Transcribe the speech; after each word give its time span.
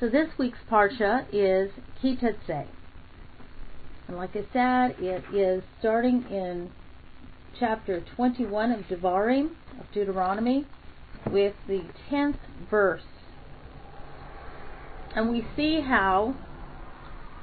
So 0.00 0.08
this 0.08 0.28
week's 0.38 0.58
Parsha 0.70 1.26
is 1.32 1.72
Ki 2.00 2.14
Teitzei. 2.14 2.68
And 4.06 4.16
like 4.16 4.30
I 4.36 4.44
said, 4.52 4.96
it 5.00 5.24
is 5.34 5.64
starting 5.80 6.24
in 6.30 6.70
chapter 7.58 8.04
21 8.14 8.70
of 8.70 8.84
Devarim, 8.84 9.56
of 9.80 9.90
Deuteronomy, 9.92 10.66
with 11.28 11.54
the 11.66 11.82
10th 12.08 12.38
verse. 12.70 13.02
And 15.16 15.30
we 15.30 15.44
see 15.56 15.80
how 15.80 16.36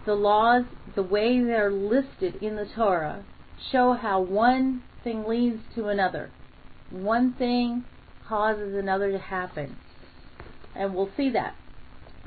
the 0.06 0.14
laws, 0.14 0.64
the 0.96 1.04
way 1.04 1.44
they're 1.44 1.70
listed 1.70 2.36
in 2.42 2.56
the 2.56 2.70
Torah, 2.74 3.26
show 3.70 3.98
how 4.02 4.22
one 4.22 4.82
thing 5.04 5.26
leads 5.28 5.60
to 5.76 5.88
another. 5.88 6.32
One 6.90 7.34
thing 7.34 7.84
causes 8.26 8.74
another 8.76 9.12
to 9.12 9.20
happen. 9.20 9.76
And 10.74 10.96
we'll 10.96 11.12
see 11.18 11.30
that 11.32 11.56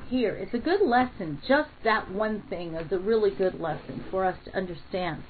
here. 0.09 0.35
It's 0.35 0.53
a 0.53 0.59
good 0.59 0.81
lesson. 0.81 1.41
Just 1.47 1.69
that 1.83 2.11
one 2.11 2.43
thing 2.49 2.73
is 2.73 2.91
a 2.91 2.99
really 2.99 3.31
good 3.31 3.59
lesson 3.59 4.03
for 4.11 4.25
us 4.25 4.37
to 4.45 4.55
understand. 4.55 5.23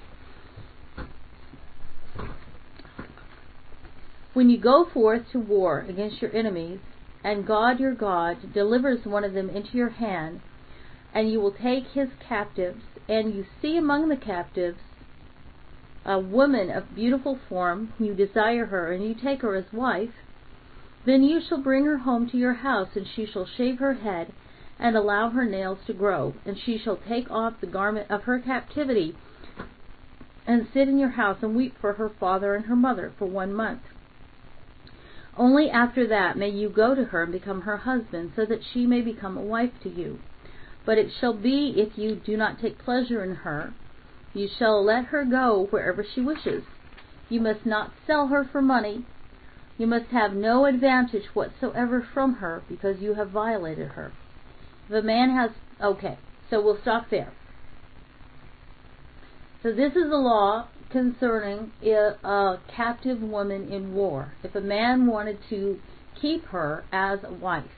When 4.33 4.49
you 4.49 4.57
go 4.57 4.85
forth 4.93 5.23
to 5.31 5.39
war 5.39 5.85
against 5.87 6.21
your 6.21 6.35
enemies, 6.35 6.79
and 7.23 7.45
God 7.45 7.79
your 7.79 7.93
God 7.93 8.53
delivers 8.53 9.05
one 9.05 9.23
of 9.23 9.33
them 9.33 9.49
into 9.49 9.75
your 9.75 9.89
hand, 9.89 10.41
and 11.13 11.31
you 11.31 11.41
will 11.41 11.51
take 11.51 11.87
his 11.87 12.09
captives, 12.25 12.83
and 13.07 13.33
you 13.33 13.45
see 13.61 13.75
among 13.75 14.07
the 14.07 14.15
captives 14.15 14.79
a 16.05 16.19
woman 16.19 16.69
of 16.71 16.95
beautiful 16.95 17.37
form, 17.49 17.93
you 17.99 18.13
desire 18.13 18.67
her, 18.67 18.91
and 18.91 19.03
you 19.03 19.13
take 19.13 19.41
her 19.41 19.55
as 19.55 19.65
wife, 19.73 20.13
then 21.05 21.23
you 21.23 21.41
shall 21.41 21.61
bring 21.61 21.85
her 21.85 21.97
home 21.97 22.29
to 22.29 22.37
your 22.37 22.53
house, 22.53 22.89
and 22.95 23.05
she 23.15 23.25
shall 23.25 23.45
shave 23.45 23.79
her 23.79 23.95
head, 23.95 24.31
and 24.79 24.95
allow 24.95 25.29
her 25.29 25.45
nails 25.45 25.79
to 25.85 25.93
grow, 25.93 26.33
and 26.45 26.57
she 26.57 26.77
shall 26.77 26.97
take 26.97 27.29
off 27.29 27.59
the 27.59 27.67
garment 27.67 28.09
of 28.09 28.23
her 28.23 28.39
captivity, 28.39 29.15
and 30.47 30.67
sit 30.73 30.87
in 30.87 30.97
your 30.97 31.09
house 31.09 31.37
and 31.41 31.55
weep 31.55 31.75
for 31.79 31.93
her 31.93 32.09
father 32.19 32.55
and 32.55 32.65
her 32.65 32.75
mother 32.75 33.13
for 33.19 33.25
one 33.25 33.53
month. 33.53 33.81
Only 35.37 35.69
after 35.69 36.07
that 36.07 36.37
may 36.37 36.49
you 36.49 36.69
go 36.69 36.95
to 36.95 37.05
her 37.05 37.23
and 37.23 37.31
become 37.31 37.61
her 37.61 37.77
husband, 37.77 38.31
so 38.35 38.45
that 38.45 38.63
she 38.73 38.85
may 38.85 39.01
become 39.01 39.37
a 39.37 39.41
wife 39.41 39.71
to 39.83 39.89
you. 39.89 40.19
But 40.85 40.97
it 40.97 41.11
shall 41.19 41.33
be 41.33 41.75
if 41.77 41.97
you 41.97 42.15
do 42.15 42.35
not 42.35 42.59
take 42.59 42.79
pleasure 42.79 43.23
in 43.23 43.35
her, 43.35 43.73
you 44.33 44.47
shall 44.47 44.83
let 44.83 45.05
her 45.05 45.23
go 45.25 45.67
wherever 45.69 46.03
she 46.03 46.21
wishes. 46.21 46.63
You 47.29 47.41
must 47.41 47.65
not 47.65 47.93
sell 48.07 48.27
her 48.27 48.43
for 48.43 48.61
money. 48.61 49.05
You 49.77 49.87
must 49.87 50.07
have 50.07 50.33
no 50.33 50.65
advantage 50.65 51.25
whatsoever 51.33 52.01
from 52.13 52.35
her 52.35 52.63
because 52.67 52.99
you 52.99 53.13
have 53.13 53.29
violated 53.29 53.89
her. 53.89 54.11
If 54.89 54.95
a 54.95 55.05
man 55.05 55.29
has, 55.35 55.51
okay, 55.79 56.17
so 56.49 56.63
we'll 56.63 56.81
stop 56.81 57.11
there. 57.11 57.31
So 59.61 59.71
this 59.71 59.91
is 59.91 60.09
the 60.09 60.17
law 60.17 60.67
concerning 60.89 61.71
uh, 61.85 62.27
a 62.27 62.59
captive 62.75 63.21
woman 63.21 63.71
in 63.71 63.93
war. 63.93 64.33
If 64.41 64.55
a 64.55 64.61
man 64.61 65.05
wanted 65.05 65.37
to 65.51 65.79
keep 66.19 66.45
her 66.45 66.85
as 66.91 67.19
a 67.23 67.31
wife. 67.31 67.69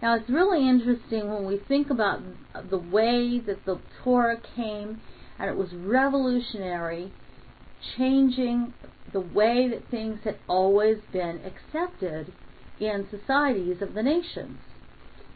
Now 0.00 0.14
it's 0.14 0.30
really 0.30 0.68
interesting 0.68 1.28
when 1.28 1.44
we 1.44 1.58
think 1.66 1.90
about 1.90 2.20
the 2.70 2.78
way 2.78 3.40
that 3.40 3.64
the 3.64 3.80
Torah 4.04 4.40
came 4.54 5.00
and 5.38 5.50
it 5.50 5.56
was 5.56 5.72
revolutionary, 5.72 7.10
changing 7.96 8.74
the 9.12 9.20
way 9.20 9.68
that 9.68 9.90
things 9.90 10.20
had 10.22 10.36
always 10.48 10.98
been 11.12 11.40
accepted 11.44 12.32
in 12.78 13.08
societies 13.10 13.82
of 13.82 13.94
the 13.94 14.02
nations 14.02 14.58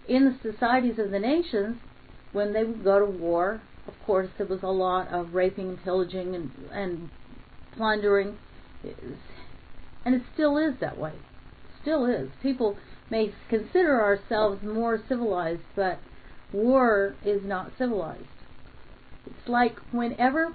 in 0.08 0.24
the 0.24 0.52
societies 0.52 0.98
of 0.98 1.10
the 1.10 1.18
nations, 1.18 1.76
when 2.32 2.52
they 2.52 2.64
would 2.64 2.82
go 2.82 2.98
to 2.98 3.06
war, 3.06 3.60
of 3.86 3.94
course, 4.04 4.28
there 4.36 4.46
was 4.46 4.62
a 4.62 4.68
lot 4.68 5.08
of 5.08 5.34
raping 5.34 5.68
and 5.68 5.84
pillaging 5.84 6.34
and, 6.34 6.50
and 6.72 7.10
plundering. 7.76 8.36
And 10.04 10.14
it 10.14 10.22
still 10.34 10.56
is 10.56 10.74
that 10.80 10.98
way. 10.98 11.12
Still 11.82 12.06
is. 12.06 12.30
People 12.42 12.76
may 13.10 13.32
consider 13.48 14.02
ourselves 14.02 14.62
more 14.62 15.00
civilized, 15.08 15.62
but 15.74 15.98
war 16.52 17.14
is 17.24 17.42
not 17.44 17.72
civilized. 17.78 18.24
It's 19.26 19.48
like 19.48 19.78
whenever 19.90 20.54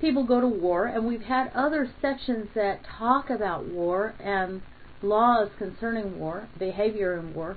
people 0.00 0.24
go 0.24 0.40
to 0.40 0.46
war, 0.46 0.86
and 0.86 1.06
we've 1.06 1.22
had 1.22 1.50
other 1.54 1.90
sections 2.00 2.48
that 2.54 2.80
talk 2.98 3.30
about 3.30 3.66
war 3.66 4.14
and 4.20 4.62
laws 5.02 5.48
concerning 5.58 6.18
war, 6.18 6.48
behavior 6.58 7.18
in 7.18 7.34
war, 7.34 7.56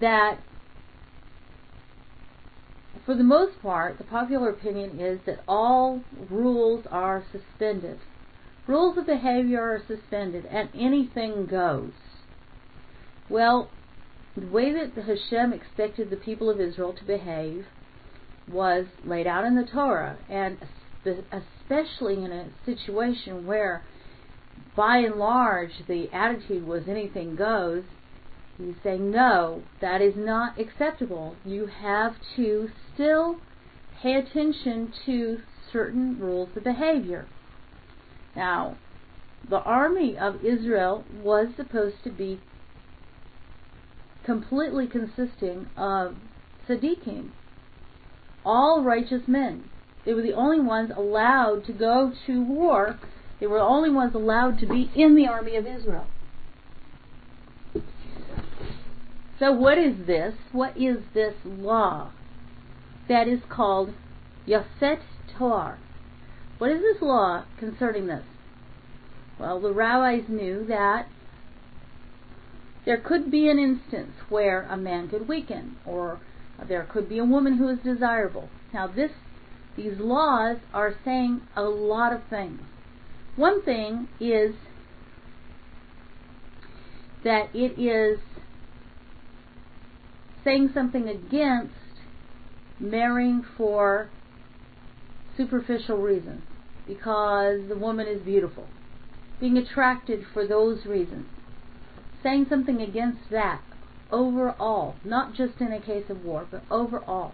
that 0.00 0.38
for 3.04 3.14
the 3.16 3.24
most 3.24 3.60
part, 3.60 3.98
the 3.98 4.04
popular 4.04 4.50
opinion 4.50 5.00
is 5.00 5.20
that 5.26 5.40
all 5.48 6.02
rules 6.30 6.84
are 6.90 7.24
suspended. 7.32 7.98
Rules 8.68 8.96
of 8.96 9.06
behavior 9.06 9.60
are 9.60 9.82
suspended 9.86 10.46
and 10.46 10.68
anything 10.74 11.46
goes. 11.46 11.92
Well, 13.28 13.70
the 14.36 14.46
way 14.46 14.72
that 14.72 14.94
the 14.94 15.02
Hashem 15.02 15.52
expected 15.52 16.10
the 16.10 16.16
people 16.16 16.48
of 16.48 16.60
Israel 16.60 16.92
to 16.92 17.04
behave 17.04 17.66
was 18.48 18.86
laid 19.04 19.26
out 19.26 19.44
in 19.44 19.56
the 19.56 19.64
Torah, 19.64 20.18
and 20.28 20.58
especially 21.04 22.24
in 22.24 22.30
a 22.30 22.48
situation 22.64 23.46
where, 23.46 23.82
by 24.76 24.98
and 24.98 25.16
large, 25.16 25.72
the 25.88 26.08
attitude 26.12 26.66
was 26.66 26.84
anything 26.88 27.34
goes, 27.34 27.82
He's 28.58 28.74
saying, 28.82 29.10
no, 29.10 29.62
that 29.80 30.00
is 30.00 30.14
not 30.16 30.58
acceptable. 30.58 31.36
You 31.44 31.66
have 31.66 32.14
to 32.36 32.68
still 32.92 33.38
pay 34.02 34.14
attention 34.14 34.92
to 35.06 35.38
certain 35.72 36.18
rules 36.18 36.50
of 36.56 36.64
behavior. 36.64 37.26
Now, 38.36 38.76
the 39.48 39.60
army 39.60 40.16
of 40.16 40.44
Israel 40.44 41.04
was 41.22 41.48
supposed 41.56 42.04
to 42.04 42.10
be 42.10 42.40
completely 44.24 44.86
consisting 44.86 45.68
of 45.76 46.16
tzaddikim, 46.68 47.30
all 48.44 48.82
righteous 48.84 49.22
men. 49.26 49.64
They 50.04 50.14
were 50.14 50.22
the 50.22 50.34
only 50.34 50.60
ones 50.60 50.90
allowed 50.96 51.64
to 51.66 51.72
go 51.72 52.12
to 52.26 52.44
war. 52.44 52.98
They 53.40 53.46
were 53.46 53.58
the 53.58 53.64
only 53.64 53.90
ones 53.90 54.14
allowed 54.14 54.58
to 54.60 54.66
be 54.66 54.90
in 54.94 55.14
the 55.14 55.26
army 55.26 55.56
of 55.56 55.66
Israel. 55.66 56.06
So 59.42 59.50
what 59.50 59.76
is 59.76 60.06
this? 60.06 60.34
What 60.52 60.76
is 60.76 60.98
this 61.14 61.34
law 61.44 62.12
that 63.08 63.26
is 63.26 63.40
called 63.48 63.92
Yafet 64.46 65.00
Toar? 65.36 65.78
What 66.58 66.70
is 66.70 66.80
this 66.80 67.02
law 67.02 67.44
concerning 67.58 68.06
this? 68.06 68.22
Well, 69.40 69.60
the 69.60 69.72
rabbis 69.72 70.28
knew 70.28 70.64
that 70.68 71.08
there 72.86 72.98
could 72.98 73.32
be 73.32 73.48
an 73.48 73.58
instance 73.58 74.12
where 74.28 74.62
a 74.70 74.76
man 74.76 75.08
could 75.08 75.26
weaken, 75.26 75.76
or 75.84 76.20
there 76.68 76.84
could 76.84 77.08
be 77.08 77.18
a 77.18 77.24
woman 77.24 77.58
who 77.58 77.68
is 77.68 77.80
desirable. 77.82 78.48
Now, 78.72 78.86
this, 78.86 79.10
these 79.76 79.98
laws 79.98 80.58
are 80.72 80.94
saying 81.04 81.40
a 81.56 81.62
lot 81.62 82.12
of 82.12 82.20
things. 82.30 82.60
One 83.34 83.60
thing 83.64 84.06
is 84.20 84.54
that 87.24 87.48
it 87.52 87.76
is 87.76 88.20
saying 90.44 90.70
something 90.74 91.08
against 91.08 91.74
marrying 92.80 93.44
for 93.56 94.10
superficial 95.36 95.98
reasons 95.98 96.42
because 96.86 97.60
the 97.68 97.76
woman 97.76 98.06
is 98.06 98.20
beautiful, 98.22 98.66
being 99.40 99.56
attracted 99.56 100.24
for 100.32 100.46
those 100.46 100.84
reasons, 100.84 101.26
saying 102.22 102.46
something 102.48 102.80
against 102.80 103.30
that 103.30 103.62
overall, 104.10 104.94
not 105.04 105.34
just 105.34 105.60
in 105.60 105.72
a 105.72 105.80
case 105.80 106.04
of 106.08 106.24
war, 106.24 106.46
but 106.50 106.62
overall, 106.70 107.32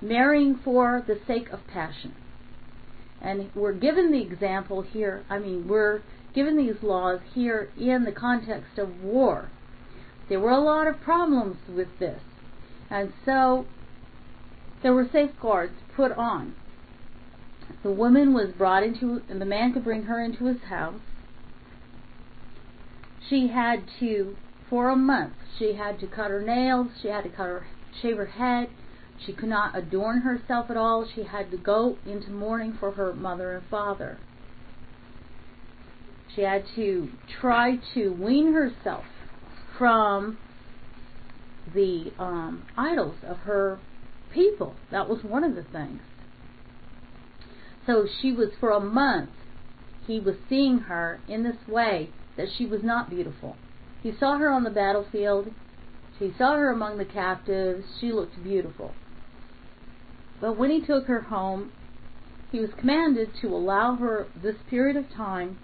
marrying 0.00 0.58
for 0.64 1.04
the 1.06 1.18
sake 1.26 1.48
of 1.50 1.60
passion. 1.72 2.14
And 3.20 3.50
we're 3.54 3.72
given 3.72 4.12
the 4.12 4.22
example 4.22 4.82
here, 4.82 5.24
I 5.28 5.38
mean, 5.38 5.68
we're 5.68 6.02
given 6.34 6.56
these 6.56 6.82
laws 6.82 7.20
here 7.34 7.70
in 7.76 8.04
the 8.04 8.12
context 8.12 8.78
of 8.78 9.02
war. 9.02 9.50
There 10.28 10.40
were 10.40 10.50
a 10.50 10.60
lot 10.60 10.86
of 10.86 11.00
problems 11.00 11.56
with 11.68 11.88
this. 11.98 12.20
And 12.90 13.12
so 13.24 13.66
there 14.82 14.94
were 14.94 15.08
safeguards 15.12 15.74
put 15.94 16.12
on. 16.12 16.54
The 17.82 17.90
woman 17.90 18.32
was 18.32 18.50
brought 18.52 18.82
into, 18.82 19.22
and 19.28 19.40
the 19.40 19.46
man 19.46 19.72
could 19.72 19.84
bring 19.84 20.04
her 20.04 20.20
into 20.20 20.46
his 20.46 20.62
house. 20.62 21.00
She 23.28 23.48
had 23.48 23.84
to, 24.00 24.36
for 24.70 24.88
a 24.88 24.96
month, 24.96 25.34
she 25.58 25.74
had 25.74 26.00
to 26.00 26.06
cut 26.06 26.30
her 26.30 26.40
nails, 26.40 26.88
she 27.02 27.08
had 27.08 27.24
to 27.24 27.30
cut 27.30 27.46
her, 27.46 27.66
shave 28.00 28.16
her 28.16 28.26
head, 28.26 28.70
she 29.18 29.32
could 29.32 29.48
not 29.48 29.76
adorn 29.76 30.20
herself 30.22 30.70
at 30.70 30.76
all, 30.76 31.06
she 31.06 31.24
had 31.24 31.50
to 31.50 31.56
go 31.56 31.96
into 32.06 32.30
mourning 32.30 32.72
for 32.72 32.92
her 32.92 33.12
mother 33.12 33.56
and 33.56 33.66
father. 33.66 34.18
She 36.34 36.42
had 36.42 36.64
to 36.76 37.08
try 37.40 37.76
to 37.94 38.12
wean 38.12 38.52
herself 38.52 39.04
from 39.76 40.38
the 41.74 42.12
um, 42.18 42.66
idols 42.76 43.16
of 43.26 43.38
her 43.38 43.78
people. 44.32 44.76
That 44.90 45.08
was 45.08 45.22
one 45.22 45.44
of 45.44 45.54
the 45.54 45.64
things. 45.64 46.00
So 47.86 48.06
she 48.20 48.32
was 48.32 48.50
for 48.60 48.70
a 48.70 48.80
month. 48.80 49.30
He 50.06 50.20
was 50.20 50.36
seeing 50.48 50.78
her 50.80 51.20
in 51.28 51.42
this 51.42 51.56
way 51.66 52.10
that 52.36 52.48
she 52.56 52.66
was 52.66 52.82
not 52.82 53.10
beautiful. 53.10 53.56
He 54.02 54.12
saw 54.18 54.38
her 54.38 54.50
on 54.50 54.64
the 54.64 54.70
battlefield. 54.70 55.48
He 56.18 56.32
saw 56.36 56.56
her 56.56 56.70
among 56.70 56.98
the 56.98 57.04
captives. 57.04 57.84
She 58.00 58.12
looked 58.12 58.42
beautiful. 58.42 58.94
But 60.40 60.56
when 60.56 60.70
he 60.70 60.84
took 60.84 61.06
her 61.06 61.22
home, 61.22 61.72
he 62.52 62.60
was 62.60 62.70
commanded 62.78 63.30
to 63.42 63.48
allow 63.48 63.96
her 63.96 64.26
this 64.42 64.56
period 64.70 64.96
of 64.96 65.10
time 65.14 65.58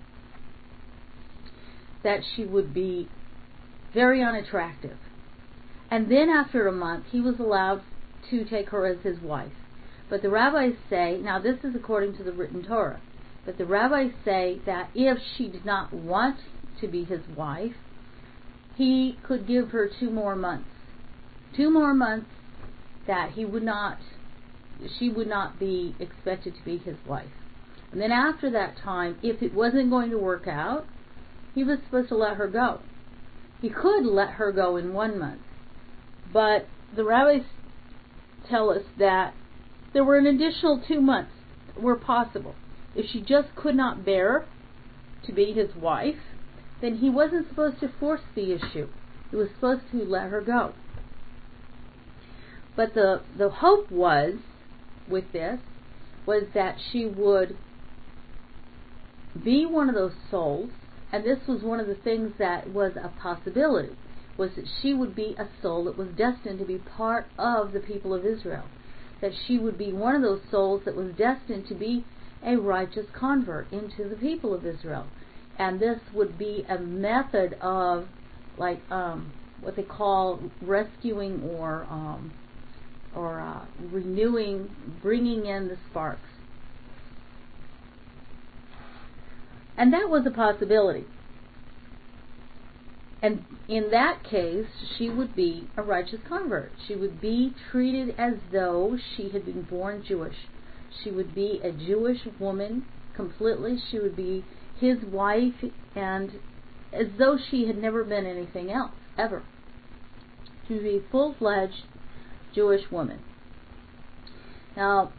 that 2.02 2.20
she 2.34 2.44
would 2.44 2.74
be 2.74 3.08
very 3.94 4.22
unattractive. 4.22 4.98
And 5.90 6.10
then 6.10 6.28
after 6.28 6.66
a 6.66 6.72
month, 6.72 7.06
he 7.10 7.20
was 7.20 7.38
allowed 7.38 7.82
to 8.30 8.44
take 8.44 8.70
her 8.70 8.86
as 8.86 9.02
his 9.02 9.20
wife. 9.20 9.52
But 10.08 10.22
the 10.22 10.30
rabbis 10.30 10.74
say, 10.88 11.18
now 11.18 11.38
this 11.38 11.58
is 11.64 11.74
according 11.74 12.16
to 12.16 12.22
the 12.22 12.32
written 12.32 12.62
Torah, 12.62 13.00
but 13.44 13.58
the 13.58 13.66
rabbis 13.66 14.12
say 14.24 14.60
that 14.66 14.90
if 14.94 15.18
she 15.36 15.48
did 15.48 15.64
not 15.64 15.92
want 15.92 16.38
to 16.80 16.88
be 16.88 17.04
his 17.04 17.20
wife, 17.36 17.74
he 18.76 19.18
could 19.22 19.46
give 19.46 19.70
her 19.70 19.88
two 19.88 20.10
more 20.10 20.34
months. 20.34 20.68
Two 21.56 21.70
more 21.70 21.94
months 21.94 22.30
that 23.06 23.32
he 23.32 23.44
would 23.44 23.62
not, 23.62 23.98
she 24.98 25.08
would 25.08 25.28
not 25.28 25.58
be 25.58 25.94
expected 26.00 26.54
to 26.56 26.64
be 26.64 26.78
his 26.78 26.96
wife. 27.06 27.30
And 27.92 28.00
then 28.00 28.10
after 28.10 28.50
that 28.50 28.76
time, 28.76 29.18
if 29.22 29.42
it 29.42 29.54
wasn't 29.54 29.90
going 29.90 30.10
to 30.10 30.18
work 30.18 30.48
out, 30.48 30.86
he 31.54 31.62
was 31.62 31.78
supposed 31.84 32.08
to 32.08 32.16
let 32.16 32.36
her 32.36 32.48
go. 32.48 32.80
He 33.60 33.70
could 33.70 34.04
let 34.04 34.30
her 34.30 34.50
go 34.50 34.76
in 34.76 34.92
one 34.92 35.18
month. 35.18 35.40
But 36.34 36.66
the 36.94 37.04
rabbis 37.04 37.44
tell 38.50 38.70
us 38.70 38.82
that 38.98 39.32
there 39.92 40.04
were 40.04 40.18
an 40.18 40.26
additional 40.26 40.82
two 40.86 41.00
months 41.00 41.30
were 41.80 41.96
possible. 41.96 42.56
If 42.94 43.06
she 43.06 43.20
just 43.22 43.54
could 43.54 43.76
not 43.76 44.04
bear 44.04 44.44
to 45.26 45.32
be 45.32 45.52
his 45.52 45.74
wife, 45.76 46.18
then 46.80 46.96
he 46.96 47.08
wasn't 47.08 47.48
supposed 47.48 47.80
to 47.80 47.88
force 48.00 48.20
the 48.34 48.52
issue. 48.52 48.88
He 49.30 49.36
was 49.36 49.48
supposed 49.54 49.82
to 49.92 50.04
let 50.04 50.30
her 50.30 50.40
go. 50.40 50.74
But 52.76 52.94
the 52.94 53.22
the 53.38 53.50
hope 53.50 53.90
was 53.90 54.34
with 55.08 55.30
this 55.32 55.60
was 56.26 56.44
that 56.54 56.76
she 56.90 57.06
would 57.06 57.56
be 59.42 59.66
one 59.66 59.88
of 59.88 59.94
those 59.94 60.14
souls, 60.30 60.70
and 61.12 61.24
this 61.24 61.46
was 61.46 61.62
one 61.62 61.78
of 61.78 61.86
the 61.86 61.94
things 61.94 62.32
that 62.38 62.70
was 62.70 62.92
a 62.96 63.12
possibility, 63.20 63.94
was 64.36 64.50
that 64.56 64.66
she 64.82 64.94
would 64.94 65.14
be 65.14 65.36
a 65.38 65.48
soul 65.62 65.84
that 65.84 65.96
was 65.96 66.08
destined 66.16 66.58
to 66.58 66.64
be 66.64 66.78
part 66.78 67.26
of 67.38 67.72
the 67.72 67.80
people 67.80 68.12
of 68.12 68.24
Israel. 68.26 68.64
That 69.20 69.32
she 69.46 69.58
would 69.58 69.78
be 69.78 69.92
one 69.92 70.14
of 70.14 70.22
those 70.22 70.42
souls 70.50 70.82
that 70.84 70.96
was 70.96 71.14
destined 71.16 71.66
to 71.68 71.74
be 71.74 72.04
a 72.44 72.56
righteous 72.56 73.06
convert 73.18 73.72
into 73.72 74.08
the 74.08 74.16
people 74.16 74.52
of 74.52 74.66
Israel 74.66 75.06
and 75.58 75.80
this 75.80 75.98
would 76.12 76.38
be 76.38 76.64
a 76.68 76.78
method 76.78 77.56
of 77.60 78.06
like 78.56 78.80
um, 78.90 79.32
what 79.60 79.76
they 79.76 79.82
call 79.82 80.40
rescuing 80.62 81.42
or 81.42 81.86
um, 81.90 82.32
or 83.14 83.40
uh, 83.40 83.64
renewing, 83.92 84.68
bringing 85.00 85.46
in 85.46 85.68
the 85.68 85.76
sparks. 85.90 86.20
And 89.76 89.92
that 89.92 90.08
was 90.08 90.24
a 90.26 90.30
possibility. 90.30 91.04
And 93.24 93.42
in 93.68 93.90
that 93.90 94.22
case, 94.22 94.66
she 94.98 95.08
would 95.08 95.34
be 95.34 95.66
a 95.78 95.82
righteous 95.82 96.20
convert. 96.28 96.72
She 96.86 96.94
would 96.94 97.22
be 97.22 97.54
treated 97.70 98.14
as 98.18 98.34
though 98.52 98.98
she 99.16 99.30
had 99.30 99.46
been 99.46 99.62
born 99.62 100.04
Jewish. 100.06 100.36
She 101.02 101.10
would 101.10 101.34
be 101.34 101.58
a 101.64 101.72
Jewish 101.72 102.18
woman 102.38 102.84
completely. 103.16 103.78
She 103.90 103.98
would 103.98 104.14
be 104.14 104.44
his 104.78 104.98
wife 105.10 105.54
and 105.96 106.32
as 106.92 107.06
though 107.18 107.38
she 107.50 107.66
had 107.66 107.78
never 107.78 108.04
been 108.04 108.26
anything 108.26 108.70
else, 108.70 108.92
ever. 109.16 109.42
To 110.68 110.82
be 110.82 110.96
a 110.98 111.10
full 111.10 111.34
fledged 111.38 111.84
Jewish 112.54 112.90
woman. 112.90 113.20
Now, 114.76 115.14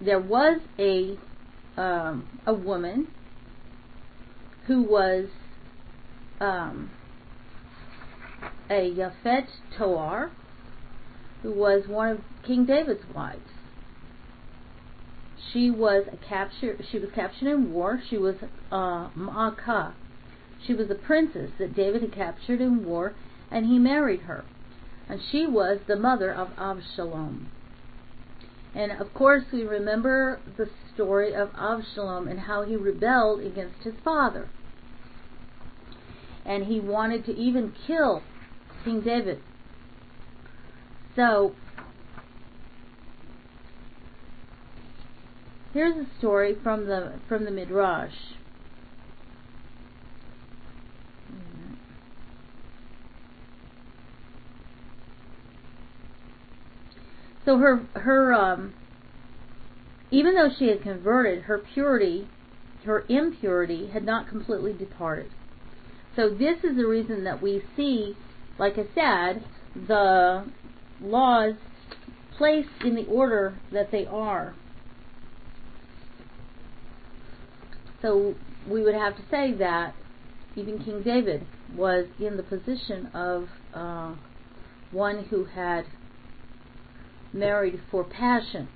there 0.00 0.20
was 0.20 0.62
a 0.78 1.18
um, 1.76 2.26
a 2.46 2.54
woman 2.54 3.08
who 4.66 4.82
was 4.84 5.26
um, 6.42 6.90
a 8.68 8.90
Yafet 8.90 9.46
Toar, 9.78 10.32
who 11.42 11.52
was 11.52 11.86
one 11.86 12.08
of 12.08 12.20
King 12.44 12.66
David's 12.66 13.04
wives. 13.14 13.40
She 15.52 15.70
was 15.70 16.04
a 16.12 16.16
capture. 16.16 16.78
She 16.90 16.98
was 16.98 17.10
captured 17.14 17.48
in 17.48 17.72
war. 17.72 18.00
She 18.08 18.18
was 18.18 18.36
uh, 18.70 19.10
Maakah. 19.10 19.92
She 20.66 20.74
was 20.74 20.90
a 20.90 20.94
princess 20.94 21.50
that 21.58 21.74
David 21.74 22.02
had 22.02 22.12
captured 22.12 22.60
in 22.60 22.84
war, 22.84 23.14
and 23.50 23.66
he 23.66 23.78
married 23.78 24.22
her. 24.22 24.44
And 25.08 25.20
she 25.30 25.46
was 25.46 25.80
the 25.86 25.96
mother 25.96 26.32
of 26.32 26.48
Avshalom. 26.56 27.46
And 28.74 28.92
of 28.92 29.12
course, 29.12 29.44
we 29.52 29.62
remember 29.62 30.40
the 30.56 30.70
story 30.94 31.34
of 31.34 31.50
Avshalom 31.50 32.28
and 32.30 32.40
how 32.40 32.62
he 32.62 32.76
rebelled 32.76 33.40
against 33.40 33.82
his 33.82 33.94
father. 34.02 34.48
And 36.44 36.66
he 36.66 36.80
wanted 36.80 37.24
to 37.26 37.36
even 37.36 37.72
kill 37.86 38.22
King 38.84 39.00
David. 39.00 39.40
So 41.14 41.54
Here's 45.72 45.96
a 45.96 46.18
story 46.18 46.54
from 46.62 46.86
the 46.86 47.14
from 47.28 47.44
the 47.44 47.50
Midrash. 47.50 48.12
So 57.46 57.58
her 57.58 57.86
her 57.94 58.34
um, 58.34 58.74
even 60.10 60.34
though 60.34 60.50
she 60.56 60.68
had 60.68 60.82
converted, 60.82 61.44
her 61.44 61.58
purity, 61.58 62.28
her 62.84 63.06
impurity 63.08 63.88
had 63.88 64.04
not 64.04 64.28
completely 64.28 64.74
departed. 64.74 65.30
So 66.14 66.28
this 66.28 66.58
is 66.62 66.76
the 66.76 66.86
reason 66.86 67.24
that 67.24 67.40
we 67.42 67.62
see, 67.76 68.16
like 68.58 68.74
I 68.78 68.86
said, 68.94 69.44
the 69.86 70.44
laws 71.00 71.54
placed 72.36 72.68
in 72.84 72.94
the 72.94 73.06
order 73.06 73.58
that 73.72 73.90
they 73.90 74.06
are. 74.06 74.54
So 78.02 78.34
we 78.68 78.82
would 78.82 78.94
have 78.94 79.16
to 79.16 79.22
say 79.30 79.52
that 79.54 79.94
even 80.56 80.82
King 80.84 81.02
David 81.02 81.46
was 81.74 82.06
in 82.18 82.36
the 82.36 82.42
position 82.42 83.06
of 83.14 83.48
uh, 83.72 84.14
one 84.90 85.24
who 85.30 85.44
had 85.44 85.84
married 87.32 87.80
for 87.90 88.04
passion. 88.04 88.68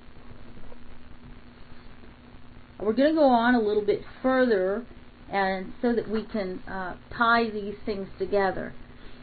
We're 2.79 2.93
going 2.93 3.13
to 3.13 3.19
go 3.19 3.27
on 3.27 3.53
a 3.53 3.59
little 3.59 3.85
bit 3.85 4.01
further 4.21 4.85
and 5.31 5.73
so 5.81 5.93
that 5.93 6.09
we 6.09 6.23
can 6.23 6.59
uh, 6.67 6.95
tie 7.15 7.49
these 7.49 7.75
things 7.85 8.07
together. 8.17 8.73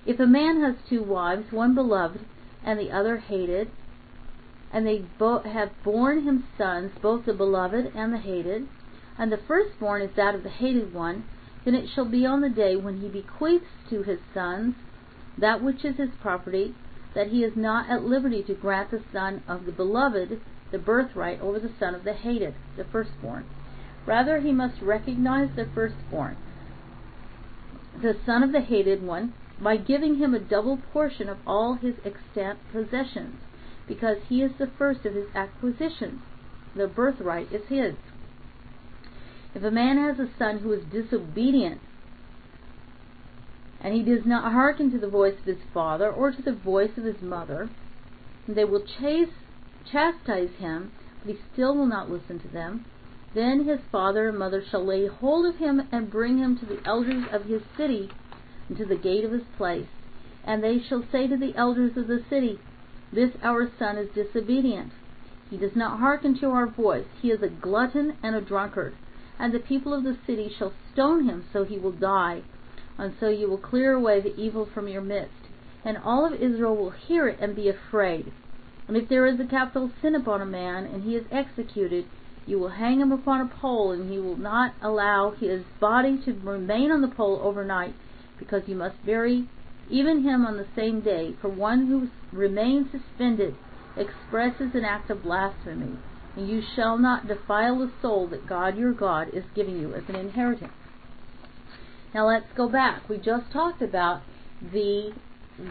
If 0.07 0.21
a 0.21 0.27
man 0.27 0.61
has 0.61 0.75
two 0.89 1.03
wives, 1.03 1.51
one 1.51 1.75
beloved 1.75 2.21
and 2.65 2.79
the 2.79 2.91
other 2.91 3.19
hated, 3.19 3.71
and 4.73 4.87
they 4.87 5.05
both 5.19 5.45
have 5.45 5.71
borne 5.83 6.25
him 6.25 6.45
sons, 6.59 6.93
both 7.01 7.25
the 7.27 7.33
beloved 7.33 7.93
and 7.95 8.13
the 8.13 8.19
hated, 8.19 8.69
and 9.19 9.31
the 9.31 9.41
firstborn 9.49 10.03
is 10.03 10.11
that 10.17 10.35
of 10.35 10.43
the 10.43 10.51
hated 10.51 10.93
one, 10.93 11.25
then 11.65 11.75
it 11.75 11.89
shall 11.95 12.05
be 12.05 12.27
on 12.27 12.41
the 12.41 12.49
day 12.49 12.77
when 12.77 13.01
he 13.01 13.09
bequeaths 13.09 13.65
to 13.89 14.03
his 14.03 14.19
sons 14.35 14.75
that 15.39 15.63
which 15.63 15.85
is 15.85 15.97
his 15.97 16.11
property, 16.21 16.75
that 17.15 17.29
he 17.29 17.43
is 17.43 17.57
not 17.57 17.89
at 17.89 18.05
liberty 18.05 18.43
to 18.43 18.55
grant 18.55 18.91
the 18.91 19.03
son 19.13 19.43
of 19.49 19.65
the 19.65 19.73
beloved 19.73 20.41
the 20.71 20.79
birthright 20.79 21.41
over 21.41 21.61
the 21.61 21.71
son 21.79 21.95
of 21.95 22.03
the 22.03 22.13
hated, 22.13 22.55
the 22.77 22.85
firstborn. 22.85 23.47
Rather, 24.07 24.41
he 24.41 24.53
must 24.53 24.83
recognize 24.83 25.49
the 25.57 25.65
firstborn, 25.65 26.37
the 28.01 28.17
son 28.27 28.43
of 28.43 28.53
the 28.53 28.61
hated 28.61 29.03
one, 29.03 29.33
by 29.61 29.77
giving 29.77 30.17
him 30.17 30.35
a 30.35 30.39
double 30.39 30.77
portion 30.93 31.29
of 31.29 31.39
all 31.47 31.75
his 31.75 31.95
extant 32.05 32.59
possessions, 32.71 33.37
because 33.87 34.19
he 34.29 34.43
is 34.43 34.53
the 34.59 34.67
first 34.67 35.07
of 35.07 35.15
his 35.15 35.29
acquisitions. 35.35 36.21
The 36.75 36.87
birthright 36.89 37.53
is 37.53 37.67
his. 37.69 37.95
If 39.55 39.63
a 39.63 39.71
man 39.71 39.97
has 39.97 40.19
a 40.19 40.29
son 40.39 40.59
who 40.59 40.73
is 40.73 40.85
disobedient, 40.85 41.81
and 43.81 43.95
he 43.95 44.03
does 44.03 44.27
not 44.27 44.53
hearken 44.53 44.91
to 44.91 44.99
the 44.99 45.09
voice 45.09 45.39
of 45.39 45.45
his 45.47 45.63
father 45.73 46.11
or 46.11 46.33
to 46.33 46.43
the 46.43 46.53
voice 46.53 46.99
of 46.99 47.05
his 47.05 47.23
mother, 47.23 47.71
and 48.47 48.57
they 48.57 48.65
will 48.65 48.85
chase, 48.99 49.33
chastise 49.91 50.51
him, 50.59 50.91
but 51.23 51.35
he 51.35 51.41
still 51.53 51.77
will 51.77 51.87
not 51.87 52.11
listen 52.11 52.41
to 52.41 52.49
them. 52.49 52.85
Then 53.35 53.65
his 53.65 53.81
father 53.91 54.29
and 54.29 54.39
mother 54.39 54.63
shall 54.63 54.85
lay 54.85 55.07
hold 55.09 55.45
of 55.45 55.57
him 55.57 55.89
and 55.91 56.09
bring 56.09 56.39
him 56.39 56.57
to 56.59 56.67
the 56.67 56.81
elders 56.87 57.25
of 57.33 57.47
his 57.47 57.63
city 57.77 58.11
and 58.69 58.79
to 58.79 58.85
the 58.85 58.97
gate 58.97 59.25
of 59.25 59.33
his 59.33 59.43
place. 59.57 59.89
And 60.45 60.63
they 60.63 60.79
shall 60.79 61.05
say 61.11 61.27
to 61.27 61.37
the 61.37 61.55
elders 61.57 61.97
of 61.97 62.07
the 62.07 62.23
city, 62.31 62.61
This 63.13 63.33
our 63.43 63.69
son 63.77 63.99
is 63.99 64.09
disobedient. 64.15 64.93
He 65.51 65.57
does 65.57 65.75
not 65.75 65.99
hearken 65.99 66.39
to 66.39 66.51
our 66.51 66.67
voice. 66.67 67.07
He 67.21 67.33
is 67.33 67.43
a 67.43 67.49
glutton 67.49 68.17
and 68.23 68.37
a 68.37 68.41
drunkard. 68.41 68.95
And 69.39 69.53
the 69.53 69.59
people 69.59 69.93
of 69.93 70.05
the 70.05 70.17
city 70.27 70.49
shall 70.49 70.73
stone 70.93 71.25
him, 71.25 71.45
so 71.53 71.65
he 71.65 71.79
will 71.79 71.93
die. 71.93 72.43
And 72.97 73.15
so 73.19 73.29
you 73.29 73.49
will 73.49 73.59
clear 73.59 73.95
away 73.95 74.21
the 74.21 74.37
evil 74.37 74.65
from 74.65 74.87
your 74.87 75.03
midst. 75.03 75.49
And 75.85 75.99
all 75.99 76.25
of 76.25 76.41
Israel 76.41 76.77
will 76.77 76.91
hear 76.91 77.27
it 77.27 77.39
and 77.41 77.57
be 77.57 77.69
afraid. 77.69 78.33
And 78.87 78.97
if 78.97 79.09
there 79.09 79.27
is 79.27 79.41
a 79.41 79.45
capital 79.45 79.91
sin 80.01 80.15
upon 80.15 80.41
a 80.41 80.47
man, 80.47 80.85
and 80.85 81.03
he 81.03 81.17
is 81.17 81.25
executed, 81.33 82.07
you 82.47 82.59
will 82.59 82.71
hang 82.71 83.01
him 83.01 83.13
upon 83.13 83.41
a 83.41 83.61
pole, 83.61 83.93
and 83.93 84.13
you 84.13 84.23
will 84.23 84.37
not 84.37 84.75
allow 84.83 85.31
his 85.31 85.63
body 85.81 86.21
to 86.25 86.33
remain 86.33 86.91
on 86.91 87.01
the 87.01 87.09
pole 87.09 87.41
overnight, 87.43 87.95
because 88.39 88.63
you 88.67 88.77
must 88.77 89.05
bury 89.05 89.49
even 89.91 90.23
him 90.23 90.45
on 90.45 90.57
the 90.57 90.67
same 90.77 91.01
day. 91.01 91.35
For 91.41 91.49
one 91.49 91.87
who 91.87 92.09
remains 92.37 92.89
suspended 92.91 93.57
expresses 93.97 94.75
an 94.75 94.85
act 94.85 95.11
of 95.11 95.23
blasphemy, 95.23 95.97
and 96.37 96.49
you 96.49 96.63
shall 96.75 96.99
not 96.99 97.29
defile 97.29 97.79
the 97.79 97.93
soul 98.03 98.27
that 98.29 98.47
God 98.47 98.77
your 98.77 98.93
God 98.93 99.29
is 99.33 99.45
giving 99.55 99.79
you 99.79 99.95
as 99.95 100.03
an 100.09 100.17
inheritance. 100.17 100.73
Now 102.13 102.27
let's 102.27 102.53
go 102.57 102.69
back. 102.69 103.09
We 103.09 103.19
just 103.19 103.53
talked 103.53 103.83
about 103.83 104.23
the 104.61 105.13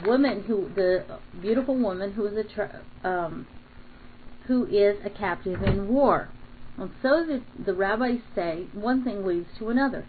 woman 0.05 0.43
who, 0.43 0.69
the 0.73 1.19
beautiful 1.41 1.77
woman 1.77 2.13
who 2.13 2.25
is 2.25 2.33
a 2.33 3.07
um, 3.07 3.47
who 4.47 4.65
is 4.65 4.97
a 5.05 5.09
captive 5.09 5.61
in 5.63 5.87
war. 5.87 6.29
And 6.77 6.91
so 7.01 7.25
the, 7.25 7.43
the 7.63 7.73
rabbis 7.73 8.19
say 8.35 8.67
one 8.73 9.03
thing 9.03 9.25
leads 9.25 9.47
to 9.59 9.69
another. 9.69 10.05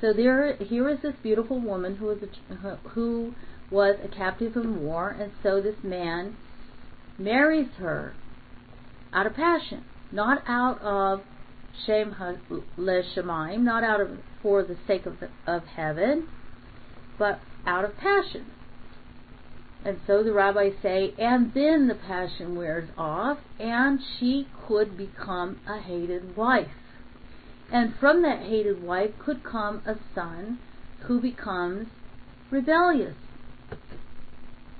So 0.00 0.12
there, 0.12 0.56
here 0.56 0.88
is 0.88 0.98
this 1.02 1.14
beautiful 1.22 1.60
woman 1.60 1.96
who 1.96 2.06
was 2.06 2.18
a, 2.22 2.76
who 2.90 3.34
was 3.70 3.96
a 4.02 4.08
captive 4.08 4.56
in 4.56 4.82
war, 4.82 5.10
and 5.10 5.32
so 5.42 5.60
this 5.60 5.76
man 5.82 6.36
marries 7.18 7.68
her 7.78 8.14
out 9.12 9.26
of 9.26 9.34
passion, 9.34 9.84
not 10.10 10.42
out 10.48 10.80
of 10.82 11.20
shem 11.86 12.16
leshemaim, 12.78 13.60
not 13.60 13.84
out 13.84 14.00
of 14.00 14.18
for 14.42 14.62
the 14.62 14.76
sake 14.86 15.06
of 15.06 15.20
the, 15.20 15.28
of 15.46 15.64
heaven, 15.64 16.26
but 17.18 17.40
out 17.66 17.84
of 17.84 17.96
passion. 17.98 18.46
And 19.84 19.98
so 20.06 20.22
the 20.22 20.32
rabbis 20.32 20.72
say, 20.82 21.14
and 21.18 21.52
then 21.54 21.88
the 21.88 21.94
passion 21.94 22.56
wears 22.56 22.88
off, 22.98 23.38
and 23.58 24.00
she 24.18 24.46
could 24.70 24.96
become 24.96 25.58
a 25.66 25.80
hated 25.80 26.36
wife. 26.36 26.68
And 27.72 27.92
from 27.98 28.22
that 28.22 28.38
hated 28.38 28.84
wife 28.84 29.10
could 29.18 29.42
come 29.42 29.82
a 29.84 29.96
son 30.14 30.60
who 31.08 31.20
becomes 31.20 31.88
rebellious. 32.52 33.16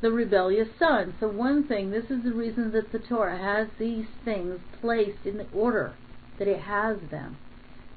The 0.00 0.12
rebellious 0.12 0.68
son. 0.78 1.14
So, 1.18 1.26
one 1.26 1.66
thing, 1.66 1.90
this 1.90 2.04
is 2.04 2.22
the 2.22 2.32
reason 2.32 2.70
that 2.70 2.92
the 2.92 3.00
Torah 3.00 3.36
has 3.36 3.66
these 3.80 4.06
things 4.24 4.60
placed 4.80 5.26
in 5.26 5.38
the 5.38 5.48
order 5.52 5.94
that 6.38 6.46
it 6.46 6.60
has 6.60 6.98
them. 7.10 7.36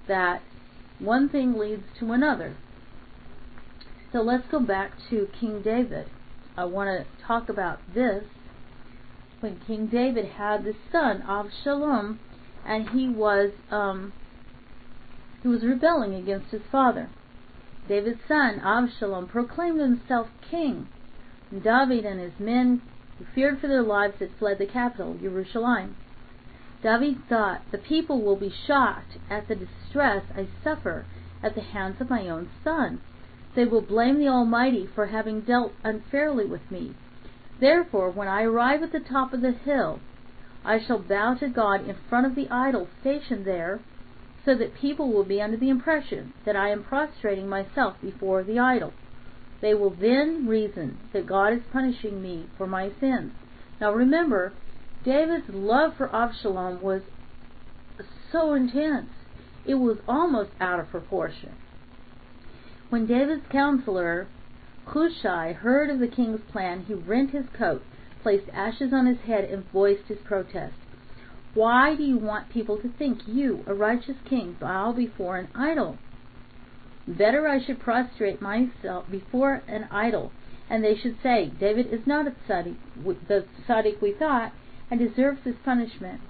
That 0.07 0.41
one 0.97 1.29
thing 1.29 1.53
leads 1.53 1.83
to 1.99 2.11
another. 2.11 2.55
So, 4.11 4.21
let's 4.21 4.47
go 4.49 4.59
back 4.59 4.93
to 5.11 5.27
King 5.39 5.61
David. 5.61 6.07
I 6.57 6.65
want 6.65 6.89
to 6.89 7.25
talk 7.25 7.49
about 7.49 7.79
this. 7.93 8.23
When 9.43 9.59
King 9.67 9.87
David 9.87 10.23
had 10.23 10.63
this 10.63 10.77
son, 10.89 11.21
Avshalom, 11.27 12.17
and 12.65 12.91
he 12.91 13.09
was 13.09 13.51
um, 13.69 14.13
he 15.41 15.49
was 15.49 15.65
rebelling 15.65 16.13
against 16.15 16.51
his 16.51 16.61
father. 16.71 17.09
David's 17.89 18.21
son, 18.25 18.61
Avshalom, 18.61 19.27
proclaimed 19.27 19.81
himself 19.81 20.29
king. 20.49 20.87
And 21.51 21.61
David 21.61 22.05
and 22.05 22.21
his 22.21 22.39
men, 22.39 22.83
who 23.19 23.25
feared 23.35 23.59
for 23.59 23.67
their 23.67 23.83
lives, 23.83 24.19
had 24.19 24.29
fled 24.39 24.59
the 24.59 24.65
capital, 24.65 25.15
Jerusalem. 25.15 25.97
David 26.81 27.17
thought, 27.27 27.69
The 27.71 27.79
people 27.79 28.21
will 28.21 28.37
be 28.37 28.49
shocked 28.49 29.17
at 29.29 29.49
the 29.49 29.55
distress 29.55 30.23
I 30.33 30.47
suffer 30.63 31.03
at 31.43 31.53
the 31.53 31.61
hands 31.61 31.99
of 31.99 32.09
my 32.09 32.29
own 32.29 32.49
son. 32.63 33.01
They 33.55 33.65
will 33.65 33.81
blame 33.81 34.19
the 34.19 34.29
Almighty 34.29 34.85
for 34.85 35.07
having 35.07 35.41
dealt 35.41 35.73
unfairly 35.83 36.45
with 36.45 36.71
me. 36.71 36.95
Therefore, 37.63 38.09
when 38.09 38.27
I 38.27 38.43
arrive 38.43 38.83
at 38.83 38.91
the 38.91 38.99
top 38.99 39.31
of 39.31 39.39
the 39.39 39.53
hill, 39.53 40.01
I 40.65 40.81
shall 40.85 40.99
bow 40.99 41.35
to 41.35 41.47
God 41.47 41.87
in 41.87 41.95
front 42.09 42.27
of 42.27 42.35
the 42.35 42.49
idol 42.49 42.89
stationed 42.99 43.45
there 43.45 43.79
so 44.43 44.53
that 44.53 44.75
people 44.75 45.13
will 45.13 45.23
be 45.23 45.41
under 45.41 45.55
the 45.55 45.69
impression 45.69 46.33
that 46.45 46.57
I 46.57 46.71
am 46.71 46.83
prostrating 46.83 47.47
myself 47.47 47.95
before 48.01 48.43
the 48.43 48.59
idol. 48.59 48.91
They 49.61 49.73
will 49.73 49.91
then 49.91 50.45
reason 50.45 50.97
that 51.13 51.25
God 51.25 51.53
is 51.53 51.61
punishing 51.71 52.21
me 52.21 52.47
for 52.57 52.67
my 52.67 52.91
sins. 52.99 53.31
Now 53.79 53.93
remember, 53.93 54.51
David's 55.05 55.47
love 55.47 55.93
for 55.95 56.13
Absalom 56.13 56.81
was 56.81 57.03
so 58.29 58.55
intense, 58.55 59.07
it 59.65 59.75
was 59.75 59.99
almost 60.05 60.51
out 60.59 60.81
of 60.81 60.89
proportion. 60.89 61.53
When 62.89 63.05
David's 63.05 63.47
counselor, 63.49 64.27
Hushai, 64.85 65.53
heard 65.53 65.89
of 65.89 65.99
the 65.99 66.07
king's 66.07 66.41
plan, 66.41 66.81
he 66.81 66.93
rent 66.93 67.31
his 67.31 67.47
coat, 67.53 67.83
placed 68.21 68.49
ashes 68.53 68.93
on 68.93 69.07
his 69.07 69.21
head, 69.21 69.45
and 69.45 69.63
voiced 69.71 70.07
his 70.07 70.19
protest. 70.19 70.75
Why 71.53 71.95
do 71.95 72.03
you 72.03 72.17
want 72.17 72.49
people 72.49 72.77
to 72.77 72.89
think 72.89 73.27
you, 73.27 73.63
a 73.65 73.73
righteous 73.73 74.17
king, 74.25 74.55
bow 74.59 74.91
before 74.91 75.37
an 75.37 75.47
idol? 75.55 75.97
Better 77.07 77.47
I 77.47 77.59
should 77.59 77.79
prostrate 77.79 78.41
myself 78.41 79.09
before 79.09 79.63
an 79.67 79.87
idol, 79.89 80.31
and 80.69 80.83
they 80.83 80.95
should 80.95 81.17
say, 81.23 81.51
David 81.59 81.87
is 81.87 82.05
not 82.05 82.25
the 82.25 83.45
tzaddik 83.67 84.01
we 84.01 84.11
thought, 84.11 84.51
and 84.91 84.99
deserves 84.99 85.43
this 85.43 85.57
punishment, 85.63 86.21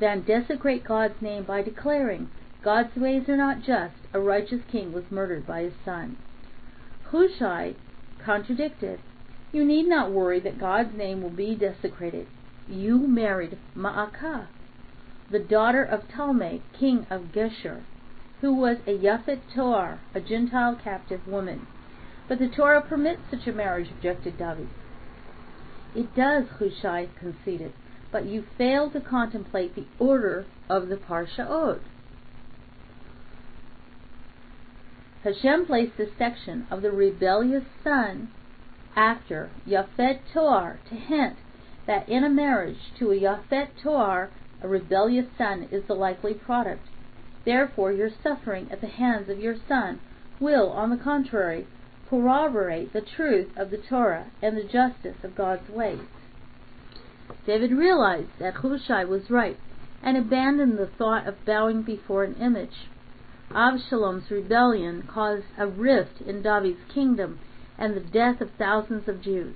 than 0.00 0.22
desecrate 0.22 0.82
God's 0.82 1.20
name 1.22 1.44
by 1.44 1.62
declaring, 1.62 2.30
God's 2.62 2.96
ways 2.96 3.28
are 3.28 3.36
not 3.36 3.62
just, 3.62 3.94
a 4.12 4.18
righteous 4.18 4.62
king 4.70 4.92
was 4.92 5.10
murdered 5.10 5.46
by 5.46 5.62
his 5.62 5.74
son. 5.84 6.16
Hushai 7.10 7.74
contradicted, 8.28 9.00
You 9.52 9.64
need 9.64 9.88
not 9.88 10.12
worry 10.12 10.38
that 10.40 10.60
God's 10.60 10.94
name 10.94 11.22
will 11.22 11.30
be 11.30 11.54
desecrated. 11.54 12.26
You 12.68 12.98
married 12.98 13.56
Ma'akah, 13.74 14.48
the 15.30 15.38
daughter 15.38 15.82
of 15.82 16.02
Talmai, 16.08 16.60
king 16.78 17.06
of 17.08 17.32
Geshur, 17.32 17.84
who 18.42 18.52
was 18.52 18.76
a 18.86 18.90
Yafet 18.90 19.40
Toar, 19.54 20.00
a 20.14 20.20
Gentile 20.20 20.78
captive 20.84 21.26
woman. 21.26 21.66
But 22.28 22.38
the 22.38 22.50
Torah 22.54 22.82
permits 22.82 23.22
such 23.30 23.46
a 23.46 23.52
marriage, 23.52 23.90
objected 23.90 24.36
David. 24.36 24.68
It 25.96 26.14
does, 26.14 26.44
Hushai 26.58 27.08
conceded, 27.18 27.72
but 28.12 28.26
you 28.26 28.44
fail 28.58 28.90
to 28.90 29.00
contemplate 29.00 29.74
the 29.74 29.86
order 29.98 30.44
of 30.68 30.88
the 30.88 30.96
Parshaot. 30.96 31.80
Hashem 35.24 35.66
placed 35.66 35.96
this 35.96 36.14
section 36.16 36.68
of 36.70 36.80
the 36.80 36.92
rebellious 36.92 37.64
son 37.82 38.28
after 38.94 39.50
Yafet 39.66 40.20
Toar 40.32 40.78
to 40.88 40.94
hint 40.94 41.36
that 41.86 42.08
in 42.08 42.22
a 42.22 42.30
marriage 42.30 42.92
to 42.98 43.10
a 43.10 43.16
Yafet 43.16 43.70
Toar 43.82 44.30
a 44.62 44.68
rebellious 44.68 45.26
son 45.36 45.68
is 45.72 45.84
the 45.86 45.94
likely 45.94 46.34
product. 46.34 46.86
Therefore, 47.44 47.90
your 47.90 48.10
suffering 48.10 48.68
at 48.70 48.80
the 48.80 48.86
hands 48.86 49.28
of 49.28 49.40
your 49.40 49.56
son 49.66 49.98
will, 50.38 50.70
on 50.70 50.90
the 50.90 50.96
contrary, 50.96 51.66
corroborate 52.08 52.92
the 52.92 53.00
truth 53.00 53.48
of 53.56 53.70
the 53.70 53.76
Torah 53.78 54.26
and 54.40 54.56
the 54.56 54.62
justice 54.62 55.24
of 55.24 55.34
God's 55.34 55.68
ways. 55.68 56.06
David 57.44 57.72
realized 57.72 58.38
that 58.38 58.54
Hushai 58.54 59.04
was 59.04 59.30
right 59.30 59.58
and 60.02 60.16
abandoned 60.16 60.78
the 60.78 60.86
thought 60.86 61.26
of 61.26 61.44
bowing 61.44 61.82
before 61.82 62.22
an 62.22 62.34
image. 62.34 62.88
Absalom's 63.54 64.30
rebellion 64.30 65.02
caused 65.02 65.46
a 65.56 65.66
rift 65.66 66.20
in 66.20 66.42
David's 66.42 66.80
kingdom 66.92 67.40
and 67.78 67.96
the 67.96 68.00
death 68.00 68.40
of 68.40 68.50
thousands 68.58 69.08
of 69.08 69.22
Jews. 69.22 69.54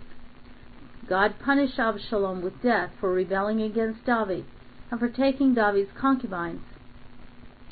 God 1.09 1.35
punished 1.45 1.79
Absalom 1.79 2.43
with 2.43 2.63
death 2.63 2.91
for 3.01 3.13
rebelling 3.13 3.61
against 3.61 4.05
David 4.05 4.45
and 4.91 5.01
for 5.01 5.09
taking 5.09 5.55
David's 5.55 5.91
concubines. 5.99 6.63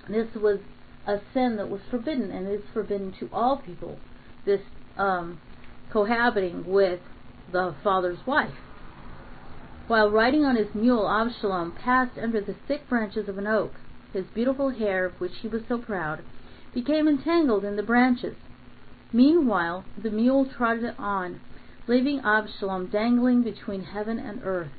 This 0.09 0.35
was 0.35 0.59
a 1.07 1.19
sin 1.33 1.57
that 1.57 1.71
was 1.71 1.81
forbidden, 1.91 2.31
and 2.31 2.49
is 2.49 2.63
forbidden 2.73 3.13
to 3.21 3.29
all 3.33 3.59
people. 3.59 3.99
This 4.45 4.61
um, 4.97 5.41
cohabiting 5.93 6.65
with 6.67 7.01
the 7.53 7.75
father's 7.83 8.19
wife. 8.27 8.55
While 9.87 10.11
riding 10.11 10.45
on 10.45 10.57
his 10.57 10.75
mule, 10.75 11.09
Absalom 11.09 11.73
passed 11.73 12.19
under 12.19 12.41
the 12.41 12.55
thick 12.69 12.89
branches 12.89 13.29
of 13.29 13.39
an 13.39 13.47
oak. 13.47 13.73
His 14.13 14.27
beautiful 14.35 14.71
hair, 14.71 15.07
of 15.07 15.21
which 15.21 15.39
he 15.39 15.49
was 15.49 15.63
so 15.69 15.79
proud, 15.79 16.21
became 16.73 17.09
entangled 17.09 17.65
in 17.65 17.77
the 17.77 17.83
branches. 17.83 18.37
Meanwhile, 19.13 19.85
the 19.97 20.11
mule 20.11 20.47
trotted 20.47 20.95
on, 20.99 21.41
leaving 21.87 22.21
Absalom 22.21 22.87
dangling 22.87 23.43
between 23.43 23.83
heaven 23.83 24.19
and 24.19 24.41
earth. 24.45 24.73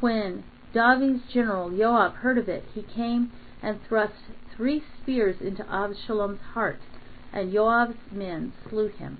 When 0.00 0.44
David's 0.72 1.22
general 1.32 1.70
Joab 1.70 2.16
heard 2.16 2.36
of 2.36 2.48
it. 2.48 2.64
He 2.74 2.82
came 2.82 3.32
and 3.62 3.80
thrust 3.82 4.14
three 4.54 4.84
spears 5.00 5.40
into 5.40 5.64
Absalom's 5.72 6.40
heart, 6.52 6.80
and 7.32 7.52
Joab's 7.52 7.96
men 8.12 8.52
slew 8.68 8.88
him. 8.88 9.18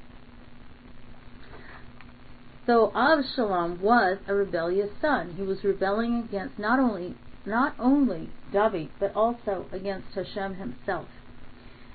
So 2.67 2.93
Absalom 2.95 3.81
was 3.81 4.19
a 4.27 4.35
rebellious 4.35 4.91
son. 5.01 5.35
He 5.37 5.43
was 5.43 5.65
rebelling 5.65 6.23
against 6.29 6.59
not 6.59 6.79
only 6.79 7.17
not 7.47 7.75
only 7.79 8.29
David, 8.53 8.89
but 8.99 9.15
also 9.15 9.67
against 9.73 10.15
Hashem 10.15 10.55
himself. 10.55 11.07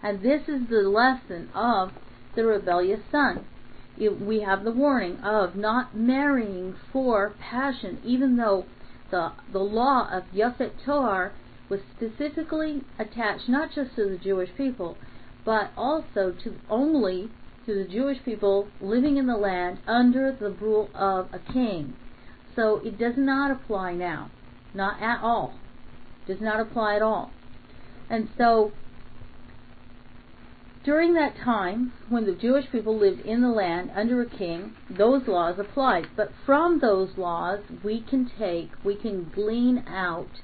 And 0.01 0.22
this 0.22 0.48
is 0.48 0.67
the 0.69 0.81
lesson 0.81 1.50
of 1.53 1.91
the 2.36 2.45
rebellious 2.45 3.01
son. 3.12 3.45
We 3.98 4.41
have 4.41 4.63
the 4.63 4.72
warning 4.72 5.17
of 5.19 5.55
not 5.55 5.95
marrying 5.95 6.75
for 6.91 7.33
passion, 7.39 8.00
even 8.03 8.38
though 8.38 8.65
the, 9.12 9.31
the 9.51 9.60
law 9.60 10.10
of 10.12 10.24
Yafet 10.33 10.72
Toar 10.83 11.31
was 11.69 11.79
specifically 11.95 12.81
attached 12.98 13.48
not 13.48 13.69
just 13.74 13.95
to 13.95 14.10
the 14.10 14.17
Jewish 14.17 14.50
people, 14.57 14.98
but 15.45 15.72
also 15.77 16.33
to 16.43 16.55
only 16.69 17.29
to 17.65 17.75
the 17.75 17.89
Jewish 17.89 18.17
people 18.25 18.67
living 18.81 19.17
in 19.17 19.27
the 19.27 19.38
land 19.38 19.79
under 19.88 20.31
the 20.31 20.50
rule 20.50 20.89
of 20.93 21.29
a 21.33 21.39
king. 21.39 21.93
So 22.55 22.81
it 22.83 22.98
does 22.98 23.15
not 23.15 23.51
apply 23.51 23.93
now. 23.93 24.31
Not 24.74 25.01
at 25.01 25.22
all. 25.22 25.55
Does 26.27 26.41
not 26.41 26.59
apply 26.59 26.95
at 26.95 27.01
all. 27.01 27.31
And 28.09 28.29
so 28.37 28.71
during 30.83 31.13
that 31.13 31.37
time, 31.37 31.93
when 32.09 32.25
the 32.25 32.35
Jewish 32.35 32.69
people 32.69 32.97
lived 32.97 33.21
in 33.21 33.41
the 33.41 33.49
land 33.49 33.89
under 33.95 34.21
a 34.21 34.29
king, 34.29 34.73
those 34.89 35.27
laws 35.27 35.57
applied. 35.57 36.07
But 36.15 36.31
from 36.45 36.79
those 36.79 37.17
laws, 37.17 37.59
we 37.83 38.01
can 38.01 38.29
take, 38.37 38.71
we 38.83 38.95
can 38.95 39.31
glean 39.33 39.85
out 39.87 40.41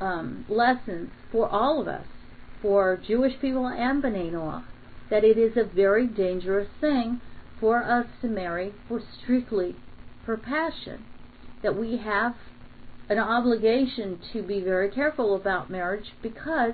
um, 0.00 0.46
lessons 0.48 1.10
for 1.30 1.48
all 1.48 1.80
of 1.80 1.88
us, 1.88 2.06
for 2.62 2.96
Jewish 3.06 3.38
people 3.38 3.66
and 3.66 4.02
B'nai 4.02 4.32
Noah, 4.32 4.64
that 5.10 5.24
it 5.24 5.36
is 5.36 5.56
a 5.56 5.64
very 5.64 6.06
dangerous 6.06 6.68
thing 6.80 7.20
for 7.60 7.84
us 7.84 8.06
to 8.22 8.28
marry 8.28 8.72
for 8.88 9.00
strictly 9.22 9.76
for 10.24 10.38
passion. 10.38 11.04
That 11.62 11.76
we 11.78 11.98
have 11.98 12.34
an 13.08 13.18
obligation 13.18 14.18
to 14.32 14.42
be 14.42 14.60
very 14.60 14.90
careful 14.90 15.36
about 15.36 15.70
marriage 15.70 16.12
because 16.22 16.72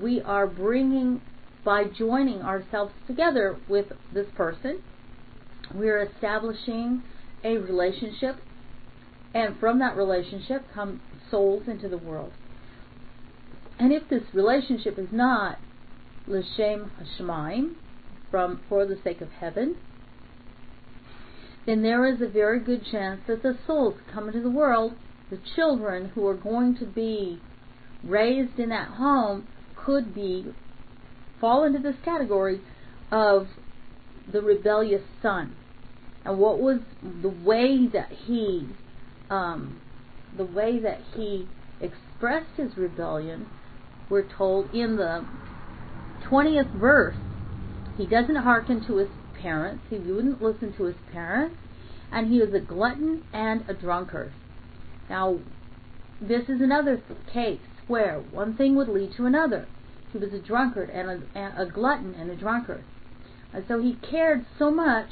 we 0.00 0.20
are 0.20 0.46
bringing 0.46 1.20
by 1.64 1.84
joining 1.84 2.40
ourselves 2.42 2.92
together 3.06 3.58
with 3.68 3.86
this 4.12 4.26
person, 4.34 4.82
we're 5.74 6.02
establishing 6.02 7.02
a 7.44 7.56
relationship, 7.58 8.36
and 9.34 9.58
from 9.58 9.78
that 9.78 9.96
relationship 9.96 10.64
come 10.74 11.00
souls 11.30 11.62
into 11.68 11.88
the 11.88 11.98
world. 11.98 12.32
And 13.78 13.92
if 13.92 14.08
this 14.08 14.22
relationship 14.32 14.98
is 14.98 15.08
not 15.12 15.58
l'shem 16.26 16.90
hashemaim, 17.00 17.74
from 18.30 18.60
for 18.68 18.86
the 18.86 18.96
sake 19.02 19.20
of 19.20 19.28
heaven, 19.30 19.76
then 21.66 21.82
there 21.82 22.06
is 22.06 22.20
a 22.20 22.28
very 22.28 22.60
good 22.60 22.84
chance 22.90 23.20
that 23.26 23.42
the 23.42 23.58
souls 23.66 23.94
come 24.12 24.28
into 24.28 24.40
the 24.40 24.50
world, 24.50 24.92
the 25.30 25.38
children 25.54 26.10
who 26.14 26.26
are 26.26 26.34
going 26.34 26.76
to 26.76 26.84
be 26.84 27.40
raised 28.04 28.58
in 28.58 28.70
that 28.70 28.88
home 28.88 29.46
could 29.76 30.14
be 30.14 30.46
fall 31.40 31.64
into 31.64 31.78
this 31.78 31.96
category 32.04 32.60
of 33.10 33.46
the 34.32 34.42
rebellious 34.42 35.02
son. 35.22 35.54
And 36.24 36.38
what 36.38 36.58
was 36.60 36.80
the 37.22 37.30
way 37.30 37.86
that 37.92 38.10
he, 38.26 38.68
um, 39.30 39.80
the 40.36 40.44
way 40.44 40.78
that 40.80 41.00
he 41.14 41.48
expressed 41.80 42.56
his 42.56 42.76
rebellion? 42.76 43.46
We're 44.10 44.28
told 44.28 44.74
in 44.74 44.96
the 44.96 45.24
20th 46.28 46.78
verse, 46.78 47.16
he 47.96 48.06
doesn't 48.06 48.36
hearken 48.36 48.84
to 48.86 48.96
his 48.96 49.08
parents. 49.40 49.82
He 49.88 49.98
wouldn't 49.98 50.42
listen 50.42 50.74
to 50.76 50.84
his 50.84 50.96
parents, 51.12 51.56
and 52.12 52.30
he 52.30 52.40
was 52.40 52.52
a 52.52 52.60
glutton 52.60 53.24
and 53.32 53.64
a 53.68 53.74
drunkard. 53.74 54.32
Now, 55.10 55.40
this 56.20 56.48
is 56.48 56.60
another 56.60 57.02
case 57.32 57.58
where 57.88 58.20
one 58.20 58.56
thing 58.56 58.76
would 58.76 58.88
lead 58.88 59.12
to 59.16 59.26
another. 59.26 59.66
He 60.12 60.18
was 60.18 60.32
a 60.32 60.38
drunkard 60.38 60.88
and 60.90 61.24
a, 61.34 61.62
a 61.62 61.66
glutton 61.66 62.14
and 62.14 62.30
a 62.30 62.36
drunkard. 62.36 62.84
And 63.52 63.64
so 63.66 63.80
he 63.80 63.94
cared 63.94 64.46
so 64.56 64.70
much. 64.70 65.08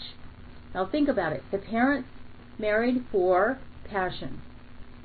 Now 0.72 0.87
think 0.87 1.09
about 1.09 1.33
it. 1.33 1.42
The 1.51 1.59
parents 1.59 2.09
married 2.59 3.05
for 3.11 3.59
passion, 3.90 4.40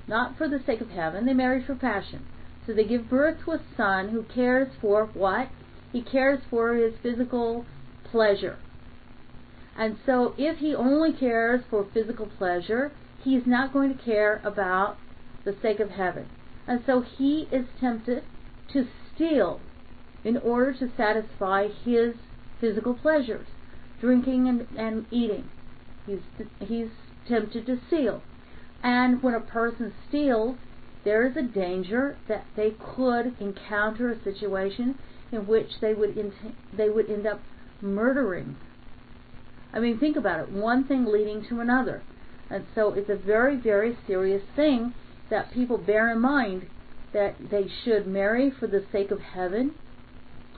not 0.07 0.37
for 0.37 0.47
the 0.47 0.61
sake 0.63 0.81
of 0.81 0.89
heaven. 0.89 1.25
They 1.25 1.33
married 1.33 1.65
for 1.65 1.75
passion. 1.75 2.27
So 2.67 2.73
they 2.73 2.83
give 2.83 3.09
birth 3.09 3.37
to 3.45 3.51
a 3.53 3.61
son 3.75 4.09
who 4.09 4.23
cares 4.23 4.71
for 4.79 5.07
what? 5.07 5.49
He 5.91 6.03
cares 6.03 6.39
for 6.49 6.75
his 6.75 6.93
physical 7.01 7.65
pleasure. 8.11 8.59
And 9.75 9.97
so 10.05 10.35
if 10.37 10.59
he 10.59 10.75
only 10.75 11.13
cares 11.13 11.61
for 11.69 11.87
physical 11.93 12.27
pleasure, 12.37 12.91
he 13.23 13.35
is 13.35 13.43
not 13.45 13.73
going 13.73 13.95
to 13.95 14.03
care 14.03 14.41
about 14.43 14.97
the 15.45 15.55
sake 15.61 15.79
of 15.79 15.91
heaven. 15.91 16.27
And 16.67 16.83
so 16.85 17.01
he 17.01 17.47
is 17.51 17.65
tempted 17.79 18.23
to 18.71 18.87
steal 19.13 19.59
in 20.23 20.37
order 20.37 20.73
to 20.73 20.91
satisfy 20.95 21.67
his 21.67 22.15
physical 22.61 22.93
pleasures, 22.93 23.47
drinking 23.99 24.47
and, 24.47 24.67
and 24.77 25.05
eating. 25.11 25.49
He's, 26.05 26.19
he's 26.59 26.89
tempted 27.27 27.65
to 27.65 27.79
steal. 27.87 28.21
And 28.81 29.21
when 29.21 29.33
a 29.33 29.39
person 29.39 29.93
steals, 30.07 30.57
there 31.03 31.25
is 31.25 31.35
a 31.35 31.41
danger 31.41 32.17
that 32.27 32.45
they 32.55 32.71
could 32.95 33.35
encounter 33.39 34.11
a 34.11 34.23
situation 34.23 34.97
in 35.31 35.47
which 35.47 35.79
they 35.81 35.93
would 35.93 36.33
they 36.75 36.89
would 36.89 37.09
end 37.09 37.25
up 37.25 37.41
murdering. 37.81 38.55
I 39.73 39.79
mean, 39.79 39.97
think 39.97 40.15
about 40.15 40.39
it. 40.39 40.51
One 40.51 40.85
thing 40.85 41.05
leading 41.05 41.45
to 41.49 41.59
another. 41.59 42.03
And 42.53 42.67
so 42.75 42.93
it's 42.93 43.09
a 43.09 43.15
very, 43.15 43.55
very 43.55 43.97
serious 44.05 44.43
thing 44.55 44.93
that 45.31 45.51
people 45.51 45.79
bear 45.79 46.11
in 46.11 46.21
mind 46.21 46.67
that 47.11 47.33
they 47.49 47.67
should 47.83 48.05
marry 48.05 48.51
for 48.51 48.67
the 48.67 48.85
sake 48.91 49.09
of 49.09 49.19
heaven 49.21 49.71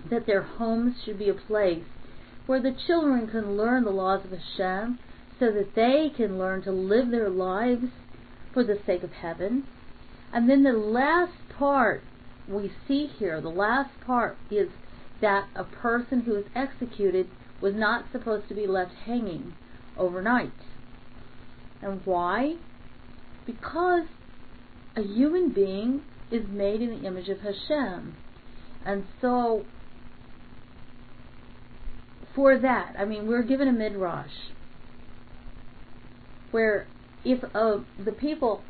that 0.10 0.26
their 0.26 0.42
homes 0.42 0.96
should 1.04 1.18
be 1.18 1.30
a 1.30 1.34
place 1.34 1.86
where 2.48 2.62
the 2.62 2.76
children 2.86 3.28
can 3.28 3.56
learn 3.56 3.86
the 3.86 3.92
laws 3.92 4.26
of 4.26 4.32
Hashem 4.32 5.00
so 5.40 5.52
that 5.54 5.74
they 5.74 6.12
can 6.16 6.38
learn 6.38 6.64
to 6.64 6.72
live 6.72 7.12
their 7.12 7.30
lives 7.30 7.86
for 8.54 8.66
the 8.66 8.78
sake 8.86 9.02
of 9.02 9.14
heaven. 9.14 9.66
And 10.34 10.50
then 10.50 10.64
the 10.64 10.74
last 10.74 11.32
part 11.58 12.04
we 12.46 12.74
see 12.90 13.08
here, 13.08 13.40
the 13.40 13.48
last 13.48 13.92
part 14.06 14.36
is 14.52 14.68
that 15.22 15.48
a 15.56 15.64
person 15.64 16.22
who 16.22 16.36
is 16.36 16.46
executed 16.54 17.30
was 17.62 17.74
not 17.74 18.12
supposed 18.12 18.50
to 18.50 18.54
be 18.54 18.68
left 18.68 18.94
hanging 19.06 19.54
overnight. 19.98 20.52
And 21.82 22.02
why? 22.06 22.56
Because 23.46 24.06
a 24.96 25.02
human 25.02 25.50
being 25.50 26.02
is 26.32 26.48
made 26.48 26.82
in 26.82 26.90
the 26.90 27.08
image 27.08 27.30
of 27.30 27.42
Hashem. 27.42 28.16
And 28.86 29.06
so 29.22 29.66
for 32.36 32.58
that. 32.58 32.96
I 33.00 33.06
mean, 33.06 33.28
we're 33.28 33.44
given 33.44 33.68
a 33.68 33.72
midrash 33.72 34.32
where 36.52 36.88
if 37.24 37.44
uh, 37.56 37.78
the 38.04 38.12
people, 38.12 38.62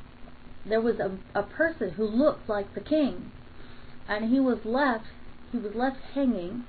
there 0.66 0.82
was 0.82 0.96
a, 1.00 1.18
a 1.38 1.44
person 1.44 1.92
who 1.92 2.06
looked 2.06 2.48
like 2.48 2.74
the 2.74 2.82
king, 2.82 3.32
and 4.08 4.30
he 4.30 4.40
was 4.40 4.60
left, 4.64 5.06
he 5.52 5.58
was 5.58 5.74
left 5.76 5.98
hanging, 6.14 6.64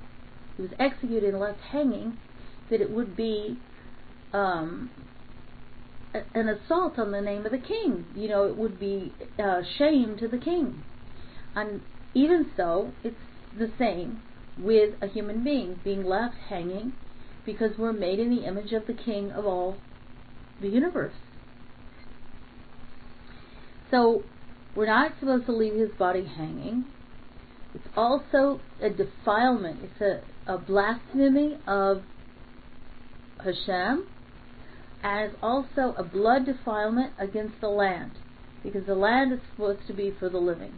he 0.56 0.62
was 0.62 0.72
executed 0.78 1.30
and 1.30 1.40
left 1.40 1.60
hanging, 1.60 2.18
that 2.70 2.80
it 2.80 2.90
would 2.90 3.16
be 3.16 3.58
um, 4.32 4.90
an 6.34 6.48
assault 6.48 6.98
on 6.98 7.12
the 7.12 7.20
name 7.20 7.44
of 7.46 7.52
the 7.52 7.58
king. 7.58 8.06
You 8.14 8.28
know, 8.28 8.44
it 8.44 8.56
would 8.56 8.78
be 8.78 9.12
uh, 9.38 9.62
shame 9.78 10.16
to 10.18 10.28
the 10.28 10.38
king. 10.38 10.82
And 11.54 11.80
even 12.14 12.50
so, 12.56 12.92
it's 13.02 13.16
the 13.58 13.70
same 13.78 14.22
with 14.58 14.94
a 15.02 15.06
human 15.06 15.44
being 15.44 15.78
being 15.84 16.04
left 16.04 16.34
hanging 16.48 16.92
because 17.46 17.70
we're 17.78 17.92
made 17.92 18.18
in 18.18 18.34
the 18.34 18.44
image 18.44 18.72
of 18.72 18.86
the 18.86 18.92
King 18.92 19.30
of 19.30 19.46
all 19.46 19.76
the 20.60 20.68
universe. 20.68 21.14
So 23.90 24.24
we're 24.74 24.86
not 24.86 25.12
supposed 25.20 25.46
to 25.46 25.52
leave 25.52 25.74
his 25.74 25.90
body 25.96 26.26
hanging. 26.26 26.84
It's 27.72 27.86
also 27.96 28.60
a 28.82 28.90
defilement. 28.90 29.80
It's 29.82 30.00
a, 30.00 30.52
a 30.52 30.58
blasphemy 30.58 31.58
of 31.66 32.02
Hashem, 33.38 34.08
it's 35.08 35.36
also 35.42 35.94
a 35.96 36.02
blood 36.02 36.46
defilement 36.46 37.12
against 37.18 37.60
the 37.60 37.68
land, 37.68 38.12
because 38.62 38.86
the 38.86 38.94
land 38.94 39.32
is 39.32 39.40
supposed 39.50 39.86
to 39.86 39.92
be 39.92 40.10
for 40.18 40.28
the 40.28 40.38
living. 40.38 40.74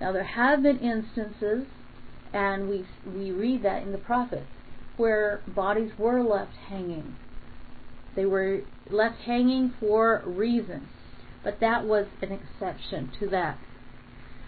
Now 0.00 0.12
there 0.12 0.24
have 0.24 0.62
been 0.62 0.78
instances 0.78 1.66
and 2.32 2.68
we 2.68 2.86
we 3.06 3.30
read 3.30 3.62
that 3.62 3.82
in 3.82 3.92
the 3.92 3.98
prophets 3.98 4.46
where 4.96 5.42
bodies 5.46 5.92
were 5.98 6.22
left 6.22 6.52
hanging. 6.68 7.16
They 8.16 8.26
were 8.26 8.62
left 8.90 9.20
hanging 9.24 9.72
for 9.78 10.22
reason, 10.26 10.88
but 11.44 11.60
that 11.60 11.84
was 11.84 12.06
an 12.20 12.32
exception 12.32 13.10
to 13.20 13.28
that. 13.28 13.58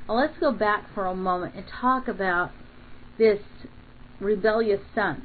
Now 0.08 0.14
let's 0.14 0.38
go 0.38 0.52
back 0.52 0.86
for 0.94 1.06
a 1.06 1.14
moment 1.14 1.54
and 1.54 1.64
talk 1.80 2.08
about 2.08 2.50
this 3.16 3.40
rebellious 4.18 4.80
son. 4.94 5.22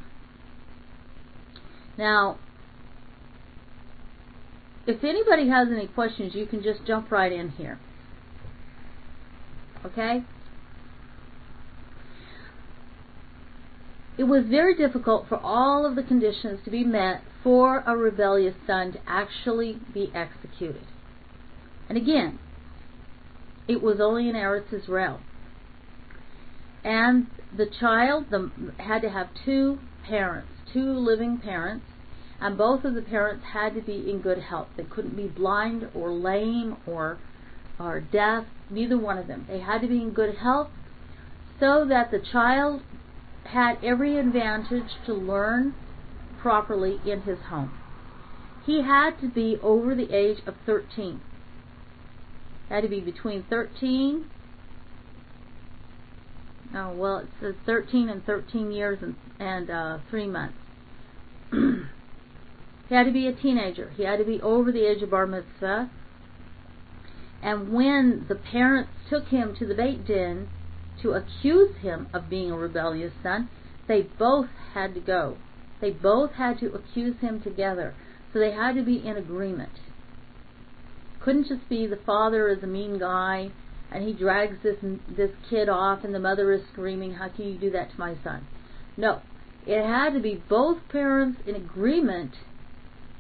Now, 1.97 2.37
if 4.87 5.03
anybody 5.03 5.49
has 5.49 5.67
any 5.71 5.87
questions, 5.87 6.35
you 6.35 6.45
can 6.45 6.61
just 6.61 6.85
jump 6.85 7.11
right 7.11 7.31
in 7.31 7.49
here. 7.49 7.79
Okay? 9.85 10.23
It 14.17 14.23
was 14.23 14.45
very 14.45 14.75
difficult 14.75 15.27
for 15.27 15.37
all 15.37 15.85
of 15.85 15.95
the 15.95 16.03
conditions 16.03 16.59
to 16.63 16.71
be 16.71 16.83
met 16.83 17.21
for 17.43 17.83
a 17.85 17.95
rebellious 17.95 18.55
son 18.65 18.93
to 18.93 18.99
actually 19.05 19.79
be 19.93 20.11
executed. 20.15 20.85
And 21.89 21.97
again, 21.97 22.39
it 23.67 23.81
was 23.81 23.99
only 23.99 24.29
in 24.29 24.35
Eretz 24.35 24.71
Israel. 24.73 25.19
And 26.83 27.27
the 27.55 27.65
child 27.65 28.27
the, 28.29 28.51
had 28.77 29.01
to 29.01 29.09
have 29.09 29.29
two 29.43 29.79
parents, 30.07 30.49
two 30.71 30.93
living 30.93 31.37
parents, 31.37 31.85
and 32.41 32.57
both 32.57 32.83
of 32.83 32.93
the 32.93 33.01
parents 33.01 33.45
had 33.53 33.73
to 33.75 33.81
be 33.81 34.09
in 34.09 34.19
good 34.19 34.39
health. 34.39 34.67
They 34.75 34.83
couldn't 34.83 35.15
be 35.15 35.27
blind 35.27 35.87
or 35.93 36.11
lame 36.11 36.77
or 36.85 37.19
or 37.77 37.99
deaf, 37.99 38.45
neither 38.69 38.97
one 38.97 39.17
of 39.17 39.27
them. 39.27 39.45
They 39.49 39.59
had 39.59 39.81
to 39.81 39.87
be 39.87 40.01
in 40.01 40.11
good 40.11 40.35
health 40.37 40.69
so 41.59 41.85
that 41.87 42.11
the 42.11 42.19
child 42.19 42.81
had 43.43 43.77
every 43.83 44.17
advantage 44.17 44.91
to 45.05 45.13
learn 45.13 45.75
properly 46.41 46.99
in 47.05 47.21
his 47.21 47.39
home. 47.49 47.71
He 48.65 48.81
had 48.81 49.19
to 49.21 49.27
be 49.27 49.57
over 49.61 49.93
the 49.93 50.11
age 50.13 50.39
of 50.47 50.55
13. 50.65 51.21
Had 52.69 52.81
to 52.81 52.87
be 52.87 52.99
between 52.99 53.43
13 53.49 54.25
Oh 56.77 56.91
well, 56.93 57.19
it 57.19 57.27
says 57.39 57.55
13 57.65 58.09
and 58.09 58.25
13 58.25 58.71
years 58.71 58.99
and 59.01 59.15
and 59.39 59.69
uh, 59.69 59.99
three 60.09 60.27
months. 60.27 60.57
he 62.87 62.95
had 62.95 63.05
to 63.05 63.11
be 63.11 63.27
a 63.27 63.33
teenager. 63.33 63.91
He 63.97 64.03
had 64.03 64.19
to 64.19 64.25
be 64.25 64.41
over 64.41 64.71
the 64.71 64.85
age 64.85 65.01
of 65.01 65.11
bar 65.11 65.25
mitzvah. 65.25 65.89
And 67.41 67.73
when 67.73 68.25
the 68.27 68.35
parents 68.35 68.91
took 69.09 69.27
him 69.27 69.55
to 69.55 69.65
the 69.65 69.75
Beit 69.75 70.05
Din 70.05 70.49
to 71.01 71.11
accuse 71.11 71.75
him 71.77 72.07
of 72.13 72.29
being 72.29 72.51
a 72.51 72.57
rebellious 72.57 73.13
son, 73.21 73.49
they 73.87 74.03
both 74.03 74.49
had 74.73 74.93
to 74.95 74.99
go. 74.99 75.37
They 75.81 75.91
both 75.91 76.33
had 76.33 76.59
to 76.59 76.73
accuse 76.73 77.19
him 77.19 77.41
together. 77.41 77.93
So 78.33 78.39
they 78.39 78.51
had 78.51 78.75
to 78.75 78.83
be 78.83 79.05
in 79.05 79.17
agreement. 79.17 79.79
Couldn't 81.21 81.47
just 81.47 81.67
be 81.69 81.87
the 81.87 81.95
father 81.95 82.47
is 82.47 82.63
a 82.63 82.67
mean 82.67 82.99
guy 82.99 83.51
and 83.91 84.03
he 84.03 84.13
drags 84.13 84.57
this 84.61 84.77
this 85.07 85.31
kid 85.49 85.69
off 85.69 86.03
and 86.03 86.13
the 86.13 86.19
mother 86.19 86.51
is 86.51 86.61
screaming, 86.71 87.13
"How 87.13 87.29
can 87.29 87.45
you 87.45 87.57
do 87.57 87.69
that 87.71 87.91
to 87.91 87.99
my 87.99 88.15
son?" 88.23 88.45
No. 88.97 89.21
It 89.65 89.83
had 89.83 90.13
to 90.13 90.19
be 90.19 90.43
both 90.49 90.87
parents 90.89 91.39
in 91.45 91.55
agreement 91.55 92.35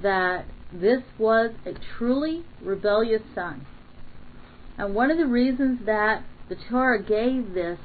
that 0.01 0.45
this 0.71 1.01
was 1.17 1.51
a 1.65 1.73
truly 1.97 2.43
rebellious 2.61 3.21
son. 3.33 3.65
And 4.77 4.93
one 4.93 5.09
of 5.09 5.17
the 5.17 5.25
reasons 5.25 5.85
that 5.85 6.23
the 6.49 6.57
Torah 6.69 7.01
gave 7.01 7.53
this 7.53 7.79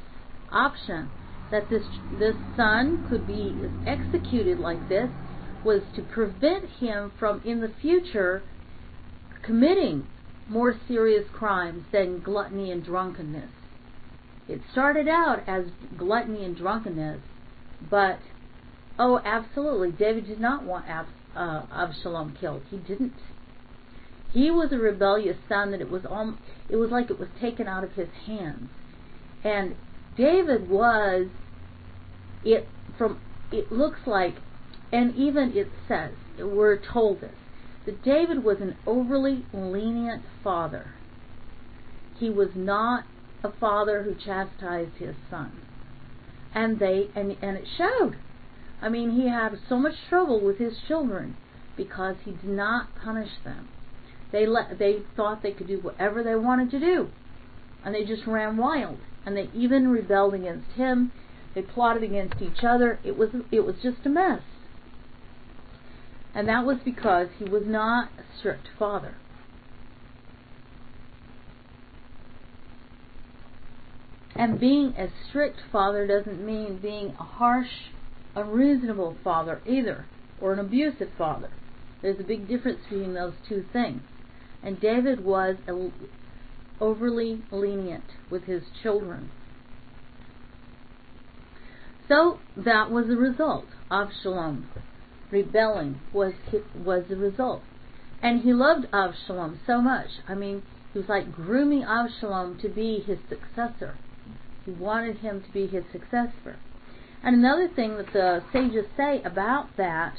option 0.50 1.10
that 1.50 1.68
this 1.68 1.82
this 2.18 2.36
son 2.56 3.06
could 3.08 3.26
be 3.26 3.54
executed 3.86 4.58
like 4.58 4.88
this 4.88 5.10
was 5.64 5.82
to 5.94 6.02
prevent 6.02 6.64
him 6.78 7.12
from 7.18 7.42
in 7.44 7.60
the 7.60 7.72
future 7.80 8.42
committing 9.42 10.06
more 10.48 10.74
serious 10.88 11.24
crimes 11.32 11.84
than 11.92 12.20
gluttony 12.20 12.70
and 12.70 12.84
drunkenness. 12.84 13.50
It 14.48 14.60
started 14.72 15.06
out 15.06 15.42
as 15.46 15.66
gluttony 15.96 16.44
and 16.44 16.56
drunkenness, 16.56 17.20
but 17.88 18.18
oh, 18.98 19.20
absolutely, 19.24 19.92
David 19.92 20.26
did 20.26 20.40
not 20.40 20.64
want 20.64 20.88
Ab, 20.88 21.06
uh, 21.36 21.62
Absalom 21.72 22.36
killed. 22.40 22.62
He 22.70 22.78
didn't. 22.78 23.14
He 24.32 24.50
was 24.50 24.70
a 24.72 24.78
rebellious 24.78 25.36
son 25.48 25.72
that 25.72 25.80
it 25.80 25.90
was 25.90 26.02
all, 26.08 26.36
it 26.68 26.76
was 26.76 26.90
like 26.90 27.10
it 27.10 27.18
was 27.18 27.28
taken 27.40 27.66
out 27.66 27.82
of 27.82 27.92
his 27.92 28.08
hands, 28.26 28.70
and 29.42 29.74
David 30.16 30.68
was 30.68 31.26
it 32.44 32.68
from 32.96 33.20
it 33.50 33.72
looks 33.72 34.00
like, 34.06 34.36
and 34.92 35.14
even 35.16 35.56
it 35.56 35.68
says 35.88 36.12
we're 36.38 36.78
told 36.78 37.20
this 37.20 37.34
that 37.86 38.04
David 38.04 38.44
was 38.44 38.58
an 38.60 38.76
overly 38.86 39.44
lenient 39.52 40.22
father. 40.44 40.94
He 42.18 42.30
was 42.30 42.50
not 42.54 43.04
a 43.42 43.50
father 43.50 44.02
who 44.02 44.14
chastised 44.14 44.96
his 44.98 45.16
son. 45.30 45.52
And 46.54 46.78
they 46.78 47.08
and, 47.14 47.36
and 47.42 47.56
it 47.56 47.64
showed. 47.78 48.16
I 48.82 48.88
mean, 48.88 49.10
he 49.10 49.28
had 49.28 49.58
so 49.68 49.76
much 49.76 49.94
trouble 50.08 50.40
with 50.40 50.58
his 50.58 50.74
children 50.88 51.36
because 51.76 52.16
he 52.24 52.32
did 52.32 52.44
not 52.44 52.88
punish 53.02 53.30
them. 53.44 53.68
They 54.32 54.46
let 54.46 54.78
they 54.78 54.98
thought 55.16 55.42
they 55.42 55.52
could 55.52 55.66
do 55.66 55.80
whatever 55.80 56.22
they 56.22 56.36
wanted 56.36 56.70
to 56.70 56.80
do. 56.80 57.08
And 57.84 57.94
they 57.94 58.04
just 58.04 58.26
ran 58.26 58.56
wild. 58.56 58.98
And 59.26 59.36
they 59.36 59.50
even 59.54 59.88
rebelled 59.88 60.34
against 60.34 60.70
him. 60.72 61.12
They 61.54 61.62
plotted 61.62 62.02
against 62.02 62.40
each 62.40 62.62
other. 62.62 63.00
It 63.04 63.16
was 63.16 63.30
it 63.50 63.60
was 63.60 63.76
just 63.82 64.06
a 64.06 64.08
mess. 64.08 64.42
And 66.34 66.48
that 66.48 66.64
was 66.64 66.78
because 66.84 67.28
he 67.38 67.44
was 67.44 67.64
not 67.66 68.10
a 68.18 68.38
strict 68.38 68.68
father. 68.78 69.16
And 74.36 74.60
being 74.60 74.94
a 74.96 75.08
strict 75.28 75.58
father 75.72 76.06
doesn't 76.06 76.44
mean 76.44 76.78
being 76.80 77.14
a 77.18 77.24
harsh, 77.24 77.90
unreasonable 78.34 79.16
father 79.22 79.60
either, 79.66 80.06
or 80.40 80.52
an 80.52 80.58
abusive 80.58 81.10
father. 81.16 81.50
There's 82.02 82.20
a 82.20 82.24
big 82.24 82.48
difference 82.48 82.80
between 82.88 83.14
those 83.14 83.34
two 83.48 83.64
things. 83.72 84.02
And 84.62 84.80
David 84.80 85.24
was 85.24 85.56
overly 86.80 87.42
lenient 87.50 88.04
with 88.30 88.44
his 88.44 88.62
children. 88.82 89.30
So 92.08 92.38
that 92.56 92.90
was 92.90 93.06
the 93.06 93.16
result. 93.16 93.66
Absalom 93.90 94.68
rebelling 95.30 96.00
was 96.12 96.32
was 96.74 97.04
the 97.08 97.16
result. 97.16 97.62
And 98.22 98.42
he 98.42 98.52
loved 98.52 98.86
Avshalom 98.92 99.58
so 99.66 99.80
much. 99.80 100.08
I 100.28 100.34
mean, 100.34 100.62
he 100.92 100.98
was 100.98 101.08
like 101.08 101.32
grooming 101.32 101.82
Avshalom 101.82 102.60
to 102.60 102.68
be 102.68 102.98
his 102.98 103.18
successor. 103.28 103.96
He 104.66 104.72
wanted 104.72 105.18
him 105.18 105.42
to 105.42 105.50
be 105.52 105.66
his 105.66 105.84
successor. 105.92 106.58
And 107.22 107.36
another 107.36 107.68
thing 107.68 107.96
that 107.96 108.12
the 108.12 108.42
sages 108.52 108.86
say 108.96 109.22
about 109.22 109.76
that 109.76 110.14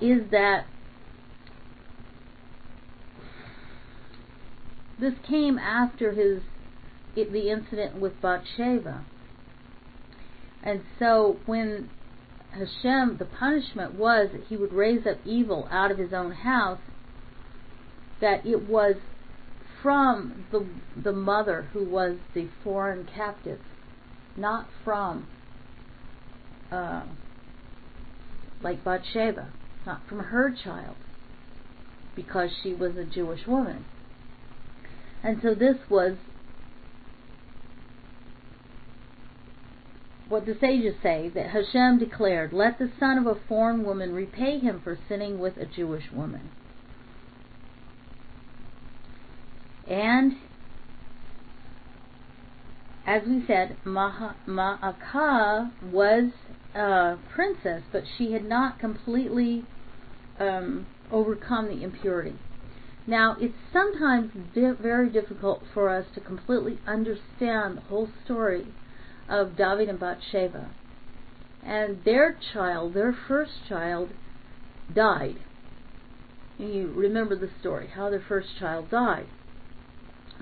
is 0.00 0.30
that 0.30 0.66
this 4.98 5.14
came 5.26 5.58
after 5.58 6.12
his 6.12 6.42
the 7.14 7.50
incident 7.50 7.98
with 7.98 8.20
Bathsheba. 8.20 9.02
And 10.62 10.82
so 10.98 11.38
when 11.46 11.88
Hashem, 12.50 13.16
the 13.18 13.24
punishment 13.24 13.94
was 13.94 14.28
that 14.32 14.42
he 14.48 14.56
would 14.56 14.72
raise 14.72 15.06
up 15.06 15.18
evil 15.24 15.66
out 15.70 15.90
of 15.90 15.98
his 15.98 16.12
own 16.12 16.32
house, 16.32 16.80
that 18.20 18.44
it 18.44 18.68
was 18.68 18.96
from 19.82 20.44
the, 20.50 20.66
the 21.02 21.12
mother 21.12 21.68
who 21.72 21.84
was 21.84 22.16
the 22.34 22.48
foreign 22.64 23.06
captive, 23.06 23.60
not 24.36 24.68
from, 24.84 25.26
uh, 26.70 27.02
like 28.62 28.84
Bathsheba, 28.84 29.52
not 29.84 30.06
from 30.08 30.18
her 30.18 30.54
child, 30.64 30.96
because 32.14 32.50
she 32.62 32.74
was 32.74 32.96
a 32.96 33.04
Jewish 33.04 33.46
woman. 33.46 33.84
And 35.22 35.40
so 35.42 35.54
this 35.54 35.76
was 35.88 36.16
what 40.28 40.44
the 40.46 40.56
sages 40.60 40.94
say 41.02 41.30
that 41.34 41.50
Hashem 41.50 41.98
declared, 41.98 42.52
Let 42.52 42.78
the 42.78 42.90
son 42.98 43.18
of 43.18 43.26
a 43.26 43.40
foreign 43.48 43.84
woman 43.84 44.12
repay 44.12 44.58
him 44.58 44.80
for 44.82 44.98
sinning 45.08 45.38
with 45.38 45.56
a 45.56 45.66
Jewish 45.66 46.10
woman. 46.12 46.50
And 49.86 50.32
as 53.06 53.22
we 53.26 53.44
said, 53.46 53.76
Ma'akah 53.84 55.70
was 55.92 56.32
a 56.74 57.16
princess, 57.34 57.82
but 57.92 58.02
she 58.18 58.32
had 58.32 58.44
not 58.44 58.80
completely 58.80 59.64
um, 60.40 60.86
overcome 61.12 61.68
the 61.68 61.84
impurity. 61.84 62.34
Now, 63.06 63.36
it's 63.40 63.54
sometimes 63.72 64.32
very 64.54 65.08
difficult 65.08 65.62
for 65.72 65.88
us 65.88 66.06
to 66.14 66.20
completely 66.20 66.80
understand 66.86 67.76
the 67.76 67.82
whole 67.82 68.08
story 68.24 68.66
of 69.28 69.56
David 69.56 69.88
and 69.88 70.00
Bathsheba. 70.00 70.70
And 71.64 72.02
their 72.04 72.36
child, 72.52 72.94
their 72.94 73.16
first 73.28 73.52
child, 73.68 74.10
died. 74.92 75.36
And 76.58 76.74
you 76.74 76.92
remember 76.92 77.36
the 77.36 77.50
story, 77.60 77.88
how 77.94 78.10
their 78.10 78.24
first 78.26 78.48
child 78.58 78.90
died. 78.90 79.26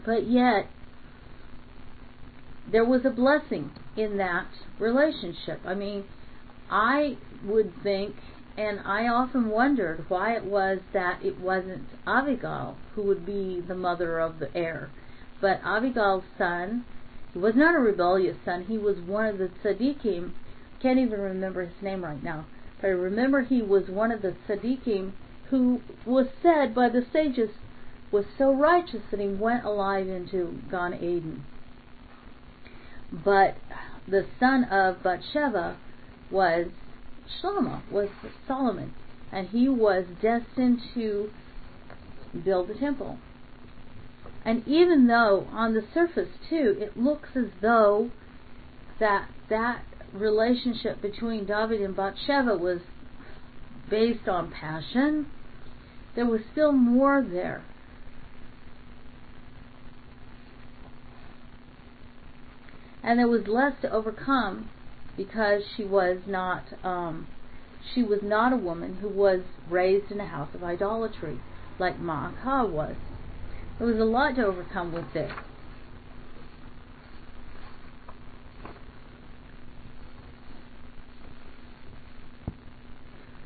But 0.06 0.26
yet, 0.26 0.68
there 2.70 2.84
was 2.84 3.04
a 3.04 3.10
blessing 3.10 3.70
in 3.96 4.16
that 4.18 4.48
relationship. 4.78 5.60
I 5.64 5.74
mean, 5.74 6.04
I 6.70 7.16
would 7.44 7.72
think 7.82 8.14
and 8.56 8.80
I 8.84 9.08
often 9.08 9.48
wondered 9.48 10.04
why 10.08 10.36
it 10.36 10.44
was 10.44 10.78
that 10.92 11.24
it 11.24 11.40
wasn't 11.40 11.88
Abigail 12.06 12.76
who 12.94 13.02
would 13.02 13.26
be 13.26 13.60
the 13.66 13.74
mother 13.74 14.20
of 14.20 14.38
the 14.38 14.56
heir. 14.56 14.90
But 15.40 15.60
Abigail's 15.64 16.24
son, 16.38 16.84
he 17.32 17.38
was 17.40 17.56
not 17.56 17.74
a 17.74 17.80
rebellious 17.80 18.36
son, 18.44 18.64
he 18.64 18.78
was 18.78 18.96
one 19.00 19.26
of 19.26 19.38
the 19.38 19.50
tzaddikim, 19.62 20.32
can't 20.80 21.00
even 21.00 21.20
remember 21.20 21.64
his 21.64 21.82
name 21.82 22.04
right 22.04 22.22
now, 22.22 22.46
but 22.80 22.88
I 22.88 22.90
remember 22.90 23.42
he 23.42 23.60
was 23.60 23.88
one 23.88 24.12
of 24.12 24.22
the 24.22 24.36
tzaddikim 24.46 25.12
who 25.50 25.80
was 26.06 26.26
said 26.40 26.74
by 26.74 26.88
the 26.88 27.04
sages 27.12 27.50
was 28.12 28.24
so 28.38 28.54
righteous 28.54 29.02
that 29.10 29.18
he 29.18 29.28
went 29.28 29.64
alive 29.64 30.06
into 30.06 30.60
Gan 30.70 30.94
Eden. 30.94 31.44
But 33.12 33.56
the 34.06 34.26
son 34.38 34.64
of 34.64 35.02
Bathsheba 35.02 35.76
was 36.30 36.68
Shlomo, 37.40 37.80
was 37.90 38.08
Solomon, 38.46 38.92
and 39.32 39.48
he 39.48 39.68
was 39.68 40.04
destined 40.20 40.80
to 40.94 41.30
build 42.44 42.68
the 42.68 42.74
temple. 42.74 43.18
And 44.44 44.66
even 44.66 45.06
though 45.06 45.46
on 45.52 45.74
the 45.74 45.84
surface 45.94 46.28
too, 46.48 46.76
it 46.78 46.96
looks 46.96 47.30
as 47.34 47.50
though 47.60 48.10
that 48.98 49.28
that 49.48 49.82
relationship 50.12 51.00
between 51.00 51.46
David 51.46 51.80
and 51.80 51.96
Bathsheba 51.96 52.56
was 52.56 52.80
based 53.88 54.28
on 54.28 54.50
passion, 54.50 55.26
there 56.14 56.26
was 56.26 56.40
still 56.52 56.72
more 56.72 57.22
there. 57.22 57.62
And 63.04 63.18
there 63.18 63.28
was 63.28 63.46
less 63.46 63.74
to 63.82 63.92
overcome 63.92 64.70
because 65.16 65.62
she 65.76 65.84
was 65.84 66.18
not 66.26 66.64
um, 66.82 67.26
she 67.94 68.02
was 68.02 68.20
not 68.22 68.52
a 68.52 68.56
woman 68.56 68.96
who 68.96 69.08
was 69.08 69.40
raised 69.68 70.10
in 70.10 70.20
a 70.20 70.26
house 70.26 70.48
of 70.54 70.64
idolatry 70.64 71.38
like 71.78 72.00
Maacah 72.00 72.68
was. 72.68 72.96
There 73.78 73.86
was 73.86 73.98
a 73.98 74.04
lot 74.04 74.36
to 74.36 74.46
overcome 74.46 74.92
with 74.92 75.12
this. 75.12 75.30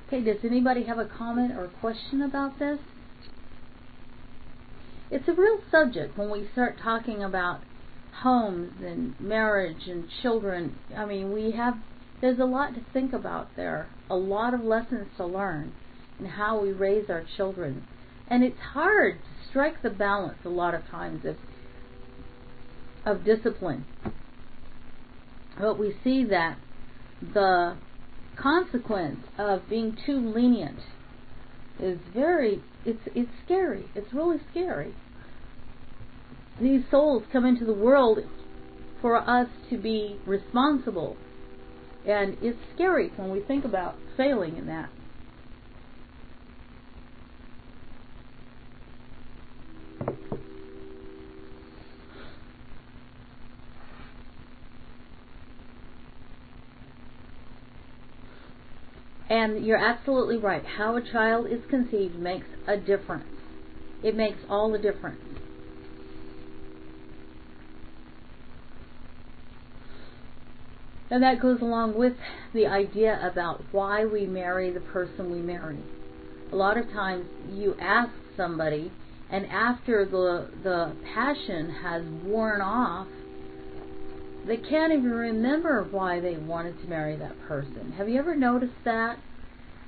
Okay, 0.07 0.23
does 0.23 0.39
anybody 0.45 0.85
have 0.85 0.99
a 0.99 1.05
comment 1.05 1.53
or 1.53 1.65
a 1.65 1.81
question 1.81 2.23
about 2.23 2.59
this? 2.59 2.79
It's 5.11 5.29
a 5.29 5.33
real 5.33 5.59
subject 5.71 6.17
when 6.17 6.31
we 6.31 6.49
start 6.53 6.79
talking 6.83 7.23
about 7.23 7.61
homes 8.23 8.73
and 8.81 9.19
marriage 9.21 9.87
and 9.87 10.09
children. 10.23 10.77
I 10.97 11.05
mean, 11.05 11.33
we 11.33 11.53
have 11.53 11.75
there's 12.21 12.39
a 12.39 12.45
lot 12.45 12.75
to 12.75 12.81
think 12.93 13.13
about 13.13 13.55
there, 13.57 13.89
a 14.11 14.17
lot 14.17 14.53
of 14.53 14.63
lessons 14.63 15.07
to 15.17 15.27
learn 15.27 15.73
in 16.19 16.27
how 16.27 16.61
we 16.61 16.73
raise 16.73 17.09
our 17.09 17.25
children. 17.37 17.87
And 18.27 18.43
it's 18.43 18.59
hard 18.73 19.15
to 19.15 19.49
strike 19.49 19.83
the 19.83 19.91
balance 19.91 20.39
a 20.45 20.49
lot 20.49 20.75
of 20.75 20.87
times 20.89 21.25
of 21.25 21.37
of 23.07 23.25
discipline. 23.25 23.87
But 25.59 25.79
we 25.79 25.95
see 26.05 26.25
that 26.25 26.59
the 27.23 27.77
consequence 28.37 29.21
of 29.39 29.69
being 29.69 29.97
too 30.05 30.19
lenient 30.19 30.81
is 31.81 31.99
very 32.13 32.63
it's 32.85 33.03
it's 33.15 33.31
scary. 33.45 33.87
It's 33.95 34.13
really 34.13 34.39
scary 34.51 34.95
these 36.61 36.83
souls 36.91 37.23
come 37.33 37.45
into 37.45 37.65
the 37.65 37.73
world 37.73 38.19
for 39.01 39.17
us 39.17 39.49
to 39.71 39.79
be 39.79 40.19
responsible. 40.27 41.17
And 42.07 42.37
it's 42.43 42.59
scary 42.75 43.13
when 43.17 43.31
we 43.31 43.41
think 43.41 43.65
about 43.65 43.97
failing 44.17 44.57
in 44.57 44.67
that. 44.67 44.91
And 59.31 59.65
you're 59.65 59.77
absolutely 59.77 60.39
right. 60.39 60.65
How 60.65 60.97
a 60.97 61.03
child 61.03 61.47
is 61.47 61.61
conceived 61.69 62.19
makes 62.19 62.47
a 62.67 62.79
difference. 62.79 63.27
It 64.03 64.17
makes 64.17 64.39
all 64.49 64.73
the 64.73 64.79
difference. 64.79 65.21
And 71.11 71.23
that 71.23 71.41
goes 71.41 71.61
along 71.63 71.95
with 71.95 72.15
the 72.53 72.67
idea 72.67 73.19
about 73.23 73.65
why 73.73 74.05
we 74.05 74.27
marry 74.27 74.71
the 74.71 74.81
person 74.81 75.31
we 75.31 75.41
marry. 75.41 75.79
A 76.53 76.57
lot 76.57 76.77
of 76.77 76.91
times 76.91 77.27
you 77.51 77.75
ask 77.81 78.11
somebody, 78.37 78.93
and 79.31 79.47
after 79.47 80.05
the, 80.05 80.49
the 80.63 80.93
passion 81.15 81.71
has 81.83 82.03
worn 82.25 82.61
off, 82.61 83.09
they 84.47 84.57
can't 84.57 84.93
even 84.93 85.11
remember 85.11 85.87
why 85.91 86.21
they 86.21 86.37
wanted 86.37 86.81
to 86.83 86.89
marry 86.89 87.17
that 87.17 87.39
person. 87.47 87.93
Have 87.97 88.09
you 88.09 88.19
ever 88.19 88.35
noticed 88.35 88.85
that? 88.85 89.19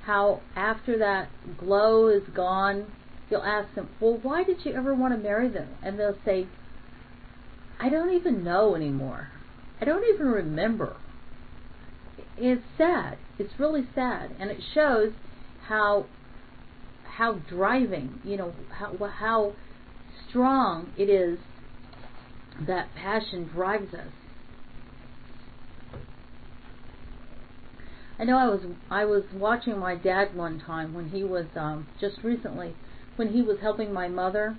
How 0.02 0.40
after 0.56 0.98
that 0.98 1.28
glow 1.58 2.08
is 2.08 2.22
gone, 2.34 2.92
you'll 3.30 3.42
ask 3.42 3.74
them, 3.74 3.88
Well, 4.00 4.18
why 4.22 4.42
did 4.44 4.64
you 4.64 4.72
ever 4.72 4.94
want 4.94 5.14
to 5.14 5.18
marry 5.18 5.48
them? 5.48 5.68
And 5.82 5.98
they'll 5.98 6.18
say, 6.24 6.46
I 7.78 7.88
don't 7.88 8.12
even 8.12 8.42
know 8.42 8.74
anymore. 8.74 9.28
I 9.80 9.84
don't 9.84 10.04
even 10.14 10.26
remember 10.26 10.96
it's 12.40 12.62
sad. 12.78 13.18
It's 13.38 13.52
really 13.58 13.86
sad, 13.94 14.34
and 14.38 14.50
it 14.50 14.60
shows 14.74 15.12
how 15.68 16.06
how 17.04 17.34
driving, 17.34 18.20
you 18.24 18.36
know, 18.36 18.54
how 18.70 18.96
how 19.06 19.52
strong 20.28 20.92
it 20.96 21.10
is 21.10 21.38
that 22.66 22.88
passion 22.94 23.48
drives 23.52 23.92
us. 23.94 24.12
I 28.18 28.24
know 28.24 28.36
I 28.36 28.48
was 28.48 28.60
I 28.90 29.04
was 29.04 29.24
watching 29.34 29.78
my 29.78 29.94
dad 29.94 30.34
one 30.34 30.60
time 30.60 30.94
when 30.94 31.08
he 31.10 31.24
was 31.24 31.46
um, 31.56 31.86
just 32.00 32.16
recently 32.22 32.74
when 33.16 33.32
he 33.32 33.42
was 33.42 33.58
helping 33.60 33.92
my 33.92 34.08
mother 34.08 34.56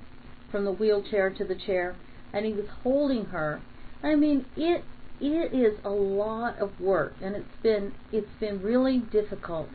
from 0.52 0.66
the 0.66 0.72
wheelchair 0.72 1.30
to 1.30 1.44
the 1.44 1.56
chair, 1.56 1.96
and 2.34 2.46
he 2.46 2.54
was 2.54 2.66
holding 2.84 3.26
her. 3.26 3.62
I 4.04 4.16
mean, 4.16 4.46
it 4.56 4.84
it 5.22 5.54
is 5.54 5.78
a 5.86 5.90
lot 5.90 6.58
of 6.60 6.80
work 6.80 7.14
and 7.22 7.36
it's 7.36 7.62
been 7.62 7.94
it's 8.12 8.28
been 8.40 8.62
really 8.62 9.00
difficult 9.00 9.70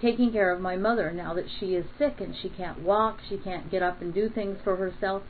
taking 0.00 0.30
care 0.30 0.52
of 0.52 0.60
my 0.60 0.76
mother 0.76 1.10
now 1.10 1.34
that 1.34 1.46
she 1.58 1.74
is 1.74 1.86
sick 1.98 2.16
and 2.20 2.34
she 2.42 2.50
can't 2.50 2.80
walk, 2.80 3.18
she 3.28 3.38
can't 3.38 3.70
get 3.70 3.82
up 3.82 4.02
and 4.02 4.12
do 4.12 4.28
things 4.28 4.58
for 4.62 4.76
herself. 4.76 5.22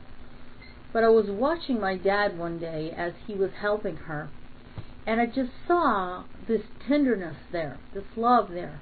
But 0.91 1.03
I 1.03 1.09
was 1.09 1.27
watching 1.29 1.79
my 1.79 1.95
dad 1.95 2.37
one 2.37 2.59
day 2.59 2.91
as 2.95 3.13
he 3.25 3.33
was 3.33 3.51
helping 3.61 3.95
her 3.95 4.29
and 5.05 5.21
I 5.21 5.25
just 5.25 5.51
saw 5.65 6.25
this 6.47 6.63
tenderness 6.85 7.37
there, 7.51 7.79
this 7.93 8.03
love 8.17 8.49
there. 8.51 8.81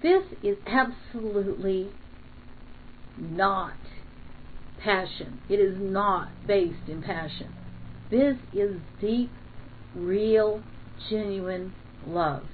This 0.00 0.22
is 0.42 0.56
absolutely 0.66 1.90
not 3.18 3.74
passion. 4.80 5.40
It 5.48 5.58
is 5.58 5.76
not 5.80 6.28
based 6.46 6.88
in 6.88 7.02
passion. 7.02 7.52
This 8.14 8.36
is 8.52 8.76
deep, 9.00 9.32
real, 9.92 10.62
genuine 11.10 11.74
love. 12.06 12.44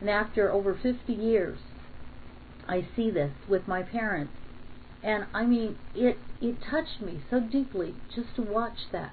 And 0.00 0.10
after 0.10 0.50
over 0.50 0.74
50 0.74 1.12
years, 1.12 1.60
I 2.66 2.88
see 2.96 3.08
this 3.08 3.30
with 3.48 3.68
my 3.68 3.84
parents. 3.84 4.32
And 5.00 5.26
I 5.32 5.46
mean, 5.46 5.78
it, 5.94 6.18
it 6.40 6.56
touched 6.68 7.00
me 7.00 7.22
so 7.30 7.38
deeply 7.38 7.94
just 8.12 8.34
to 8.34 8.42
watch 8.42 8.90
that. 8.90 9.12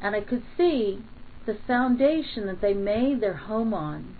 And 0.00 0.14
I 0.14 0.20
could 0.20 0.44
see 0.56 1.02
the 1.46 1.58
foundation 1.66 2.46
that 2.46 2.60
they 2.60 2.72
made 2.72 3.20
their 3.20 3.38
home 3.38 3.74
on. 3.74 4.14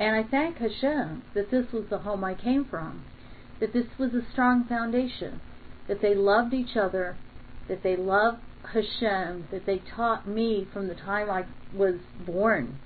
And 0.00 0.16
I 0.16 0.28
thank 0.28 0.56
Hashem 0.56 1.22
that 1.34 1.52
this 1.52 1.66
was 1.72 1.84
the 1.90 1.98
home 1.98 2.24
I 2.24 2.34
came 2.34 2.64
from, 2.64 3.04
that 3.60 3.72
this 3.72 3.86
was 4.00 4.10
a 4.14 4.32
strong 4.32 4.64
foundation, 4.64 5.40
that 5.86 6.02
they 6.02 6.16
loved 6.16 6.54
each 6.54 6.76
other, 6.76 7.16
that 7.68 7.84
they 7.84 7.94
loved 7.94 8.40
Hashem 8.72 9.48
that 9.50 9.66
they 9.66 9.78
taught 9.78 10.26
me 10.26 10.66
from 10.72 10.88
the 10.88 10.94
time 10.94 11.28
I 11.30 11.44
was 11.76 11.96
born, 12.24 12.78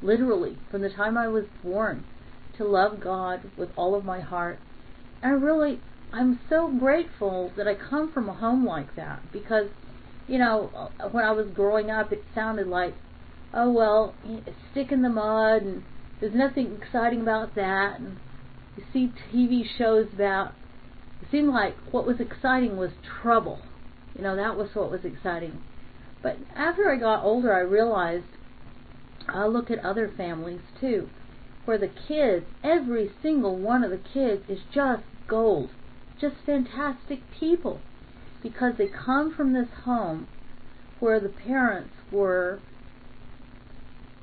literally, 0.00 0.56
from 0.70 0.82
the 0.82 0.90
time 0.90 1.18
I 1.18 1.28
was 1.28 1.44
born, 1.62 2.04
to 2.56 2.64
love 2.64 3.00
God 3.00 3.50
with 3.56 3.70
all 3.76 3.94
of 3.94 4.04
my 4.04 4.20
heart. 4.20 4.58
And 5.22 5.32
I 5.32 5.34
really, 5.34 5.80
I'm 6.12 6.40
so 6.48 6.68
grateful 6.78 7.52
that 7.56 7.66
I 7.66 7.74
come 7.74 8.12
from 8.12 8.28
a 8.28 8.34
home 8.34 8.64
like 8.64 8.94
that 8.96 9.20
because, 9.32 9.68
you 10.28 10.38
know, 10.38 10.90
when 11.10 11.24
I 11.24 11.32
was 11.32 11.48
growing 11.48 11.90
up, 11.90 12.12
it 12.12 12.22
sounded 12.34 12.66
like, 12.68 12.94
oh, 13.52 13.70
well, 13.70 14.14
stick 14.70 14.92
in 14.92 15.02
the 15.02 15.08
mud 15.08 15.62
and 15.62 15.82
there's 16.20 16.34
nothing 16.34 16.78
exciting 16.80 17.20
about 17.20 17.54
that. 17.56 17.98
And 17.98 18.18
you 18.76 18.84
see 18.92 19.12
TV 19.32 19.64
shows 19.78 20.06
about, 20.12 20.52
it 21.22 21.28
seemed 21.30 21.52
like 21.52 21.74
what 21.90 22.06
was 22.06 22.20
exciting 22.20 22.76
was 22.76 22.92
trouble 23.22 23.60
you 24.16 24.22
know, 24.22 24.36
that 24.36 24.56
was 24.56 24.70
what 24.74 24.90
was 24.90 25.04
exciting. 25.04 25.60
But 26.22 26.38
after 26.54 26.90
I 26.90 26.96
got 26.96 27.24
older, 27.24 27.52
I 27.52 27.60
realized 27.60 28.24
I 29.28 29.46
look 29.46 29.70
at 29.70 29.84
other 29.84 30.12
families 30.16 30.60
too. 30.80 31.08
where 31.64 31.78
the 31.78 31.88
kids, 31.88 32.44
every 32.62 33.10
single 33.22 33.56
one 33.56 33.82
of 33.82 33.90
the 33.90 33.96
kids 34.12 34.42
is 34.48 34.60
just 34.72 35.02
gold, 35.26 35.70
just 36.20 36.36
fantastic 36.44 37.20
people 37.38 37.80
because 38.42 38.74
they 38.76 38.86
come 38.86 39.34
from 39.34 39.54
this 39.54 39.68
home 39.84 40.28
where 41.00 41.18
the 41.18 41.30
parents 41.30 41.94
were 42.12 42.60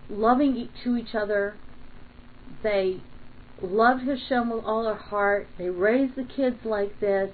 loving 0.10 0.70
to 0.84 0.96
each 0.96 1.16
other. 1.16 1.56
They 2.62 3.02
loved 3.62 4.04
Hashem 4.04 4.50
with 4.50 4.64
all 4.64 4.84
their 4.84 4.96
heart. 4.96 5.48
They 5.58 5.70
raised 5.70 6.16
the 6.16 6.24
kids 6.24 6.58
like 6.64 7.00
this. 7.00 7.32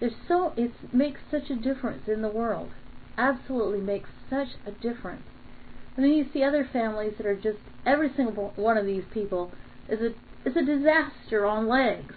There's 0.00 0.12
so 0.28 0.52
it 0.56 0.72
makes 0.92 1.20
such 1.30 1.50
a 1.50 1.56
difference 1.56 2.02
in 2.06 2.22
the 2.22 2.28
world. 2.28 2.70
Absolutely 3.16 3.80
makes 3.80 4.10
such 4.28 4.48
a 4.66 4.70
difference. 4.70 5.24
And 5.96 6.04
then 6.04 6.12
you 6.12 6.26
see 6.32 6.42
other 6.42 6.68
families 6.70 7.14
that 7.16 7.26
are 7.26 7.36
just 7.36 7.58
every 7.86 8.10
single 8.14 8.52
one 8.56 8.76
of 8.76 8.84
these 8.84 9.04
people 9.12 9.52
is 9.88 10.00
a 10.00 10.14
is 10.48 10.56
a 10.56 10.64
disaster 10.64 11.46
on 11.46 11.66
legs. 11.66 12.14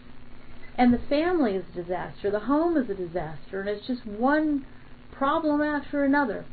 And 0.77 0.93
the 0.93 1.01
family 1.09 1.55
is 1.55 1.65
a 1.73 1.83
disaster, 1.83 2.31
the 2.31 2.41
home 2.41 2.77
is 2.77 2.89
a 2.89 2.93
disaster, 2.93 3.59
and 3.59 3.67
it's 3.67 3.85
just 3.85 4.05
one 4.05 4.65
problem 5.11 5.61
after 5.61 6.03
another. 6.03 6.45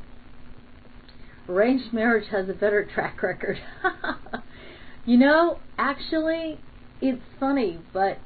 Arranged 1.49 1.93
marriage 1.93 2.29
has 2.31 2.49
a 2.49 2.53
better 2.53 2.85
track 2.85 3.23
record. 3.23 3.59
you 5.07 5.17
know, 5.17 5.59
actually, 5.79 6.59
it's 7.01 7.23
funny, 7.39 7.79
but 7.93 8.19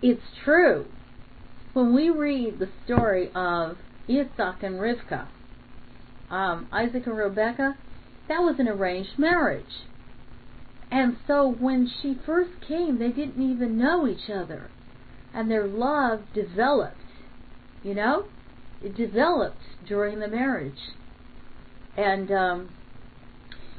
it's 0.00 0.22
true. 0.42 0.86
When 1.72 1.94
we 1.94 2.10
read 2.10 2.58
the 2.58 2.68
story 2.84 3.30
of 3.34 3.76
Isaac 4.08 4.62
and 4.62 4.80
Rivka, 4.80 5.28
um, 6.30 6.68
Isaac 6.72 7.06
and 7.06 7.16
Rebecca, 7.16 7.76
that 8.28 8.40
was 8.40 8.56
an 8.58 8.68
arranged 8.68 9.18
marriage. 9.18 9.64
And 10.90 11.16
so 11.26 11.48
when 11.48 11.90
she 12.00 12.18
first 12.26 12.50
came, 12.66 12.98
they 12.98 13.10
didn't 13.10 13.42
even 13.42 13.78
know 13.78 14.06
each 14.06 14.30
other 14.30 14.70
and 15.34 15.50
their 15.50 15.66
love 15.66 16.20
developed. 16.34 16.96
You 17.82 17.94
know, 17.94 18.24
it 18.82 18.96
developed 18.96 19.62
during 19.86 20.20
the 20.20 20.28
marriage, 20.28 20.78
and 21.96 22.30
um, 22.32 22.70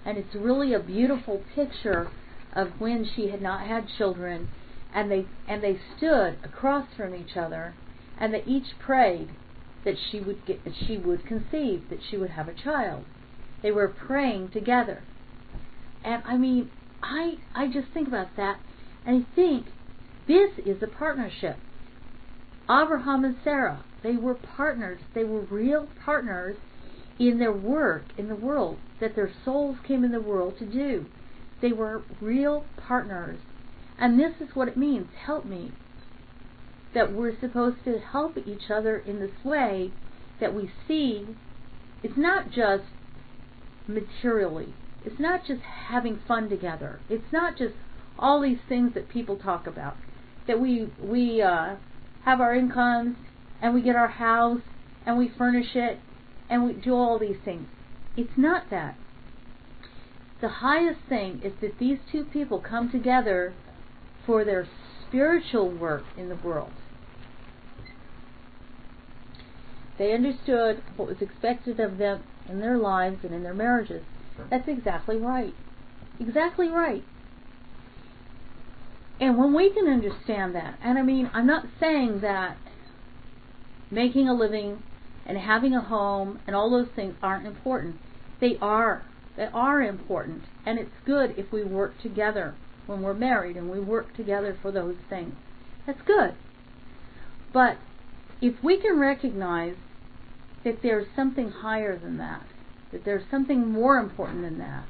and 0.05 0.17
it's 0.17 0.33
really 0.35 0.73
a 0.73 0.79
beautiful 0.79 1.43
picture 1.53 2.09
of 2.53 2.79
when 2.79 3.05
she 3.15 3.29
had 3.29 3.41
not 3.41 3.67
had 3.67 3.87
children, 3.97 4.49
and 4.93 5.11
they 5.11 5.25
and 5.47 5.63
they 5.63 5.79
stood 5.97 6.37
across 6.43 6.87
from 6.95 7.15
each 7.15 7.37
other, 7.37 7.75
and 8.19 8.33
they 8.33 8.43
each 8.45 8.77
prayed 8.79 9.29
that 9.85 9.95
she 10.11 10.19
would 10.19 10.45
get 10.45 10.63
that 10.63 10.73
she 10.87 10.97
would 10.97 11.25
conceive, 11.25 11.83
that 11.89 11.99
she 12.09 12.17
would 12.17 12.31
have 12.31 12.47
a 12.47 12.53
child. 12.53 13.05
They 13.61 13.71
were 13.71 13.87
praying 13.87 14.49
together, 14.49 15.03
and 16.03 16.23
I 16.25 16.37
mean, 16.37 16.69
I 17.01 17.37
I 17.55 17.67
just 17.67 17.89
think 17.93 18.07
about 18.07 18.35
that, 18.37 18.59
and 19.05 19.25
I 19.25 19.35
think 19.35 19.67
this 20.27 20.51
is 20.65 20.81
a 20.81 20.87
partnership. 20.87 21.57
Abraham 22.69 23.25
and 23.25 23.35
Sarah, 23.43 23.83
they 24.03 24.15
were 24.15 24.35
partners. 24.35 25.01
They 25.15 25.23
were 25.23 25.41
real 25.41 25.87
partners 26.05 26.55
in 27.17 27.39
their 27.39 27.51
work 27.51 28.03
in 28.17 28.29
the 28.29 28.35
world 28.35 28.77
that 28.99 29.15
their 29.15 29.31
souls 29.43 29.77
came 29.87 30.03
in 30.03 30.11
the 30.11 30.21
world 30.21 30.57
to 30.59 30.65
do. 30.65 31.05
They 31.61 31.71
were 31.71 32.03
real 32.21 32.65
partners. 32.77 33.39
And 33.99 34.19
this 34.19 34.33
is 34.39 34.55
what 34.55 34.67
it 34.67 34.77
means 34.77 35.07
help 35.25 35.45
me. 35.45 35.71
That 36.93 37.13
we're 37.13 37.39
supposed 37.39 37.83
to 37.85 37.99
help 37.99 38.37
each 38.37 38.71
other 38.71 38.97
in 38.97 39.19
this 39.19 39.43
way 39.43 39.91
that 40.39 40.55
we 40.55 40.71
see 40.87 41.27
it's 42.01 42.17
not 42.17 42.49
just 42.49 42.85
materially, 43.87 44.73
it's 45.05 45.19
not 45.19 45.45
just 45.45 45.61
having 45.61 46.19
fun 46.27 46.49
together, 46.49 46.99
it's 47.09 47.31
not 47.31 47.57
just 47.57 47.73
all 48.17 48.41
these 48.41 48.59
things 48.67 48.93
that 48.93 49.09
people 49.09 49.35
talk 49.37 49.67
about 49.67 49.95
that 50.49 50.59
we 50.59 50.89
we 50.99 51.41
uh, 51.43 51.75
have 52.25 52.41
our 52.41 52.55
incomes 52.55 53.15
and 53.61 53.73
we 53.73 53.81
get 53.81 53.95
our 53.95 54.07
house 54.07 54.61
and 55.05 55.15
we 55.15 55.29
furnish 55.37 55.75
it 55.75 55.99
and 56.49 56.65
we 56.65 56.73
do 56.73 56.95
all 56.95 57.19
these 57.19 57.37
things. 57.45 57.67
It's 58.17 58.35
not 58.35 58.69
that. 58.71 58.97
The 60.41 60.49
highest 60.49 61.01
thing 61.07 61.41
is 61.43 61.53
that 61.61 61.77
these 61.79 61.99
two 62.11 62.23
people 62.23 62.59
come 62.59 62.91
together 62.91 63.53
for 64.25 64.43
their 64.43 64.67
spiritual 65.07 65.69
work 65.69 66.03
in 66.17 66.29
the 66.29 66.35
world. 66.35 66.71
They 69.97 70.13
understood 70.13 70.81
what 70.95 71.07
was 71.07 71.21
expected 71.21 71.79
of 71.79 71.97
them 71.97 72.23
in 72.47 72.59
their 72.59 72.77
lives 72.77 73.17
and 73.23 73.33
in 73.33 73.43
their 73.43 73.53
marriages. 73.53 74.03
That's 74.49 74.67
exactly 74.67 75.17
right. 75.17 75.53
Exactly 76.19 76.69
right. 76.69 77.03
And 79.19 79.37
when 79.37 79.53
we 79.53 79.71
can 79.73 79.87
understand 79.87 80.55
that, 80.55 80.79
and 80.81 80.97
I 80.97 81.01
mean, 81.01 81.29
I'm 81.33 81.45
not 81.45 81.65
saying 81.79 82.21
that 82.21 82.57
making 83.91 84.29
a 84.29 84.33
living 84.33 84.81
and 85.25 85.37
having 85.37 85.75
a 85.75 85.81
home 85.81 86.39
and 86.47 86.55
all 86.55 86.69
those 86.69 86.87
things 86.95 87.15
aren't 87.21 87.45
important. 87.45 87.97
They 88.39 88.57
are. 88.61 89.05
They 89.35 89.47
are 89.53 89.81
important. 89.81 90.43
And 90.65 90.79
it's 90.79 90.95
good 91.05 91.35
if 91.37 91.51
we 91.51 91.63
work 91.63 91.99
together 92.01 92.55
when 92.89 93.01
we're 93.01 93.13
married 93.13 93.55
and 93.55 93.69
we 93.69 93.79
work 93.79 94.15
together 94.15 94.57
for 94.61 94.71
those 94.71 94.95
things. 95.09 95.35
That's 95.85 96.01
good. 96.05 96.33
But 97.53 97.77
if 98.41 98.55
we 98.63 98.81
can 98.81 98.99
recognize 98.99 99.75
that 100.63 100.81
there's 100.81 101.07
something 101.15 101.51
higher 101.51 101.97
than 101.97 102.17
that, 102.17 102.43
that 102.91 103.05
there's 103.05 103.23
something 103.29 103.71
more 103.71 103.97
important 103.97 104.41
than 104.41 104.57
that, 104.57 104.85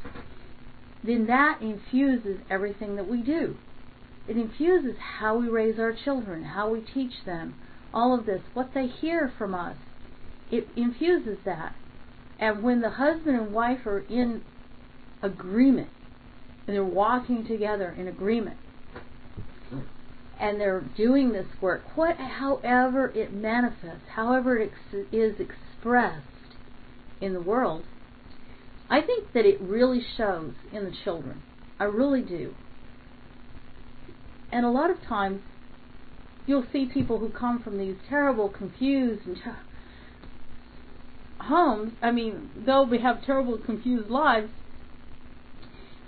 then 1.04 1.28
that 1.28 1.62
infuses 1.62 2.40
everything 2.50 2.96
that 2.96 3.08
we 3.08 3.22
do. 3.22 3.56
It 4.28 4.38
infuses 4.38 4.96
how 5.20 5.38
we 5.38 5.50
raise 5.50 5.78
our 5.78 5.94
children, 5.94 6.44
how 6.44 6.70
we 6.70 6.82
teach 6.82 7.26
them, 7.26 7.56
all 7.94 8.18
of 8.18 8.26
this, 8.26 8.42
what 8.54 8.74
they 8.74 8.88
hear 8.88 9.32
from 9.38 9.54
us. 9.54 9.76
It 10.52 10.68
infuses 10.76 11.38
that. 11.46 11.76
And 12.40 12.64
when 12.64 12.82
the 12.82 12.92
husband 12.92 13.38
and 13.38 13.52
wife 13.52 13.86
are 13.86 14.00
in 14.00 14.44
agreement, 15.22 15.90
and 16.70 16.76
they're 16.76 16.84
walking 16.84 17.48
together 17.48 17.96
in 17.98 18.08
agreement, 18.08 18.56
and 20.40 20.62
they're 20.62 20.86
doing 20.96 21.32
this 21.32 21.48
work, 21.60 21.82
what, 21.96 22.18
however 22.18 23.12
it 23.16 23.34
manifests, 23.34 24.04
however 24.14 24.60
it 24.60 24.72
ex- 24.72 25.08
is 25.12 25.34
expressed 25.40 26.28
in 27.20 27.34
the 27.34 27.42
world, 27.42 27.86
I 28.88 29.02
think 29.02 29.34
that 29.34 29.48
it 29.48 29.60
really 29.60 30.06
shows 30.16 30.54
in 30.72 30.86
the 30.86 30.94
children. 31.04 31.42
I 31.80 31.86
really 31.86 32.22
do. 32.22 32.54
And 34.52 34.64
a 34.64 34.70
lot 34.70 34.92
of 34.92 35.02
times, 35.02 35.42
you'll 36.46 36.68
see 36.72 36.86
people 36.86 37.18
who 37.18 37.30
come 37.30 37.64
from 37.64 37.80
these 37.80 37.96
terrible, 38.08 38.48
confused 38.48 39.24
homes. 41.40 41.94
I 42.00 42.12
mean, 42.12 42.52
they'll 42.64 42.86
have 43.00 43.26
terrible, 43.26 43.58
confused 43.58 44.12
lives. 44.12 44.52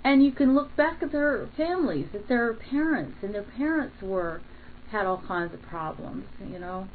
And 0.04 0.24
you 0.24 0.32
can 0.32 0.54
look 0.54 0.76
back 0.76 1.02
at 1.02 1.12
their 1.12 1.48
families, 1.56 2.08
at 2.14 2.28
their 2.28 2.54
parents, 2.54 3.18
and 3.22 3.34
their 3.34 3.44
parents 3.44 3.94
were 4.02 4.40
had 4.90 5.06
all 5.06 5.22
kinds 5.26 5.54
of 5.54 5.62
problems. 5.62 6.26
You 6.44 6.58
know, 6.58 6.88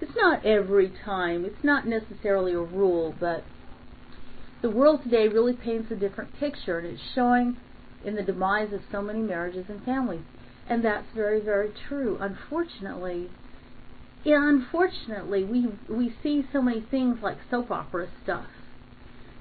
it's 0.00 0.16
not 0.16 0.44
every 0.44 0.92
time. 1.04 1.44
It's 1.44 1.62
not 1.62 1.86
necessarily 1.86 2.52
a 2.52 2.60
rule, 2.60 3.14
but 3.20 3.44
the 4.62 4.70
world 4.70 5.02
today 5.02 5.28
really 5.28 5.52
paints 5.52 5.90
a 5.90 5.96
different 5.96 6.34
picture, 6.38 6.78
and 6.78 6.88
it's 6.88 7.02
showing 7.14 7.56
in 8.04 8.14
the 8.16 8.22
demise 8.22 8.72
of 8.72 8.80
so 8.90 9.02
many 9.02 9.20
marriages 9.20 9.66
and 9.68 9.84
families. 9.84 10.24
And 10.68 10.84
that's 10.84 11.06
very, 11.14 11.40
very 11.40 11.72
true. 11.88 12.18
Unfortunately, 12.20 13.30
yeah, 14.24 14.48
unfortunately, 14.48 15.44
we 15.44 15.68
we 15.88 16.12
see 16.22 16.44
so 16.52 16.60
many 16.60 16.80
things 16.80 17.18
like 17.22 17.36
soap 17.48 17.70
opera 17.70 18.08
stuff, 18.24 18.46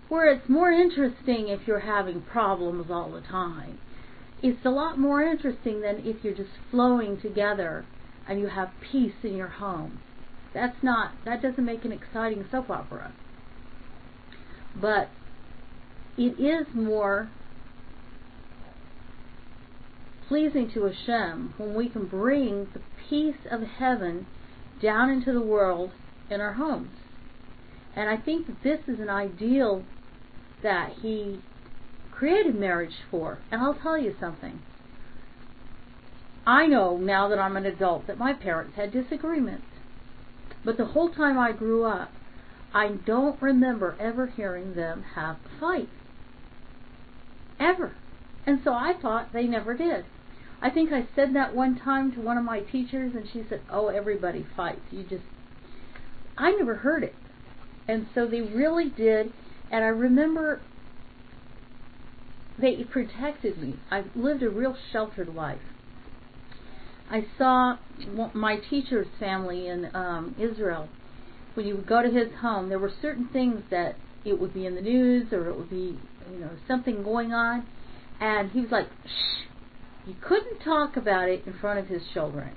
where 0.10 0.32
it's 0.32 0.48
more 0.48 0.72
interesting 0.72 1.48
if 1.48 1.68
you're 1.68 1.80
having 1.80 2.22
problems 2.22 2.88
all 2.90 3.12
the 3.12 3.22
time. 3.22 3.80
It's 4.44 4.66
a 4.66 4.70
lot 4.70 5.00
more 5.00 5.22
interesting 5.24 5.82
than 5.82 6.06
if 6.06 6.24
you're 6.24 6.36
just 6.36 6.52
flowing 6.70 7.20
together 7.20 7.86
and 8.28 8.40
you 8.40 8.48
have 8.48 8.70
peace 8.92 9.16
in 9.24 9.36
your 9.36 9.48
home. 9.48 10.00
That's 10.54 10.82
not 10.82 11.12
that 11.26 11.42
doesn't 11.42 11.66
make 11.66 11.84
an 11.86 11.92
exciting 11.92 12.46
soap 12.52 12.70
opera. 12.70 13.12
But 14.80 15.10
it 16.18 16.40
is 16.40 16.68
more 16.74 17.30
pleasing 20.28 20.72
to 20.74 20.84
Hashem 20.84 21.54
when 21.58 21.74
we 21.76 21.90
can 21.90 22.06
bring 22.08 22.68
the 22.74 22.82
peace 23.10 23.48
of 23.50 23.62
heaven 23.62 24.28
down 24.82 25.10
into 25.10 25.34
the 25.34 25.42
world 25.42 25.92
in 26.30 26.42
our 26.42 26.54
homes. 26.54 26.90
And 27.96 28.10
I 28.10 28.18
think 28.18 28.48
that 28.48 28.64
this 28.64 28.80
is 28.88 29.00
an 29.00 29.10
ideal 29.10 29.84
that 30.64 30.94
He 31.02 31.42
created 32.12 32.56
marriage 32.56 32.96
for. 33.12 33.40
And 33.52 33.62
I'll 33.62 33.76
tell 33.76 33.98
you 33.98 34.16
something. 34.20 34.62
I 36.48 36.68
know 36.68 36.98
now 36.98 37.28
that 37.28 37.40
I'm 37.40 37.58
an 37.58 37.66
adult 37.66 38.08
that 38.08 38.18
my 38.18 38.34
parents 38.34 38.76
had 38.76 38.92
disagreements. 38.92 39.66
But 40.64 40.78
the 40.78 40.86
whole 40.86 41.10
time 41.10 41.38
I 41.38 41.52
grew 41.52 41.86
up, 41.86 42.12
I 42.74 42.90
don't 43.06 43.42
remember 43.42 43.96
ever 44.00 44.28
hearing 44.28 44.76
them 44.76 45.04
have 45.16 45.38
a 45.46 45.60
fight. 45.60 45.90
Ever. 47.60 47.96
And 48.46 48.60
so 48.64 48.74
I 48.74 48.94
thought 49.02 49.34
they 49.34 49.48
never 49.48 49.74
did. 49.74 50.06
I 50.62 50.70
think 50.70 50.92
I 50.92 51.08
said 51.16 51.36
that 51.36 51.56
one 51.56 51.78
time 51.78 52.12
to 52.14 52.22
one 52.22 52.38
of 52.38 52.44
my 52.44 52.60
teachers, 52.60 53.14
and 53.16 53.28
she 53.32 53.44
said, 53.48 53.62
"Oh, 53.70 53.88
everybody 53.88 54.46
fights. 54.56 54.82
You 54.92 55.04
just." 55.04 55.24
I 56.38 56.52
never 56.52 56.76
heard 56.76 57.04
it, 57.04 57.16
and 57.88 58.08
so 58.14 58.26
they 58.26 58.42
really 58.42 58.90
did. 58.90 59.32
And 59.72 59.84
I 59.84 59.88
remember 59.88 60.62
they 62.58 62.84
protected 62.84 63.58
me. 63.58 63.80
I 63.92 64.04
lived 64.16 64.44
a 64.44 64.50
real 64.50 64.76
sheltered 64.92 65.34
life. 65.34 65.60
I 67.10 67.26
saw 67.38 67.78
my 68.34 68.58
teacher's 68.70 69.08
family 69.20 69.68
in 69.68 69.90
um, 69.94 70.36
Israel. 70.40 70.90
When 71.54 71.66
you 71.66 71.76
would 71.76 71.88
go 71.88 72.02
to 72.02 72.10
his 72.10 72.34
home, 72.42 72.70
there 72.70 72.80
were 72.80 72.92
certain 73.02 73.28
things 73.32 73.62
that 73.70 73.96
it 74.24 74.40
would 74.40 74.54
be 74.54 74.66
in 74.66 74.76
the 74.76 74.82
news 74.82 75.32
or 75.32 75.50
it 75.50 75.56
would 75.56 75.70
be, 75.70 75.98
you 76.32 76.40
know, 76.40 76.50
something 76.68 77.04
going 77.04 77.32
on, 77.32 77.66
and 78.20 78.52
he 78.52 78.62
was 78.62 78.72
like, 78.72 78.88
"Shh." 79.06 79.46
You 80.06 80.16
couldn't 80.22 80.60
talk 80.60 80.98
about 80.98 81.30
it 81.30 81.44
in 81.46 81.54
front 81.54 81.80
of 81.80 81.88
his 81.88 82.04
children. 82.14 82.52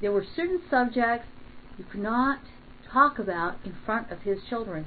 There 0.00 0.12
were 0.12 0.24
certain 0.36 0.60
subjects 0.68 1.26
you 1.78 1.84
could 1.84 2.02
not 2.02 2.40
talk 2.92 3.18
about 3.18 3.56
in 3.64 3.74
front 3.86 4.10
of 4.10 4.22
his 4.22 4.38
children 4.48 4.86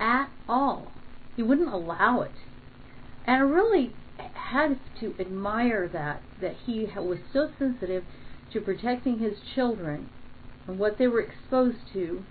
at 0.00 0.30
all. 0.48 0.92
He 1.36 1.42
wouldn't 1.42 1.72
allow 1.72 2.22
it. 2.22 2.32
And 3.26 3.36
I 3.36 3.40
really 3.40 3.94
had 4.34 4.78
to 5.00 5.14
admire 5.18 5.88
that, 5.88 6.22
that 6.40 6.54
he 6.66 6.86
was 6.96 7.18
so 7.32 7.50
sensitive 7.58 8.04
to 8.52 8.60
protecting 8.60 9.18
his 9.18 9.38
children 9.54 10.10
and 10.66 10.78
what 10.78 10.98
they 10.98 11.06
were 11.06 11.20
exposed 11.20 11.78
to, 11.92 12.24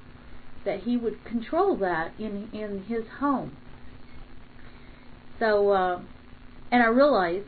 that 0.63 0.81
he 0.81 0.95
would 0.95 1.23
control 1.25 1.75
that 1.77 2.11
in 2.19 2.49
in 2.53 2.83
his 2.87 3.05
home. 3.19 3.57
So, 5.39 5.71
uh, 5.71 6.01
and 6.71 6.83
I 6.83 6.87
realized 6.87 7.47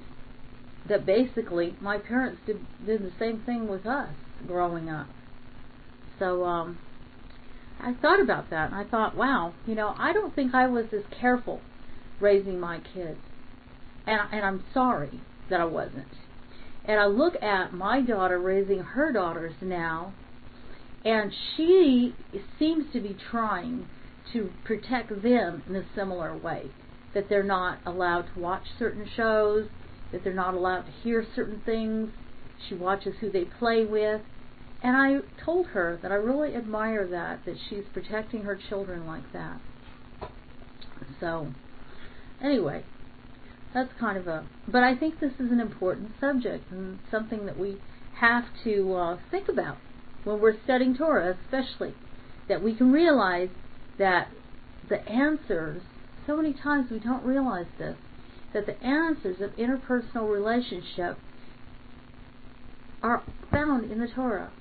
that 0.89 1.05
basically 1.05 1.75
my 1.79 1.97
parents 1.97 2.41
did 2.45 2.59
did 2.85 3.03
the 3.03 3.11
same 3.19 3.41
thing 3.45 3.67
with 3.67 3.85
us 3.85 4.09
growing 4.47 4.89
up. 4.89 5.07
So, 6.19 6.43
um, 6.43 6.79
I 7.83 7.93
thought 8.01 8.21
about 8.21 8.49
that 8.49 8.71
and 8.71 8.75
I 8.75 8.85
thought, 8.85 9.15
wow, 9.17 9.53
you 9.67 9.75
know, 9.75 9.93
I 9.97 10.13
don't 10.13 10.33
think 10.33 10.55
I 10.55 10.67
was 10.67 10.85
as 10.93 11.03
careful 11.19 11.59
raising 12.19 12.59
my 12.59 12.79
kids, 12.93 13.19
and 14.07 14.21
and 14.31 14.45
I'm 14.45 14.63
sorry 14.73 15.19
that 15.49 15.59
I 15.59 15.65
wasn't. 15.65 16.07
And 16.85 16.99
I 16.99 17.05
look 17.05 17.41
at 17.41 17.73
my 17.73 18.01
daughter 18.01 18.39
raising 18.39 18.79
her 18.79 19.11
daughters 19.11 19.53
now, 19.61 20.13
and 21.03 21.31
she 21.55 22.15
seems 22.57 22.91
to 22.93 23.01
be 23.01 23.15
trying 23.31 23.87
to 24.31 24.49
protect 24.63 25.09
them 25.21 25.63
in 25.67 25.75
a 25.75 25.83
similar 25.95 26.35
way. 26.35 26.71
That 27.13 27.29
they're 27.29 27.43
not 27.43 27.79
allowed 27.85 28.23
to 28.33 28.39
watch 28.39 28.63
certain 28.79 29.07
shows, 29.15 29.67
that 30.11 30.23
they're 30.23 30.33
not 30.33 30.53
allowed 30.53 30.83
to 30.83 30.91
hear 30.91 31.25
certain 31.35 31.61
things. 31.65 32.09
She 32.67 32.75
watches 32.75 33.15
who 33.19 33.29
they 33.29 33.45
play 33.45 33.85
with. 33.85 34.21
And 34.83 34.97
I 34.97 35.19
told 35.43 35.67
her 35.67 35.97
that 36.01 36.11
I 36.11 36.15
really 36.15 36.55
admire 36.55 37.07
that, 37.07 37.45
that 37.45 37.55
she's 37.69 37.85
protecting 37.93 38.41
her 38.41 38.59
children 38.69 39.07
like 39.07 39.31
that. 39.31 39.61
So, 41.21 41.53
anyway, 42.43 42.83
that's 43.73 43.89
kind 43.97 44.17
of 44.17 44.27
a. 44.27 44.45
But 44.67 44.83
I 44.83 44.95
think 44.95 45.21
this 45.21 45.31
is 45.39 45.51
an 45.51 45.61
important 45.61 46.11
subject 46.19 46.69
and 46.69 46.99
something 47.09 47.45
that 47.45 47.57
we 47.57 47.77
have 48.19 48.43
to 48.65 48.93
uh, 48.93 49.17
think 49.31 49.47
about 49.47 49.77
when 50.25 50.41
we're 50.41 50.61
studying 50.65 50.97
Torah, 50.97 51.37
especially 51.45 51.93
that 52.49 52.61
we 52.61 52.75
can 52.75 52.91
realize 52.91 53.49
that 53.97 54.27
the 54.89 55.01
answers. 55.07 55.81
So 56.27 56.37
many 56.37 56.53
times 56.53 56.91
we 56.91 56.99
don't 56.99 57.23
realize 57.23 57.65
this 57.77 57.95
that 58.53 58.65
the 58.65 58.81
answers 58.83 59.41
of 59.41 59.49
interpersonal 59.55 60.31
relationship 60.31 61.17
are 63.01 63.23
found 63.51 63.91
in 63.91 63.99
the 63.99 64.07
Torah. 64.07 64.51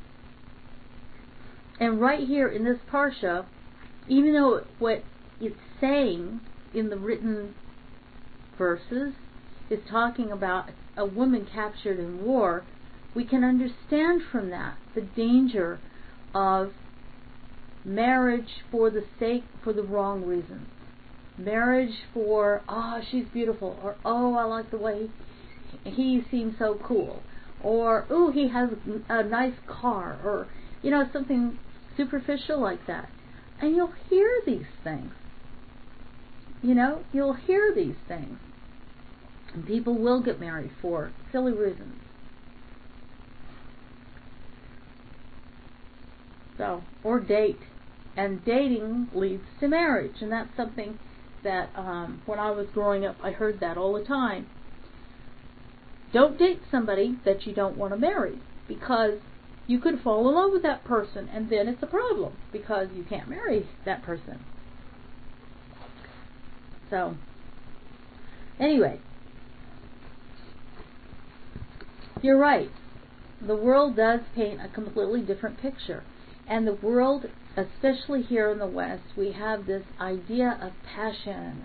And 1.82 2.00
right 2.00 2.24
here 2.24 2.46
in 2.46 2.62
this 2.62 2.78
parsha, 2.88 3.44
even 4.06 4.34
though 4.34 4.62
what 4.78 5.02
it's 5.40 5.56
saying 5.80 6.38
in 6.72 6.90
the 6.90 6.96
written 6.96 7.56
verses 8.56 9.14
is 9.68 9.80
talking 9.90 10.30
about 10.30 10.70
a 10.96 11.04
woman 11.04 11.44
captured 11.44 11.98
in 11.98 12.24
war, 12.24 12.62
we 13.16 13.24
can 13.24 13.42
understand 13.42 14.22
from 14.30 14.50
that 14.50 14.76
the 14.94 15.00
danger 15.00 15.80
of 16.32 16.72
marriage 17.84 18.62
for 18.70 18.88
the 18.88 19.02
sake 19.18 19.42
for 19.64 19.72
the 19.72 19.82
wrong 19.82 20.24
reasons. 20.24 20.68
Marriage 21.36 22.04
for 22.14 22.62
oh 22.68 23.00
she's 23.10 23.26
beautiful 23.32 23.76
or 23.82 23.96
oh 24.04 24.36
I 24.36 24.44
like 24.44 24.70
the 24.70 24.78
way 24.78 25.08
he, 25.82 25.90
he 25.90 26.24
seems 26.30 26.54
so 26.60 26.78
cool 26.80 27.24
or 27.60 28.06
oh 28.08 28.30
he 28.30 28.46
has 28.50 28.70
a 29.08 29.24
nice 29.24 29.56
car 29.66 30.20
or 30.24 30.46
you 30.80 30.92
know 30.92 31.08
something 31.12 31.58
superficial 31.97 32.61
like 32.61 32.86
that. 32.86 33.09
And 33.61 33.76
you'll 33.76 33.95
hear 34.09 34.28
these 34.45 34.66
things. 34.82 35.12
You 36.62 36.74
know, 36.74 37.05
you'll 37.12 37.34
hear 37.34 37.72
these 37.74 37.97
things. 38.09 38.38
And 39.55 39.66
people 39.66 39.99
will 39.99 40.22
get 40.22 40.40
married 40.40 40.70
for 40.80 41.12
silly 41.30 41.53
reasons. 41.53 41.97
So, 46.59 46.82
or 47.05 47.20
date. 47.20 47.61
And 48.16 48.45
dating 48.45 49.09
leads 49.14 49.45
to 49.61 49.68
marriage. 49.68 50.16
And 50.20 50.30
that's 50.30 50.55
something 50.57 50.99
that 51.45 51.70
um, 51.76 52.22
when 52.26 52.38
I 52.38 52.51
was 52.51 52.66
growing 52.72 53.05
up, 53.05 53.16
I 53.22 53.30
heard 53.30 53.61
that 53.61 53.76
all 53.76 53.95
the 53.95 54.05
time. 54.05 54.47
Don't 56.12 56.38
date 56.38 56.61
somebody 56.70 57.18
that 57.24 57.47
you 57.47 57.55
don't 57.55 57.76
want 57.76 57.93
to 57.93 57.99
marry 57.99 58.38
because 58.68 59.18
you 59.72 59.80
could 59.80 60.02
fall 60.02 60.28
in 60.28 60.34
love 60.34 60.52
with 60.52 60.62
that 60.62 60.84
person 60.84 61.30
and 61.32 61.48
then 61.48 61.66
it's 61.66 61.82
a 61.82 61.86
problem 61.86 62.34
because 62.52 62.88
you 62.94 63.02
can't 63.08 63.26
marry 63.26 63.66
that 63.86 64.02
person. 64.02 64.38
So, 66.90 67.14
anyway, 68.60 69.00
you're 72.20 72.38
right. 72.38 72.70
The 73.40 73.56
world 73.56 73.96
does 73.96 74.20
paint 74.34 74.60
a 74.60 74.68
completely 74.68 75.22
different 75.22 75.58
picture. 75.58 76.04
And 76.46 76.66
the 76.66 76.74
world, 76.74 77.24
especially 77.56 78.20
here 78.20 78.50
in 78.50 78.58
the 78.58 78.66
West, 78.66 79.04
we 79.16 79.32
have 79.32 79.64
this 79.64 79.84
idea 79.98 80.58
of 80.60 80.72
passion, 80.94 81.64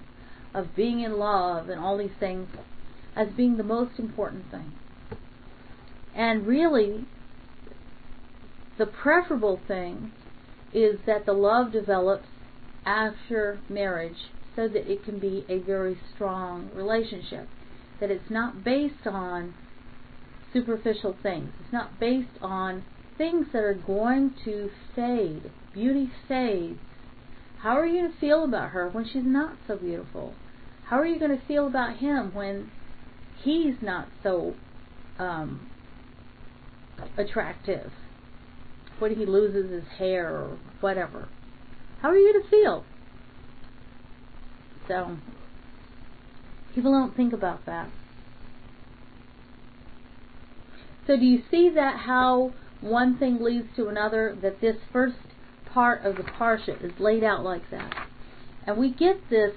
of 0.53 0.77
being 0.77 1.01
in 1.01 1.17
love, 1.17 1.67
and 1.67 1.77
all 1.77 1.97
these 1.97 2.17
things 2.21 2.47
as 3.17 3.27
being 3.35 3.57
the 3.57 3.63
most 3.63 3.99
important 3.99 4.49
thing. 4.49 4.71
And 6.15 6.47
really, 6.47 7.05
the 8.77 8.85
preferable 8.85 9.59
thing 9.67 10.11
is 10.73 10.99
that 11.05 11.25
the 11.25 11.33
love 11.33 11.71
develops 11.71 12.27
after 12.85 13.59
marriage 13.69 14.31
so 14.55 14.67
that 14.67 14.91
it 14.91 15.03
can 15.03 15.19
be 15.19 15.45
a 15.49 15.59
very 15.59 15.97
strong 16.13 16.69
relationship. 16.73 17.47
That 17.99 18.11
it's 18.11 18.29
not 18.29 18.63
based 18.63 19.05
on 19.05 19.55
superficial 20.53 21.15
things. 21.21 21.51
It's 21.63 21.73
not 21.73 21.99
based 21.99 22.37
on 22.41 22.83
things 23.17 23.47
that 23.53 23.63
are 23.63 23.73
going 23.73 24.33
to 24.45 24.69
fade. 24.95 25.51
Beauty 25.73 26.11
fades. 26.27 26.79
How 27.59 27.77
are 27.77 27.85
you 27.85 28.01
going 28.01 28.13
to 28.13 28.19
feel 28.19 28.43
about 28.43 28.69
her 28.69 28.89
when 28.89 29.05
she's 29.05 29.25
not 29.25 29.57
so 29.67 29.77
beautiful? 29.77 30.35
How 30.85 30.99
are 30.99 31.05
you 31.05 31.19
going 31.19 31.37
to 31.37 31.45
feel 31.47 31.67
about 31.67 31.97
him 31.97 32.33
when 32.33 32.71
he's 33.43 33.75
not 33.81 34.07
so 34.23 34.53
um, 35.17 35.69
attractive? 37.17 37.91
When 38.99 39.15
he 39.15 39.25
loses 39.25 39.71
his 39.71 39.97
hair 39.97 40.29
or 40.29 40.57
whatever. 40.81 41.27
How 42.01 42.09
are 42.09 42.17
you 42.17 42.31
going 42.33 42.43
to 42.43 42.49
feel? 42.49 42.85
So, 44.87 45.17
people 46.73 46.91
don't 46.91 47.15
think 47.15 47.33
about 47.33 47.65
that. 47.65 47.89
So, 51.05 51.17
do 51.17 51.25
you 51.25 51.41
see 51.49 51.69
that 51.69 51.97
how 52.05 52.53
one 52.81 53.17
thing 53.17 53.41
leads 53.41 53.67
to 53.75 53.87
another? 53.87 54.37
That 54.41 54.61
this 54.61 54.77
first 54.91 55.15
part 55.73 56.05
of 56.05 56.15
the 56.15 56.23
Parsha 56.23 56.83
is 56.83 56.91
laid 56.99 57.23
out 57.23 57.43
like 57.43 57.69
that. 57.71 58.07
And 58.65 58.77
we 58.77 58.93
get 58.93 59.29
this 59.29 59.53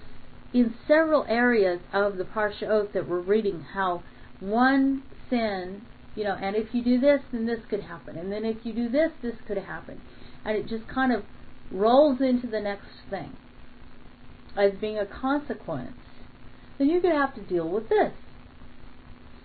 in 0.52 0.74
several 0.86 1.24
areas 1.28 1.80
of 1.92 2.16
the 2.16 2.24
Parsha 2.24 2.68
Oath 2.68 2.92
that 2.94 3.08
we're 3.08 3.20
reading, 3.20 3.64
how 3.74 4.02
one 4.40 5.02
sin 5.28 5.82
you 6.14 6.24
know, 6.24 6.34
and 6.34 6.56
if 6.56 6.74
you 6.74 6.82
do 6.82 7.00
this, 7.00 7.20
then 7.32 7.46
this 7.46 7.60
could 7.68 7.82
happen, 7.82 8.16
and 8.18 8.30
then 8.32 8.44
if 8.44 8.58
you 8.64 8.72
do 8.72 8.88
this, 8.88 9.10
this 9.22 9.36
could 9.46 9.58
happen, 9.58 10.00
and 10.44 10.56
it 10.56 10.66
just 10.68 10.86
kind 10.88 11.12
of 11.12 11.24
rolls 11.70 12.20
into 12.20 12.46
the 12.46 12.60
next 12.60 12.88
thing 13.08 13.36
as 14.56 14.72
being 14.80 14.98
a 14.98 15.06
consequence. 15.06 15.96
Then 16.78 16.88
you're 16.88 17.00
going 17.00 17.14
to 17.14 17.20
have 17.20 17.34
to 17.34 17.42
deal 17.42 17.68
with 17.68 17.88
this. 17.88 18.12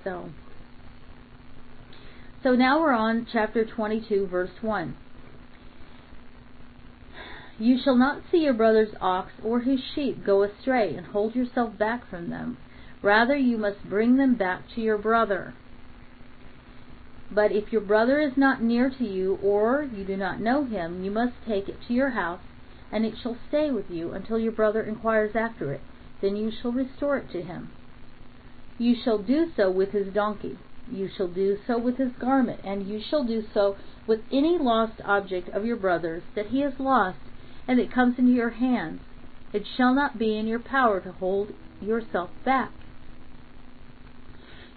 So, 0.03 0.29
so 2.41 2.55
now 2.55 2.79
we're 2.79 2.93
on 2.93 3.27
chapter 3.31 3.65
22, 3.65 4.27
verse 4.27 4.49
1. 4.61 4.95
You 7.57 7.77
shall 7.83 7.95
not 7.95 8.21
see 8.31 8.39
your 8.39 8.53
brother's 8.53 8.93
ox 8.99 9.31
or 9.43 9.61
his 9.61 9.79
sheep 9.93 10.25
go 10.25 10.43
astray, 10.43 10.95
and 10.95 11.07
hold 11.07 11.35
yourself 11.35 11.77
back 11.77 12.09
from 12.09 12.29
them 12.29 12.57
Rather, 13.05 13.35
you 13.35 13.55
must 13.55 13.87
bring 13.87 14.17
them 14.17 14.33
back 14.33 14.63
to 14.73 14.81
your 14.81 14.97
brother. 14.97 15.53
But 17.31 17.51
if 17.51 17.71
your 17.71 17.81
brother 17.81 18.19
is 18.19 18.37
not 18.37 18.61
near 18.61 18.89
to 18.89 19.03
you, 19.03 19.39
or 19.41 19.83
you 19.83 20.03
do 20.03 20.15
not 20.15 20.39
know 20.39 20.63
him, 20.63 21.03
you 21.03 21.11
must 21.11 21.33
take 21.45 21.67
it 21.67 21.81
to 21.87 21.93
your 21.93 22.11
house, 22.11 22.41
and 22.91 23.03
it 23.05 23.17
shall 23.17 23.37
stay 23.47 23.71
with 23.71 23.89
you 23.89 24.11
until 24.11 24.37
your 24.37 24.51
brother 24.51 24.83
inquires 24.83 25.35
after 25.35 25.73
it. 25.73 25.81
Then 26.21 26.35
you 26.35 26.51
shall 26.51 26.71
restore 26.71 27.17
it 27.17 27.31
to 27.31 27.41
him. 27.41 27.71
You 28.77 28.95
shall 28.95 29.17
do 29.17 29.51
so 29.55 29.71
with 29.71 29.91
his 29.91 30.13
donkey. 30.13 30.57
You 30.91 31.07
shall 31.07 31.27
do 31.27 31.57
so 31.65 31.79
with 31.79 31.97
his 31.97 32.11
garment, 32.13 32.59
and 32.63 32.85
you 32.87 32.99
shall 32.99 33.23
do 33.23 33.43
so 33.53 33.75
with 34.05 34.21
any 34.31 34.57
lost 34.59 35.01
object 35.03 35.49
of 35.49 35.65
your 35.65 35.77
brother's 35.77 36.23
that 36.35 36.47
he 36.47 36.59
has 36.61 36.79
lost, 36.79 37.17
and 37.67 37.79
that 37.79 37.91
comes 37.91 38.19
into 38.19 38.33
your 38.33 38.51
hands. 38.51 39.01
It 39.51 39.65
shall 39.65 39.95
not 39.95 40.19
be 40.19 40.37
in 40.37 40.45
your 40.45 40.59
power 40.59 40.99
to 40.99 41.11
hold 41.13 41.53
yourself 41.81 42.29
back. 42.43 42.71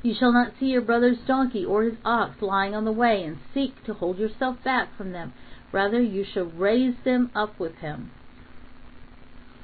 You 0.02 0.14
shall 0.14 0.32
not 0.32 0.52
see 0.58 0.66
your 0.66 0.82
brother's 0.82 1.18
donkey 1.26 1.64
or 1.64 1.82
his 1.82 1.98
ox 2.04 2.40
lying 2.40 2.74
on 2.74 2.84
the 2.84 2.92
way, 2.92 3.24
and 3.24 3.38
seek 3.52 3.84
to 3.84 3.94
hold 3.94 4.18
yourself 4.18 4.62
back 4.62 4.96
from 4.96 5.12
them. 5.12 5.32
Rather, 5.72 6.00
you 6.00 6.24
shall 6.24 6.44
raise 6.44 6.94
them 7.04 7.30
up 7.34 7.58
with 7.58 7.74
him. 7.76 8.12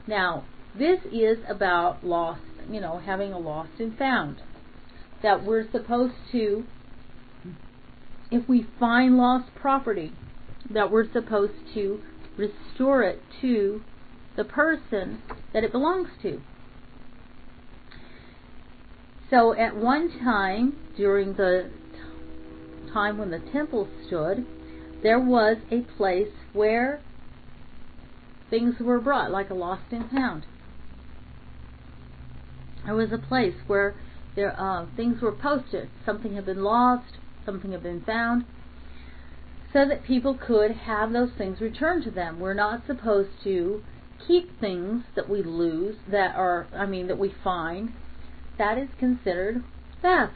Now, 0.07 0.45
this 0.74 1.01
is 1.12 1.39
about 1.49 2.05
lost, 2.05 2.43
you 2.68 2.80
know, 2.80 2.99
having 2.99 3.32
a 3.32 3.39
lost 3.39 3.70
and 3.78 3.97
found. 3.97 4.43
That 5.22 5.45
we're 5.45 5.70
supposed 5.70 6.14
to, 6.32 6.64
if 8.30 8.49
we 8.49 8.66
find 8.78 9.16
lost 9.16 9.55
property, 9.55 10.12
that 10.68 10.91
we're 10.91 11.11
supposed 11.12 11.55
to 11.74 12.01
restore 12.37 13.03
it 13.03 13.22
to 13.41 13.82
the 14.37 14.45
person 14.45 15.22
that 15.53 15.62
it 15.62 15.72
belongs 15.72 16.09
to. 16.22 16.43
So 19.30 19.54
at 19.54 19.76
one 19.76 20.10
time, 20.20 20.76
during 20.96 21.34
the 21.34 21.70
time 22.92 23.18
when 23.18 23.30
the 23.30 23.40
temple 23.52 23.88
stood, 24.06 24.46
there 25.02 25.18
was 25.20 25.56
a 25.70 25.80
place 25.96 26.32
where 26.52 27.00
things 28.50 28.74
were 28.80 29.00
brought, 29.00 29.30
like 29.30 29.50
a 29.50 29.54
lost 29.54 29.84
and 29.90 30.10
found. 30.10 30.46
There 32.84 32.94
was 32.94 33.12
a 33.12 33.18
place 33.18 33.54
where 33.66 33.94
there 34.36 34.58
uh, 34.60 34.86
things 34.96 35.20
were 35.22 35.32
posted. 35.32 35.88
Something 36.04 36.34
had 36.34 36.46
been 36.46 36.62
lost, 36.62 37.18
something 37.46 37.72
had 37.72 37.82
been 37.82 38.02
found, 38.02 38.44
so 39.72 39.86
that 39.88 40.04
people 40.04 40.38
could 40.38 40.70
have 40.70 41.12
those 41.12 41.30
things 41.36 41.60
returned 41.60 42.04
to 42.04 42.10
them. 42.10 42.40
We're 42.40 42.54
not 42.54 42.86
supposed 42.86 43.30
to 43.44 43.82
keep 44.26 44.60
things 44.60 45.04
that 45.16 45.28
we 45.28 45.42
lose, 45.42 45.96
that 46.10 46.36
are, 46.36 46.68
I 46.74 46.86
mean, 46.86 47.08
that 47.08 47.18
we 47.18 47.34
find, 47.42 47.92
that 48.59 48.78
is 48.78 48.88
considered 48.98 49.62
theft. 50.02 50.32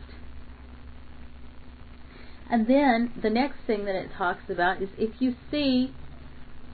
And 2.51 2.67
then 2.67 3.13
the 3.21 3.31
next 3.31 3.59
thing 3.67 3.85
that 3.85 3.95
it 3.95 4.11
talks 4.17 4.49
about 4.49 4.83
is 4.83 4.89
if 4.97 5.21
you 5.21 5.35
see 5.51 5.93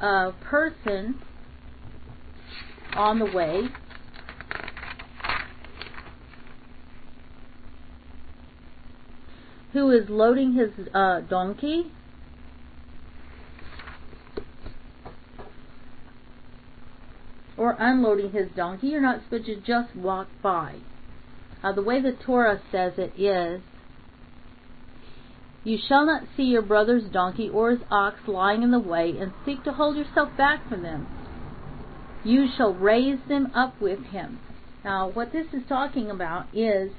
a 0.00 0.32
person 0.40 1.20
on 2.94 3.18
the 3.18 3.26
way 3.26 3.68
who 9.72 9.90
is 9.90 10.08
loading 10.08 10.54
his 10.54 10.70
uh, 10.94 11.20
donkey 11.22 11.90
or 17.56 17.76
unloading 17.80 18.30
his 18.30 18.48
donkey, 18.56 18.88
you're 18.88 19.00
not 19.00 19.22
supposed 19.24 19.46
to 19.46 19.56
just 19.56 19.96
walk 19.96 20.28
by. 20.40 20.76
Uh, 21.64 21.72
the 21.72 21.82
way 21.82 21.98
the 21.98 22.12
Torah 22.12 22.60
says 22.70 22.92
it 22.98 23.18
is, 23.18 23.62
You 25.64 25.78
shall 25.88 26.04
not 26.04 26.24
see 26.36 26.42
your 26.42 26.60
brother's 26.60 27.10
donkey 27.10 27.48
or 27.48 27.70
his 27.70 27.80
ox 27.90 28.18
lying 28.26 28.62
in 28.62 28.70
the 28.70 28.78
way, 28.78 29.14
and 29.18 29.32
seek 29.46 29.64
to 29.64 29.72
hold 29.72 29.96
yourself 29.96 30.28
back 30.36 30.68
from 30.68 30.82
them. 30.82 31.08
You 32.22 32.48
shall 32.54 32.74
raise 32.74 33.18
them 33.28 33.50
up 33.54 33.80
with 33.80 34.04
him. 34.06 34.40
Now, 34.84 35.08
what 35.08 35.32
this 35.32 35.46
is 35.54 35.62
talking 35.66 36.10
about 36.10 36.54
is 36.54 36.92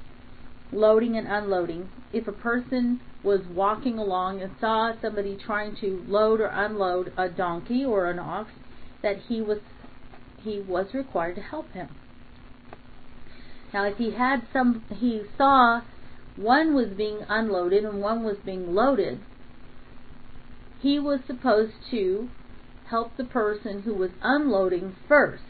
loading 0.72 1.16
and 1.16 1.28
unloading. 1.28 1.88
If 2.12 2.26
a 2.26 2.32
person 2.32 3.00
was 3.22 3.42
walking 3.48 3.98
along 3.98 4.42
and 4.42 4.50
saw 4.60 4.92
somebody 5.00 5.36
trying 5.46 5.76
to 5.76 6.04
load 6.08 6.40
or 6.40 6.46
unload 6.46 7.12
a 7.16 7.28
donkey 7.28 7.84
or 7.84 8.10
an 8.10 8.18
ox, 8.18 8.50
that 9.02 9.18
he 9.28 9.40
was 9.40 9.58
he 10.42 10.60
was 10.60 10.86
required 10.92 11.36
to 11.36 11.42
help 11.42 11.70
him. 11.72 11.88
Now, 13.76 13.84
if 13.84 13.98
he 13.98 14.12
had 14.12 14.46
some, 14.54 14.86
he 14.88 15.24
saw 15.36 15.82
one 16.34 16.72
was 16.72 16.88
being 16.88 17.26
unloaded 17.28 17.84
and 17.84 18.00
one 18.00 18.24
was 18.24 18.38
being 18.38 18.74
loaded, 18.74 19.20
he 20.80 20.98
was 20.98 21.20
supposed 21.26 21.74
to 21.90 22.30
help 22.86 23.14
the 23.18 23.24
person 23.24 23.82
who 23.82 23.92
was 23.92 24.12
unloading 24.22 24.96
first 25.06 25.42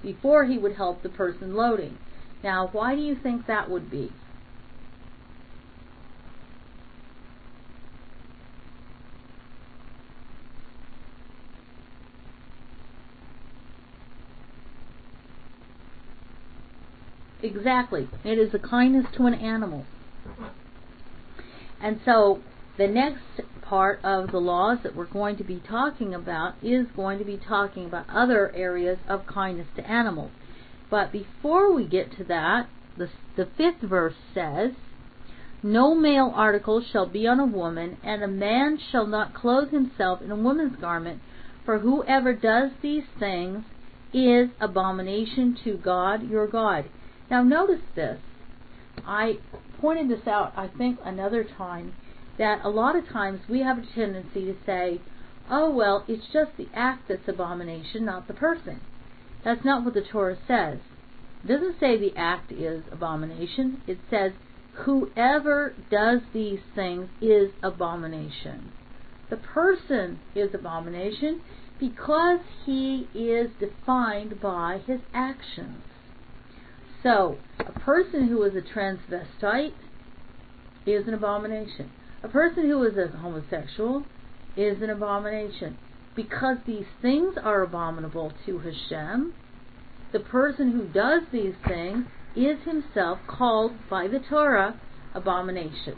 before 0.00 0.44
he 0.44 0.56
would 0.58 0.76
help 0.76 1.02
the 1.02 1.08
person 1.08 1.56
loading. 1.56 1.98
Now, 2.44 2.68
why 2.70 2.94
do 2.94 3.02
you 3.02 3.16
think 3.16 3.46
that 3.46 3.68
would 3.68 3.90
be? 3.90 4.12
Exactly. 17.46 18.08
It 18.24 18.38
is 18.38 18.52
a 18.54 18.58
kindness 18.58 19.06
to 19.16 19.26
an 19.26 19.34
animal. 19.34 19.84
And 21.80 22.00
so 22.04 22.40
the 22.76 22.88
next 22.88 23.22
part 23.62 24.00
of 24.04 24.32
the 24.32 24.38
laws 24.38 24.78
that 24.82 24.96
we're 24.96 25.06
going 25.06 25.36
to 25.36 25.44
be 25.44 25.62
talking 25.68 26.12
about 26.12 26.54
is 26.62 26.86
going 26.96 27.18
to 27.18 27.24
be 27.24 27.36
talking 27.36 27.86
about 27.86 28.06
other 28.10 28.54
areas 28.54 28.98
of 29.08 29.26
kindness 29.26 29.68
to 29.76 29.88
animals. 29.88 30.30
But 30.90 31.12
before 31.12 31.72
we 31.72 31.86
get 31.86 32.16
to 32.16 32.24
that, 32.24 32.68
the, 32.96 33.08
the 33.36 33.48
fifth 33.56 33.82
verse 33.82 34.14
says, 34.34 34.72
No 35.62 35.94
male 35.94 36.32
article 36.34 36.82
shall 36.82 37.06
be 37.06 37.26
on 37.26 37.38
a 37.38 37.46
woman, 37.46 37.98
and 38.02 38.22
a 38.22 38.28
man 38.28 38.78
shall 38.90 39.06
not 39.06 39.34
clothe 39.34 39.70
himself 39.70 40.20
in 40.22 40.30
a 40.30 40.36
woman's 40.36 40.80
garment, 40.80 41.20
for 41.64 41.78
whoever 41.78 42.32
does 42.32 42.70
these 42.82 43.04
things 43.18 43.64
is 44.12 44.48
abomination 44.60 45.56
to 45.64 45.76
God 45.76 46.28
your 46.28 46.46
God. 46.46 46.86
Now 47.30 47.42
notice 47.42 47.82
this. 47.94 48.20
I 49.06 49.38
pointed 49.80 50.08
this 50.08 50.26
out, 50.26 50.52
I 50.56 50.68
think, 50.68 50.98
another 51.04 51.44
time, 51.44 51.94
that 52.38 52.64
a 52.64 52.68
lot 52.68 52.96
of 52.96 53.08
times 53.08 53.40
we 53.48 53.60
have 53.60 53.78
a 53.78 53.86
tendency 53.94 54.44
to 54.46 54.54
say, 54.64 55.00
oh, 55.50 55.70
well, 55.70 56.04
it's 56.08 56.26
just 56.32 56.56
the 56.56 56.68
act 56.74 57.08
that's 57.08 57.28
abomination, 57.28 58.04
not 58.04 58.26
the 58.26 58.34
person. 58.34 58.80
That's 59.44 59.64
not 59.64 59.84
what 59.84 59.94
the 59.94 60.02
Torah 60.02 60.38
says. 60.46 60.78
It 61.44 61.48
doesn't 61.48 61.78
say 61.78 61.96
the 61.96 62.16
act 62.16 62.50
is 62.50 62.82
abomination. 62.90 63.80
It 63.86 63.98
says, 64.10 64.32
whoever 64.84 65.74
does 65.90 66.20
these 66.32 66.60
things 66.74 67.08
is 67.20 67.50
abomination. 67.62 68.72
The 69.30 69.36
person 69.36 70.20
is 70.34 70.54
abomination 70.54 71.40
because 71.78 72.40
he 72.64 73.08
is 73.14 73.50
defined 73.60 74.40
by 74.40 74.80
his 74.86 75.00
actions. 75.14 75.82
So, 77.06 77.38
a 77.60 77.70
person 77.70 78.26
who 78.26 78.42
is 78.42 78.56
a 78.56 78.60
transvestite 78.60 79.74
is 80.84 81.06
an 81.06 81.14
abomination. 81.14 81.92
A 82.24 82.28
person 82.28 82.68
who 82.68 82.82
is 82.82 82.96
a 82.96 83.16
homosexual 83.16 84.04
is 84.56 84.82
an 84.82 84.90
abomination. 84.90 85.78
Because 86.16 86.56
these 86.66 86.86
things 87.00 87.36
are 87.40 87.62
abominable 87.62 88.32
to 88.44 88.58
Hashem, 88.58 89.34
the 90.10 90.18
person 90.18 90.72
who 90.72 90.88
does 90.88 91.22
these 91.30 91.54
things 91.64 92.06
is 92.34 92.58
himself 92.64 93.20
called 93.28 93.74
by 93.88 94.08
the 94.08 94.18
Torah 94.18 94.80
abomination. 95.14 95.94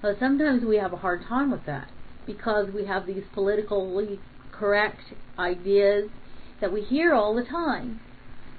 But 0.00 0.20
sometimes 0.20 0.64
we 0.64 0.76
have 0.76 0.92
a 0.92 0.98
hard 0.98 1.24
time 1.28 1.50
with 1.50 1.66
that 1.66 1.88
because 2.26 2.68
we 2.72 2.86
have 2.86 3.08
these 3.08 3.24
politically 3.32 4.20
correct 4.52 5.00
ideas 5.36 6.10
that 6.60 6.72
we 6.72 6.82
hear 6.82 7.12
all 7.12 7.34
the 7.34 7.42
time 7.42 7.98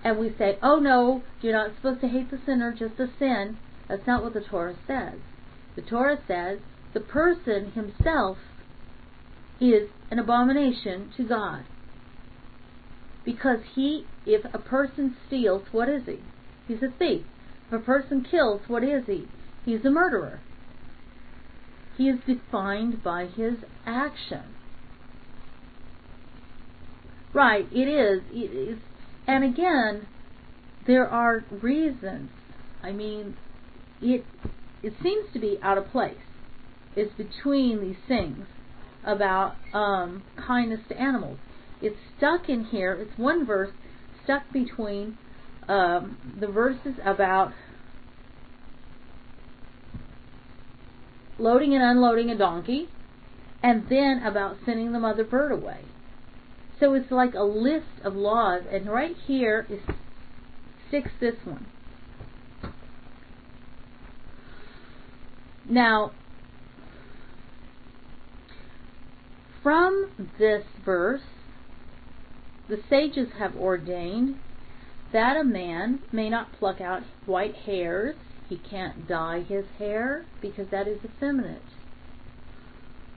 and 0.05 0.19
we 0.19 0.31
say, 0.37 0.59
oh 0.61 0.77
no, 0.77 1.23
you're 1.41 1.51
not 1.51 1.75
supposed 1.75 1.99
to 2.01 2.07
hate 2.07 2.29
the 2.29 2.39
sinner, 2.45 2.71
just 2.71 2.95
the 2.95 3.09
sin. 3.17 3.57
That's 3.89 4.05
not 4.05 4.23
what 4.23 4.35
the 4.35 4.41
Torah 4.41 4.75
says. 4.85 5.19
The 5.75 5.81
Torah 5.81 6.19
says 6.27 6.59
the 6.93 6.99
person 6.99 7.71
himself 7.71 8.37
is 9.59 9.89
an 10.11 10.19
abomination 10.19 11.11
to 11.17 11.23
God. 11.23 11.65
Because 13.25 13.59
he, 13.73 14.05
if 14.27 14.45
a 14.53 14.59
person 14.59 15.17
steals, 15.25 15.63
what 15.71 15.89
is 15.89 16.03
he? 16.05 16.19
He's 16.67 16.83
a 16.83 16.95
thief. 16.99 17.25
If 17.67 17.73
a 17.73 17.83
person 17.83 18.23
kills, 18.29 18.61
what 18.67 18.83
is 18.83 19.05
he? 19.07 19.27
He's 19.65 19.83
a 19.83 19.89
murderer. 19.89 20.39
He 21.97 22.09
is 22.09 22.19
defined 22.27 23.03
by 23.03 23.25
his 23.25 23.55
action. 23.87 24.43
Right, 27.33 27.67
it 27.71 27.87
is. 27.87 28.21
It 28.31 28.53
is 28.53 28.79
and 29.27 29.43
again, 29.43 30.07
there 30.87 31.07
are 31.07 31.43
reasons 31.49 32.29
I 32.85 32.91
mean, 32.91 33.35
it 33.99 34.23
it 34.83 34.93
seems 35.01 35.33
to 35.33 35.39
be 35.39 35.57
out 35.63 35.77
of 35.79 35.89
place. 35.89 36.17
It's 36.95 37.13
between 37.15 37.81
these 37.81 37.97
things 38.07 38.45
about 39.03 39.55
um, 39.73 40.23
kindness 40.37 40.81
to 40.89 41.01
animals. 41.01 41.39
It's 41.81 41.97
stuck 42.15 42.47
in 42.47 42.65
here. 42.65 42.93
It's 42.93 43.17
one 43.17 43.45
verse 43.45 43.71
stuck 44.23 44.43
between 44.53 45.17
um, 45.67 46.17
the 46.39 46.47
verses 46.47 46.93
about 47.03 47.53
loading 51.39 51.73
and 51.73 51.83
unloading 51.83 52.29
a 52.29 52.37
donkey, 52.37 52.87
and 53.63 53.89
then 53.89 54.21
about 54.23 54.57
sending 54.63 54.93
the 54.93 54.99
mother 54.99 55.23
bird 55.23 55.51
away. 55.51 55.81
So 56.79 56.93
it's 56.93 57.11
like 57.11 57.33
a 57.33 57.43
list 57.43 58.03
of 58.03 58.15
laws, 58.15 58.63
and 58.69 58.87
right 58.87 59.15
here 59.25 59.65
is 59.69 59.79
six 60.91 61.09
this 61.19 61.35
one. 61.45 61.65
Now, 65.69 66.11
from 69.63 70.11
this 70.37 70.63
verse, 70.83 71.21
the 72.67 72.77
sages 72.89 73.29
have 73.39 73.55
ordained 73.55 74.35
that 75.11 75.37
a 75.37 75.43
man 75.43 75.99
may 76.11 76.29
not 76.29 76.51
pluck 76.59 76.81
out 76.81 77.03
white 77.25 77.55
hairs. 77.55 78.15
He 78.49 78.57
can't 78.57 79.07
dye 79.07 79.41
his 79.41 79.65
hair 79.79 80.25
because 80.41 80.67
that 80.69 80.87
is 80.87 80.99
effeminate. 81.03 81.61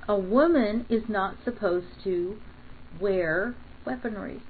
A 0.09 0.17
woman 0.17 0.87
is 0.89 1.03
not 1.09 1.37
supposed 1.45 2.03
to 2.05 2.39
wear 3.01 3.55
weaponry 3.84 4.41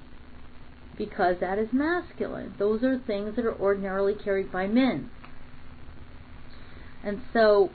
because 0.97 1.35
that 1.39 1.57
is 1.57 1.69
masculine. 1.71 2.53
Those 2.59 2.83
are 2.83 2.99
things 2.99 3.35
that 3.35 3.45
are 3.45 3.55
ordinarily 3.55 4.13
carried 4.13 4.51
by 4.51 4.67
men. 4.67 5.09
And 7.03 7.21
so 7.31 7.71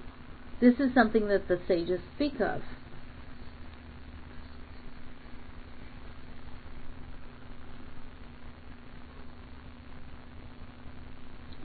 this 0.60 0.74
is 0.74 0.92
something 0.94 1.28
that 1.28 1.48
the 1.48 1.58
sages 1.66 2.00
speak 2.14 2.40
of. 2.40 2.60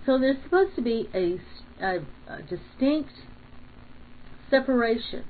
So 0.05 0.17
there's 0.17 0.41
supposed 0.43 0.75
to 0.75 0.81
be 0.81 1.07
a, 1.13 1.39
a, 1.85 1.99
a 2.27 2.41
distinct 2.41 3.11
separation 4.49 5.23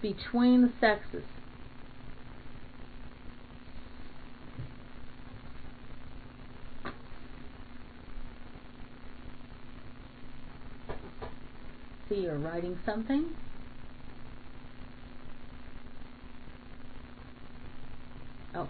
between 0.00 0.62
the 0.62 0.72
sexes. 0.80 1.24
See, 12.12 12.20
you're 12.20 12.36
writing 12.36 12.78
something. 12.84 13.30
Oh. 18.54 18.68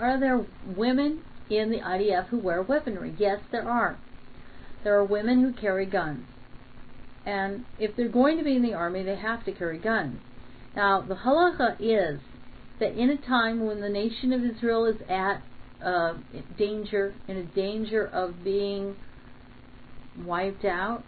Are 0.00 0.18
there 0.18 0.44
women 0.76 1.22
in 1.48 1.70
the 1.70 1.78
IDF 1.78 2.26
who 2.28 2.38
wear 2.38 2.62
weaponry? 2.62 3.14
Yes, 3.16 3.38
there 3.52 3.68
are. 3.68 3.96
There 4.82 4.96
are 4.96 5.04
women 5.04 5.42
who 5.42 5.52
carry 5.52 5.86
guns. 5.86 6.24
And 7.24 7.64
if 7.78 7.94
they're 7.94 8.08
going 8.08 8.38
to 8.38 8.44
be 8.44 8.56
in 8.56 8.62
the 8.62 8.74
army, 8.74 9.04
they 9.04 9.16
have 9.16 9.44
to 9.44 9.52
carry 9.52 9.78
guns. 9.78 10.18
Now, 10.74 11.00
the 11.00 11.14
halacha 11.14 11.76
is 11.78 12.20
that 12.78 12.92
in 12.98 13.10
a 13.10 13.16
time 13.16 13.66
when 13.66 13.80
the 13.80 13.88
nation 13.88 14.32
of 14.32 14.44
Israel 14.44 14.86
is 14.86 14.96
at 15.08 15.42
uh, 15.84 16.14
danger, 16.58 17.14
in 17.28 17.36
a 17.36 17.44
danger 17.44 18.06
of 18.06 18.42
being 18.44 18.96
wiped 20.24 20.64
out, 20.64 21.04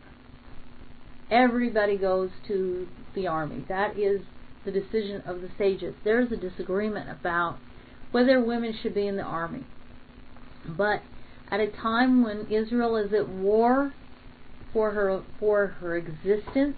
everybody 1.31 1.97
goes 1.97 2.31
to 2.47 2.89
the 3.15 3.27
army. 3.27 3.65
That 3.69 3.99
is 3.99 4.23
the 4.65 4.71
decision 4.71 5.23
of 5.27 5.41
the 5.41 5.49
sages. 5.57 5.95
There's 6.05 6.33
a 6.33 6.37
disagreement 6.37 7.09
about 7.11 7.59
whether 8.13 8.43
women 8.43 8.75
should 8.83 8.95
be 8.95 9.07
in 9.07 9.17
the 9.17 9.23
army. 9.23 9.65
But 10.67 11.03
at 11.51 11.61
a 11.61 11.69
time 11.69 12.23
when 12.23 12.47
Israel 12.51 12.97
is 12.97 13.13
at 13.13 13.29
war 13.29 13.95
for 14.73 14.91
her 14.91 15.23
for 15.41 15.67
her 15.67 15.97
existence, 15.97 16.77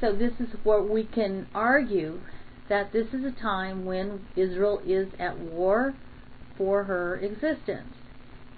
so 0.00 0.12
this 0.12 0.32
is 0.38 0.48
what 0.62 0.88
we 0.88 1.04
can 1.04 1.46
argue 1.54 2.20
that 2.68 2.92
this 2.92 3.08
is 3.12 3.24
a 3.24 3.30
time 3.30 3.84
when 3.84 4.26
Israel 4.36 4.80
is 4.86 5.08
at 5.18 5.38
war 5.38 5.94
for 6.56 6.84
her 6.84 7.16
existence. 7.16 7.94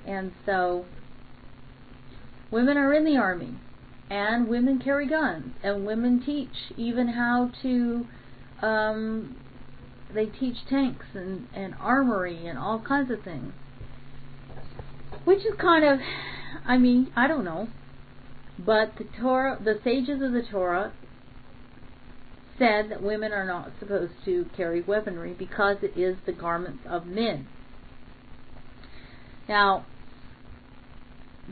And 0.06 0.32
so 0.46 0.86
women 2.50 2.76
are 2.76 2.92
in 2.92 3.04
the 3.04 3.16
army 3.16 3.54
and 4.08 4.48
women 4.48 4.80
carry 4.80 5.06
guns 5.06 5.54
and 5.62 5.86
women 5.86 6.22
teach 6.24 6.72
even 6.76 7.08
how 7.08 7.50
to 7.62 8.06
um, 8.62 9.36
they 10.14 10.26
teach 10.26 10.56
tanks 10.68 11.06
and, 11.14 11.46
and 11.54 11.74
armory 11.80 12.46
and 12.46 12.58
all 12.58 12.80
kinds 12.80 13.10
of 13.10 13.22
things. 13.22 13.52
Which 15.24 15.40
is 15.40 15.54
kind 15.60 15.84
of, 15.84 16.00
I 16.66 16.78
mean, 16.78 17.12
I 17.14 17.28
don't 17.28 17.44
know. 17.44 17.68
But 18.58 18.96
the 18.98 19.04
Torah, 19.04 19.58
the 19.62 19.78
sages 19.84 20.20
of 20.22 20.32
the 20.32 20.42
Torah 20.42 20.92
said 22.60 22.90
that 22.90 23.02
women 23.02 23.32
are 23.32 23.46
not 23.46 23.72
supposed 23.80 24.12
to 24.26 24.44
carry 24.54 24.82
weaponry 24.82 25.32
because 25.32 25.78
it 25.82 25.98
is 25.98 26.16
the 26.26 26.32
garments 26.32 26.82
of 26.86 27.06
men. 27.06 27.48
Now, 29.48 29.86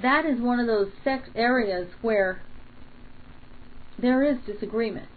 that 0.02 0.26
is 0.26 0.38
one 0.38 0.60
of 0.60 0.66
those 0.66 0.90
sex 1.02 1.30
areas 1.34 1.88
where 2.02 2.42
there 3.98 4.22
is 4.22 4.36
disagreement. 4.46 5.08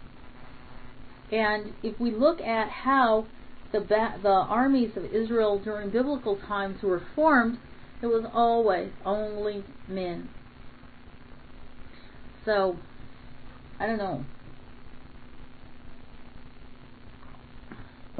And 1.30 1.74
if 1.82 2.00
we 2.00 2.10
look 2.10 2.40
at 2.40 2.68
how 2.68 3.26
the 3.70 3.80
ba- 3.80 4.18
the 4.22 4.28
armies 4.28 4.96
of 4.96 5.04
Israel 5.04 5.60
during 5.62 5.90
biblical 5.90 6.36
times 6.36 6.82
were 6.82 7.02
formed, 7.14 7.58
it 8.00 8.06
was 8.06 8.24
always 8.32 8.90
only 9.04 9.64
men. 9.86 10.28
So, 12.44 12.78
I 13.78 13.86
don't 13.86 13.98
know. 13.98 14.24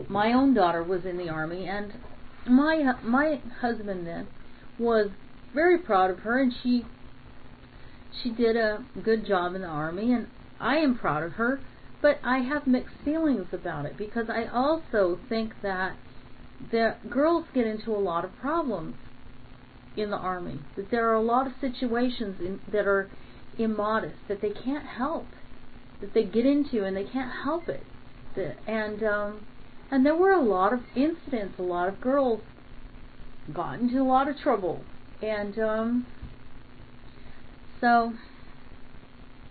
My 0.09 0.33
own 0.33 0.55
daughter 0.55 0.83
was 0.83 1.05
in 1.05 1.19
the 1.19 1.29
army, 1.29 1.69
and 1.69 1.93
my 2.47 2.95
my 3.03 3.41
husband 3.61 4.07
then 4.07 4.27
was 4.79 5.11
very 5.55 5.79
proud 5.79 6.11
of 6.11 6.21
her, 6.21 6.41
and 6.41 6.53
she 6.63 6.85
she 8.23 8.31
did 8.31 8.57
a 8.57 8.85
good 9.03 9.27
job 9.27 9.55
in 9.55 9.63
the 9.63 9.67
army, 9.69 10.13
and 10.13 10.29
I 10.61 10.77
am 10.77 10.97
proud 10.97 11.23
of 11.23 11.33
her. 11.33 11.61
But 12.01 12.19
I 12.25 12.39
have 12.39 12.67
mixed 12.67 12.97
feelings 13.05 13.47
about 13.53 13.87
it 13.87 13.97
because 13.97 14.29
I 14.29 14.47
also 14.47 15.21
think 15.29 15.53
that 15.63 15.97
the 16.71 16.97
girls 17.09 17.45
get 17.55 17.67
into 17.67 17.93
a 17.93 17.99
lot 17.99 18.25
of 18.25 18.37
problems 18.39 18.97
in 19.97 20.11
the 20.11 20.17
army. 20.17 20.59
That 20.77 20.91
there 20.91 21.09
are 21.09 21.15
a 21.15 21.23
lot 21.23 21.47
of 21.47 21.53
situations 21.61 22.41
in, 22.41 22.61
that 22.73 22.87
are 22.87 23.09
immodest 23.59 24.17
that 24.29 24.41
they 24.41 24.51
can't 24.51 24.87
help, 24.87 25.27
that 26.01 26.13
they 26.13 26.25
get 26.25 26.45
into 26.45 26.85
and 26.85 26.97
they 26.97 27.05
can't 27.05 27.33
help 27.45 27.69
it. 27.69 27.85
That, 28.35 28.57
and 28.67 29.03
um, 29.05 29.47
and 29.93 30.07
there 30.07 30.17
were 30.17 30.33
a 30.33 30.43
lot 30.43 30.73
of 30.73 30.81
incidents. 30.97 31.59
A 31.59 31.63
lot 31.63 31.87
of 31.87 32.01
girls 32.01 32.41
got 33.53 33.79
into 33.79 34.01
a 34.01 34.03
lot 34.03 34.27
of 34.27 34.39
trouble, 34.39 34.81
and 35.21 35.57
um, 35.59 36.07
so 37.79 38.15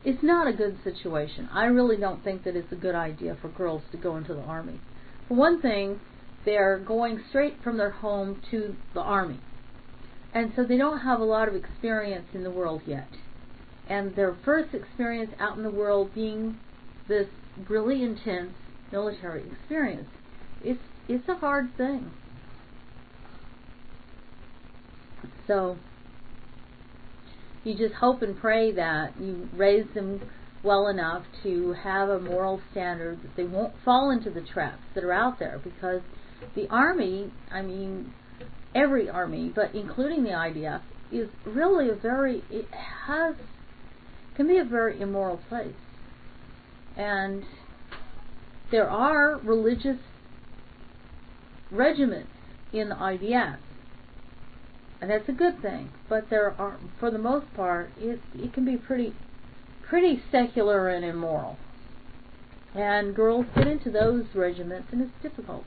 it's 0.03 0.23
not 0.23 0.47
a 0.47 0.53
good 0.53 0.79
situation. 0.83 1.47
I 1.53 1.65
really 1.65 1.95
don't 1.95 2.23
think 2.23 2.43
that 2.43 2.55
it's 2.55 2.71
a 2.71 2.75
good 2.75 2.95
idea 2.95 3.37
for 3.39 3.49
girls 3.49 3.83
to 3.91 3.97
go 3.97 4.17
into 4.17 4.33
the 4.33 4.41
army. 4.41 4.81
For 5.27 5.35
one 5.35 5.61
thing, 5.61 5.99
they're 6.43 6.79
going 6.79 7.21
straight 7.29 7.61
from 7.63 7.77
their 7.77 7.91
home 7.91 8.41
to 8.49 8.75
the 8.95 9.01
army. 9.01 9.39
And 10.33 10.53
so 10.55 10.63
they 10.63 10.77
don't 10.77 11.01
have 11.01 11.19
a 11.19 11.25
lot 11.25 11.49
of 11.49 11.55
experience 11.55 12.25
in 12.33 12.43
the 12.43 12.49
world 12.49 12.81
yet. 12.87 13.09
And 13.87 14.15
their 14.15 14.35
first 14.43 14.73
experience 14.73 15.31
out 15.39 15.55
in 15.57 15.61
the 15.61 15.69
world 15.69 16.15
being 16.15 16.57
this 17.07 17.27
really 17.69 18.01
intense 18.01 18.53
military 18.91 19.43
experience. 19.51 20.07
It's 20.63 20.79
it's 21.07 21.27
a 21.27 21.35
hard 21.35 21.75
thing. 21.77 22.11
So 25.47 25.77
you 27.63 27.75
just 27.77 27.95
hope 27.95 28.21
and 28.21 28.37
pray 28.39 28.71
that 28.71 29.19
you 29.19 29.49
raise 29.55 29.85
them 29.93 30.21
well 30.63 30.87
enough 30.87 31.23
to 31.43 31.73
have 31.73 32.09
a 32.09 32.19
moral 32.19 32.61
standard 32.71 33.21
that 33.23 33.35
they 33.35 33.43
won't 33.43 33.73
fall 33.83 34.11
into 34.11 34.29
the 34.29 34.41
traps 34.41 34.83
that 34.95 35.03
are 35.03 35.11
out 35.11 35.39
there 35.39 35.59
because 35.63 36.01
the 36.55 36.67
army, 36.69 37.31
I 37.51 37.61
mean, 37.61 38.13
every 38.73 39.09
army, 39.09 39.51
but 39.53 39.73
including 39.75 40.23
the 40.23 40.29
IDF, 40.29 40.81
is 41.11 41.29
really 41.45 41.89
a 41.89 41.95
very, 41.95 42.43
it 42.49 42.67
has, 43.07 43.35
can 44.35 44.47
be 44.47 44.57
a 44.57 44.63
very 44.63 45.01
immoral 45.01 45.39
place. 45.49 45.75
And 46.95 47.43
there 48.71 48.89
are 48.89 49.37
religious 49.43 49.97
regiments 51.71 52.29
in 52.73 52.89
the 52.89 52.95
IDF. 52.95 53.57
And 55.01 55.09
that's 55.09 55.27
a 55.27 55.33
good 55.33 55.61
thing, 55.61 55.89
but 56.07 56.29
there 56.29 56.53
are, 56.59 56.77
for 56.99 57.09
the 57.09 57.17
most 57.17 57.51
part, 57.55 57.89
it 57.99 58.19
it 58.35 58.53
can 58.53 58.65
be 58.65 58.77
pretty, 58.77 59.15
pretty 59.81 60.21
secular 60.31 60.89
and 60.89 61.03
immoral. 61.03 61.57
And 62.75 63.15
girls 63.15 63.47
get 63.55 63.67
into 63.67 63.89
those 63.89 64.25
regiments, 64.35 64.89
and 64.91 65.01
it's 65.01 65.23
difficult. 65.23 65.65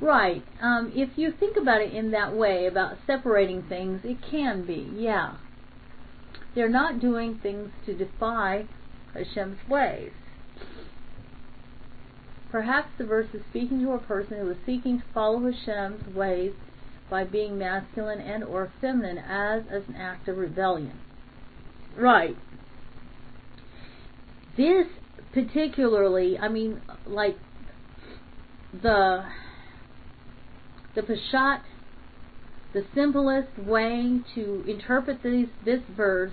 Right. 0.00 0.44
Um, 0.60 0.92
if 0.94 1.16
you 1.16 1.32
think 1.32 1.56
about 1.56 1.80
it 1.80 1.92
in 1.92 2.10
that 2.10 2.34
way, 2.34 2.66
about 2.66 2.98
separating 3.06 3.62
things, 3.62 4.02
it 4.04 4.18
can 4.30 4.66
be, 4.66 4.90
yeah. 4.94 5.36
They're 6.54 6.68
not 6.68 7.00
doing 7.00 7.38
things 7.42 7.70
to 7.86 7.94
defy 7.94 8.66
Hashem's 9.14 9.58
ways. 9.68 10.12
Perhaps 12.50 12.88
the 12.98 13.04
verse 13.04 13.28
is 13.34 13.42
speaking 13.50 13.80
to 13.80 13.92
a 13.92 13.98
person 13.98 14.38
who 14.38 14.50
is 14.50 14.56
seeking 14.64 14.98
to 14.98 15.04
follow 15.12 15.40
Hashem's 15.40 16.14
ways 16.14 16.52
by 17.10 17.24
being 17.24 17.58
masculine 17.58 18.20
and 18.20 18.44
or 18.44 18.72
feminine 18.80 19.18
as, 19.18 19.62
as 19.70 19.82
an 19.88 19.96
act 19.96 20.28
of 20.28 20.36
rebellion. 20.36 20.98
Right. 21.96 22.36
This 24.56 24.86
particularly, 25.32 26.38
I 26.38 26.48
mean, 26.48 26.80
like 27.06 27.36
the 28.72 29.24
the 30.94 31.02
Peshat, 31.02 31.60
the 32.72 32.84
simplest 32.94 33.58
way 33.58 34.20
to 34.34 34.64
interpret 34.66 35.22
these, 35.22 35.48
this 35.64 35.80
verse 35.94 36.32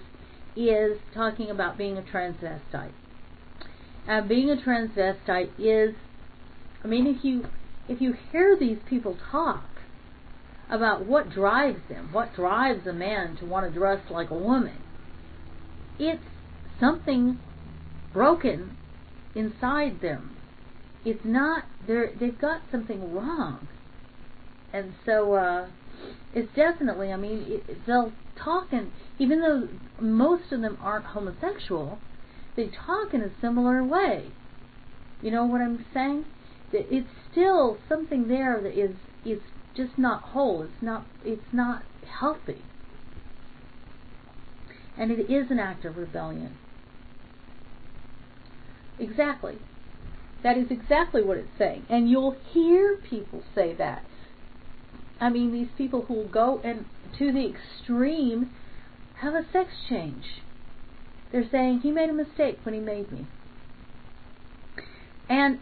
is 0.56 0.98
talking 1.14 1.50
about 1.50 1.78
being 1.78 1.98
a 1.98 2.02
transvestite. 2.02 2.92
And 4.08 4.28
being 4.28 4.50
a 4.50 4.56
transvestite 4.56 5.52
is, 5.58 5.96
I 6.84 6.88
mean, 6.88 7.08
if 7.08 7.24
you 7.24 7.46
if 7.88 8.02
you 8.02 8.14
hear 8.32 8.58
these 8.58 8.78
people 8.90 9.18
talk 9.32 9.66
about 10.70 11.06
what 11.06 11.30
drives 11.30 11.80
them, 11.90 12.10
what 12.12 12.34
drives 12.34 12.88
a 12.88 12.94
man 12.94 13.38
to 13.38 13.46
want 13.46 13.72
to 13.72 13.78
dress 13.78 14.00
like 14.10 14.30
a 14.30 14.38
woman, 14.38 14.78
it's 16.00 16.24
something 16.80 17.40
broken 18.14 18.76
inside 19.36 20.02
them. 20.02 20.36
It's 21.06 21.24
not 21.24 21.66
they're 21.88 22.12
they've 22.20 22.40
got 22.40 22.62
something 22.72 23.14
wrong 23.14 23.68
and 24.74 24.94
so 25.06 25.36
uh, 25.36 25.68
it's 26.34 26.54
definitely. 26.56 27.14
I 27.14 27.16
mean, 27.16 27.46
it, 27.48 27.78
they'll 27.86 28.12
talk 28.44 28.74
and 28.74 28.92
even 29.20 29.40
though 29.40 29.70
most 30.04 30.52
of 30.52 30.62
them 30.62 30.78
aren't 30.82 31.06
homosexual, 31.06 32.00
they 32.56 32.68
talk 32.68 33.14
in 33.14 33.22
a 33.22 33.32
similar 33.42 33.84
way. 33.84 34.32
You 35.22 35.32
know 35.32 35.46
what 35.46 35.62
I'm 35.62 35.86
saying? 35.94 36.26
That 36.72 36.94
it's 36.94 37.08
still 37.32 37.78
something 37.88 38.28
there 38.28 38.60
that 38.62 38.78
is 38.78 38.96
is 39.26 39.40
just 39.76 39.98
not 39.98 40.22
whole. 40.22 40.64
It's 40.64 40.82
not 40.82 41.06
it's 41.24 41.54
not 41.54 41.84
healthy. 42.20 42.62
And 44.98 45.12
it 45.12 45.32
is 45.32 45.50
an 45.50 45.60
act 45.60 45.86
of 45.86 45.98
rebellion. 45.98 46.56
Exactly. 49.00 49.58
That 50.44 50.58
is 50.58 50.68
exactly 50.70 51.24
what 51.24 51.38
it's 51.38 51.58
saying. 51.58 51.86
And 51.90 52.10
you'll 52.10 52.36
hear 52.52 52.98
people 53.10 53.44
say 53.56 53.74
that. 53.76 54.04
I 55.20 55.30
mean, 55.30 55.52
these 55.52 55.70
people 55.78 56.04
who 56.04 56.16
will 56.16 56.28
go 56.28 56.60
and 56.64 56.86
to 57.18 57.32
the 57.32 57.48
extreme 57.48 58.52
have 59.16 59.34
a 59.34 59.46
sex 59.52 59.72
change. 59.90 60.26
They're 61.34 61.50
saying 61.50 61.80
he 61.80 61.92
made 61.92 62.12
a 62.12 62.14
mistake 62.14 62.60
when 62.64 62.76
he 62.76 62.80
made 62.80 63.12
me. 63.12 63.26
And 65.28 65.60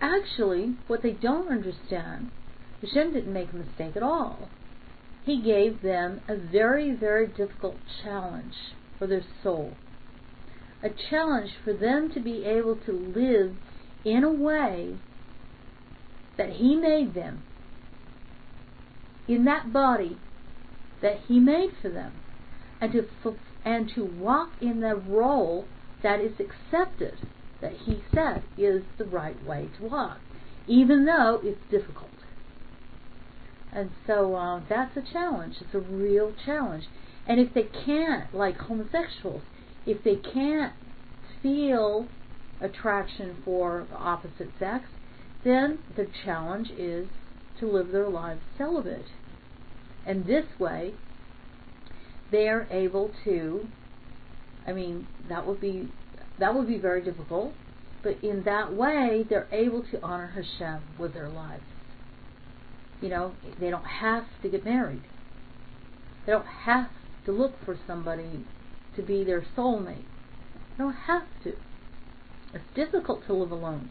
actually, 0.00 0.76
what 0.86 1.02
they 1.02 1.12
don't 1.12 1.52
understand, 1.52 2.30
Hashem 2.80 3.12
didn't 3.12 3.32
make 3.32 3.52
a 3.52 3.56
mistake 3.56 3.96
at 3.96 4.02
all. 4.02 4.48
He 5.26 5.42
gave 5.42 5.82
them 5.82 6.22
a 6.26 6.34
very, 6.34 6.92
very 6.92 7.26
difficult 7.26 7.76
challenge 8.02 8.54
for 8.98 9.06
their 9.06 9.22
soul. 9.42 9.74
A 10.82 10.88
challenge 11.10 11.50
for 11.62 11.74
them 11.74 12.10
to 12.14 12.20
be 12.20 12.42
able 12.46 12.76
to 12.76 12.92
live 12.92 13.54
in 14.02 14.24
a 14.24 14.32
way 14.32 14.96
that 16.38 16.54
He 16.54 16.74
made 16.74 17.12
them 17.12 17.42
in 19.28 19.44
that 19.44 19.74
body 19.74 20.16
that 21.02 21.18
He 21.28 21.38
made 21.38 21.72
for 21.82 21.90
them, 21.90 22.12
and 22.80 22.92
to 22.92 23.06
and 23.64 23.90
to 23.94 24.04
walk 24.04 24.50
in 24.60 24.80
the 24.80 24.94
role 24.94 25.66
that 26.02 26.20
is 26.20 26.32
accepted, 26.40 27.14
that 27.60 27.72
He 27.84 28.02
said 28.14 28.42
is 28.56 28.82
the 28.98 29.04
right 29.04 29.42
way 29.44 29.68
to 29.78 29.88
walk, 29.88 30.18
even 30.66 31.04
though 31.04 31.40
it's 31.42 31.60
difficult. 31.70 32.10
And 33.72 33.90
so 34.06 34.34
uh, 34.34 34.60
that's 34.68 34.96
a 34.96 35.12
challenge. 35.12 35.56
It's 35.60 35.74
a 35.74 35.80
real 35.80 36.32
challenge. 36.44 36.84
And 37.26 37.38
if 37.38 37.54
they 37.54 37.68
can't, 37.84 38.34
like 38.34 38.56
homosexuals, 38.56 39.42
if 39.86 40.02
they 40.02 40.16
can't 40.16 40.72
feel 41.42 42.08
attraction 42.60 43.36
for 43.44 43.86
the 43.90 43.96
opposite 43.96 44.50
sex, 44.58 44.86
then 45.44 45.78
the 45.96 46.06
challenge 46.24 46.70
is 46.76 47.08
to 47.58 47.66
live 47.66 47.92
their 47.92 48.08
lives 48.08 48.40
celibate. 48.58 49.06
And 50.06 50.26
this 50.26 50.46
way, 50.58 50.94
they're 52.30 52.66
able 52.70 53.10
to, 53.24 53.66
I 54.66 54.72
mean, 54.72 55.06
that 55.28 55.46
would 55.46 55.60
be 55.60 55.88
that 56.38 56.54
would 56.54 56.66
be 56.66 56.78
very 56.78 57.02
difficult, 57.02 57.52
but 58.02 58.22
in 58.22 58.44
that 58.44 58.72
way, 58.72 59.26
they're 59.28 59.48
able 59.52 59.82
to 59.90 60.02
honor 60.02 60.28
Hashem 60.28 60.82
with 60.98 61.12
their 61.12 61.28
lives. 61.28 61.62
You 63.02 63.10
know, 63.10 63.32
they 63.58 63.70
don't 63.70 63.84
have 63.84 64.24
to 64.42 64.48
get 64.48 64.64
married. 64.64 65.02
They 66.24 66.32
don't 66.32 66.46
have 66.46 66.88
to 67.26 67.32
look 67.32 67.54
for 67.64 67.78
somebody 67.86 68.44
to 68.96 69.02
be 69.02 69.24
their 69.24 69.44
soulmate. 69.56 70.04
They 70.76 70.84
don't 70.84 70.92
have 70.92 71.24
to. 71.44 71.52
It's 72.54 72.64
difficult 72.74 73.26
to 73.26 73.34
live 73.34 73.50
alone. 73.50 73.90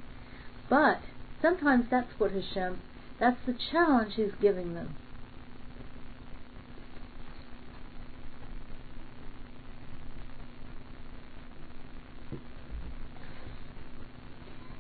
But 0.70 1.00
sometimes 1.42 1.86
that's 1.90 2.12
what 2.18 2.32
Hashem, 2.32 2.82
that's 3.20 3.40
the 3.46 3.56
challenge 3.72 4.14
He's 4.16 4.32
giving 4.42 4.74
them. 4.74 4.96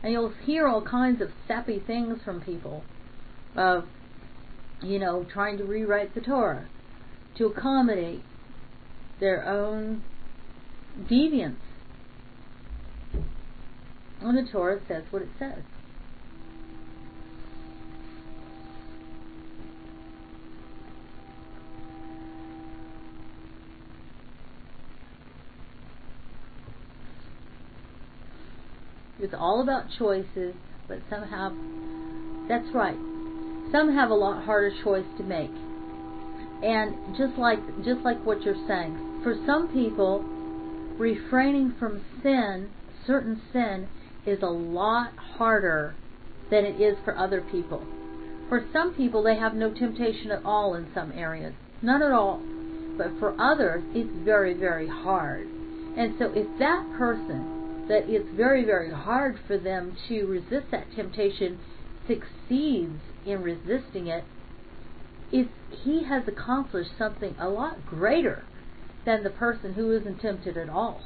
And 0.01 0.11
you'll 0.11 0.33
hear 0.45 0.67
all 0.67 0.81
kinds 0.81 1.21
of 1.21 1.29
sappy 1.47 1.79
things 1.79 2.19
from 2.23 2.41
people 2.41 2.83
of 3.55 3.85
you 4.81 4.99
know 4.99 5.25
trying 5.31 5.57
to 5.57 5.63
rewrite 5.63 6.13
the 6.15 6.21
Torah 6.21 6.67
to 7.37 7.45
accommodate 7.45 8.23
their 9.19 9.45
own 9.45 10.03
deviance. 11.09 11.55
And 14.21 14.37
the 14.37 14.49
Torah 14.51 14.79
says 14.87 15.03
what 15.11 15.21
it 15.21 15.29
says. 15.37 15.63
It's 29.19 29.33
all 29.37 29.61
about 29.61 29.85
choices, 29.97 30.55
but 30.87 30.99
some 31.09 31.23
have, 31.23 31.53
that's 32.47 32.73
right, 32.73 32.97
some 33.71 33.93
have 33.93 34.09
a 34.09 34.15
lot 34.15 34.43
harder 34.43 34.71
choice 34.83 35.05
to 35.17 35.23
make. 35.23 35.51
And 36.63 37.15
just 37.17 37.37
like, 37.37 37.59
just 37.83 38.01
like 38.01 38.25
what 38.25 38.41
you're 38.43 38.67
saying, 38.67 39.21
for 39.23 39.35
some 39.45 39.67
people, 39.69 40.23
refraining 40.97 41.75
from 41.79 42.01
sin, 42.23 42.69
certain 43.05 43.41
sin, 43.53 43.87
is 44.25 44.39
a 44.41 44.47
lot 44.47 45.11
harder 45.17 45.95
than 46.49 46.65
it 46.65 46.81
is 46.81 46.97
for 47.05 47.17
other 47.17 47.41
people. 47.41 47.85
For 48.49 48.65
some 48.73 48.93
people, 48.95 49.21
they 49.21 49.35
have 49.35 49.53
no 49.53 49.71
temptation 49.71 50.31
at 50.31 50.43
all 50.43 50.75
in 50.75 50.87
some 50.93 51.11
areas. 51.11 51.53
None 51.81 52.01
at 52.01 52.11
all. 52.11 52.41
But 52.97 53.17
for 53.19 53.39
others, 53.39 53.83
it's 53.93 54.09
very, 54.25 54.53
very 54.53 54.87
hard. 54.87 55.47
And 55.95 56.15
so 56.17 56.31
if 56.35 56.47
that 56.59 56.85
person 56.97 57.58
that 57.89 58.07
it's 58.07 58.29
very, 58.35 58.63
very 58.63 58.93
hard 58.93 59.37
for 59.45 59.57
them 59.57 59.97
to 60.07 60.25
resist 60.25 60.67
that 60.71 60.85
temptation, 60.95 61.59
succeeds 62.07 63.01
in 63.25 63.41
resisting 63.41 64.07
it, 64.07 64.23
if 65.31 65.47
he 65.83 66.03
has 66.05 66.23
accomplished 66.27 66.91
something 66.97 67.35
a 67.39 67.49
lot 67.49 67.85
greater 67.85 68.43
than 69.05 69.23
the 69.23 69.29
person 69.29 69.73
who 69.73 69.91
isn't 69.91 70.21
tempted 70.21 70.55
at 70.55 70.69
all. 70.69 71.01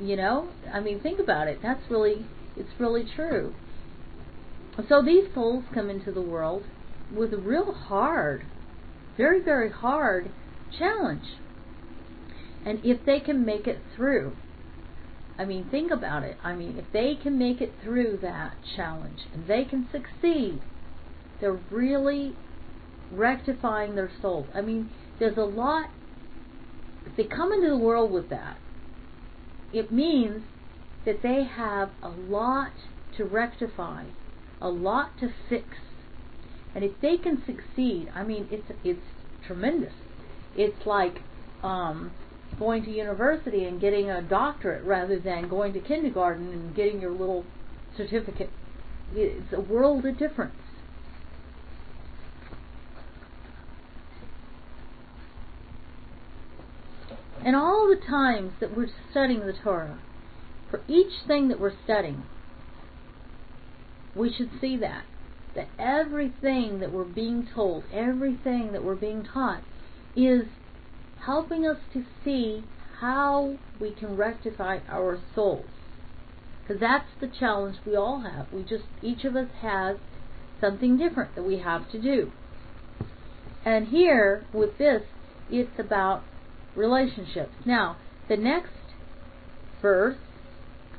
You 0.00 0.16
know? 0.16 0.48
I 0.72 0.80
mean, 0.80 1.00
think 1.00 1.20
about 1.20 1.48
it. 1.48 1.60
That's 1.62 1.90
really, 1.90 2.26
it's 2.56 2.68
really 2.78 3.04
true. 3.04 3.54
So 4.88 5.02
these 5.02 5.32
souls 5.34 5.64
come 5.74 5.90
into 5.90 6.12
the 6.12 6.22
world 6.22 6.64
with 7.14 7.32
a 7.32 7.38
real 7.38 7.72
hard, 7.72 8.44
very, 9.16 9.42
very 9.42 9.70
hard 9.70 10.30
challenge. 10.76 11.24
And 12.64 12.80
if 12.84 13.04
they 13.04 13.20
can 13.20 13.44
make 13.44 13.66
it 13.66 13.78
through, 13.96 14.34
I 15.38 15.44
mean, 15.44 15.68
think 15.70 15.92
about 15.92 16.24
it. 16.24 16.36
I 16.42 16.54
mean, 16.54 16.76
if 16.78 16.86
they 16.92 17.14
can 17.14 17.38
make 17.38 17.60
it 17.60 17.72
through 17.82 18.18
that 18.22 18.56
challenge 18.74 19.20
and 19.32 19.46
they 19.46 19.64
can 19.64 19.88
succeed, 19.92 20.60
they're 21.40 21.60
really 21.70 22.34
rectifying 23.12 23.94
their 23.94 24.10
souls. 24.20 24.48
I 24.54 24.60
mean, 24.60 24.90
there's 25.18 25.36
a 25.36 25.42
lot. 25.42 25.90
If 27.06 27.16
they 27.16 27.24
come 27.24 27.52
into 27.52 27.68
the 27.68 27.78
world 27.78 28.10
with 28.10 28.28
that, 28.30 28.58
it 29.72 29.92
means 29.92 30.42
that 31.04 31.22
they 31.22 31.44
have 31.44 31.90
a 32.02 32.08
lot 32.08 32.72
to 33.16 33.24
rectify, 33.24 34.04
a 34.60 34.68
lot 34.68 35.18
to 35.20 35.28
fix. 35.48 35.68
And 36.74 36.84
if 36.84 36.92
they 37.00 37.16
can 37.16 37.42
succeed, 37.46 38.10
I 38.14 38.24
mean, 38.24 38.48
it's 38.50 38.70
it's 38.84 39.00
tremendous. 39.46 39.94
It's 40.56 40.84
like 40.84 41.20
um, 41.62 42.12
going 42.58 42.84
to 42.84 42.90
university 42.90 43.64
and 43.64 43.80
getting 43.80 44.10
a 44.10 44.22
doctorate 44.22 44.84
rather 44.84 45.18
than 45.18 45.48
going 45.48 45.72
to 45.72 45.80
kindergarten 45.80 46.52
and 46.52 46.74
getting 46.74 47.00
your 47.00 47.12
little 47.12 47.44
certificate. 47.96 48.50
It's 49.14 49.52
a 49.52 49.60
world 49.60 50.04
of 50.04 50.18
difference. 50.18 50.54
And 57.44 57.54
all 57.54 57.88
the 57.88 58.04
times 58.04 58.52
that 58.60 58.76
we're 58.76 58.88
studying 59.10 59.46
the 59.46 59.52
Torah, 59.52 59.98
for 60.70 60.82
each 60.88 61.12
thing 61.26 61.48
that 61.48 61.60
we're 61.60 61.76
studying, 61.84 62.24
we 64.14 64.32
should 64.32 64.50
see 64.60 64.76
that. 64.78 65.04
That 65.54 65.68
everything 65.78 66.80
that 66.80 66.92
we're 66.92 67.04
being 67.04 67.48
told, 67.54 67.84
everything 67.92 68.72
that 68.72 68.84
we're 68.84 68.96
being 68.96 69.24
taught, 69.24 69.62
is 70.14 70.42
helping 71.28 71.66
us 71.66 71.76
to 71.92 72.02
see 72.24 72.64
how 73.00 73.58
we 73.78 73.90
can 73.90 74.16
rectify 74.16 74.78
our 74.88 75.20
souls. 75.34 75.66
Because 76.62 76.80
that's 76.80 77.10
the 77.20 77.28
challenge 77.28 77.76
we 77.86 77.94
all 77.94 78.22
have. 78.22 78.50
We 78.50 78.62
just, 78.62 78.84
each 79.02 79.24
of 79.24 79.36
us 79.36 79.48
has 79.60 79.98
something 80.58 80.96
different 80.96 81.34
that 81.34 81.42
we 81.42 81.58
have 81.58 81.90
to 81.92 82.00
do. 82.00 82.32
And 83.62 83.88
here, 83.88 84.46
with 84.54 84.78
this, 84.78 85.02
it's 85.50 85.78
about 85.78 86.22
relationships. 86.74 87.52
Now, 87.66 87.98
the 88.26 88.38
next 88.38 88.72
verse 89.82 90.16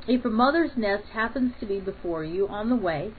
if 0.06 0.24
a 0.24 0.30
mother's 0.30 0.70
nest 0.76 1.04
happens 1.12 1.52
to 1.60 1.66
be 1.66 1.80
before 1.80 2.24
you 2.24 2.48
on 2.48 2.70
the 2.70 2.76
way, 2.76 3.12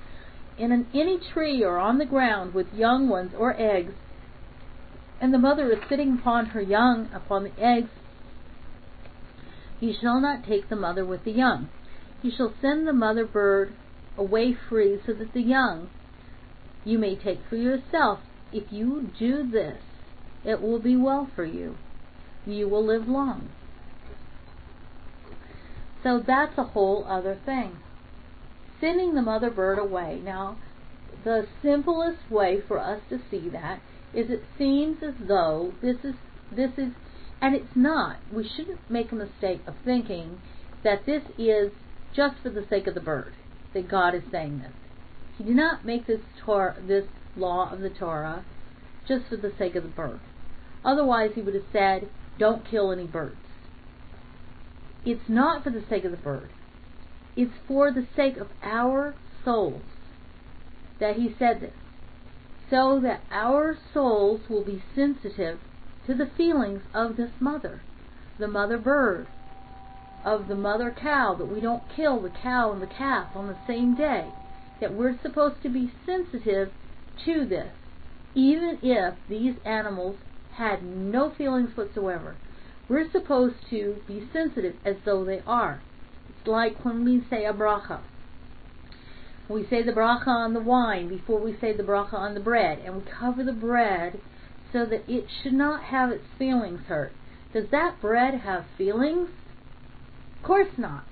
in 0.58 0.72
an, 0.72 0.88
any 0.94 1.20
tree 1.34 1.62
or 1.64 1.78
on 1.78 1.98
the 1.98 2.06
ground 2.06 2.54
with 2.54 2.68
young 2.74 3.10
ones 3.10 3.34
or 3.38 3.60
eggs, 3.60 3.94
and 5.22 5.34
the 5.34 5.38
mother 5.38 5.72
is 5.72 5.80
sitting 5.88 6.18
upon 6.20 6.48
her 6.48 6.62
young, 6.62 7.10
upon 7.14 7.44
the 7.44 7.64
eggs, 7.64 7.90
you 9.80 9.94
shall 10.00 10.20
not 10.20 10.46
take 10.46 10.70
the 10.70 10.76
mother 10.76 11.06
with 11.06 11.24
the 11.24 11.32
young. 11.32 11.70
You 12.22 12.32
shall 12.36 12.54
send 12.62 12.88
the 12.88 12.94
mother 12.94 13.26
bird 13.26 13.74
away 14.18 14.54
free, 14.70 15.00
so 15.06 15.14
that 15.14 15.34
the 15.34 15.42
young 15.42 15.90
you 16.84 17.00
may 17.00 17.16
take 17.16 17.40
for 17.50 17.56
yourself. 17.56 18.20
If 18.52 18.72
you 18.72 19.10
do 19.18 19.50
this, 19.50 19.78
it 20.44 20.62
will 20.62 20.80
be 20.80 20.96
well 20.98 21.30
for 21.36 21.46
you 21.46 21.78
you 22.46 22.68
will 22.68 22.86
live 22.86 23.08
long. 23.08 23.50
So 26.04 26.24
that's 26.26 26.58
a 26.58 26.64
whole 26.64 27.06
other 27.08 27.38
thing. 27.46 27.78
Sending 28.80 29.14
the 29.14 29.22
mother 29.22 29.52
bird 29.52 29.78
away. 29.78 30.20
Now, 30.24 30.58
the 31.24 31.48
simplest 31.62 32.32
way 32.32 32.60
for 32.68 32.80
us 32.80 33.02
to 33.10 33.20
see 33.30 33.50
that 33.50 33.80
is 34.14 34.30
it 34.30 34.44
seems 34.58 34.98
as 35.04 35.14
though 35.28 35.74
this 35.82 35.98
is 36.04 36.16
this 36.52 36.72
is 36.78 36.94
and 37.42 37.56
it's 37.56 37.76
not. 37.76 38.18
We 38.32 38.48
shouldn't 38.48 38.90
make 38.90 39.12
a 39.12 39.16
mistake 39.16 39.62
of 39.66 39.76
thinking 39.84 40.42
that 40.84 41.06
this 41.06 41.24
is 41.38 41.72
just 42.16 42.36
for 42.44 42.50
the 42.50 42.66
sake 42.70 42.88
of 42.88 42.94
the 42.94 43.02
bird 43.02 43.34
that 43.74 43.90
God 43.90 44.14
is 44.14 44.24
saying 44.32 44.60
this. 44.60 44.74
He 45.38 45.44
did 45.46 45.56
not 45.56 45.86
make 45.86 46.06
this 46.08 46.20
Torah, 46.46 46.76
this 46.86 47.06
law 47.36 47.72
of 47.72 47.80
the 47.80 47.90
Torah 47.90 48.46
just 49.08 49.28
for 49.28 49.38
the 49.38 49.54
sake 49.58 49.76
of 49.76 49.84
the 49.84 49.90
bird. 49.90 50.20
Otherwise, 50.84 51.32
he 51.36 51.42
would 51.42 51.56
have 51.56 51.64
said, 51.72 52.08
don't 52.38 52.70
kill 52.70 52.92
any 52.92 53.06
birds. 53.06 53.38
It's 55.06 55.28
not 55.28 55.64
for 55.64 55.70
the 55.70 55.84
sake 55.90 56.06
of 56.06 56.12
the 56.12 56.18
bird. 56.18 56.50
It's 57.36 57.54
for 57.68 57.92
the 57.92 58.08
sake 58.16 58.38
of 58.38 58.50
our 58.62 59.16
souls 59.44 59.82
that 61.00 61.16
he 61.16 61.36
said 61.40 61.62
this. 61.62 61.74
So 62.72 63.02
that 63.02 63.22
our 63.32 63.78
souls 63.94 64.40
will 64.50 64.64
be 64.64 64.82
sensitive 64.96 65.60
to 66.08 66.16
the 66.16 66.26
feelings 66.38 66.82
of 66.94 67.18
this 67.18 67.32
mother, 67.42 67.82
the 68.40 68.48
mother 68.48 68.78
bird, 68.78 69.28
of 70.24 70.48
the 70.48 70.56
mother 70.56 70.90
cow, 70.90 71.36
that 71.38 71.46
we 71.54 71.60
don't 71.60 71.84
kill 71.94 72.22
the 72.22 72.30
cow 72.30 72.72
and 72.72 72.82
the 72.82 72.88
calf 72.88 73.36
on 73.36 73.48
the 73.48 73.58
same 73.68 73.94
day. 73.94 74.32
That 74.80 74.94
we're 74.94 75.20
supposed 75.22 75.62
to 75.64 75.70
be 75.70 75.92
sensitive 76.06 76.72
to 77.26 77.46
this, 77.46 77.74
even 78.34 78.80
if 78.82 79.16
these 79.28 79.56
animals 79.66 80.16
had 80.54 80.82
no 80.82 81.30
feelings 81.30 81.76
whatsoever. 81.76 82.38
We're 82.88 83.12
supposed 83.12 83.58
to 83.70 83.98
be 84.08 84.30
sensitive 84.32 84.76
as 84.86 84.96
though 85.04 85.26
they 85.26 85.42
are. 85.46 85.82
It's 86.30 86.48
like 86.48 86.86
when 86.86 87.04
we 87.04 87.22
say 87.30 87.46
a 87.46 87.54
bracha. 87.54 88.00
We 89.52 89.68
say 89.68 89.84
the 89.84 89.92
bracha 89.92 90.28
on 90.28 90.54
the 90.54 90.62
wine 90.62 91.10
before 91.10 91.40
we 91.40 91.58
say 91.60 91.76
the 91.76 91.84
bracha 91.84 92.14
on 92.14 92.34
the 92.34 92.40
bread, 92.40 92.80
and 92.80 92.96
we 92.96 93.02
cover 93.02 93.44
the 93.44 93.52
bread 93.52 94.20
so 94.72 94.86
that 94.86 95.04
it 95.08 95.26
should 95.42 95.54
not 95.54 95.84
have 95.84 96.12
its 96.12 96.26
feelings 96.38 96.82
hurt. 96.88 97.14
Does 97.54 97.70
that 97.72 98.00
bread 98.00 98.42
have 98.42 98.66
feelings? 98.78 99.30
Of 100.38 100.44
course 100.44 100.78
not. 100.78 101.06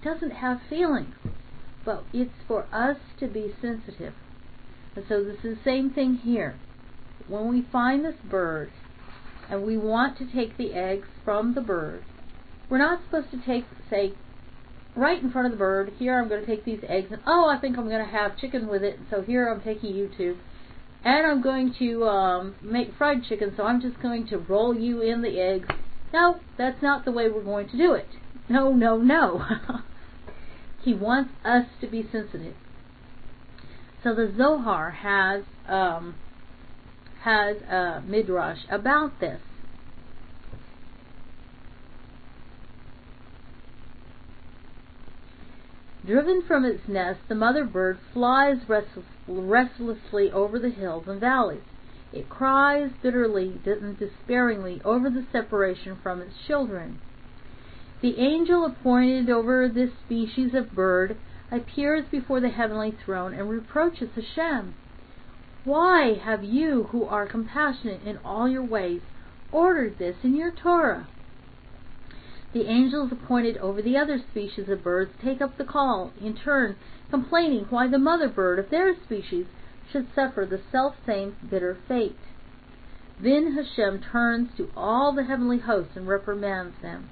It 0.00 0.04
doesn't 0.04 0.32
have 0.32 0.60
feelings. 0.68 1.14
But 1.84 2.04
it's 2.12 2.32
for 2.48 2.66
us 2.72 2.96
to 3.20 3.28
be 3.28 3.54
sensitive. 3.60 4.14
And 4.96 5.04
so 5.08 5.22
this 5.22 5.44
is 5.44 5.58
the 5.58 5.64
same 5.64 5.90
thing 5.90 6.16
here 6.16 6.56
when 7.28 7.48
we 7.48 7.62
find 7.72 8.04
this 8.04 8.16
bird 8.28 8.70
and 9.50 9.64
we 9.64 9.76
want 9.76 10.18
to 10.18 10.30
take 10.30 10.56
the 10.56 10.72
eggs 10.72 11.08
from 11.24 11.54
the 11.54 11.60
bird, 11.60 12.02
we're 12.68 12.78
not 12.78 13.00
supposed 13.04 13.30
to 13.30 13.40
take, 13.44 13.64
say, 13.90 14.12
right 14.96 15.20
in 15.20 15.30
front 15.30 15.46
of 15.46 15.52
the 15.52 15.58
bird, 15.58 15.92
here 15.98 16.18
I'm 16.18 16.28
going 16.28 16.40
to 16.40 16.46
take 16.46 16.64
these 16.64 16.80
eggs, 16.88 17.08
and 17.10 17.20
oh, 17.26 17.48
I 17.48 17.58
think 17.60 17.76
I'm 17.76 17.88
going 17.88 18.04
to 18.04 18.10
have 18.10 18.38
chicken 18.38 18.68
with 18.68 18.82
it, 18.82 18.98
so 19.10 19.22
here 19.22 19.48
I'm 19.48 19.60
taking 19.60 19.94
you 19.94 20.10
two. 20.16 20.36
And 21.04 21.26
I'm 21.26 21.42
going 21.42 21.74
to 21.78 22.04
um, 22.04 22.54
make 22.62 22.94
fried 22.96 23.24
chicken, 23.28 23.52
so 23.56 23.64
I'm 23.64 23.80
just 23.80 24.00
going 24.00 24.26
to 24.28 24.38
roll 24.38 24.74
you 24.74 25.02
in 25.02 25.20
the 25.20 25.38
eggs. 25.38 25.68
No, 26.12 26.40
that's 26.56 26.82
not 26.82 27.04
the 27.04 27.12
way 27.12 27.28
we're 27.28 27.42
going 27.42 27.68
to 27.68 27.76
do 27.76 27.92
it. 27.92 28.08
No, 28.48 28.72
no, 28.72 28.96
no. 28.96 29.44
he 30.82 30.94
wants 30.94 31.30
us 31.44 31.66
to 31.80 31.86
be 31.86 32.08
sensitive. 32.10 32.54
So 34.02 34.14
the 34.14 34.32
Zohar 34.36 34.90
has 34.90 35.44
um, 35.66 36.14
has 37.22 37.56
a 37.62 38.02
midrash 38.06 38.58
about 38.70 39.18
this. 39.18 39.40
Driven 46.06 46.42
from 46.42 46.66
its 46.66 46.86
nest, 46.86 47.20
the 47.28 47.34
mother 47.34 47.64
bird 47.64 47.98
flies 48.12 48.58
restless, 48.68 49.06
restlessly 49.26 50.30
over 50.30 50.58
the 50.58 50.68
hills 50.68 51.08
and 51.08 51.18
valleys. 51.18 51.62
It 52.12 52.28
cries 52.28 52.90
bitterly 53.02 53.58
and 53.64 53.98
despairingly 53.98 54.82
over 54.84 55.08
the 55.08 55.24
separation 55.32 55.96
from 56.02 56.20
its 56.20 56.34
children. 56.46 56.98
The 58.02 58.18
angel 58.18 58.66
appointed 58.66 59.30
over 59.30 59.66
this 59.66 59.92
species 60.04 60.52
of 60.52 60.72
bird 60.72 61.16
appears 61.50 62.04
before 62.10 62.40
the 62.40 62.50
heavenly 62.50 62.94
throne 63.04 63.32
and 63.32 63.48
reproaches 63.48 64.10
Hashem. 64.14 64.74
Why 65.64 66.20
have 66.22 66.44
you, 66.44 66.84
who 66.92 67.04
are 67.04 67.26
compassionate 67.26 68.02
in 68.04 68.18
all 68.18 68.46
your 68.46 68.62
ways, 68.62 69.00
ordered 69.50 69.96
this 69.96 70.16
in 70.22 70.36
your 70.36 70.50
Torah? 70.50 71.06
The 72.54 72.70
angels 72.70 73.10
appointed 73.10 73.56
over 73.56 73.82
the 73.82 73.96
other 73.96 74.16
species 74.16 74.68
of 74.68 74.84
birds 74.84 75.10
take 75.20 75.42
up 75.42 75.56
the 75.58 75.64
call, 75.64 76.12
in 76.20 76.34
turn 76.34 76.76
complaining 77.10 77.66
why 77.68 77.88
the 77.88 77.98
mother 77.98 78.28
bird 78.28 78.60
of 78.60 78.70
their 78.70 78.94
species 78.94 79.46
should 79.90 80.06
suffer 80.14 80.46
the 80.46 80.60
self-same 80.70 81.34
bitter 81.50 81.76
fate. 81.88 82.16
Then 83.18 83.54
Hashem 83.54 84.02
turns 84.02 84.50
to 84.56 84.70
all 84.76 85.12
the 85.12 85.24
heavenly 85.24 85.58
hosts 85.58 85.96
and 85.96 86.06
reprimands 86.06 86.76
them. 86.80 87.10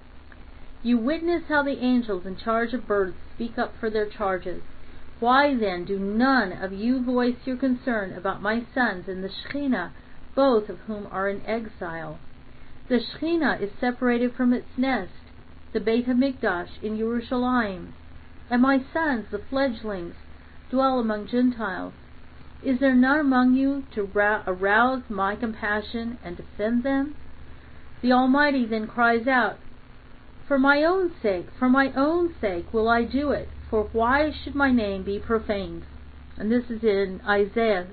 You 0.85 0.97
witness 0.99 1.43
how 1.49 1.65
the 1.65 1.83
angels 1.85 2.25
in 2.25 2.37
charge 2.37 2.73
of 2.73 2.87
birds 2.87 3.17
speak 3.35 3.59
up 3.59 3.75
for 3.81 3.91
their 3.91 4.07
charges. 4.07 4.63
Why 5.19 5.57
then 5.57 5.85
do 5.85 5.99
none 5.99 6.53
of 6.53 6.73
you 6.73 7.03
voice 7.03 7.37
your 7.45 7.57
concern 7.57 8.13
about 8.13 8.43
my 8.43 8.65
sons 8.73 9.09
and 9.09 9.25
the 9.25 9.29
Shekhinah, 9.29 9.91
both 10.37 10.69
of 10.69 10.79
whom 10.87 11.09
are 11.11 11.29
in 11.29 11.45
exile? 11.45 12.21
The 12.89 13.01
Shekhinah 13.01 13.61
is 13.61 13.71
separated 13.81 14.35
from 14.35 14.53
its 14.53 14.69
nest, 14.77 15.11
the 15.73 15.81
Beit 15.81 16.07
HaMikdash 16.07 16.83
in 16.83 16.99
Yerushalayim, 16.99 17.93
and 18.51 18.61
my 18.61 18.85
sons, 18.93 19.25
the 19.31 19.39
fledglings, 19.39 20.15
dwell 20.71 20.99
among 20.99 21.27
Gentiles. 21.27 21.95
Is 22.63 22.79
there 22.79 22.95
none 22.95 23.19
among 23.19 23.55
you 23.55 23.85
to 23.95 24.11
arouse 24.47 25.03
my 25.09 25.35
compassion 25.35 26.19
and 26.23 26.37
defend 26.37 26.83
them? 26.83 27.15
The 28.03 28.13
Almighty 28.13 28.67
then 28.67 28.87
cries 28.87 29.27
out, 29.27 29.59
For 30.47 30.59
my 30.59 30.85
own 30.85 31.13
sake, 31.23 31.47
for 31.59 31.71
my 31.71 31.91
own 31.97 32.35
sake 32.39 32.73
will 32.75 32.89
I 32.89 33.05
do 33.05 33.31
it, 33.31 33.49
for 33.71 33.89
why 33.93 34.31
should 34.31 34.55
my 34.55 34.71
name 34.71 35.05
be 35.05 35.19
profaned? 35.19 35.85
And 36.37 36.53
this 36.53 36.69
is 36.69 36.85
in 36.85 37.23
Isaiah 37.27 37.87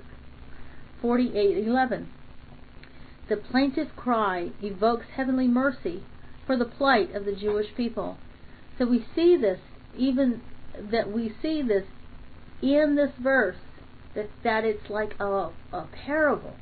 48:11. 1.01 2.07
The 3.29 3.37
plaintive 3.37 3.95
cry 3.95 4.51
evokes 4.61 5.05
heavenly 5.15 5.47
mercy 5.47 6.03
for 6.49 6.57
the 6.57 6.65
plight 6.65 7.13
of 7.13 7.25
the 7.25 7.31
Jewish 7.31 7.67
people. 7.77 8.17
So 8.79 8.87
we 8.87 9.05
see 9.13 9.37
this 9.37 9.59
even 9.95 10.41
that 10.91 11.11
we 11.11 11.31
see 11.43 11.61
this 11.61 11.83
in 12.59 12.95
this 12.95 13.11
verse 13.21 13.57
that 14.15 14.31
that 14.43 14.63
it's 14.65 14.89
like 14.89 15.13
a, 15.19 15.51
a 15.71 15.87
parable 16.07 16.55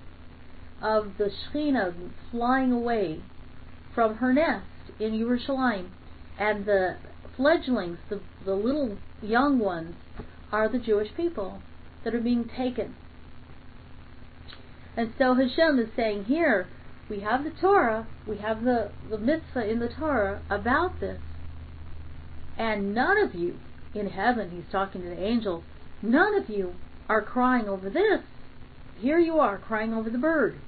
of 0.81 1.13
the 1.17 1.31
Shekhinah 1.31 1.93
flying 2.31 2.73
away 2.73 3.21
from 3.95 4.15
her 4.15 4.33
nest 4.33 4.65
in 4.99 5.17
Jerusalem, 5.17 5.93
and 6.37 6.65
the 6.65 6.97
fledglings, 7.37 7.97
the, 8.09 8.19
the 8.43 8.55
little 8.55 8.97
young 9.21 9.57
ones, 9.57 9.95
are 10.51 10.67
the 10.67 10.79
Jewish 10.79 11.15
people 11.15 11.61
that 12.03 12.13
are 12.13 12.19
being 12.19 12.49
taken. 12.57 12.93
And 14.97 15.13
so 15.17 15.33
Hashem 15.33 15.79
is 15.79 15.87
saying 15.95 16.25
here, 16.25 16.67
we 17.09 17.21
have 17.21 17.43
the 17.43 17.51
Torah, 17.61 18.07
we 18.27 18.37
have 18.37 18.63
the, 18.63 18.91
the 19.09 19.17
mitzvah 19.17 19.69
in 19.69 19.79
the 19.79 19.89
Torah 19.89 20.41
about 20.49 20.99
this, 20.99 21.19
and 22.57 22.93
none 22.93 23.17
of 23.17 23.35
you 23.35 23.57
in 23.93 24.07
heaven, 24.07 24.51
he's 24.51 24.71
talking 24.71 25.01
to 25.01 25.09
the 25.09 25.23
angels, 25.23 25.63
none 26.01 26.35
of 26.35 26.49
you 26.49 26.73
are 27.09 27.21
crying 27.21 27.67
over 27.67 27.89
this. 27.89 28.21
Here 28.99 29.19
you 29.19 29.39
are 29.39 29.57
crying 29.57 29.93
over 29.93 30.09
the 30.09 30.17
bird. 30.17 30.59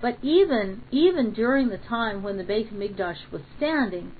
But 0.00 0.18
even 0.22 0.82
even 0.92 1.32
during 1.32 1.68
the 1.68 1.78
time 1.78 2.22
when 2.22 2.36
the 2.36 2.44
Beit 2.44 2.72
Hamikdash 2.72 3.30
was 3.32 3.42
standing, 3.56 4.12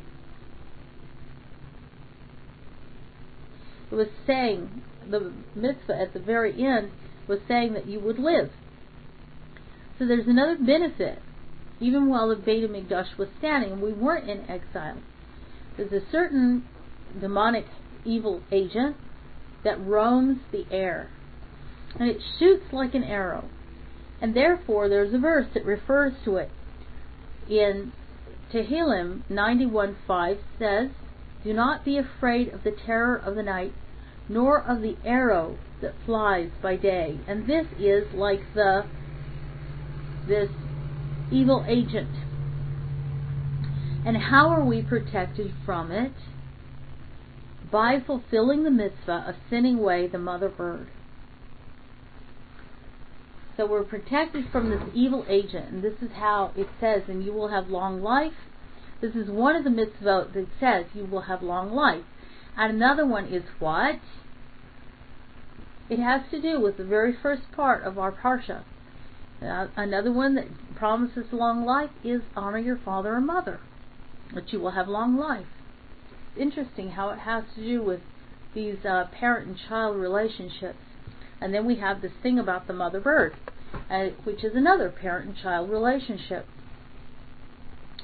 it 3.90 3.94
was 3.94 4.08
saying 4.26 4.82
the 5.08 5.32
mitzvah 5.54 5.96
at 5.98 6.12
the 6.12 6.18
very 6.18 6.52
end 6.64 6.90
was 7.28 7.38
saying 7.46 7.74
that 7.74 7.86
you 7.86 8.00
would 8.00 8.18
live. 8.18 8.50
So 9.98 10.06
there's 10.06 10.28
another 10.28 10.56
benefit, 10.56 11.18
even 11.80 12.08
while 12.08 12.28
the 12.28 12.36
Beit 12.36 12.68
Hamikdash 12.68 13.18
was 13.18 13.28
standing 13.38 13.80
we 13.80 13.92
weren't 13.92 14.30
in 14.30 14.48
exile. 14.48 14.98
There's 15.76 15.92
a 15.92 16.10
certain 16.12 16.64
demonic 17.20 17.66
evil 18.04 18.42
agent 18.52 18.96
that 19.64 19.84
roams 19.84 20.38
the 20.52 20.66
air, 20.70 21.10
and 21.98 22.08
it 22.08 22.22
shoots 22.38 22.72
like 22.72 22.94
an 22.94 23.02
arrow. 23.02 23.44
And 24.20 24.34
therefore, 24.34 24.88
there's 24.88 25.14
a 25.14 25.18
verse 25.18 25.46
that 25.54 25.64
refers 25.64 26.12
to 26.24 26.36
it. 26.36 26.50
In 27.48 27.92
Tehillim 28.52 29.22
91:5 29.28 30.38
says, 30.58 30.90
"Do 31.42 31.52
not 31.52 31.84
be 31.84 31.98
afraid 31.98 32.52
of 32.52 32.62
the 32.62 32.70
terror 32.70 33.16
of 33.16 33.34
the 33.34 33.42
night, 33.42 33.74
nor 34.28 34.60
of 34.60 34.80
the 34.80 34.96
arrow 35.04 35.58
that 35.80 35.94
flies 36.04 36.50
by 36.62 36.76
day." 36.76 37.18
And 37.26 37.46
this 37.46 37.66
is 37.78 38.12
like 38.12 38.42
the 38.54 38.86
this 40.28 40.50
evil 41.32 41.64
agent. 41.66 42.10
And 44.06 44.16
how 44.16 44.48
are 44.50 44.64
we 44.64 44.82
protected 44.82 45.52
from 45.66 45.90
it? 45.90 46.12
By 47.70 48.00
fulfilling 48.04 48.64
the 48.64 48.70
mitzvah 48.70 49.24
of 49.28 49.34
sending 49.50 49.78
away 49.78 50.06
the 50.06 50.18
mother 50.18 50.48
bird. 50.48 50.88
So 53.56 53.66
we're 53.66 53.82
protected 53.82 54.44
from 54.52 54.70
this 54.70 54.82
evil 54.94 55.26
agent, 55.28 55.70
and 55.70 55.82
this 55.82 56.00
is 56.00 56.12
how 56.14 56.52
it 56.56 56.68
says, 56.80 57.02
and 57.08 57.24
you 57.24 57.32
will 57.32 57.48
have 57.48 57.68
long 57.68 58.00
life. 58.00 58.32
This 59.00 59.16
is 59.16 59.28
one 59.28 59.56
of 59.56 59.64
the 59.64 59.70
mitzvot 59.70 60.32
that 60.34 60.46
says 60.60 60.86
you 60.94 61.04
will 61.04 61.22
have 61.22 61.42
long 61.42 61.72
life. 61.72 62.04
And 62.56 62.76
another 62.76 63.04
one 63.04 63.26
is 63.26 63.42
what? 63.58 63.96
It 65.90 65.98
has 65.98 66.22
to 66.30 66.40
do 66.40 66.60
with 66.60 66.76
the 66.76 66.84
very 66.84 67.14
first 67.20 67.42
part 67.54 67.82
of 67.84 67.98
our 67.98 68.12
parsha. 68.12 68.62
Another 69.40 70.12
one 70.12 70.34
that 70.34 70.46
promises 70.74 71.26
long 71.32 71.64
life 71.64 71.90
is 72.02 72.22
honor 72.34 72.58
your 72.58 72.78
father 72.84 73.16
and 73.16 73.26
mother, 73.26 73.60
that 74.34 74.52
you 74.52 74.60
will 74.60 74.72
have 74.72 74.88
long 74.88 75.16
life. 75.16 75.46
Interesting 76.36 76.90
how 76.90 77.10
it 77.10 77.20
has 77.20 77.44
to 77.54 77.62
do 77.62 77.82
with 77.82 78.00
these 78.54 78.84
uh, 78.84 79.04
parent 79.12 79.48
and 79.48 79.56
child 79.68 79.96
relationships. 79.96 80.78
And 81.40 81.54
then 81.54 81.66
we 81.66 81.76
have 81.76 82.02
this 82.02 82.12
thing 82.22 82.38
about 82.38 82.66
the 82.66 82.72
mother 82.72 83.00
bird, 83.00 83.36
uh, 83.88 84.06
which 84.24 84.42
is 84.42 84.56
another 84.56 84.90
parent 84.90 85.28
and 85.28 85.36
child 85.36 85.70
relationship 85.70 86.46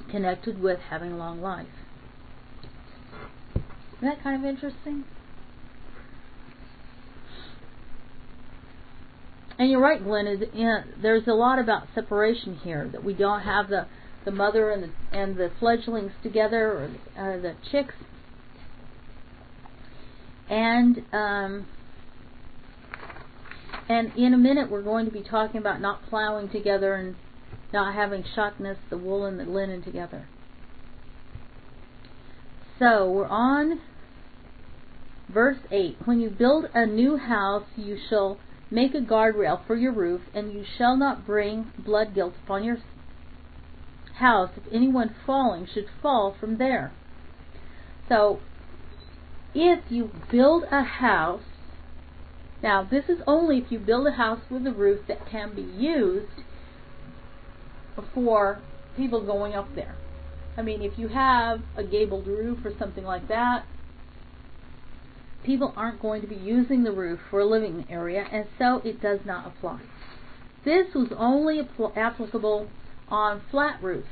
connected 0.09 0.61
with 0.61 0.79
having 0.89 1.17
long 1.17 1.41
life. 1.41 1.67
Isn't 3.97 4.07
that 4.07 4.23
kind 4.23 4.41
of 4.41 4.49
interesting? 4.49 5.03
And 9.57 9.71
you're 9.71 9.81
right, 9.81 10.03
Glenn. 10.03 10.27
Is 10.27 10.43
there's 11.01 11.27
a 11.27 11.33
lot 11.33 11.59
about 11.59 11.87
separation 11.95 12.57
here 12.57 12.89
that 12.91 13.03
we 13.03 13.13
don't 13.13 13.41
have 13.41 13.69
the 13.69 13.87
the 14.25 14.31
mother 14.31 14.71
and 14.71 14.83
the 14.83 15.17
and 15.17 15.37
the 15.37 15.51
fledglings 15.59 16.11
together 16.23 16.71
or 16.71 16.91
uh, 17.17 17.41
the 17.41 17.55
chicks. 17.71 17.93
And 20.49 20.97
um, 21.13 21.67
and 23.87 24.11
in 24.17 24.33
a 24.33 24.37
minute, 24.37 24.69
we're 24.69 24.83
going 24.83 25.05
to 25.05 25.11
be 25.11 25.23
talking 25.23 25.57
about 25.59 25.79
not 25.79 26.05
plowing 26.09 26.49
together 26.49 26.95
and 26.95 27.15
not 27.71 27.93
having 27.93 28.23
shatnez, 28.35 28.77
the 28.89 28.97
wool 28.97 29.25
and 29.25 29.39
the 29.39 29.45
linen 29.45 29.83
together. 29.83 30.27
So 32.77 33.09
we're 33.09 33.27
on 33.27 33.79
verse 35.29 35.59
8. 35.71 35.97
When 36.05 36.19
you 36.19 36.29
build 36.29 36.65
a 36.73 36.85
new 36.85 37.17
house, 37.17 37.65
you 37.75 37.97
shall 38.09 38.37
make 38.71 38.93
a 38.93 38.99
guardrail 38.99 39.65
for 39.65 39.75
your 39.75 39.91
roof, 39.91 40.21
and 40.33 40.51
you 40.53 40.63
shall 40.77 40.97
not 40.97 41.25
bring 41.25 41.71
blood 41.77 42.13
guilt 42.13 42.33
upon 42.43 42.63
your 42.63 42.77
house 44.15 44.51
if 44.55 44.63
anyone 44.73 45.13
falling 45.25 45.67
should 45.71 45.87
fall 46.01 46.35
from 46.39 46.57
there. 46.57 46.93
So, 48.07 48.39
if 49.53 49.79
you 49.89 50.11
build 50.31 50.63
a 50.71 50.83
house 50.83 51.41
now, 52.65 52.83
this 52.83 53.05
is 53.09 53.19
only 53.27 53.59
if 53.59 53.71
you 53.71 53.77
build 53.77 54.07
a 54.07 54.13
house 54.13 54.39
with 54.49 54.65
a 54.65 54.71
roof 54.71 55.01
that 55.07 55.29
can 55.29 55.53
be 55.55 55.61
used 55.61 56.41
for 58.13 58.59
people 58.97 59.23
going 59.23 59.53
up 59.53 59.75
there. 59.75 59.95
I 60.57 60.61
mean, 60.61 60.81
if 60.81 60.97
you 60.97 61.09
have 61.09 61.61
a 61.75 61.83
gabled 61.83 62.27
roof 62.27 62.65
or 62.65 62.71
something 62.79 63.03
like 63.03 63.27
that, 63.27 63.65
people 65.45 65.73
aren't 65.75 66.01
going 66.01 66.21
to 66.21 66.27
be 66.27 66.35
using 66.35 66.83
the 66.83 66.91
roof 66.91 67.19
for 67.29 67.39
a 67.39 67.45
living 67.45 67.85
area, 67.89 68.25
and 68.31 68.45
so 68.57 68.81
it 68.83 69.01
does 69.01 69.19
not 69.25 69.47
apply. 69.47 69.79
This 70.63 70.87
was 70.95 71.09
only 71.17 71.61
apl- 71.61 71.95
applicable 71.95 72.69
on 73.09 73.41
flat 73.51 73.81
roofs, 73.81 74.07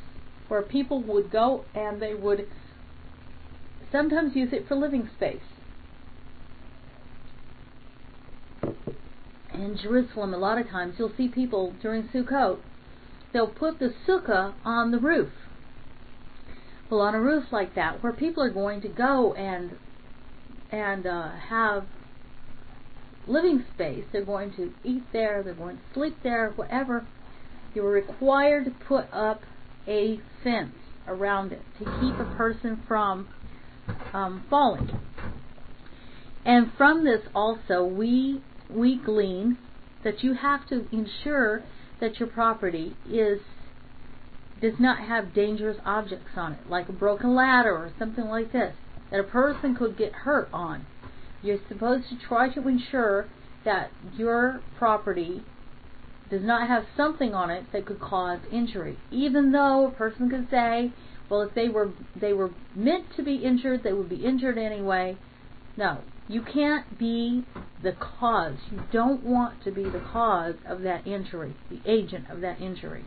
where 0.48 0.62
people 0.62 1.02
would 1.04 1.32
go 1.32 1.66
and 1.74 2.02
they 2.02 2.14
would 2.14 2.48
sometimes 3.92 4.36
use 4.36 4.54
it 4.54 4.68
for 4.68 4.76
living 4.76 5.10
space. 5.16 5.42
in 9.54 9.78
Jerusalem, 9.78 10.34
a 10.34 10.38
lot 10.38 10.58
of 10.58 10.70
times 10.70 10.96
you'll 10.98 11.14
see 11.16 11.28
people 11.28 11.74
during 11.82 12.04
Sukkot, 12.10 12.60
they'll 13.32 13.48
put 13.48 13.80
the 13.80 13.94
sukkah 14.08 14.54
on 14.66 14.92
the 14.92 15.00
roof. 15.00 15.32
Well, 16.90 17.02
on 17.02 17.16
a 17.16 17.22
roof 17.22 17.46
like 17.52 17.76
that, 17.76 18.04
where 18.04 18.14
people 18.14 18.44
are 18.44 18.50
going 18.50 18.82
to 18.82 18.88
go 18.88 19.34
and 19.34 19.72
and 20.74 21.06
uh, 21.06 21.30
have 21.50 21.86
living 23.28 23.64
space, 23.76 24.04
they're 24.12 24.26
going 24.26 24.52
to 24.56 24.74
eat 24.84 25.04
there, 25.14 25.44
they're 25.44 25.54
going 25.54 25.78
to 25.78 25.84
sleep 25.94 26.18
there, 26.24 26.52
whatever. 26.56 27.06
You're 27.76 27.92
required 27.92 28.66
to 28.66 28.72
put 28.72 29.06
up 29.14 29.42
a 29.88 30.20
fence 30.44 30.76
around 31.08 31.52
it 31.52 31.62
to 31.78 31.86
keep 32.02 32.20
a 32.20 32.36
person 32.36 32.82
from 32.88 33.30
um, 34.14 34.44
falling. 34.50 34.90
And 36.44 36.72
from 36.76 37.06
this 37.06 37.22
also, 37.36 37.86
we 37.86 38.42
we 38.70 38.98
glean 38.98 39.58
that 40.04 40.24
you 40.24 40.34
have 40.34 40.68
to 40.70 40.88
ensure 40.92 41.64
that 42.02 42.20
your 42.20 42.28
property 42.28 42.98
is 43.10 43.40
does 44.60 44.80
not 44.80 45.00
have 45.00 45.34
dangerous 45.36 45.78
objects 45.86 46.32
on 46.36 46.54
it, 46.54 46.70
like 46.70 46.90
a 46.90 46.94
broken 46.94 47.36
ladder 47.36 47.72
or 47.72 47.92
something 48.00 48.26
like 48.26 48.52
this, 48.52 48.74
that 49.14 49.20
a 49.20 49.24
person 49.24 49.76
could 49.76 49.96
get 49.96 50.12
hurt 50.12 50.50
on. 50.52 50.86
You're 51.44 51.60
supposed 51.70 52.10
to 52.10 52.18
try 52.28 52.50
to 52.50 52.68
ensure 52.68 53.30
that 53.64 53.92
your 54.18 54.60
property 54.80 55.44
does 56.32 56.42
not 56.42 56.68
have 56.68 56.84
something 56.98 57.34
on 57.36 57.52
it 57.52 57.64
that 57.72 57.86
could 57.86 58.02
cause 58.02 58.40
injury. 58.52 58.98
Even 59.12 59.52
though 59.52 59.88
a 59.88 59.92
person 59.92 60.32
could 60.32 60.50
say, 60.50 60.92
well, 61.30 61.42
if 61.42 61.54
they 61.54 61.70
were 61.70 61.92
they 62.20 62.34
were 62.34 62.50
meant 62.76 63.06
to 63.16 63.24
be 63.24 63.36
injured, 63.36 63.84
they 63.84 63.94
would 63.94 64.10
be 64.10 64.26
injured 64.26 64.58
anyway. 64.58 65.16
No, 65.78 66.00
you 66.28 66.42
can't 66.42 66.98
be 66.98 67.46
the 67.84 67.94
cause. 68.20 68.58
You 68.72 68.82
don't 68.92 69.24
want 69.24 69.64
to 69.64 69.72
be 69.72 69.84
the 69.84 70.04
cause 70.12 70.56
of 70.68 70.82
that 70.82 71.06
injury, 71.06 71.56
the 71.70 71.80
agent 71.86 72.32
of 72.32 72.42
that 72.42 72.60
injury. 72.60 73.06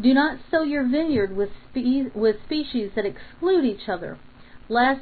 Do 0.00 0.14
not 0.14 0.38
sow 0.50 0.62
your 0.62 0.88
vineyard 0.88 1.34
with, 1.36 1.50
spe- 1.70 2.14
with 2.14 2.36
species 2.44 2.92
that 2.96 3.06
exclude 3.06 3.64
each 3.64 3.88
other, 3.88 4.18
lest 4.68 5.00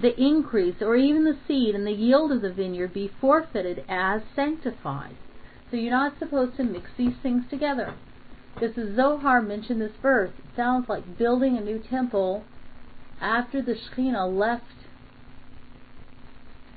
the 0.00 0.20
increase 0.20 0.76
or 0.80 0.96
even 0.96 1.24
the 1.24 1.38
seed 1.46 1.74
and 1.74 1.86
the 1.86 1.92
yield 1.92 2.32
of 2.32 2.42
the 2.42 2.52
vineyard 2.52 2.92
be 2.92 3.10
forfeited 3.20 3.84
as 3.88 4.22
sanctified. 4.34 5.16
So 5.70 5.76
you're 5.76 5.90
not 5.90 6.18
supposed 6.18 6.56
to 6.56 6.64
mix 6.64 6.90
these 6.96 7.14
things 7.22 7.44
together. 7.48 7.94
This 8.60 8.76
is 8.76 8.96
Zohar 8.96 9.42
mentioned 9.42 9.80
this 9.80 9.96
verse. 10.00 10.30
It 10.38 10.44
sounds 10.56 10.88
like 10.88 11.18
building 11.18 11.56
a 11.56 11.60
new 11.60 11.78
temple 11.78 12.44
after 13.20 13.62
the 13.62 13.74
Shekhinah 13.74 14.36
left 14.36 14.64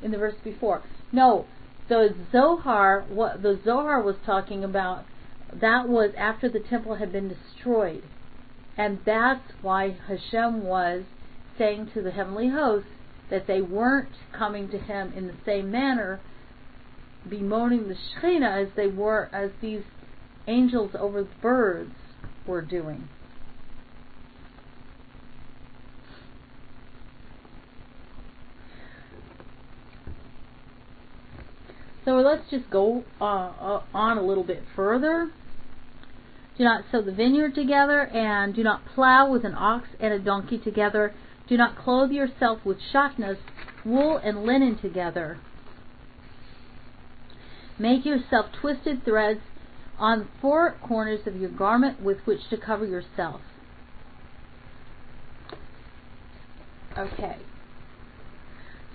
in 0.02 0.12
the 0.12 0.18
verse 0.18 0.36
before. 0.44 0.84
No, 1.12 1.46
the 1.90 2.16
Zohar, 2.32 3.06
what 3.10 3.42
the 3.42 3.60
Zohar 3.64 4.02
was 4.02 4.16
talking 4.26 4.64
about, 4.64 5.06
that 5.54 5.88
was 5.88 6.12
after 6.18 6.50
the 6.50 6.60
temple 6.60 6.96
had 6.96 7.12
been 7.12 7.30
destroyed. 7.30 8.04
And 8.78 9.00
that's 9.06 9.52
why 9.62 9.98
Hashem 10.08 10.64
was 10.64 11.04
saying 11.58 11.92
to 11.94 12.02
the 12.02 12.12
heavenly 12.12 12.50
hosts 12.50 12.90
that 13.30 13.48
they 13.48 13.62
weren't 13.62 14.14
coming 14.32 14.70
to 14.70 14.78
him 14.78 15.12
in 15.14 15.28
the 15.28 15.38
same 15.46 15.72
manner, 15.72 16.20
bemoaning 17.28 17.88
the 17.88 17.96
Shekhinah 17.96 18.68
as 18.68 18.76
they 18.76 18.88
were, 18.88 19.30
as 19.34 19.52
these 19.62 19.84
angels 20.48 20.92
over 20.98 21.24
the 21.24 21.30
birds 21.42 21.96
were 22.46 22.62
doing. 22.62 23.10
So 32.08 32.14
let's 32.14 32.50
just 32.50 32.70
go 32.70 33.04
uh, 33.20 33.26
uh, 33.26 33.84
on 33.94 34.18
a 34.18 34.22
little 34.22 34.46
bit 34.46 34.64
further. 34.78 35.30
Do 36.58 36.64
not 36.64 36.86
sow 36.90 37.02
the 37.02 37.12
vineyard 37.12 37.54
together, 37.54 38.00
and 38.00 38.56
do 38.56 38.64
not 38.64 38.82
plow 38.96 39.30
with 39.30 39.44
an 39.44 39.54
ox 39.54 39.90
and 40.00 40.14
a 40.14 40.20
donkey 40.20 40.58
together. 40.58 41.14
Do 41.50 41.58
not 41.58 41.78
clothe 41.78 42.12
yourself 42.12 42.60
with 42.64 42.78
shatnez, 42.94 43.38
wool 43.84 44.16
and 44.24 44.46
linen 44.46 44.80
together. 44.80 45.40
Make 47.78 48.06
yourself 48.06 48.46
twisted 48.62 49.04
threads 49.04 49.42
on 50.00 50.30
four 50.42 50.78
corners 50.82 51.28
of 51.28 51.36
your 51.36 51.50
garment 51.50 52.02
with 52.02 52.20
which 52.24 52.40
to 52.52 52.58
cover 52.58 52.86
yourself. 52.86 53.42
Okay. 56.98 57.36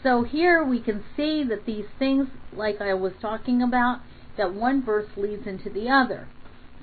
So 0.03 0.25
here 0.25 0.65
we 0.65 0.81
can 0.81 1.05
see 1.17 1.45
that 1.45 1.65
these 1.65 1.87
things, 1.99 2.29
like 2.53 2.81
I 2.81 2.95
was 2.95 3.13
talking 3.21 3.63
about, 3.63 4.01
that 4.37 4.53
one 4.53 4.85
verse 4.85 5.09
leads 5.17 5.47
into 5.47 5.71
the 5.71 5.89
other. 5.89 6.29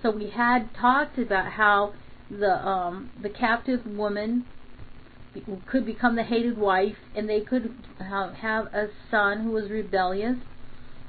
So 0.02 0.12
we 0.12 0.30
had 0.30 0.74
talked 0.74 1.18
about 1.18 1.54
how 1.54 1.94
the 2.30 2.66
um, 2.66 3.12
the 3.22 3.30
captive 3.30 3.86
woman 3.86 4.46
could 5.68 5.86
become 5.86 6.16
the 6.16 6.24
hated 6.24 6.58
wife, 6.58 6.96
and 7.16 7.28
they 7.28 7.42
could 7.42 7.74
have 8.00 8.68
a 8.68 8.88
son 9.12 9.44
who 9.44 9.52
was 9.52 9.70
rebellious 9.70 10.38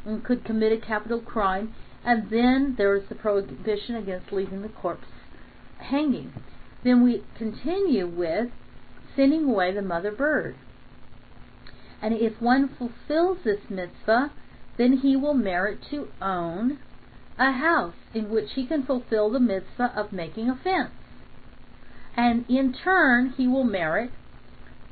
and 0.04 0.24
could 0.24 0.44
commit 0.44 0.72
a 0.72 0.84
capital 0.84 1.20
crime, 1.20 1.74
and 2.04 2.30
then 2.30 2.74
there 2.76 2.96
is 2.96 3.08
the 3.08 3.14
prohibition 3.14 3.94
against 3.94 4.32
leaving 4.32 4.62
the 4.62 4.68
corpse 4.68 5.06
hanging. 5.78 6.32
Then 6.82 7.04
we 7.04 7.22
continue 7.36 8.06
with 8.08 8.48
sending 9.14 9.44
away 9.44 9.72
the 9.72 9.82
mother 9.82 10.10
bird. 10.10 10.56
And 12.02 12.14
if 12.14 12.40
one 12.40 12.68
fulfills 12.68 13.38
this 13.44 13.68
mitzvah, 13.68 14.30
then 14.76 14.94
he 14.98 15.16
will 15.16 15.34
merit 15.34 15.82
to 15.90 16.08
own 16.22 16.78
a 17.38 17.52
house 17.52 17.94
in 18.14 18.30
which 18.30 18.52
he 18.54 18.66
can 18.66 18.82
fulfill 18.82 19.30
the 19.30 19.40
mitzvah 19.40 19.92
of 19.94 20.12
making 20.12 20.48
a 20.48 20.56
fence. 20.56 20.90
And 22.16 22.44
in 22.48 22.72
turn, 22.72 23.30
he 23.30 23.46
will 23.46 23.64
merit 23.64 24.10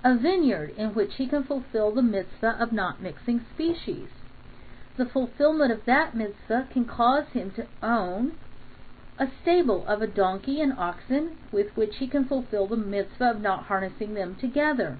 a 0.04 0.16
vineyard 0.16 0.70
in 0.76 0.94
which 0.94 1.16
he 1.16 1.26
can 1.26 1.44
fulfill 1.44 1.90
the 1.90 2.02
mitzvah 2.02 2.56
of 2.60 2.72
not 2.72 3.02
mixing 3.02 3.44
species. 3.54 4.08
The 4.96 5.06
fulfillment 5.06 5.72
of 5.72 5.84
that 5.86 6.14
mitzvah 6.14 6.68
can 6.72 6.84
cause 6.84 7.28
him 7.28 7.50
to 7.52 7.66
own 7.82 8.32
a 9.18 9.28
stable 9.42 9.86
of 9.86 10.00
a 10.00 10.06
donkey 10.06 10.60
and 10.60 10.72
oxen 10.78 11.36
with 11.50 11.76
which 11.76 11.96
he 11.96 12.06
can 12.06 12.24
fulfill 12.24 12.66
the 12.66 12.76
mitzvah 12.76 13.30
of 13.30 13.40
not 13.40 13.64
harnessing 13.64 14.14
them 14.14 14.36
together. 14.40 14.98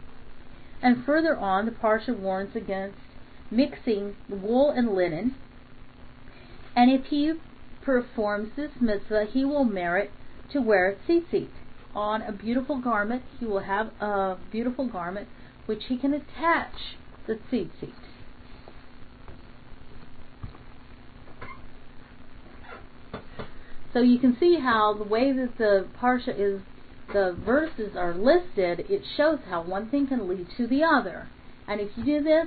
And 0.83 1.05
further 1.05 1.37
on, 1.37 1.67
the 1.67 1.73
Parsha 1.73 2.17
warns 2.17 2.55
against 2.55 2.99
mixing 3.51 4.17
wool 4.29 4.71
and 4.71 4.95
linen. 4.95 5.35
And 6.77 6.91
if 6.91 7.07
he 7.07 7.33
performs 7.83 8.51
this 8.57 8.71
mitzvah, 8.81 9.27
he 9.33 9.45
will 9.45 9.65
merit 9.65 10.11
to 10.53 10.61
wear 10.61 10.97
tzitzit. 11.09 11.49
On 11.95 12.23
a 12.23 12.33
beautiful 12.33 12.81
garment, 12.81 13.23
he 13.41 13.47
will 13.47 13.61
have 13.61 13.89
a 14.01 14.37
beautiful 14.53 14.87
garment 14.87 15.29
which 15.67 15.85
he 15.89 15.97
can 15.97 16.15
attach 16.15 16.97
the 17.27 17.39
tzitzit. 17.51 17.93
So 23.93 24.01
you 24.01 24.19
can 24.19 24.37
see 24.39 24.61
how 24.61 24.95
the 24.95 25.05
way 25.05 25.33
that 25.33 25.59
the 25.59 25.89
parsha 26.01 26.39
is, 26.39 26.61
the 27.13 27.37
verses 27.45 27.97
are 27.97 28.15
listed, 28.15 28.87
it 28.89 29.03
shows 29.17 29.39
how 29.49 29.63
one 29.63 29.91
thing 29.91 30.07
can 30.07 30.29
lead 30.29 30.47
to 30.57 30.67
the 30.67 30.83
other. 30.85 31.29
And 31.67 31.81
if 31.81 31.91
you 31.97 32.05
do 32.05 32.23
this, 32.23 32.47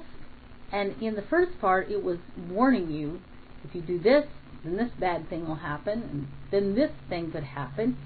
and 0.71 1.01
in 1.01 1.15
the 1.15 1.23
first 1.23 1.59
part 1.59 1.89
it 1.91 2.03
was 2.03 2.17
warning 2.49 2.91
you, 2.91 3.21
if 3.63 3.75
you 3.75 3.81
do 3.81 3.99
this, 3.99 4.25
then 4.63 4.77
this 4.77 4.91
bad 4.99 5.29
thing 5.29 5.47
will 5.47 5.55
happen, 5.55 6.03
and 6.03 6.27
then 6.51 6.75
this 6.75 6.91
thing 7.09 7.31
could 7.31 7.43
happen. 7.43 7.97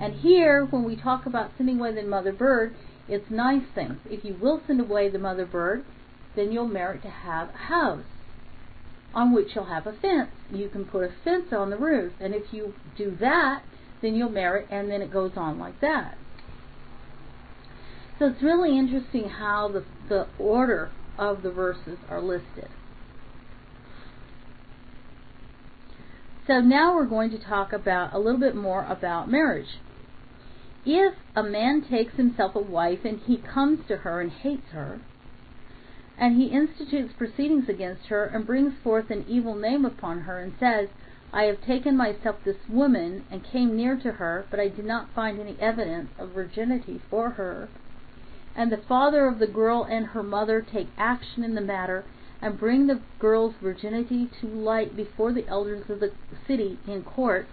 And 0.00 0.14
here, 0.14 0.64
when 0.64 0.84
we 0.84 0.96
talk 0.96 1.26
about 1.26 1.50
sending 1.56 1.78
away 1.78 1.92
the 1.92 2.02
mother 2.02 2.32
bird, 2.32 2.74
it's 3.08 3.30
nice 3.30 3.64
things. 3.74 3.98
If 4.06 4.24
you 4.24 4.36
will 4.40 4.60
send 4.66 4.80
away 4.80 5.08
the 5.08 5.18
mother 5.18 5.46
bird, 5.46 5.84
then 6.36 6.52
you'll 6.52 6.68
merit 6.68 7.02
to 7.02 7.10
have 7.10 7.48
a 7.48 7.58
house 7.66 8.04
on 9.14 9.32
which 9.32 9.48
you'll 9.54 9.64
have 9.64 9.86
a 9.86 9.92
fence. 9.92 10.30
You 10.52 10.68
can 10.68 10.84
put 10.84 11.02
a 11.02 11.12
fence 11.24 11.52
on 11.52 11.70
the 11.70 11.76
roof, 11.76 12.12
and 12.20 12.34
if 12.34 12.52
you 12.52 12.74
do 12.96 13.16
that, 13.20 13.62
then 14.02 14.14
you'll 14.14 14.30
merit, 14.30 14.66
and 14.70 14.90
then 14.90 15.02
it 15.02 15.12
goes 15.12 15.32
on 15.36 15.58
like 15.58 15.80
that. 15.80 16.16
So 18.18 18.26
it's 18.26 18.42
really 18.42 18.76
interesting 18.76 19.28
how 19.28 19.68
the, 19.68 19.84
the 20.08 20.26
order 20.38 20.90
of 21.18 21.42
the 21.42 21.50
verses 21.50 21.98
are 22.08 22.20
listed. 22.20 22.68
So 26.46 26.60
now 26.60 26.94
we're 26.94 27.06
going 27.06 27.30
to 27.30 27.38
talk 27.38 27.72
about 27.72 28.14
a 28.14 28.18
little 28.18 28.40
bit 28.40 28.56
more 28.56 28.84
about 28.84 29.30
marriage. 29.30 29.68
If 30.86 31.14
a 31.36 31.42
man 31.42 31.84
takes 31.88 32.14
himself 32.14 32.54
a 32.54 32.60
wife 32.60 33.00
and 33.04 33.20
he 33.20 33.36
comes 33.36 33.86
to 33.88 33.98
her 33.98 34.20
and 34.20 34.30
hates 34.32 34.70
her, 34.72 35.00
and 36.18 36.40
he 36.40 36.46
institutes 36.46 37.12
proceedings 37.16 37.68
against 37.68 38.06
her 38.06 38.24
and 38.24 38.46
brings 38.46 38.72
forth 38.82 39.10
an 39.10 39.26
evil 39.28 39.54
name 39.54 39.84
upon 39.84 40.22
her 40.22 40.40
and 40.40 40.54
says, 40.58 40.88
I 41.32 41.44
have 41.44 41.60
taken 41.60 41.96
myself 41.96 42.36
this 42.44 42.68
woman 42.68 43.24
and 43.30 43.44
came 43.44 43.76
near 43.76 43.96
to 43.96 44.12
her, 44.12 44.46
but 44.50 44.58
I 44.58 44.68
did 44.68 44.84
not 44.84 45.10
find 45.14 45.38
any 45.38 45.56
evidence 45.60 46.10
of 46.18 46.30
virginity 46.30 47.00
for 47.10 47.30
her. 47.30 47.68
And 48.56 48.72
the 48.72 48.76
father 48.78 49.26
of 49.26 49.38
the 49.38 49.46
girl 49.46 49.84
and 49.84 50.06
her 50.06 50.22
mother 50.22 50.62
take 50.62 50.88
action 50.96 51.44
in 51.44 51.54
the 51.54 51.60
matter 51.60 52.04
and 52.40 52.58
bring 52.58 52.86
the 52.86 53.00
girl's 53.18 53.54
virginity 53.60 54.30
to 54.40 54.46
light 54.46 54.96
before 54.96 55.32
the 55.32 55.46
elders 55.48 55.90
of 55.90 56.00
the 56.00 56.12
city 56.46 56.78
in 56.86 57.02
court. 57.02 57.46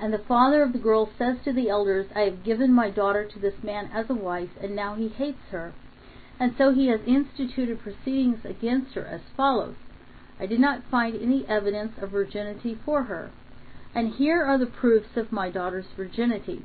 And 0.00 0.12
the 0.12 0.18
father 0.18 0.62
of 0.62 0.72
the 0.72 0.78
girl 0.78 1.08
says 1.16 1.36
to 1.44 1.52
the 1.52 1.68
elders, 1.68 2.06
I 2.14 2.20
have 2.20 2.44
given 2.44 2.72
my 2.72 2.90
daughter 2.90 3.24
to 3.24 3.38
this 3.38 3.62
man 3.62 3.90
as 3.92 4.10
a 4.10 4.14
wife, 4.14 4.50
and 4.60 4.74
now 4.74 4.94
he 4.96 5.08
hates 5.08 5.50
her 5.50 5.72
and 6.38 6.54
so 6.58 6.72
he 6.72 6.88
has 6.88 7.00
instituted 7.06 7.80
proceedings 7.80 8.44
against 8.44 8.94
her 8.94 9.06
as 9.06 9.20
follows. 9.36 9.76
I 10.40 10.46
did 10.46 10.58
not 10.58 10.82
find 10.90 11.14
any 11.14 11.46
evidence 11.46 11.92
of 11.98 12.10
virginity 12.10 12.74
for 12.84 13.04
her. 13.04 13.30
And 13.94 14.14
here 14.14 14.42
are 14.44 14.58
the 14.58 14.66
proofs 14.66 15.16
of 15.16 15.30
my 15.30 15.48
daughter's 15.48 15.86
virginity. 15.96 16.64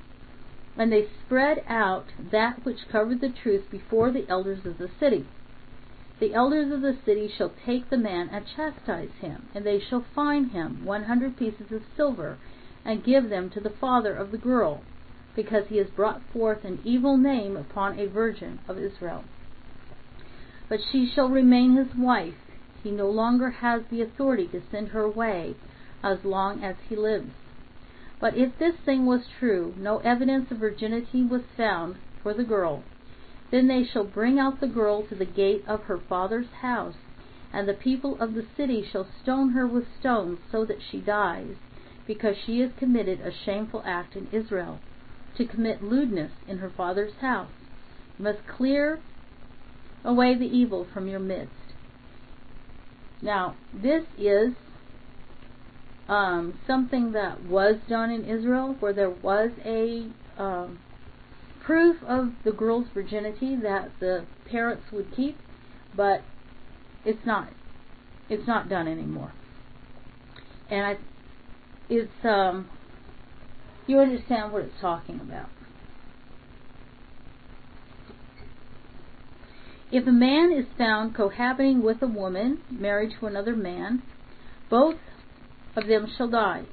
And 0.75 0.91
they 0.91 1.07
spread 1.25 1.63
out 1.67 2.07
that 2.31 2.65
which 2.65 2.89
covered 2.89 3.21
the 3.21 3.29
truth 3.29 3.69
before 3.69 4.11
the 4.11 4.27
elders 4.27 4.65
of 4.65 4.79
the 4.79 4.89
city. 4.99 5.27
The 6.19 6.33
elders 6.33 6.71
of 6.71 6.81
the 6.81 6.97
city 7.05 7.27
shall 7.27 7.53
take 7.65 7.89
the 7.89 7.97
man 7.97 8.29
and 8.31 8.45
chastise 8.47 9.13
him, 9.21 9.45
and 9.53 9.63
they 9.65 9.79
shall 9.79 10.05
fine 10.15 10.45
him 10.45 10.83
one 10.83 11.03
hundred 11.03 11.37
pieces 11.37 11.71
of 11.71 11.83
silver, 11.95 12.37
and 12.83 13.03
give 13.03 13.29
them 13.29 13.51
to 13.51 13.59
the 13.59 13.69
father 13.69 14.15
of 14.15 14.31
the 14.31 14.37
girl, 14.37 14.81
because 15.35 15.67
he 15.67 15.77
has 15.77 15.89
brought 15.91 16.21
forth 16.33 16.65
an 16.65 16.79
evil 16.83 17.17
name 17.17 17.55
upon 17.55 17.99
a 17.99 18.07
virgin 18.07 18.59
of 18.67 18.79
Israel 18.79 19.23
but 20.69 20.79
she 20.91 21.07
shall 21.07 21.27
remain 21.27 21.75
his 21.75 21.95
wife. 21.95 22.35
He 22.83 22.91
no 22.91 23.09
longer 23.09 23.49
has 23.49 23.83
the 23.89 24.01
authority 24.01 24.47
to 24.47 24.61
send 24.71 24.89
her 24.89 25.01
away 25.01 25.55
as 26.01 26.23
long 26.23 26.63
as 26.63 26.77
he 26.87 26.95
lives. 26.95 27.33
But 28.21 28.35
if 28.37 28.57
this 28.57 28.75
thing 28.77 29.05
was 29.05 29.27
true, 29.39 29.73
no 29.77 29.97
evidence 29.99 30.49
of 30.51 30.57
virginity 30.57 31.23
was 31.23 31.43
found 31.57 31.97
for 32.23 32.33
the 32.33 32.43
girl, 32.43 32.83
then 33.51 33.67
they 33.67 33.83
shall 33.83 34.05
bring 34.05 34.39
out 34.39 34.59
the 34.59 34.67
girl 34.67 35.03
to 35.03 35.15
the 35.15 35.25
gate 35.25 35.63
of 35.67 35.83
her 35.83 35.97
father's 35.97 36.51
house, 36.61 36.95
and 37.51 37.67
the 37.67 37.73
people 37.73 38.17
of 38.19 38.33
the 38.33 38.45
city 38.55 38.81
shall 38.81 39.07
stone 39.21 39.49
her 39.49 39.67
with 39.67 39.85
stones 39.99 40.39
so 40.51 40.63
that 40.65 40.81
she 40.81 40.99
dies, 40.99 41.55
because 42.07 42.37
she 42.37 42.59
has 42.59 42.71
committed 42.77 43.19
a 43.21 43.31
shameful 43.31 43.83
act 43.85 44.15
in 44.15 44.27
Israel, 44.31 44.79
to 45.35 45.45
commit 45.45 45.83
lewdness 45.83 46.31
in 46.47 46.59
her 46.59 46.69
father's 46.69 47.15
house. 47.15 47.51
You 48.17 48.25
must 48.25 48.47
clear 48.47 48.99
away 50.05 50.35
the 50.35 50.45
evil 50.45 50.85
from 50.93 51.07
your 51.07 51.19
midst. 51.19 51.53
Now, 53.21 53.55
this 53.73 54.03
is 54.17 54.53
um, 56.07 56.57
something 56.65 57.11
that 57.11 57.43
was 57.45 57.75
done 57.87 58.11
in 58.11 58.25
Israel, 58.25 58.75
where 58.79 58.93
there 58.93 59.09
was 59.09 59.51
a 59.65 60.09
um, 60.37 60.79
proof 61.65 61.97
of 62.07 62.29
the 62.43 62.51
girl's 62.51 62.87
virginity 62.93 63.55
that 63.57 63.91
the 63.99 64.25
parents 64.49 64.83
would 64.91 65.13
keep, 65.15 65.37
but 65.95 66.21
it's 67.05 67.25
not. 67.25 67.49
It's 68.29 68.47
not 68.47 68.69
done 68.69 68.87
anymore. 68.87 69.33
And 70.69 70.85
I, 70.85 70.97
it's 71.89 72.11
um, 72.23 72.69
you 73.85 73.99
understand 73.99 74.53
what 74.53 74.63
it's 74.63 74.79
talking 74.79 75.19
about. 75.19 75.49
If 79.91 80.05
a 80.05 80.11
man 80.11 80.51
is 80.51 80.67
found 80.77 81.15
cohabiting 81.15 81.81
with 81.81 82.01
a 82.03 82.07
woman 82.07 82.59
married 82.69 83.11
to 83.19 83.25
another 83.25 83.55
man, 83.55 84.03
both 84.69 84.97
of 85.75 85.87
them 85.87 86.07
shall 86.15 86.29
die. 86.29 86.65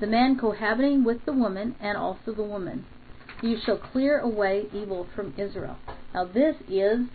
The 0.00 0.06
man 0.06 0.38
cohabiting 0.38 1.02
with 1.02 1.24
the 1.24 1.32
woman, 1.32 1.76
and 1.80 1.96
also 1.96 2.32
the 2.32 2.42
woman. 2.42 2.84
You 3.40 3.56
shall 3.64 3.78
clear 3.78 4.18
away 4.18 4.66
evil 4.72 5.06
from 5.14 5.32
Israel. 5.38 5.78
Now, 6.12 6.26
this 6.26 6.56
is 6.68 7.06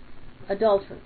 adultery. 0.50 1.02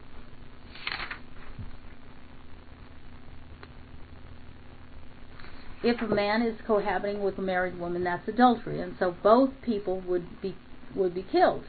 If 5.84 6.00
a 6.02 6.08
man 6.08 6.44
is 6.44 6.56
cohabiting 6.66 7.22
with 7.24 7.38
a 7.38 7.42
married 7.42 7.80
woman, 7.80 8.04
that's 8.04 8.28
adultery, 8.28 8.80
and 8.80 8.96
so 9.00 9.16
both 9.24 9.50
people 9.62 10.00
would 10.02 10.42
be 10.42 10.56
would 10.96 11.14
be 11.16 11.24
killed. 11.24 11.64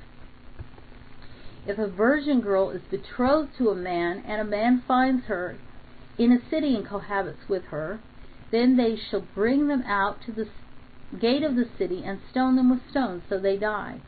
If 1.65 1.79
a 1.79 1.87
virgin 1.87 2.41
girl 2.41 2.71
is 2.71 2.83
betrothed 2.91 3.55
to 3.59 3.71
a 3.71 3.77
man, 3.77 4.25
and 4.27 4.41
a 4.41 4.45
man 4.45 4.81
finds 4.81 5.27
her 5.27 5.55
in 6.19 6.33
a 6.33 6.41
city 6.51 6.75
and 6.75 6.85
cohabits 6.85 7.49
with 7.49 7.67
her, 7.67 8.01
then 8.51 8.77
they 8.77 8.97
shall 8.97 9.21
bring 9.33 9.69
them 9.69 9.85
out 9.87 10.21
to 10.23 10.33
the 10.33 10.49
gate 11.21 11.45
of 11.45 11.55
the 11.55 11.69
city 11.79 12.03
and 12.03 12.19
stone 12.29 12.57
them 12.57 12.69
with 12.69 12.91
stones, 12.91 13.23
so 13.29 13.39
they 13.39 13.57
die. 13.57 14.01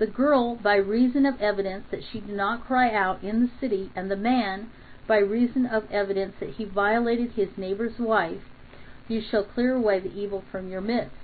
The 0.00 0.08
girl, 0.08 0.56
by 0.56 0.74
reason 0.74 1.24
of 1.24 1.40
evidence 1.40 1.84
that 1.92 2.02
she 2.02 2.18
did 2.18 2.34
not 2.34 2.64
cry 2.66 2.92
out 2.92 3.22
in 3.22 3.42
the 3.42 3.50
city, 3.60 3.92
and 3.94 4.10
the 4.10 4.16
man, 4.16 4.72
by 5.06 5.18
reason 5.18 5.66
of 5.66 5.88
evidence 5.92 6.34
that 6.40 6.50
he 6.50 6.64
violated 6.64 7.30
his 7.30 7.56
neighbor's 7.56 8.00
wife, 8.00 8.42
you 9.06 9.20
shall 9.20 9.44
clear 9.44 9.76
away 9.76 10.00
the 10.00 10.12
evil 10.18 10.42
from 10.50 10.68
your 10.68 10.80
midst. 10.80 11.14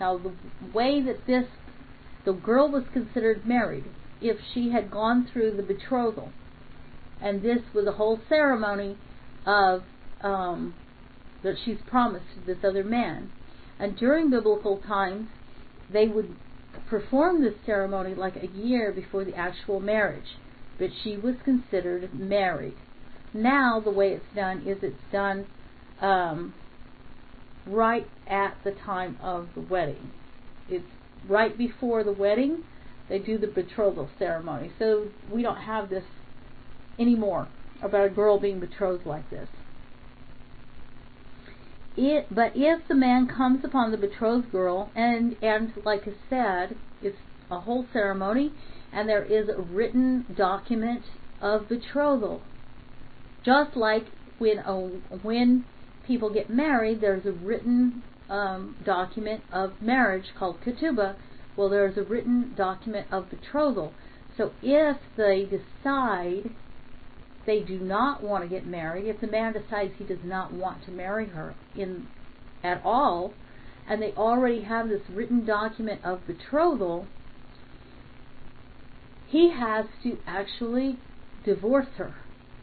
Now, 0.00 0.16
the 0.16 0.32
way 0.72 1.02
that 1.02 1.26
this, 1.26 1.46
the 2.24 2.32
girl 2.32 2.70
was 2.70 2.88
considered 2.88 3.44
married 3.44 3.84
if 4.20 4.36
she 4.54 4.70
had 4.70 4.90
gone 4.90 5.28
through 5.32 5.56
the 5.56 5.62
betrothal. 5.62 6.30
And 7.20 7.42
this 7.42 7.60
was 7.74 7.86
a 7.86 7.92
whole 7.92 8.20
ceremony 8.28 8.96
of 9.46 9.82
um, 10.22 10.74
that 11.42 11.56
she's 11.64 11.78
promised 11.86 12.26
to 12.34 12.46
this 12.46 12.64
other 12.64 12.84
man. 12.84 13.30
And 13.78 13.96
during 13.96 14.30
biblical 14.30 14.78
times, 14.78 15.28
they 15.92 16.06
would 16.06 16.34
perform 16.88 17.42
this 17.42 17.54
ceremony 17.64 18.14
like 18.14 18.36
a 18.36 18.46
year 18.46 18.92
before 18.92 19.24
the 19.24 19.34
actual 19.34 19.80
marriage. 19.80 20.36
But 20.78 20.90
she 21.02 21.16
was 21.16 21.34
considered 21.44 22.12
married. 22.14 22.76
Now, 23.32 23.80
the 23.80 23.90
way 23.90 24.08
it's 24.08 24.34
done 24.34 24.66
is 24.66 24.78
it's 24.82 24.96
done 25.12 25.46
um, 26.00 26.54
right 27.66 28.06
at 28.26 28.56
the 28.64 28.72
time 28.72 29.18
of 29.22 29.48
the 29.54 29.60
wedding. 29.60 30.10
It's 30.68 30.84
right 31.28 31.56
before 31.56 32.02
the 32.02 32.12
wedding 32.12 32.64
they 33.10 33.18
do 33.18 33.36
the 33.36 33.48
betrothal 33.48 34.08
ceremony. 34.18 34.72
So 34.78 35.08
we 35.30 35.42
don't 35.42 35.56
have 35.56 35.90
this 35.90 36.04
anymore 36.98 37.48
about 37.82 38.06
a 38.06 38.10
girl 38.10 38.38
being 38.40 38.60
betrothed 38.60 39.04
like 39.04 39.28
this. 39.28 39.48
It, 41.96 42.28
but 42.30 42.52
if 42.54 42.86
the 42.88 42.94
man 42.94 43.26
comes 43.26 43.64
upon 43.64 43.90
the 43.90 43.98
betrothed 43.98 44.52
girl, 44.52 44.90
and 44.94 45.36
and 45.42 45.72
like 45.84 46.02
I 46.06 46.14
said, 46.30 46.76
it's 47.02 47.18
a 47.50 47.60
whole 47.60 47.84
ceremony, 47.92 48.52
and 48.92 49.08
there 49.08 49.24
is 49.24 49.48
a 49.48 49.60
written 49.60 50.24
document 50.34 51.02
of 51.42 51.68
betrothal, 51.68 52.42
just 53.44 53.76
like 53.76 54.04
when 54.38 54.58
a, 54.58 54.76
when 55.22 55.64
people 56.06 56.32
get 56.32 56.48
married, 56.48 57.00
there's 57.00 57.26
a 57.26 57.32
written 57.32 58.02
um, 58.28 58.76
document 58.84 59.42
of 59.52 59.72
marriage 59.82 60.26
called 60.38 60.60
ketubah, 60.64 61.16
well, 61.56 61.68
there's 61.68 61.96
a 61.96 62.02
written 62.02 62.54
document 62.56 63.06
of 63.10 63.30
betrothal. 63.30 63.92
So 64.36 64.52
if 64.62 64.96
they 65.16 65.44
decide 65.44 66.50
they 67.46 67.60
do 67.60 67.78
not 67.78 68.22
want 68.22 68.44
to 68.44 68.48
get 68.48 68.66
married, 68.66 69.06
if 69.06 69.20
the 69.20 69.26
man 69.26 69.52
decides 69.52 69.92
he 69.98 70.04
does 70.04 70.24
not 70.24 70.52
want 70.52 70.84
to 70.84 70.90
marry 70.90 71.26
her 71.26 71.54
in 71.76 72.06
at 72.62 72.80
all, 72.84 73.32
and 73.88 74.00
they 74.00 74.12
already 74.12 74.62
have 74.62 74.88
this 74.88 75.02
written 75.10 75.44
document 75.44 76.00
of 76.04 76.26
betrothal, 76.26 77.06
he 79.26 79.50
has 79.50 79.86
to 80.02 80.18
actually 80.26 80.98
divorce 81.44 81.86
her. 81.96 82.14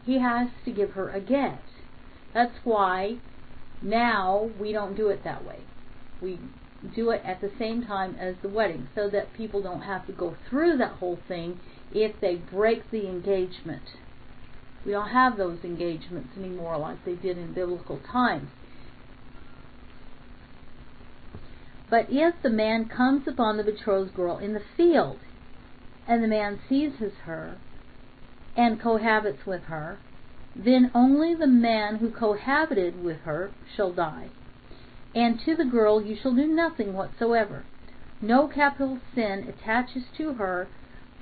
He 0.05 0.19
has 0.19 0.47
to 0.65 0.71
give 0.71 0.91
her 0.91 1.09
a 1.09 1.19
get. 1.19 1.61
That's 2.33 2.55
why 2.63 3.17
now 3.81 4.51
we 4.59 4.71
don't 4.71 4.95
do 4.95 5.09
it 5.09 5.23
that 5.23 5.45
way. 5.45 5.59
We 6.21 6.39
do 6.95 7.09
it 7.11 7.21
at 7.25 7.41
the 7.41 7.51
same 7.57 7.83
time 7.85 8.15
as 8.19 8.35
the 8.41 8.49
wedding 8.49 8.87
so 8.93 9.09
that 9.09 9.33
people 9.33 9.61
don't 9.61 9.81
have 9.81 10.05
to 10.05 10.13
go 10.13 10.35
through 10.49 10.77
that 10.77 10.93
whole 10.93 11.19
thing 11.27 11.59
if 11.91 12.19
they 12.21 12.35
break 12.35 12.89
the 12.91 13.07
engagement. 13.07 13.83
We 14.85 14.91
don't 14.91 15.09
have 15.09 15.37
those 15.37 15.63
engagements 15.63 16.37
anymore 16.37 16.77
like 16.77 17.03
they 17.03 17.15
did 17.15 17.37
in 17.37 17.53
biblical 17.53 17.99
times. 18.11 18.49
But 21.89 22.07
if 22.09 22.35
the 22.43 22.49
man 22.49 22.89
comes 22.89 23.27
upon 23.27 23.57
the 23.57 23.63
betrothed 23.63 24.13
girl 24.13 24.37
in 24.37 24.53
the 24.53 24.63
field, 24.75 25.19
and 26.07 26.23
the 26.23 26.27
man 26.27 26.59
seizes 26.69 27.13
her 27.25 27.57
and 28.55 28.79
cohabits 28.79 29.45
with 29.45 29.63
her, 29.63 29.99
then 30.55 30.91
only 30.93 31.33
the 31.33 31.47
man 31.47 31.97
who 31.97 32.09
cohabited 32.09 33.03
with 33.03 33.17
her 33.21 33.51
shall 33.75 33.91
die 33.91 34.29
and 35.17 35.39
to 35.43 35.55
the 35.55 35.65
girl 35.65 35.99
you 35.99 36.15
shall 36.15 36.35
do 36.35 36.45
nothing 36.45 36.93
whatsoever. 36.93 37.63
No 38.21 38.47
capital 38.47 38.99
sin 39.15 39.47
attaches 39.49 40.03
to 40.15 40.33
her, 40.33 40.67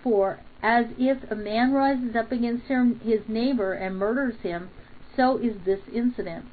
for 0.04 0.40
as 0.62 0.88
if 1.00 1.32
a 1.32 1.36
man 1.36 1.72
rises 1.72 2.14
up 2.14 2.30
against 2.30 2.66
his 2.68 3.22
neighbor 3.30 3.72
and 3.72 3.96
murders 3.96 4.36
him, 4.44 4.70
so 5.16 5.38
is 5.38 5.56
this 5.64 5.80
incident. 5.94 6.44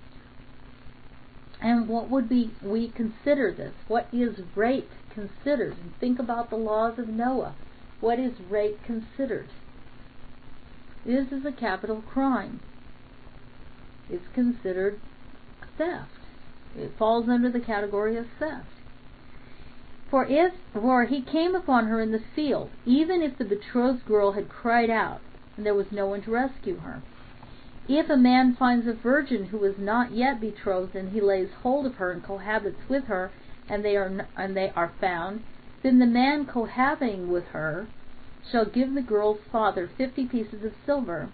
And 1.60 1.88
what 1.88 2.08
would 2.08 2.28
be 2.28 2.52
we 2.62 2.88
consider 2.90 3.52
this? 3.52 3.74
What 3.88 4.06
is 4.12 4.38
rape 4.54 4.90
considered? 5.12 5.76
And 5.82 5.94
think 5.98 6.20
about 6.20 6.48
the 6.48 6.56
laws 6.56 6.96
of 6.96 7.08
Noah. 7.08 7.56
What 8.00 8.20
is 8.20 8.34
rape 8.48 8.78
considered? 8.84 9.48
This 11.04 11.32
is 11.32 11.44
a 11.44 11.52
capital 11.52 12.02
crime. 12.02 12.60
It's 14.08 14.28
considered 14.32 15.00
theft. 15.76 16.21
It 16.74 16.96
falls 16.96 17.28
under 17.28 17.50
the 17.50 17.60
category 17.60 18.16
of 18.16 18.26
theft. 18.38 18.64
For 20.08 20.24
if 20.24 20.54
for 20.72 21.04
he 21.04 21.20
came 21.20 21.54
upon 21.54 21.84
her 21.88 22.00
in 22.00 22.12
the 22.12 22.18
field, 22.34 22.70
even 22.86 23.20
if 23.20 23.36
the 23.36 23.44
betrothed 23.44 24.06
girl 24.06 24.32
had 24.32 24.48
cried 24.48 24.88
out, 24.88 25.20
and 25.54 25.66
there 25.66 25.74
was 25.74 25.92
no 25.92 26.06
one 26.06 26.22
to 26.22 26.30
rescue 26.30 26.78
her. 26.78 27.02
If 27.88 28.08
a 28.08 28.16
man 28.16 28.54
finds 28.54 28.86
a 28.86 28.94
virgin 28.94 29.44
who 29.44 29.62
is 29.64 29.76
not 29.78 30.12
yet 30.12 30.40
betrothed, 30.40 30.96
and 30.96 31.10
he 31.10 31.20
lays 31.20 31.52
hold 31.62 31.84
of 31.84 31.96
her 31.96 32.10
and 32.10 32.22
cohabits 32.24 32.88
with 32.88 33.04
her, 33.04 33.32
and 33.68 33.84
they 33.84 33.94
are 33.94 34.26
and 34.34 34.56
they 34.56 34.70
are 34.74 34.94
found, 34.98 35.44
then 35.82 35.98
the 35.98 36.06
man 36.06 36.46
cohabiting 36.46 37.30
with 37.30 37.44
her 37.48 37.86
shall 38.50 38.64
give 38.64 38.94
the 38.94 39.02
girl's 39.02 39.40
father 39.50 39.90
fifty 39.98 40.26
pieces 40.26 40.64
of 40.64 40.72
silver, 40.86 41.28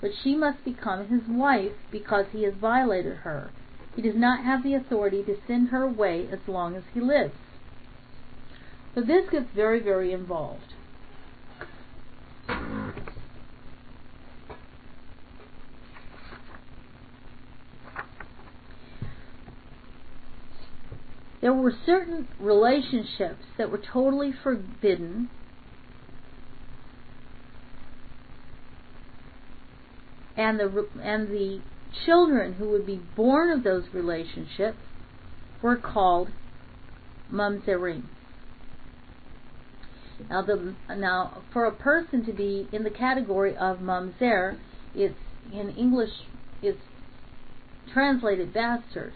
but 0.00 0.14
she 0.14 0.36
must 0.36 0.64
become 0.64 1.08
his 1.08 1.26
wife 1.26 1.74
because 1.90 2.26
he 2.30 2.44
has 2.44 2.54
violated 2.54 3.16
her 3.16 3.50
he 3.98 4.02
does 4.02 4.14
not 4.14 4.44
have 4.44 4.62
the 4.62 4.74
authority 4.74 5.24
to 5.24 5.36
send 5.48 5.70
her 5.70 5.82
away 5.82 6.28
as 6.30 6.38
long 6.46 6.76
as 6.76 6.84
he 6.94 7.00
lives. 7.00 7.34
So 8.94 9.00
this 9.00 9.28
gets 9.28 9.46
very, 9.56 9.80
very 9.80 10.12
involved. 10.12 10.72
There 21.40 21.52
were 21.52 21.72
certain 21.84 22.28
relationships 22.38 23.46
that 23.56 23.68
were 23.68 23.82
totally 23.92 24.30
forbidden 24.30 25.28
and 30.36 30.60
the 30.60 30.86
and 31.02 31.28
the 31.28 31.60
children 32.04 32.54
who 32.54 32.68
would 32.70 32.86
be 32.86 33.00
born 33.16 33.50
of 33.50 33.64
those 33.64 33.84
relationships 33.92 34.78
were 35.62 35.76
called 35.76 36.28
mamzerim. 37.32 38.04
Now, 40.28 40.42
the 40.42 40.74
now 40.96 41.42
for 41.52 41.64
a 41.64 41.72
person 41.72 42.24
to 42.26 42.32
be 42.32 42.68
in 42.72 42.82
the 42.82 42.90
category 42.90 43.56
of 43.56 43.78
mamzer, 43.78 44.58
it's 44.94 45.14
in 45.52 45.70
English 45.70 46.10
it's 46.60 46.80
translated 47.92 48.52
bastard, 48.52 49.12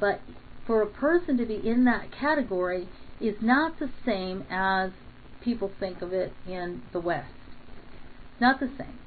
but 0.00 0.20
for 0.66 0.82
a 0.82 0.86
person 0.86 1.36
to 1.38 1.46
be 1.46 1.56
in 1.56 1.84
that 1.84 2.10
category 2.12 2.88
is 3.20 3.36
not 3.40 3.78
the 3.78 3.90
same 4.06 4.44
as 4.50 4.90
people 5.42 5.70
think 5.78 6.02
of 6.02 6.12
it 6.12 6.32
in 6.46 6.82
the 6.92 7.00
West. 7.00 7.34
Not 8.40 8.58
the 8.58 8.70
same. 8.78 8.98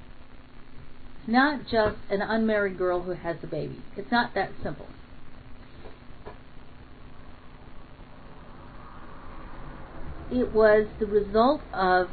Not 1.28 1.62
just 1.72 1.98
an 2.10 2.22
unmarried 2.22 2.78
girl 2.78 3.02
who 3.02 3.12
has 3.12 3.38
a 3.42 3.48
baby. 3.48 3.82
It's 3.98 4.12
not 4.12 4.34
that 4.36 4.52
simple. 4.62 4.88
It 10.32 10.54
was 10.54 10.88
the 11.00 11.06
result 11.06 11.62
of 11.74 12.10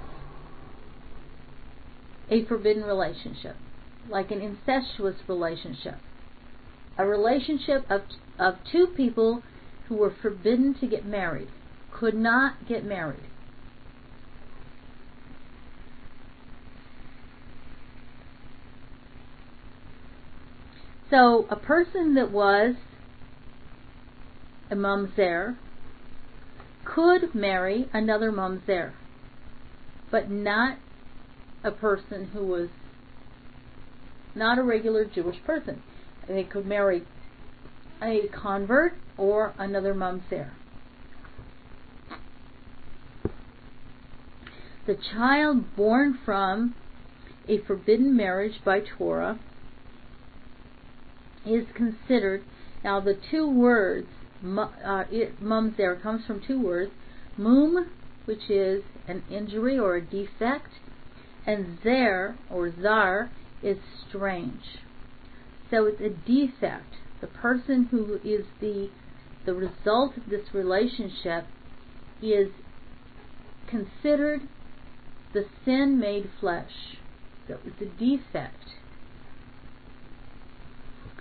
a 2.30 2.44
forbidden 2.46 2.84
relationship, 2.84 3.56
like 4.08 4.30
an 4.30 4.40
incestuous 4.40 5.16
relationship. 5.28 5.96
A 6.98 7.06
relationship 7.06 7.84
of, 7.90 8.02
of 8.38 8.54
two 8.70 8.86
people 8.96 9.42
who 9.88 9.96
were 9.96 10.14
forbidden 10.22 10.74
to 10.80 10.86
get 10.86 11.04
married, 11.04 11.48
could 11.90 12.14
not 12.14 12.66
get 12.66 12.84
married. 12.84 13.20
So 21.12 21.46
a 21.50 21.56
person 21.56 22.14
that 22.14 22.30
was 22.30 22.74
a 24.70 24.74
mamzer 24.74 25.56
could 26.86 27.34
marry 27.34 27.90
another 27.92 28.32
mamzer, 28.32 28.94
but 30.10 30.30
not 30.30 30.78
a 31.62 31.70
person 31.70 32.30
who 32.32 32.46
was 32.46 32.70
not 34.34 34.58
a 34.58 34.62
regular 34.62 35.04
Jewish 35.04 35.36
person. 35.44 35.82
They 36.26 36.44
could 36.44 36.64
marry 36.64 37.02
a 38.00 38.28
convert 38.28 38.94
or 39.18 39.52
another 39.58 39.92
mamzer. 39.92 40.52
The 44.86 44.96
child 45.12 45.76
born 45.76 46.18
from 46.24 46.74
a 47.46 47.58
forbidden 47.58 48.16
marriage 48.16 48.62
by 48.64 48.80
Torah 48.80 49.38
is 51.46 51.66
considered. 51.74 52.42
Now, 52.84 53.00
the 53.00 53.18
two 53.30 53.48
words, 53.48 54.08
uh, 54.44 55.04
it, 55.10 55.42
mamzer, 55.42 56.00
comes 56.02 56.24
from 56.26 56.40
two 56.46 56.60
words. 56.60 56.92
Mum, 57.36 57.90
which 58.24 58.50
is 58.50 58.82
an 59.08 59.22
injury 59.30 59.78
or 59.78 59.96
a 59.96 60.02
defect, 60.02 60.68
and 61.46 61.78
zer, 61.82 62.36
or 62.50 62.72
zar, 62.82 63.30
is 63.62 63.78
strange. 64.08 64.62
So 65.70 65.86
it's 65.86 66.00
a 66.00 66.10
defect. 66.10 66.94
The 67.20 67.26
person 67.28 67.88
who 67.90 68.18
is 68.24 68.46
the 68.60 68.90
the 69.44 69.54
result 69.54 70.16
of 70.16 70.28
this 70.30 70.54
relationship 70.54 71.46
is 72.22 72.48
considered 73.66 74.42
the 75.32 75.44
sin 75.64 75.98
made 75.98 76.30
flesh. 76.38 76.96
So 77.48 77.58
it's 77.64 77.80
a 77.80 77.86
defect 77.98 78.74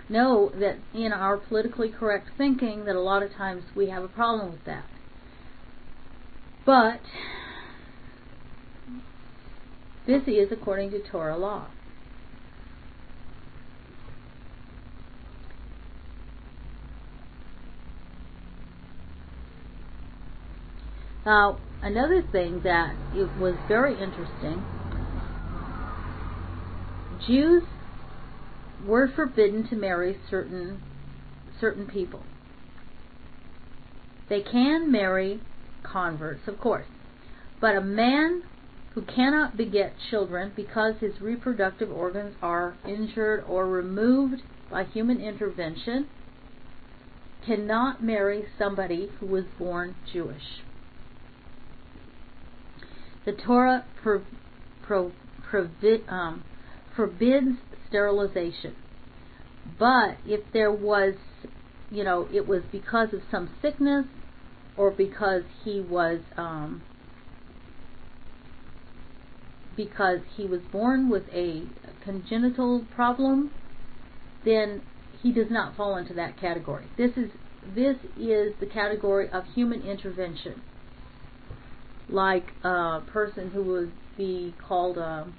know 0.08 0.50
that 0.58 0.76
in 0.94 1.12
our 1.12 1.36
politically 1.36 1.90
correct 1.90 2.28
thinking 2.36 2.84
that 2.84 2.96
a 2.96 3.00
lot 3.00 3.22
of 3.22 3.32
times 3.34 3.64
we 3.74 3.88
have 3.88 4.02
a 4.02 4.08
problem 4.08 4.52
with 4.52 4.64
that. 4.64 4.84
But 6.64 7.00
this 10.06 10.22
is 10.26 10.50
according 10.50 10.90
to 10.90 11.00
Torah 11.00 11.38
law. 11.38 11.66
Now, 21.24 21.58
another 21.82 22.22
thing 22.32 22.62
that 22.64 22.96
it 23.14 23.38
was 23.38 23.54
very 23.68 23.92
interesting, 23.92 24.64
Jews 27.26 27.62
were 28.86 29.08
forbidden 29.08 29.68
to 29.68 29.76
marry 29.76 30.18
certain 30.30 30.80
certain 31.60 31.86
people. 31.86 32.22
They 34.28 34.40
can 34.40 34.90
marry 34.90 35.40
converts, 35.82 36.48
of 36.48 36.58
course, 36.58 36.86
but 37.60 37.76
a 37.76 37.80
man 37.80 38.42
who 38.94 39.02
cannot 39.02 39.56
beget 39.56 39.94
children 40.10 40.52
because 40.54 40.94
his 41.00 41.20
reproductive 41.20 41.90
organs 41.90 42.34
are 42.42 42.74
injured 42.86 43.44
or 43.48 43.66
removed 43.66 44.42
by 44.70 44.84
human 44.84 45.20
intervention 45.20 46.08
cannot 47.46 48.02
marry 48.02 48.44
somebody 48.58 49.08
who 49.18 49.26
was 49.26 49.44
born 49.58 49.94
Jewish. 50.12 50.62
The 53.24 53.32
Torah 53.32 53.84
pro, 54.02 54.22
pro, 54.82 55.12
provi, 55.48 56.02
um, 56.08 56.44
forbids 56.96 57.58
sterilization. 57.92 58.74
But 59.78 60.16
if 60.26 60.40
there 60.52 60.72
was, 60.72 61.14
you 61.90 62.02
know, 62.02 62.26
it 62.32 62.48
was 62.48 62.62
because 62.72 63.12
of 63.12 63.20
some 63.30 63.50
sickness 63.60 64.06
or 64.76 64.90
because 64.90 65.42
he 65.64 65.80
was 65.80 66.20
um, 66.36 66.82
because 69.76 70.20
he 70.36 70.46
was 70.46 70.60
born 70.72 71.08
with 71.10 71.24
a 71.32 71.64
congenital 72.02 72.84
problem, 72.94 73.50
then 74.44 74.82
he 75.22 75.32
does 75.32 75.50
not 75.50 75.76
fall 75.76 75.96
into 75.96 76.14
that 76.14 76.40
category. 76.40 76.86
This 76.96 77.12
is 77.16 77.30
this 77.74 77.96
is 78.18 78.54
the 78.58 78.66
category 78.66 79.30
of 79.30 79.44
human 79.54 79.82
intervention, 79.82 80.62
like 82.08 82.46
a 82.64 83.00
person 83.12 83.50
who 83.50 83.62
would 83.62 83.92
be 84.16 84.54
called 84.66 84.98
a, 84.98 85.32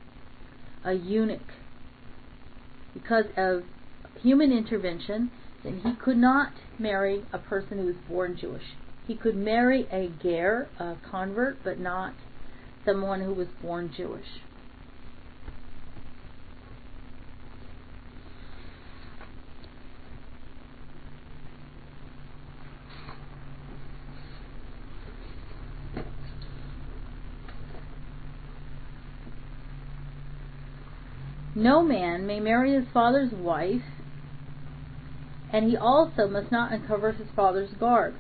a 0.86 0.94
eunuch 0.94 1.42
because 2.94 3.26
of 3.38 3.64
human 4.22 4.52
intervention, 4.52 5.32
then 5.64 5.82
he 5.84 5.94
could 5.96 6.18
not 6.18 6.52
marry 6.78 7.26
a 7.32 7.38
person 7.38 7.80
who 7.80 7.86
was 7.86 7.96
born 8.08 8.38
Jewish. 8.40 8.76
He 9.08 9.16
could 9.16 9.36
marry 9.36 9.88
a 9.92 10.12
ger, 10.22 10.68
a 10.80 10.96
convert, 11.10 11.64
but 11.64 11.80
not 11.80 12.14
someone 12.86 13.22
who 13.22 13.34
was 13.34 13.48
born 13.62 13.92
Jewish. 13.96 14.42
No 31.56 31.84
man 31.84 32.26
may 32.26 32.40
marry 32.40 32.74
his 32.74 32.88
father's 32.94 33.32
wife, 33.32 33.84
and 35.52 35.70
he 35.70 35.78
also 35.78 36.28
must 36.28 36.52
not 36.52 36.72
uncover 36.72 37.12
his 37.12 37.28
father's 37.36 37.74
garb. 37.80 38.16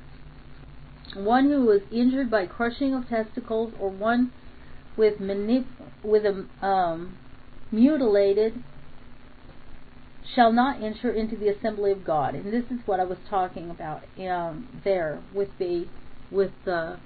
One 1.15 1.49
who 1.49 1.65
was 1.65 1.81
injured 1.91 2.30
by 2.30 2.45
crushing 2.45 2.93
of 2.93 3.10
testicles, 3.10 3.73
or 3.80 3.89
one 3.89 4.31
with 4.95 5.19
manip- 5.19 5.65
with 6.03 6.26
a 6.26 6.45
um, 6.65 7.18
mutilated, 7.72 8.64
shall 10.35 10.51
not 10.51 10.81
enter 10.81 11.11
into 11.11 11.35
the 11.35 11.49
assembly 11.49 11.91
of 11.91 12.05
God. 12.05 12.35
And 12.35 12.53
this 12.53 12.65
is 12.72 12.80
what 12.85 12.99
I 12.99 13.03
was 13.03 13.18
talking 13.30 13.69
about 13.69 14.03
um, 14.19 14.68
there 14.84 15.22
with 15.34 15.49
the 15.57 15.88
with 16.31 16.51
the 16.65 16.97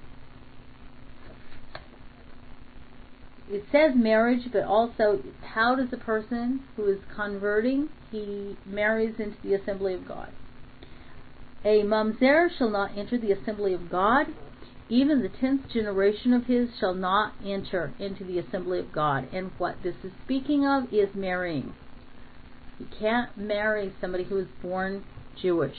it 3.50 3.64
says 3.72 3.92
marriage, 3.94 4.50
but 4.52 4.64
also 4.64 5.22
how 5.54 5.74
does 5.74 5.92
a 5.92 5.96
person 5.96 6.60
who 6.76 6.86
is 6.86 6.98
converting 7.14 7.88
he 8.10 8.56
marries 8.66 9.14
into 9.18 9.36
the 9.42 9.54
assembly 9.54 9.94
of 9.94 10.06
God? 10.06 10.30
A 11.64 11.82
mamzer 11.82 12.48
shall 12.56 12.70
not 12.70 12.96
enter 12.96 13.18
the 13.18 13.32
assembly 13.32 13.74
of 13.74 13.90
God. 13.90 14.26
Even 14.88 15.22
the 15.22 15.28
tenth 15.28 15.68
generation 15.70 16.32
of 16.32 16.46
his 16.46 16.68
shall 16.78 16.94
not 16.94 17.34
enter 17.44 17.92
into 17.98 18.24
the 18.24 18.38
assembly 18.38 18.78
of 18.78 18.92
God. 18.92 19.28
And 19.32 19.50
what 19.58 19.76
this 19.82 19.96
is 20.04 20.12
speaking 20.24 20.66
of 20.66 20.92
is 20.92 21.14
marrying. 21.14 21.74
You 22.78 22.86
can't 22.98 23.36
marry 23.36 23.92
somebody 24.00 24.24
who 24.24 24.38
is 24.38 24.46
born 24.62 25.04
Jewish. 25.40 25.76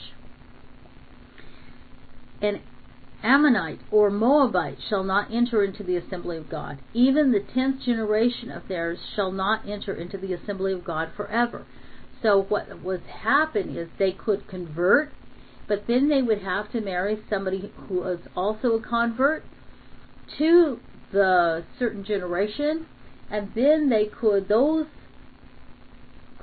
And 2.42 2.62
Ammonite 3.24 3.82
or 3.92 4.10
Moabite 4.10 4.78
shall 4.90 5.04
not 5.04 5.32
enter 5.32 5.64
into 5.64 5.84
the 5.84 5.98
assembly 5.98 6.38
of 6.38 6.50
God. 6.50 6.78
Even 6.94 7.32
the 7.32 7.40
tenth 7.54 7.82
generation 7.82 8.52
of 8.52 8.68
theirs 8.68 9.00
shall 9.16 9.32
not 9.32 9.68
enter 9.68 9.94
into 9.94 10.18
the 10.18 10.34
assembly 10.34 10.74
of 10.74 10.84
God 10.84 11.10
forever. 11.16 11.66
So 12.22 12.44
what 12.44 12.82
was 12.82 13.02
happen 13.22 13.76
is 13.76 13.90
they 13.98 14.12
could 14.12 14.48
convert 14.48 15.12
but 15.70 15.86
then 15.88 16.10
they 16.10 16.22
would 16.22 16.42
have 16.42 16.70
to 16.72 16.82
marry 16.82 17.20
somebody 17.30 17.72
who 17.88 18.02
was 18.02 18.18
also 18.36 18.74
a 18.74 18.82
convert 18.82 19.44
to 20.40 20.80
the 21.12 21.64
certain 21.78 22.04
generation, 22.04 22.88
and 23.32 23.50
then 23.56 23.90
they 23.90 24.06
could 24.06 24.50
those 24.50 24.88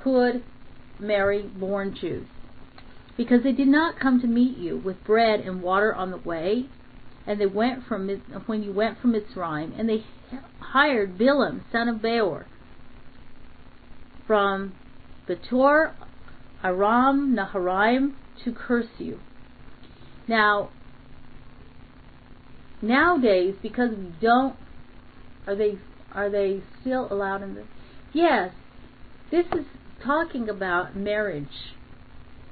could 0.01 0.41
marry 0.99 1.43
born 1.43 1.95
Jews 1.99 2.25
because 3.17 3.43
they 3.43 3.51
did 3.51 3.67
not 3.67 3.99
come 3.99 4.21
to 4.21 4.27
meet 4.27 4.57
you 4.57 4.77
with 4.77 5.03
bread 5.03 5.39
and 5.39 5.61
water 5.61 5.93
on 5.93 6.11
the 6.11 6.17
way, 6.17 6.67
and 7.25 7.41
they 7.41 7.47
went 7.47 7.83
from 7.85 8.07
when 8.45 8.63
you 8.63 8.71
went 8.71 8.99
from 9.01 9.13
Mitzrayim, 9.13 9.77
and 9.77 9.89
they 9.89 10.05
hired 10.59 11.17
Bilam, 11.17 11.61
son 11.71 11.89
of 11.89 11.97
Beor, 11.97 12.45
from 14.27 14.73
Betor, 15.27 15.93
Aram, 16.63 17.35
Naharaim, 17.35 18.13
to 18.43 18.53
curse 18.53 18.87
you. 18.99 19.19
Now, 20.27 20.69
nowadays, 22.81 23.55
because 23.61 23.89
we 23.97 24.13
don't, 24.21 24.55
are 25.47 25.55
they 25.55 25.79
are 26.13 26.29
they 26.29 26.61
still 26.81 27.07
allowed 27.11 27.43
in 27.43 27.55
this? 27.55 27.65
Yes, 28.13 28.51
this 29.31 29.45
is 29.47 29.65
talking 30.03 30.49
about 30.49 30.95
marriage. 30.95 31.75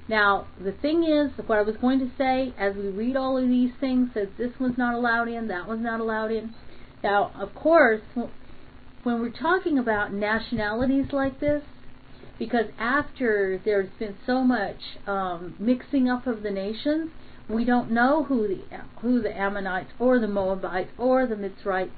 Now, 0.07 0.47
the 0.63 0.71
thing 0.71 1.03
is, 1.03 1.31
what 1.47 1.57
I 1.57 1.63
was 1.63 1.75
going 1.77 1.99
to 1.99 2.11
say, 2.17 2.53
as 2.59 2.75
we 2.75 2.89
read 2.89 3.15
all 3.15 3.37
of 3.37 3.47
these 3.47 3.71
things, 3.79 4.09
says 4.13 4.27
this 4.37 4.51
one's 4.59 4.77
not 4.77 4.93
allowed 4.93 5.27
in, 5.27 5.47
that 5.47 5.67
one's 5.67 5.83
not 5.83 5.99
allowed 5.99 6.31
in. 6.31 6.53
Now, 7.03 7.31
of 7.39 7.55
course, 7.55 8.01
when 8.13 9.19
we're 9.19 9.29
talking 9.29 9.79
about 9.79 10.13
nationalities 10.13 11.07
like 11.11 11.39
this, 11.39 11.63
because 12.37 12.65
after 12.77 13.61
there's 13.63 13.89
been 13.97 14.15
so 14.25 14.43
much 14.43 14.77
um, 15.07 15.55
mixing 15.59 16.09
up 16.09 16.27
of 16.27 16.43
the 16.43 16.51
nations, 16.51 17.11
we 17.47 17.63
don't 17.63 17.91
know 17.91 18.23
who 18.23 18.47
the 18.47 18.63
who 19.01 19.21
the 19.21 19.35
Ammonites 19.35 19.91
or 19.99 20.19
the 20.19 20.27
Moabites 20.27 20.89
or 20.97 21.27
the 21.27 21.35
Mitzrites 21.35 21.91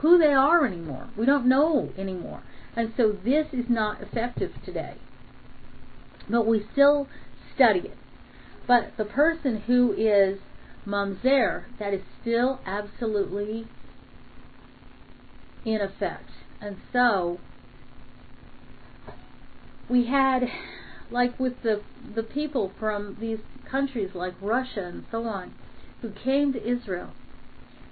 who 0.00 0.18
they 0.18 0.32
are 0.32 0.66
anymore. 0.66 1.08
We 1.16 1.26
don't 1.26 1.46
know 1.46 1.90
anymore, 1.98 2.42
and 2.76 2.92
so 2.96 3.12
this 3.24 3.46
is 3.52 3.64
not 3.68 4.02
effective 4.02 4.52
today. 4.64 4.94
But 6.28 6.46
we 6.46 6.64
still 6.72 7.08
study 7.54 7.80
it. 7.80 7.96
But 8.66 8.92
the 8.96 9.04
person 9.04 9.62
who 9.66 9.92
is 9.92 10.38
mamzer, 10.86 11.64
that 11.78 11.92
is 11.92 12.02
still 12.20 12.60
absolutely 12.66 13.66
in 15.64 15.80
effect, 15.80 16.30
and 16.60 16.76
so 16.92 17.38
we 19.88 20.06
had 20.06 20.42
like 21.10 21.38
with 21.38 21.62
the 21.62 21.82
the 22.14 22.22
people 22.22 22.72
from 22.78 23.16
these 23.20 23.40
countries 23.70 24.10
like 24.14 24.34
Russia 24.40 24.84
and 24.84 25.04
so 25.10 25.24
on 25.24 25.52
who 26.00 26.10
came 26.10 26.52
to 26.52 26.66
Israel. 26.66 27.10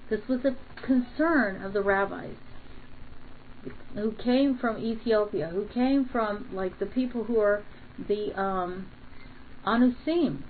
This 0.09 0.20
was 0.28 0.40
a 0.44 0.56
concern 0.80 1.62
of 1.62 1.72
the 1.72 1.82
rabbis 1.82 2.36
who 3.94 4.12
came 4.12 4.56
from 4.56 4.78
Ethiopia, 4.78 5.48
who 5.48 5.66
came 5.66 6.09
from 6.10 6.48
like 6.52 6.78
the 6.78 6.86
people 6.86 7.24
who 7.24 7.39
are 7.40 7.62
the 8.09 8.32
um, 8.40 8.86
Anusim. 9.69 10.43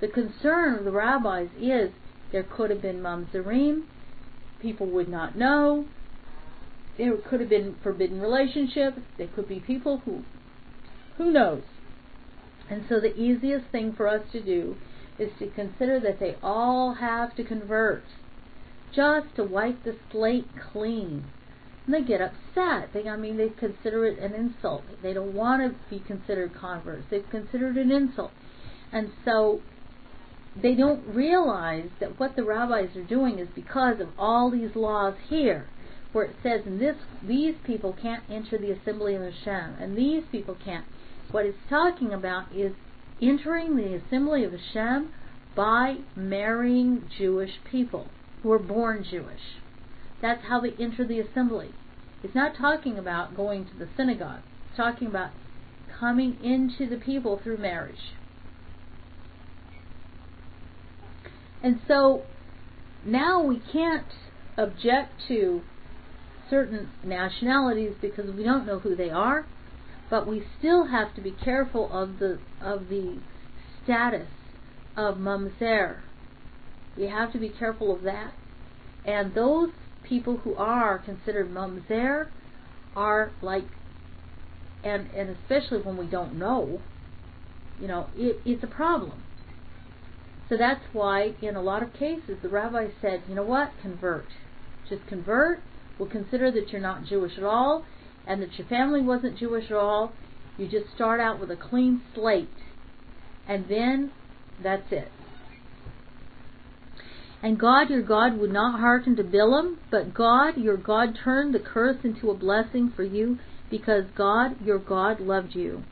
The 0.00 0.08
concern 0.08 0.78
of 0.78 0.84
the 0.84 0.90
rabbis 0.90 1.48
is 1.60 1.90
there 2.32 2.42
could 2.42 2.70
have 2.70 2.82
been 2.82 3.00
mamzerim, 3.00 3.84
people 4.60 4.86
would 4.86 5.08
not 5.08 5.36
know. 5.36 5.86
There 6.96 7.16
could 7.16 7.40
have 7.40 7.50
been 7.50 7.76
forbidden 7.82 8.20
relationships. 8.20 8.98
There 9.18 9.28
could 9.28 9.48
be 9.48 9.60
people 9.60 9.98
who 10.04 10.24
who 11.16 11.30
knows? 11.30 11.62
And 12.70 12.84
so 12.88 12.98
the 12.98 13.14
easiest 13.14 13.66
thing 13.66 13.92
for 13.92 14.08
us 14.08 14.22
to 14.32 14.42
do 14.42 14.76
is 15.18 15.30
to 15.38 15.48
consider 15.50 16.00
that 16.00 16.18
they 16.18 16.36
all 16.42 16.94
have 16.94 17.36
to 17.36 17.44
convert 17.44 18.04
just 18.94 19.26
to 19.36 19.44
wipe 19.44 19.84
the 19.84 19.96
slate 20.10 20.48
clean. 20.72 21.24
And 21.84 21.94
they 21.94 22.02
get 22.02 22.20
upset. 22.20 22.90
They, 22.92 23.08
I 23.08 23.16
mean, 23.16 23.36
they 23.36 23.50
consider 23.50 24.06
it 24.06 24.18
an 24.18 24.32
insult. 24.32 24.82
They 25.02 25.12
don't 25.12 25.34
want 25.34 25.62
to 25.62 25.78
be 25.90 26.02
considered 26.04 26.54
converts. 26.54 27.04
They've 27.10 27.28
considered 27.30 27.76
it 27.76 27.86
an 27.86 27.92
insult. 27.92 28.32
And 28.94 29.10
so 29.24 29.60
they 30.60 30.74
don't 30.74 31.06
realize 31.06 31.90
that 32.00 32.18
what 32.18 32.36
the 32.36 32.44
rabbis 32.44 32.96
are 32.96 33.04
doing 33.04 33.38
is 33.38 33.48
because 33.54 34.00
of 34.00 34.08
all 34.18 34.50
these 34.50 34.74
laws 34.74 35.14
here 35.28 35.66
where 36.12 36.24
it 36.26 36.36
says 36.42 36.60
this 36.64 36.96
these 37.26 37.56
people 37.66 37.94
can't 38.00 38.22
enter 38.30 38.56
the 38.56 38.70
assembly 38.70 39.16
of 39.16 39.22
Hashem 39.22 39.76
and 39.80 39.98
these 39.98 40.22
people 40.30 40.56
can't 40.64 40.84
what 41.32 41.44
it's 41.44 41.58
talking 41.68 42.12
about 42.12 42.54
is 42.54 42.72
entering 43.20 43.74
the 43.74 43.94
assembly 43.94 44.44
of 44.44 44.52
Hashem 44.52 45.10
by 45.56 45.96
marrying 46.14 47.08
Jewish 47.18 47.50
people 47.70 48.08
who 48.42 48.52
are 48.52 48.58
born 48.58 49.04
Jewish. 49.08 49.58
That's 50.20 50.44
how 50.44 50.60
they 50.60 50.72
enter 50.80 51.06
the 51.06 51.20
assembly. 51.20 51.70
It's 52.22 52.34
not 52.34 52.56
talking 52.56 52.98
about 52.98 53.36
going 53.36 53.66
to 53.66 53.76
the 53.78 53.88
synagogue. 53.96 54.40
It's 54.68 54.76
talking 54.76 55.08
about 55.08 55.30
coming 55.98 56.38
into 56.42 56.88
the 56.88 57.02
people 57.02 57.40
through 57.42 57.58
marriage. 57.58 58.14
And 61.64 61.80
so 61.88 62.22
now 63.04 63.42
we 63.42 63.60
can't 63.72 64.06
object 64.56 65.10
to 65.26 65.62
certain 66.48 66.90
nationalities 67.02 67.94
because 68.00 68.30
we 68.30 68.44
don't 68.44 68.64
know 68.64 68.78
who 68.78 68.94
they 68.94 69.10
are 69.10 69.46
but 70.14 70.28
we 70.28 70.44
still 70.60 70.86
have 70.86 71.12
to 71.12 71.20
be 71.20 71.32
careful 71.32 71.90
of 71.92 72.20
the 72.20 72.38
of 72.60 72.88
the 72.88 73.18
status 73.82 74.28
of 74.96 75.16
mamzer. 75.16 76.02
We 76.96 77.08
have 77.08 77.32
to 77.32 77.38
be 77.40 77.48
careful 77.48 77.96
of 77.96 78.02
that. 78.02 78.32
And 79.04 79.34
those 79.34 79.70
people 80.04 80.36
who 80.36 80.54
are 80.54 80.98
considered 80.98 81.50
mamzer 81.50 82.28
are 82.94 83.32
like 83.42 83.64
and 84.84 85.10
and 85.10 85.30
especially 85.30 85.80
when 85.82 85.96
we 85.96 86.06
don't 86.06 86.38
know, 86.38 86.80
you 87.80 87.88
know, 87.88 88.06
it, 88.16 88.40
it's 88.44 88.62
a 88.62 88.68
problem. 88.68 89.23
So 90.48 90.56
that's 90.56 90.84
why 90.92 91.34
in 91.40 91.56
a 91.56 91.62
lot 91.62 91.82
of 91.82 91.92
cases 91.94 92.38
the 92.42 92.48
rabbi 92.48 92.88
said, 93.00 93.22
you 93.28 93.34
know 93.34 93.44
what, 93.44 93.72
convert. 93.80 94.26
Just 94.88 95.06
convert. 95.06 95.60
We'll 95.98 96.08
consider 96.08 96.50
that 96.50 96.70
you're 96.70 96.80
not 96.80 97.04
Jewish 97.06 97.38
at 97.38 97.44
all 97.44 97.84
and 98.26 98.42
that 98.42 98.58
your 98.58 98.66
family 98.66 99.00
wasn't 99.00 99.38
Jewish 99.38 99.70
at 99.70 99.76
all, 99.76 100.12
you 100.56 100.68
just 100.68 100.94
start 100.94 101.20
out 101.20 101.40
with 101.40 101.50
a 101.50 101.56
clean 101.56 102.02
slate. 102.14 102.48
And 103.46 103.66
then 103.68 104.12
that's 104.62 104.90
it. 104.90 105.08
And 107.42 107.58
God 107.58 107.90
your 107.90 108.02
God 108.02 108.38
would 108.38 108.52
not 108.52 108.80
hearken 108.80 109.16
to 109.16 109.24
Bilam, 109.24 109.76
but 109.90 110.14
God 110.14 110.56
your 110.56 110.78
God 110.78 111.18
turned 111.22 111.54
the 111.54 111.58
curse 111.58 111.98
into 112.02 112.30
a 112.30 112.34
blessing 112.34 112.92
for 112.96 113.02
you, 113.02 113.38
because 113.70 114.04
God 114.16 114.64
your 114.64 114.78
God 114.78 115.20
loved 115.20 115.54
you. 115.54 115.82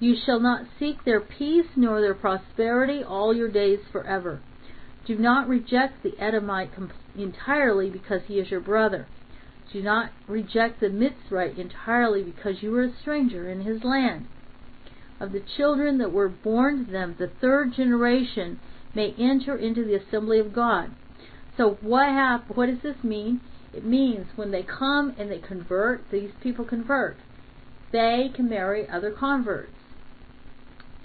You 0.00 0.14
shall 0.24 0.38
not 0.38 0.66
seek 0.78 1.04
their 1.04 1.20
peace 1.20 1.66
nor 1.74 2.00
their 2.00 2.14
prosperity 2.14 3.02
all 3.02 3.34
your 3.34 3.48
days 3.48 3.80
forever. 3.90 4.40
Do 5.06 5.16
not 5.16 5.48
reject 5.48 6.02
the 6.02 6.16
Edomite 6.20 6.70
entirely 7.16 7.90
because 7.90 8.22
he 8.26 8.38
is 8.38 8.50
your 8.50 8.60
brother. 8.60 9.06
Do 9.72 9.82
not 9.82 10.12
reject 10.28 10.80
the 10.80 10.86
Mitzrite 10.86 11.58
entirely 11.58 12.22
because 12.22 12.62
you 12.62 12.74
are 12.76 12.84
a 12.84 12.96
stranger 13.00 13.50
in 13.50 13.62
his 13.62 13.82
land. 13.82 14.26
Of 15.18 15.32
the 15.32 15.42
children 15.56 15.98
that 15.98 16.12
were 16.12 16.28
born 16.28 16.86
to 16.86 16.92
them, 16.92 17.16
the 17.18 17.26
third 17.40 17.72
generation 17.72 18.60
may 18.94 19.14
enter 19.18 19.56
into 19.56 19.84
the 19.84 19.96
assembly 19.96 20.38
of 20.38 20.52
God. 20.52 20.92
So 21.56 21.76
what 21.80 22.06
hap- 22.06 22.54
what 22.56 22.66
does 22.66 22.82
this 22.82 23.02
mean? 23.02 23.40
It 23.74 23.84
means 23.84 24.26
when 24.36 24.52
they 24.52 24.62
come 24.62 25.14
and 25.18 25.30
they 25.30 25.40
convert, 25.40 26.08
these 26.10 26.30
people 26.40 26.64
convert. 26.64 27.16
They 27.90 28.30
can 28.32 28.48
marry 28.48 28.88
other 28.88 29.10
converts. 29.10 29.72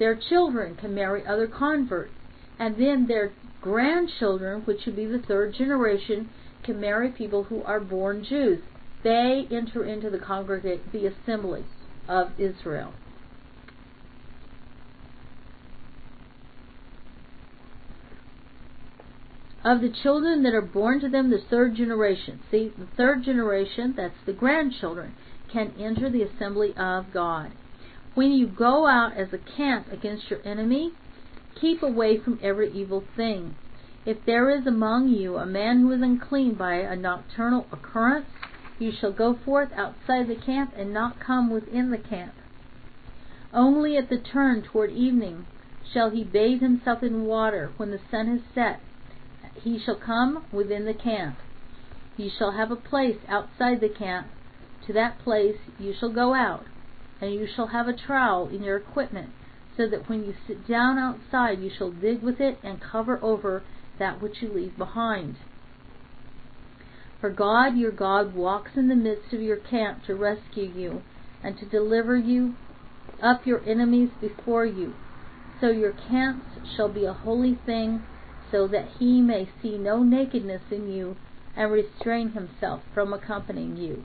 Their 0.03 0.15
children 0.15 0.75
can 0.75 0.93
marry 0.93 1.25
other 1.25 1.47
converts. 1.47 2.11
And 2.59 2.75
then 2.75 3.07
their 3.07 3.31
grandchildren, 3.61 4.63
which 4.65 4.85
would 4.85 4.97
be 4.97 5.05
the 5.05 5.19
third 5.25 5.53
generation, 5.53 6.29
can 6.61 6.81
marry 6.81 7.07
people 7.09 7.45
who 7.45 7.63
are 7.63 7.79
born 7.79 8.25
Jews. 8.25 8.59
They 9.01 9.47
enter 9.49 9.85
into 9.85 10.09
the 10.09 10.19
congregate, 10.19 10.91
the 10.91 11.05
assembly 11.05 11.63
of 12.09 12.37
Israel. 12.37 12.91
Of 19.63 19.79
the 19.79 19.89
children 20.03 20.43
that 20.43 20.53
are 20.53 20.61
born 20.61 20.99
to 20.99 21.07
them, 21.07 21.29
the 21.29 21.39
third 21.49 21.75
generation. 21.75 22.41
See, 22.51 22.73
the 22.77 22.89
third 22.97 23.23
generation, 23.23 23.93
that's 23.95 24.19
the 24.25 24.33
grandchildren, 24.33 25.15
can 25.49 25.73
enter 25.79 26.09
the 26.09 26.23
assembly 26.23 26.73
of 26.75 27.13
God. 27.13 27.53
When 28.15 28.31
you 28.31 28.47
go 28.47 28.85
out 28.85 29.17
as 29.17 29.33
a 29.33 29.39
camp 29.39 29.91
against 29.91 30.29
your 30.29 30.39
enemy, 30.45 30.91
keep 31.59 31.81
away 31.81 32.19
from 32.19 32.39
every 32.43 32.71
evil 32.71 33.03
thing. 33.15 33.55
If 34.05 34.23
there 34.25 34.51
is 34.51 34.67
among 34.67 35.07
you 35.07 35.37
a 35.37 35.47
man 35.47 35.79
who 35.79 35.91
is 35.91 36.01
unclean 36.01 36.53
by 36.53 36.75
a 36.75 36.95
nocturnal 36.95 37.65
occurrence, 37.71 38.27
you 38.77 38.91
shall 38.91 39.11
go 39.11 39.33
forth 39.33 39.69
outside 39.73 40.27
the 40.27 40.35
camp 40.35 40.73
and 40.77 40.93
not 40.93 41.19
come 41.19 41.49
within 41.49 41.89
the 41.89 41.97
camp. 41.97 42.33
Only 43.51 43.97
at 43.97 44.09
the 44.09 44.17
turn 44.17 44.61
toward 44.61 44.91
evening 44.91 45.47
shall 45.91 46.09
he 46.09 46.23
bathe 46.23 46.61
himself 46.61 47.01
in 47.01 47.25
water 47.25 47.71
when 47.77 47.91
the 47.91 48.01
sun 48.11 48.27
has 48.27 48.41
set. 48.53 48.79
He 49.55 49.79
shall 49.79 49.95
come 49.95 50.45
within 50.51 50.85
the 50.85 50.93
camp. 50.93 51.37
You 52.17 52.29
shall 52.29 52.51
have 52.51 52.69
a 52.69 52.75
place 52.75 53.17
outside 53.27 53.79
the 53.79 53.89
camp. 53.89 54.27
To 54.85 54.93
that 54.93 55.17
place 55.19 55.57
you 55.79 55.93
shall 55.97 56.11
go 56.11 56.33
out, 56.33 56.65
and 57.23 57.33
you 57.33 57.47
shall 57.55 57.67
have 57.67 57.87
a 57.87 57.95
trowel 57.95 58.49
in 58.49 58.63
your 58.63 58.75
equipment, 58.77 59.29
so 59.77 59.87
that 59.87 60.09
when 60.09 60.23
you 60.25 60.35
sit 60.45 60.67
down 60.67 60.97
outside 60.99 61.59
you 61.59 61.71
shall 61.75 61.91
dig 61.91 62.21
with 62.21 62.39
it 62.41 62.59
and 62.63 62.81
cover 62.81 63.17
over 63.23 63.63
that 63.97 64.21
which 64.21 64.41
you 64.41 64.49
leave 64.49 64.77
behind. 64.77 65.35
For 67.21 67.29
God 67.29 67.77
your 67.77 67.91
God 67.91 68.35
walks 68.35 68.71
in 68.75 68.89
the 68.89 68.95
midst 68.95 69.33
of 69.33 69.41
your 69.41 69.57
camp 69.57 70.03
to 70.05 70.15
rescue 70.15 70.65
you 70.65 71.01
and 71.41 71.57
to 71.59 71.65
deliver 71.65 72.17
you 72.17 72.55
up 73.21 73.47
your 73.47 73.63
enemies 73.65 74.09
before 74.19 74.65
you. 74.65 74.93
So 75.61 75.69
your 75.69 75.93
camps 75.93 76.45
shall 76.75 76.89
be 76.89 77.05
a 77.05 77.13
holy 77.13 77.57
thing, 77.65 78.03
so 78.51 78.67
that 78.67 78.89
he 78.99 79.21
may 79.21 79.49
see 79.61 79.77
no 79.77 80.03
nakedness 80.03 80.63
in 80.69 80.91
you 80.91 81.15
and 81.55 81.71
restrain 81.71 82.31
himself 82.31 82.81
from 82.93 83.13
accompanying 83.13 83.77
you. 83.77 84.03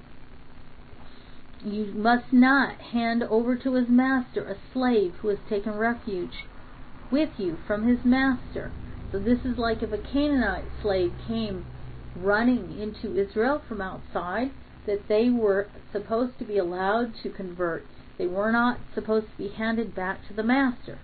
You 1.65 1.87
must 1.95 2.33
not 2.33 2.81
hand 2.81 3.23
over 3.25 3.57
to 3.57 3.75
his 3.75 3.89
master 3.89 4.45
a 4.45 4.57
slave 4.73 5.15
who 5.21 5.29
has 5.29 5.39
taken 5.49 5.77
refuge 5.77 6.47
with 7.11 7.31
you 7.39 7.59
from 7.67 7.87
his 7.87 8.05
master. 8.05 8.71
So 9.11 9.19
this 9.19 9.45
is 9.45 9.59
like 9.59 9.83
if 9.83 9.93
a 9.93 9.99
Canaanite 9.99 10.67
slave 10.83 11.13
came 11.27 11.65
running 12.15 12.79
into 12.79 13.19
Israel 13.19 13.61
from 13.67 13.81
outside, 13.81 14.51
that 14.87 15.09
they 15.09 15.31
were 15.31 15.69
supposed 15.93 16.39
to 16.39 16.45
be 16.45 16.59
allowed 16.59 17.13
to 17.23 17.31
convert. 17.31 17.85
They 18.19 18.27
were 18.27 18.53
not 18.53 18.79
supposed 18.95 19.27
to 19.31 19.39
be 19.39 19.49
handed 19.49 19.95
back 19.95 20.27
to 20.29 20.35
the 20.35 20.43
master. 20.43 20.99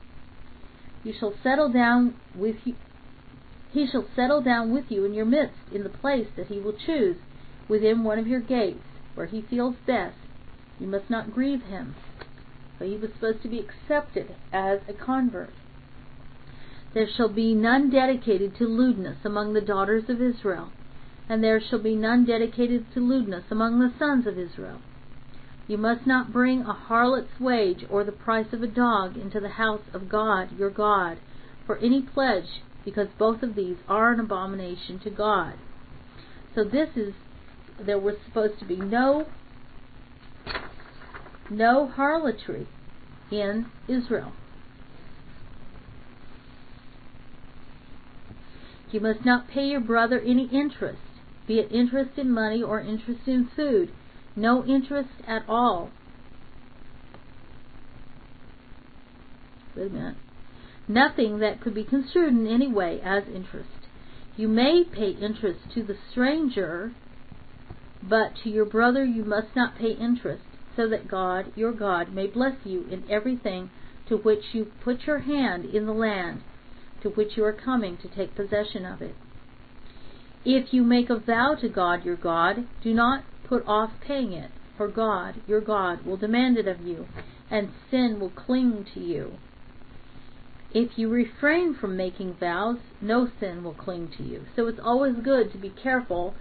You 1.03 1.13
shall 1.19 1.35
settle 1.43 1.69
down 1.69 2.15
with 2.35 2.57
you, 2.65 2.77
he 3.73 3.87
shall 3.87 4.07
settle 4.15 4.41
down 4.41 4.73
with 4.73 4.85
you 4.89 5.05
in 5.05 5.15
your 5.15 5.27
midst, 5.27 5.59
in 5.73 5.83
the 5.83 5.91
place 5.91 6.29
that 6.37 6.47
he 6.47 6.61
will 6.61 6.77
choose, 6.87 7.17
within 7.69 8.05
one 8.05 8.19
of 8.19 8.27
your 8.27 8.41
gates, 8.41 8.85
where 9.15 9.27
he 9.27 9.43
feels 9.43 9.75
best. 9.87 10.17
You 10.79 10.87
must 10.87 11.09
not 11.09 11.33
grieve 11.33 11.63
him. 11.63 11.95
For 12.79 12.85
he 12.85 12.97
was 12.97 13.11
supposed 13.13 13.43
to 13.43 13.49
be 13.49 13.61
accepted 13.61 14.35
as 14.53 14.81
a 14.89 14.93
convert. 14.93 15.51
There 16.93 17.09
shall 17.09 17.29
be 17.29 17.55
none 17.55 17.91
dedicated 17.91 18.57
to 18.57 18.67
lewdness 18.67 19.19
among 19.25 19.53
the 19.53 19.61
daughters 19.61 20.09
of 20.09 20.23
Israel, 20.23 20.71
and 21.29 21.43
there 21.43 21.61
shall 21.61 21.81
be 21.81 21.97
none 21.97 22.25
dedicated 22.25 22.93
to 22.95 23.01
lewdness 23.01 23.45
among 23.51 23.79
the 23.79 23.93
sons 23.99 24.27
of 24.27 24.39
Israel. 24.39 24.81
You 25.67 25.79
must 25.79 26.07
not 26.07 26.33
bring 26.33 26.63
a 26.63 26.73
harlot's 26.73 27.41
wage 27.41 27.87
or 27.89 28.05
the 28.05 28.13
price 28.13 28.53
of 28.53 28.63
a 28.63 28.69
dog 28.69 29.17
into 29.17 29.41
the 29.41 29.51
house 29.51 29.83
of 29.93 30.09
God 30.09 30.57
your 30.59 30.71
God 30.71 31.19
for 31.67 31.79
any 31.79 32.03
pledge 32.03 32.63
because 32.85 33.09
both 33.19 33.43
of 33.43 33.55
these 33.55 33.79
are 33.89 34.13
an 34.13 34.21
abomination 34.21 34.99
to 35.01 35.11
God. 35.11 35.55
So 36.55 36.65
this 36.65 36.91
is 36.97 37.15
there 37.81 37.99
was 37.99 38.17
supposed 38.25 38.59
to 38.59 38.65
be 38.67 38.77
no 38.77 39.27
no 41.51 41.87
harlotry 41.87 42.67
in 43.31 43.67
Israel. 43.89 44.33
You 48.91 49.01
must 49.01 49.25
not 49.25 49.49
pay 49.49 49.67
your 49.67 49.81
brother 49.81 50.21
any 50.21 50.47
interest, 50.53 50.99
be 51.47 51.59
it 51.59 51.73
interest 51.73 52.17
in 52.17 52.31
money 52.31 52.63
or 52.63 52.81
interest 52.81 53.23
in 53.27 53.51
food, 53.57 53.91
no 54.37 54.65
interest 54.65 55.11
at 55.27 55.45
all. 55.49 55.91
Wait 59.77 59.89
a 59.89 59.91
minute 59.91 60.17
nothing 60.89 61.39
that 61.39 61.61
could 61.61 61.75
be 61.75 61.85
construed 61.85 62.33
in 62.33 62.47
any 62.47 62.69
way 62.69 63.01
as 63.03 63.25
interest. 63.33 63.69
You 64.37 64.49
may 64.49 64.85
pay 64.85 65.11
interest 65.11 65.61
to 65.75 65.83
the 65.83 65.97
stranger, 66.11 66.93
but 68.03 68.33
to 68.43 68.51
your 68.51 68.65
brother 68.65 69.05
you 69.05 69.25
must 69.25 69.55
not 69.55 69.79
pay 69.79 69.93
interest, 69.93 70.45
so 70.77 70.89
that 70.89 71.09
God, 71.09 71.53
your 71.57 71.73
God, 71.73 72.13
may 72.13 72.27
bless 72.27 72.57
you 72.65 72.87
in 72.91 73.05
everything 73.11 73.71
to 74.09 74.17
which 74.17 74.43
you 74.53 74.67
put 74.83 75.07
your 75.07 75.21
hand 75.21 75.65
in 75.65 75.87
the 75.87 75.93
land 75.93 76.43
to 77.05 77.11
which 77.11 77.37
you 77.37 77.45
are 77.45 77.53
coming 77.53 77.99
to 77.99 78.09
take 78.09 78.35
possession 78.35 78.85
of 78.85 79.01
it. 79.03 79.15
If 80.45 80.73
you 80.73 80.83
make 80.83 81.11
a 81.11 81.19
vow 81.19 81.55
to 81.61 81.69
God 81.69 82.05
your 82.05 82.17
God, 82.17 82.67
do 82.83 82.93
not 82.93 83.25
put 83.47 83.63
off 83.67 83.91
paying 84.07 84.33
it, 84.33 84.51
for 84.77 84.89
God, 84.89 85.35
your 85.47 85.61
God, 85.61 86.05
will 86.05 86.17
demand 86.17 86.57
it 86.57 86.67
of 86.67 86.81
you, 86.81 87.07
and 87.51 87.69
sin 87.91 88.19
will 88.19 88.31
cling 88.31 88.87
to 88.95 89.01
you. 89.01 89.35
If 90.73 90.99
you 90.99 91.09
refrain 91.09 91.77
from 91.79 91.97
making 91.97 92.37
vows, 92.41 92.79
no 93.01 93.29
sin 93.39 93.63
will 93.63 93.75
cling 93.75 94.11
to 94.17 94.25
you. 94.25 94.47
So 94.57 94.67
it's 94.67 94.81
always 94.83 95.15
good 95.23 95.53
to 95.53 95.59
be 95.59 95.71
careful 95.71 96.35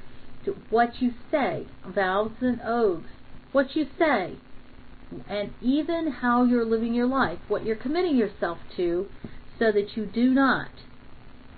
to 0.46 0.56
what 0.70 1.02
you 1.02 1.12
say, 1.30 1.68
vows 1.86 2.32
and 2.42 2.60
oaths, 2.66 3.08
what 3.54 3.76
you 3.76 3.88
say, 3.98 4.36
and 5.30 5.54
even 5.62 6.12
how 6.12 6.44
you're 6.44 6.66
living 6.66 6.94
your 6.94 7.08
life, 7.08 7.40
what 7.48 7.66
you're 7.66 7.76
committing 7.76 8.18
yourself 8.18 8.58
to, 8.76 9.08
so 9.58 9.72
that 9.72 9.96
you 9.96 10.06
do 10.06 10.30
not 10.32 10.70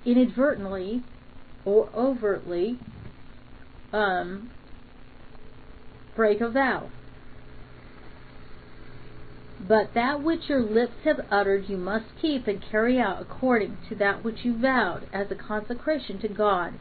inadvertently 0.05 1.03
or 1.63 1.89
overtly 1.95 2.77
um, 3.91 4.51
break 6.15 6.41
a 6.41 6.49
vow. 6.49 6.89
But 9.67 9.93
that 9.95 10.21
which 10.21 10.47
your 10.47 10.61
lips 10.61 10.93
have 11.05 11.21
uttered 11.31 11.69
you 11.69 11.77
must 11.77 12.05
keep 12.21 12.45
and 12.45 12.61
carry 12.69 12.99
out 12.99 13.21
according 13.21 13.77
to 13.89 13.95
that 13.95 14.23
which 14.23 14.43
you 14.43 14.55
vowed 14.55 15.07
as 15.11 15.31
a 15.31 15.35
consecration 15.35 16.19
to 16.19 16.27
God, 16.27 16.73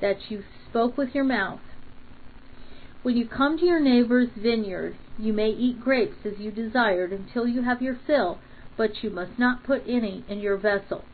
that 0.00 0.30
you 0.30 0.44
spoke 0.70 0.96
with 0.96 1.14
your 1.14 1.24
mouth. 1.24 1.60
When 3.02 3.16
you 3.16 3.26
come 3.26 3.56
to 3.56 3.64
your 3.64 3.80
neighbor's 3.80 4.28
vineyard, 4.36 4.94
you 5.18 5.32
may 5.32 5.48
eat 5.48 5.80
grapes 5.80 6.26
as 6.26 6.38
you 6.38 6.50
desired 6.50 7.12
until 7.12 7.48
you 7.48 7.62
have 7.62 7.80
your 7.80 7.98
fill, 8.06 8.38
but 8.76 9.02
you 9.02 9.08
must 9.08 9.38
not 9.38 9.64
put 9.64 9.82
any 9.88 10.22
in 10.28 10.40
your 10.40 10.58
vessel. 10.58 11.06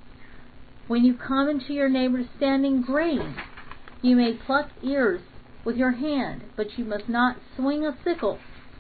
When 0.89 1.05
you 1.05 1.15
come 1.15 1.49
into 1.49 1.73
your 1.73 1.89
neighbor's 1.89 2.27
standing 2.37 2.83
grain, 2.83 3.37
you 4.03 4.17
may 4.17 4.35
pluck 4.35 4.71
ears 4.83 5.21
with 5.65 5.77
your 5.77 5.93
hand, 5.93 6.43
but 6.57 6.77
you 6.77 6.85
must 6.85 7.09
not 7.09 7.37
swing 7.55 7.85
a 7.85 7.97
sickle 8.03 8.39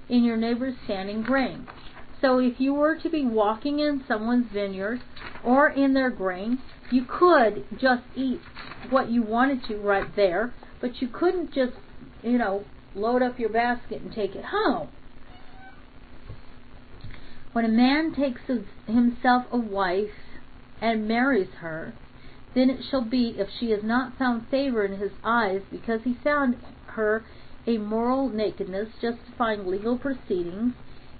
in 0.08 0.24
your 0.24 0.36
neighbor's 0.36 0.74
standing 0.84 1.22
grain. 1.22 1.68
So 2.20 2.38
if 2.40 2.58
you 2.58 2.74
were 2.74 2.96
to 2.96 3.08
be 3.08 3.24
walking 3.24 3.78
in 3.78 4.02
someone's 4.08 4.50
vineyard 4.52 5.00
or 5.44 5.68
in 5.68 5.94
their 5.94 6.10
grain, 6.10 6.58
you 6.90 7.04
could 7.04 7.66
just 7.78 8.02
eat 8.16 8.40
what 8.90 9.10
you 9.10 9.22
wanted 9.22 9.62
to 9.68 9.76
right 9.76 10.14
there, 10.16 10.52
but 10.80 11.00
you 11.00 11.06
couldn't 11.06 11.52
just, 11.52 11.74
you 12.22 12.38
know, 12.38 12.64
load 12.96 13.22
up 13.22 13.38
your 13.38 13.50
basket 13.50 14.02
and 14.02 14.12
take 14.12 14.34
it 14.34 14.46
home. 14.46 14.88
When 17.52 17.64
a 17.64 17.68
man 17.68 18.12
takes 18.14 18.42
himself 18.86 19.44
a 19.50 19.56
wife 19.56 20.10
and 20.80 21.08
marries 21.08 21.54
her, 21.60 21.94
then 22.54 22.70
it 22.70 22.82
shall 22.90 23.04
be 23.04 23.36
if 23.38 23.48
she 23.50 23.70
has 23.70 23.82
not 23.82 24.18
found 24.18 24.48
favor 24.48 24.84
in 24.84 24.98
his 24.98 25.12
eyes 25.22 25.62
because 25.70 26.02
he 26.04 26.14
found 26.14 26.56
her 26.86 27.24
a 27.66 27.78
moral 27.78 28.28
nakedness 28.28 28.88
justifying 29.00 29.66
legal 29.66 29.98
proceedings 29.98 30.74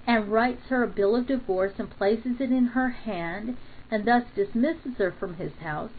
and 0.05 0.31
writes 0.31 0.63
her 0.69 0.83
a 0.83 0.87
bill 0.87 1.15
of 1.15 1.27
divorce 1.27 1.73
and 1.77 1.89
places 1.89 2.39
it 2.39 2.51
in 2.51 2.67
her 2.67 2.89
hand 2.89 3.57
and 3.91 4.05
thus 4.05 4.23
dismisses 4.35 4.97
her 4.97 5.11
from 5.11 5.35
his 5.35 5.53
house. 5.59 5.91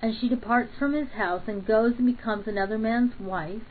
And 0.00 0.14
she 0.14 0.28
departs 0.28 0.74
from 0.78 0.92
his 0.92 1.08
house 1.10 1.42
and 1.48 1.66
goes 1.66 1.94
and 1.98 2.06
becomes 2.06 2.46
another 2.46 2.78
man's 2.78 3.18
wife. 3.18 3.64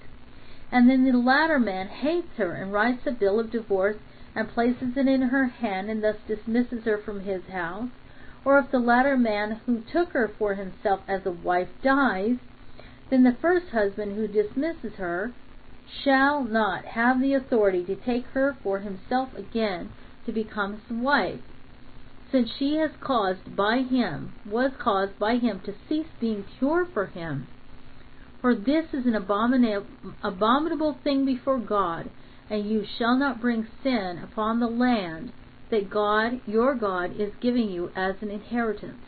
And 0.72 0.90
then 0.90 1.06
the 1.06 1.18
latter 1.18 1.58
man 1.58 1.88
hates 1.88 2.36
her 2.36 2.52
and 2.52 2.74
writes 2.74 3.08
a 3.08 3.12
bill 3.12 3.40
of 3.40 3.50
divorce 3.50 3.96
and 4.36 4.50
places 4.50 4.98
it 4.98 5.08
in 5.08 5.22
her 5.22 5.46
hand 5.46 5.90
and 5.90 6.04
thus 6.04 6.18
dismisses 6.28 6.84
her 6.84 6.98
from 6.98 7.22
his 7.22 7.46
house. 7.46 7.90
Or 8.44 8.60
if 8.60 8.72
the 8.72 8.80
latter 8.80 9.18
man 9.18 9.62
who 9.66 9.82
took 9.92 10.12
her 10.12 10.28
for 10.28 10.56
himself 10.56 11.00
as 11.08 11.26
a 11.26 11.32
wife 11.32 11.70
dies, 11.82 12.38
then 13.10 13.24
the 13.24 13.38
first 13.42 13.70
husband 13.70 14.18
who 14.18 14.28
dismisses 14.28 14.96
her 14.98 15.32
shall 16.04 16.44
not 16.44 16.84
have 16.84 17.22
the 17.22 17.34
authority 17.34 17.84
to 17.86 17.96
take 17.96 18.26
her 18.28 18.58
for 18.62 18.80
himself 18.80 19.34
again 19.38 19.90
to 20.26 20.34
become 20.34 20.74
his 20.74 20.98
wife, 20.98 21.40
since 22.32 22.50
she 22.58 22.76
has 22.76 22.92
caused 23.00 23.56
by 23.56 23.82
him 23.82 24.34
was 24.46 24.72
caused 24.80 25.18
by 25.18 25.38
him 25.38 25.62
to 25.66 25.74
cease 25.88 26.08
being 26.20 26.44
pure 26.60 26.86
for 26.94 27.08
him. 27.08 27.48
For 28.42 28.54
this 28.54 28.86
is 28.94 29.06
an 29.06 29.16
abominable 29.16 30.98
thing 31.04 31.26
before 31.26 31.60
God, 31.60 32.10
and 32.50 32.70
you 32.70 32.86
shall 32.98 33.18
not 33.18 33.42
bring 33.42 33.68
sin 33.84 34.20
upon 34.24 34.60
the 34.60 34.68
land 34.68 35.32
that 35.70 35.90
God, 35.90 36.42
your 36.46 36.76
God, 36.76 37.20
is 37.20 37.34
giving 37.42 37.70
you 37.70 37.92
as 37.96 38.16
an 38.22 38.30
inheritance. 38.30 39.04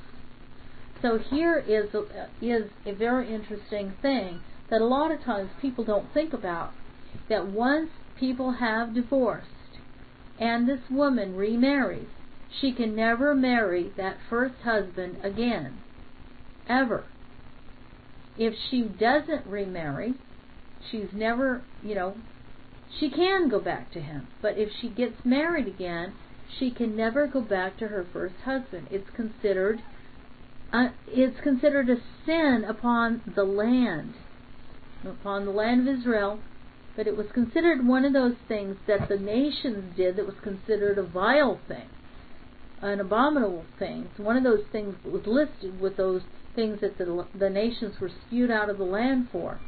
So 1.02 1.18
here 1.18 1.58
is 1.58 1.94
is 2.41 2.70
a 2.86 2.94
very 2.94 3.34
interesting 3.34 3.94
thing 4.02 4.41
that 4.70 4.82
a 4.82 4.86
lot 4.86 5.12
of 5.12 5.24
times 5.24 5.50
people 5.62 5.84
don't 5.86 6.14
think 6.14 6.34
about. 6.34 6.72
That 7.30 7.48
once 7.48 7.90
people 8.20 8.52
have 8.60 8.94
divorced 8.94 9.48
and 10.40 10.68
this 10.68 10.82
woman 10.90 11.36
remarries, 11.36 12.10
she 12.60 12.72
can 12.72 12.96
never 12.96 13.36
marry 13.36 13.92
that 13.98 14.18
first 14.30 14.56
husband 14.64 15.18
again. 15.24 15.80
Ever. 16.68 17.06
If 18.38 18.54
she 18.70 18.84
doesn't 18.84 19.46
remarry, 19.46 20.16
she's 20.90 21.10
never, 21.14 21.64
you 21.84 21.96
know, 21.96 22.16
she 23.00 23.10
can 23.10 23.50
go 23.50 23.60
back 23.60 23.92
to 23.92 24.02
him. 24.02 24.28
But 24.42 24.58
if 24.58 24.70
she 24.80 24.90
gets 24.90 25.26
married 25.26 25.68
again, 25.68 26.14
she 26.58 26.72
can 26.72 26.96
never 26.96 27.28
go 27.28 27.42
back 27.42 27.78
to 27.78 27.88
her 27.90 28.06
first 28.12 28.36
husband. 28.46 28.88
It's 28.90 29.10
considered 29.16 29.82
uh, 30.72 30.90
it's 31.08 31.40
considered 31.42 31.90
a 31.90 31.98
sin 32.26 32.64
upon 32.68 33.22
the 33.36 33.44
land, 33.44 34.14
upon 35.04 35.46
the 35.46 35.52
land 35.52 35.88
of 35.88 36.00
Israel. 36.00 36.40
But 36.96 37.08
it 37.08 37.18
was 37.18 37.28
considered 37.34 37.88
one 37.88 38.06
of 38.06 38.14
those 38.14 38.36
things 38.48 38.78
that 38.88 39.08
the 39.08 39.18
nations 39.18 39.96
did 39.96 40.16
that 40.18 40.26
was 40.26 40.36
considered 40.44 40.98
a 40.98 41.04
vile 41.04 41.60
thing, 41.68 41.90
an 42.81 42.99
abominable 42.99 43.65
thing. 43.77 44.10
One 44.18 44.38
of 44.38 44.43
those 44.43 44.64
things 44.72 44.95
was 45.03 45.23
listed 45.26 45.80
with 45.80 45.97
those 45.97 46.22
things 46.56 46.81
that 46.81 46.97
the, 46.97 47.26
the 47.38 47.49
nations 47.49 47.99
were 47.99 48.11
spewed 48.27 48.51
out 48.51 48.69
of 48.69 48.77
the 48.77 48.84
land 48.84 49.27
for. 49.31 49.60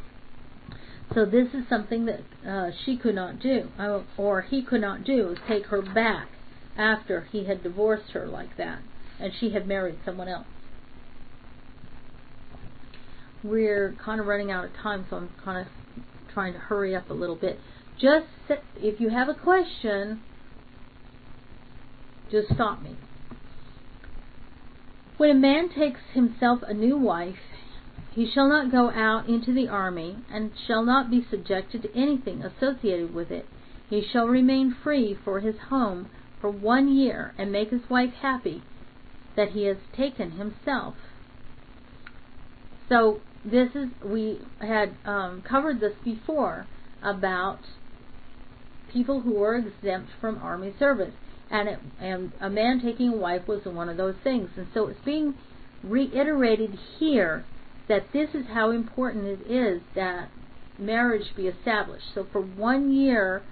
So 1.14 1.26
this 1.26 1.48
is 1.54 1.68
something 1.68 2.06
that 2.06 2.22
uh, 2.48 2.72
she 2.86 2.98
could 2.98 3.16
not 3.16 3.40
do, 3.40 3.68
uh, 3.78 4.02
or 4.18 4.42
he 4.42 4.64
could 4.64 4.82
not 4.82 5.04
do, 5.04 5.36
take 5.48 5.66
her 5.66 5.82
back 5.82 6.30
after 6.78 7.28
he 7.32 7.46
had 7.46 7.64
divorced 7.64 8.12
her 8.14 8.28
like 8.28 8.56
that, 8.58 8.80
and 9.20 9.34
she 9.38 9.52
had 9.52 9.68
married 9.68 9.98
someone 10.06 10.30
else. 10.30 10.48
We're 13.44 13.96
kind 14.04 14.22
of 14.22 14.28
running 14.28 14.52
out 14.52 14.64
of 14.64 14.72
time, 14.82 15.06
so 15.10 15.18
I'm 15.18 15.30
kind 15.44 15.68
of 15.68 16.04
trying 16.34 16.54
to 16.54 16.60
hurry 16.60 16.96
up 16.96 17.10
a 17.10 17.14
little 17.14 17.36
bit. 17.36 17.60
Just 18.00 18.28
if 18.78 19.02
you 19.02 19.10
have 19.10 19.28
a 19.28 19.34
question, 19.34 20.22
just 22.32 22.54
stop 22.54 22.82
me. 22.82 22.96
When 25.18 25.30
a 25.30 25.36
man 25.36 25.70
takes 25.70 26.00
himself 26.14 26.62
a 26.64 26.74
new 26.74 26.98
wife, 26.98 27.36
he 28.14 28.30
shall 28.30 28.50
not 28.50 28.72
go 28.72 28.90
out 28.90 29.30
into 29.30 29.54
the 29.54 29.68
army, 29.68 30.18
and 30.32 30.52
shall 30.68 30.84
not 30.84 31.12
be 31.12 31.26
subjected 31.30 31.84
to 31.84 31.96
anything 31.96 32.44
associated 32.44 33.14
with 33.14 33.32
it. 33.32 33.46
He 33.90 34.02
shall 34.12 34.28
remain 34.28 34.76
free 34.84 35.18
for 35.24 35.40
his 35.40 35.56
home 35.70 36.10
for 36.40 36.50
one 36.50 36.94
year, 36.94 37.34
and 37.38 37.52
make 37.52 37.70
his 37.70 37.90
wife 37.90 38.14
happy 38.22 38.64
that 39.36 39.50
he 39.50 39.66
has 39.66 39.78
taken 39.96 40.32
himself. 40.32 40.96
So 42.90 43.22
this 43.46 43.70
is 43.76 43.90
we 44.04 44.40
had 44.60 44.96
um, 45.06 45.44
covered 45.48 45.80
this 45.80 45.94
before 46.04 46.68
about 47.02 47.60
people 48.92 49.22
who 49.22 49.36
were 49.36 49.56
exempt 49.56 50.10
from 50.20 50.38
army 50.40 50.74
service, 50.78 51.14
and 51.52 51.68
it, 51.68 51.80
and 52.00 52.32
a 52.40 52.50
man 52.50 52.82
taking 52.82 53.10
a 53.10 53.18
wife 53.18 53.48
was 53.48 53.66
one 53.66 53.90
of 53.90 53.98
those 53.98 54.16
things, 54.24 54.50
and 54.56 54.68
so 54.74 54.88
it's 54.88 55.04
being 55.04 55.36
reiterated 55.84 56.78
here 56.98 57.46
that 57.88 58.14
this 58.14 58.30
is 58.34 58.46
how 58.54 58.72
important 58.72 59.26
it 59.26 59.52
is 59.52 59.82
that 59.96 60.30
marriage 60.80 61.36
be 61.36 61.48
established. 61.48 62.06
So 62.16 62.26
for 62.32 62.42
one 62.42 62.94
year, 62.94 63.44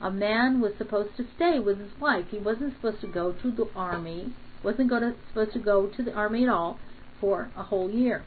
a 0.00 0.10
man 0.10 0.60
was 0.60 0.72
supposed 0.76 1.16
to 1.16 1.24
stay 1.36 1.58
with 1.58 1.78
his 1.78 1.90
wife. 1.98 2.26
He 2.30 2.38
wasn't 2.38 2.74
supposed 2.74 3.00
to 3.00 3.06
go 3.06 3.32
to 3.32 3.50
the 3.50 3.66
army. 3.74 4.34
wasn't 4.62 4.90
to, 4.90 5.14
supposed 5.28 5.54
to 5.54 5.58
go 5.58 5.86
to 5.86 6.02
the 6.02 6.12
army 6.12 6.42
at 6.42 6.50
all 6.50 6.78
for 7.20 7.50
a 7.56 7.62
whole 7.62 7.90
year. 7.90 8.24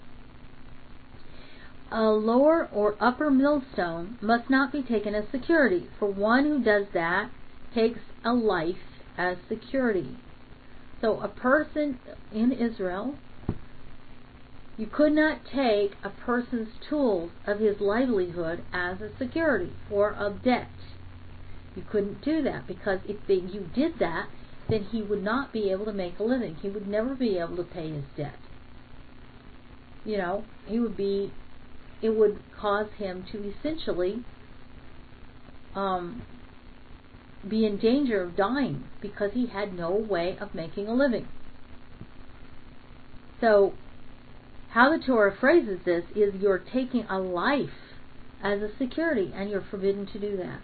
A 1.91 2.03
lower 2.03 2.69
or 2.73 2.95
upper 2.99 3.30
millstone 3.30 4.18
must 4.22 4.49
not 4.49 4.72
be 4.72 4.81
taken 4.81 5.14
as 5.14 5.26
security, 5.31 5.88
for 5.99 6.10
one 6.10 6.45
who 6.45 6.64
does 6.64 6.85
that 6.93 7.31
takes 7.73 7.99
a 8.23 8.34
life 8.34 8.77
as 9.19 9.37
security. 9.47 10.15
So 11.01 11.19
a 11.19 11.27
person 11.27 11.99
in 12.33 12.51
Israel 12.51 13.15
you 14.79 14.87
could 14.87 15.11
not 15.11 15.41
take 15.53 15.91
a 16.05 16.09
person's 16.09 16.69
tools 16.89 17.31
of 17.45 17.59
his 17.59 17.81
livelihood 17.81 18.63
as 18.71 19.01
a 19.01 19.09
security 19.17 19.73
for 19.89 20.11
a 20.11 20.31
debt. 20.41 20.69
You 21.75 21.83
couldn't 21.91 22.23
do 22.23 22.41
that 22.43 22.65
because 22.65 22.99
if 23.05 23.17
they, 23.27 23.33
you 23.33 23.69
did 23.75 23.99
that, 23.99 24.29
then 24.69 24.85
he 24.89 25.01
would 25.01 25.21
not 25.21 25.51
be 25.51 25.69
able 25.69 25.83
to 25.83 25.91
make 25.91 26.17
a 26.17 26.23
living. 26.23 26.55
He 26.61 26.69
would 26.69 26.87
never 26.87 27.13
be 27.13 27.37
able 27.37 27.57
to 27.57 27.63
pay 27.63 27.91
his 27.91 28.05
debt. 28.15 28.39
You 30.05 30.17
know, 30.17 30.45
he 30.65 30.79
would 30.79 30.95
be, 30.95 31.33
it 32.01 32.11
would 32.11 32.39
cause 32.57 32.87
him 32.97 33.25
to 33.33 33.51
essentially 33.59 34.23
um, 35.75 36.21
be 37.47 37.65
in 37.65 37.77
danger 37.77 38.21
of 38.21 38.35
dying 38.35 38.83
because 39.01 39.31
he 39.33 39.47
had 39.47 39.73
no 39.73 39.91
way 39.91 40.37
of 40.39 40.53
making 40.53 40.87
a 40.87 40.93
living. 40.93 41.27
So 43.39 43.73
how 44.69 44.95
the 44.95 45.03
Torah 45.03 45.35
phrases 45.39 45.79
this 45.85 46.03
is 46.15 46.35
you're 46.35 46.59
taking 46.59 47.05
a 47.09 47.19
life 47.19 47.69
as 48.41 48.61
a 48.61 48.69
security, 48.77 49.31
and 49.35 49.49
you're 49.49 49.65
forbidden 49.69 50.05
to 50.07 50.19
do 50.19 50.37
that. 50.37 50.61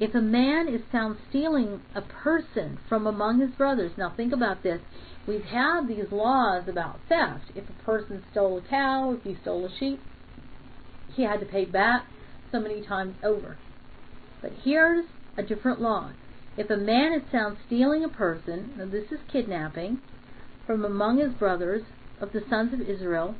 If 0.00 0.14
a 0.14 0.20
man 0.20 0.68
is 0.68 0.80
found 0.92 1.18
stealing 1.28 1.80
a 1.94 2.02
person 2.02 2.78
from 2.88 3.06
among 3.06 3.40
his 3.40 3.50
brothers, 3.50 3.92
now 3.96 4.12
think 4.16 4.32
about 4.32 4.62
this. 4.62 4.80
We've 5.26 5.44
had 5.44 5.88
these 5.88 6.10
laws 6.10 6.68
about 6.68 7.00
theft. 7.08 7.52
If 7.54 7.64
a 7.68 7.84
person 7.84 8.24
stole 8.30 8.58
a 8.58 8.62
cow, 8.62 9.16
if 9.18 9.26
you 9.26 9.36
stole 9.42 9.66
a 9.66 9.76
sheep, 9.78 10.00
he 11.14 11.22
had 11.24 11.40
to 11.40 11.46
pay 11.46 11.64
back 11.64 12.06
so 12.52 12.60
many 12.60 12.84
times 12.84 13.16
over. 13.22 13.58
But 14.40 14.52
here's 14.64 15.06
a 15.36 15.42
different 15.42 15.80
law. 15.80 16.10
If 16.56 16.70
a 16.70 16.76
man 16.76 17.12
is 17.12 17.22
found 17.30 17.56
stealing 17.66 18.04
a 18.04 18.08
person, 18.08 18.72
now 18.76 18.86
this 18.86 19.12
is 19.12 19.20
kidnapping, 19.30 20.00
from 20.66 20.84
among 20.84 21.18
his 21.18 21.32
brothers 21.32 21.82
of 22.20 22.32
the 22.32 22.42
sons 22.48 22.72
of 22.72 22.80
Israel, 22.80 23.36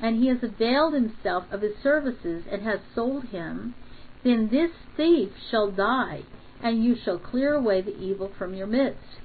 and 0.00 0.16
he 0.16 0.28
has 0.28 0.42
availed 0.42 0.94
himself 0.94 1.44
of 1.50 1.62
his 1.62 1.76
services 1.82 2.44
and 2.50 2.62
has 2.62 2.80
sold 2.94 3.24
him, 3.24 3.74
then 4.22 4.48
this 4.48 4.70
thief 4.96 5.32
shall 5.50 5.70
die, 5.70 6.22
and 6.62 6.84
you 6.84 6.94
shall 6.94 7.18
clear 7.18 7.54
away 7.54 7.80
the 7.80 7.96
evil 7.96 8.28
from 8.38 8.54
your 8.54 8.66
midst. 8.66 9.18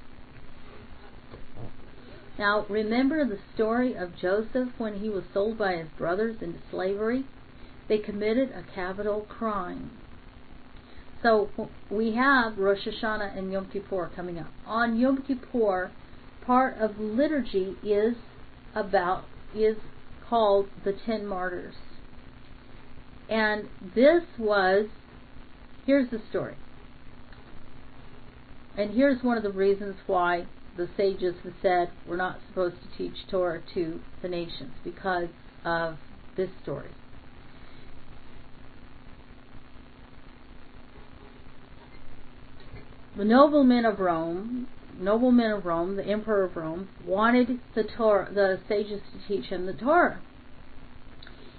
Now, 2.39 2.65
remember 2.69 3.23
the 3.25 3.39
story 3.53 3.93
of 3.93 4.15
Joseph 4.15 4.69
when 4.77 4.95
he 4.95 5.09
was 5.09 5.23
sold 5.33 5.57
by 5.57 5.75
his 5.75 5.89
brothers 5.97 6.41
into 6.41 6.59
slavery? 6.71 7.25
They 7.87 7.99
committed 7.99 8.51
a 8.51 8.63
capital 8.73 9.27
crime. 9.29 9.91
So 11.23 11.49
we 11.89 12.15
have 12.15 12.57
Rosh 12.57 12.85
Hashanah 12.85 13.37
and 13.37 13.51
Yom 13.51 13.69
Kippur 13.71 14.11
coming 14.13 14.37
up. 14.37 14.51
On 14.67 14.99
Yom 14.99 15.23
Kippur, 15.25 15.89
part 16.45 16.77
of 16.77 16.99
liturgy 16.99 17.77
is 17.81 18.15
about 18.75 19.23
is 19.55 19.77
called 20.29 20.67
the 20.83 20.93
Ten 21.05 21.25
Martyrs. 21.25 21.75
And 23.29 23.69
this 23.95 24.23
was 24.37 24.87
here's 25.85 26.09
the 26.11 26.21
story. 26.29 26.55
And 28.77 28.93
here's 28.93 29.23
one 29.23 29.37
of 29.37 29.43
the 29.43 29.51
reasons 29.51 29.95
why 30.07 30.45
the 30.75 30.89
sages 30.97 31.35
have 31.43 31.53
said 31.61 31.91
we're 32.07 32.17
not 32.17 32.39
supposed 32.49 32.75
to 32.81 32.97
teach 32.97 33.15
Torah 33.29 33.61
to 33.75 34.01
the 34.21 34.27
nations 34.27 34.73
because 34.83 35.29
of 35.63 35.97
this 36.35 36.49
story. 36.63 36.89
The 43.15 43.25
noblemen 43.25 43.85
of 43.85 43.99
Rome 43.99 44.67
noblemen 44.99 45.51
of 45.51 45.65
Rome, 45.65 45.95
the 45.95 46.05
emperor 46.05 46.43
of 46.43 46.55
Rome, 46.55 46.89
wanted 47.05 47.59
the 47.75 47.83
Torah, 47.83 48.31
the 48.33 48.59
sages 48.67 49.01
to 49.11 49.27
teach 49.27 49.49
him 49.49 49.65
the 49.65 49.73
Torah. 49.73 50.21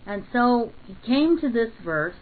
And 0.06 0.24
so 0.32 0.72
he 0.86 0.97
came 1.06 1.39
to 1.40 1.48
this 1.48 1.70
verse: 1.82 2.16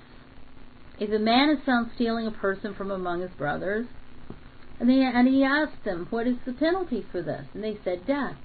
If 0.98 1.10
a 1.10 1.18
man 1.18 1.50
is 1.50 1.64
found 1.64 1.90
stealing 1.94 2.26
a 2.26 2.32
person 2.32 2.74
from 2.74 2.90
among 2.90 3.20
his 3.20 3.30
brothers, 3.32 3.86
and, 4.78 4.90
and 4.90 5.28
he 5.28 5.44
asked 5.44 5.84
them, 5.84 6.06
What 6.10 6.26
is 6.26 6.36
the 6.44 6.52
penalty 6.52 7.04
for 7.10 7.22
this? 7.22 7.46
And 7.54 7.62
they 7.62 7.78
said, 7.84 8.06
Death. 8.06 8.36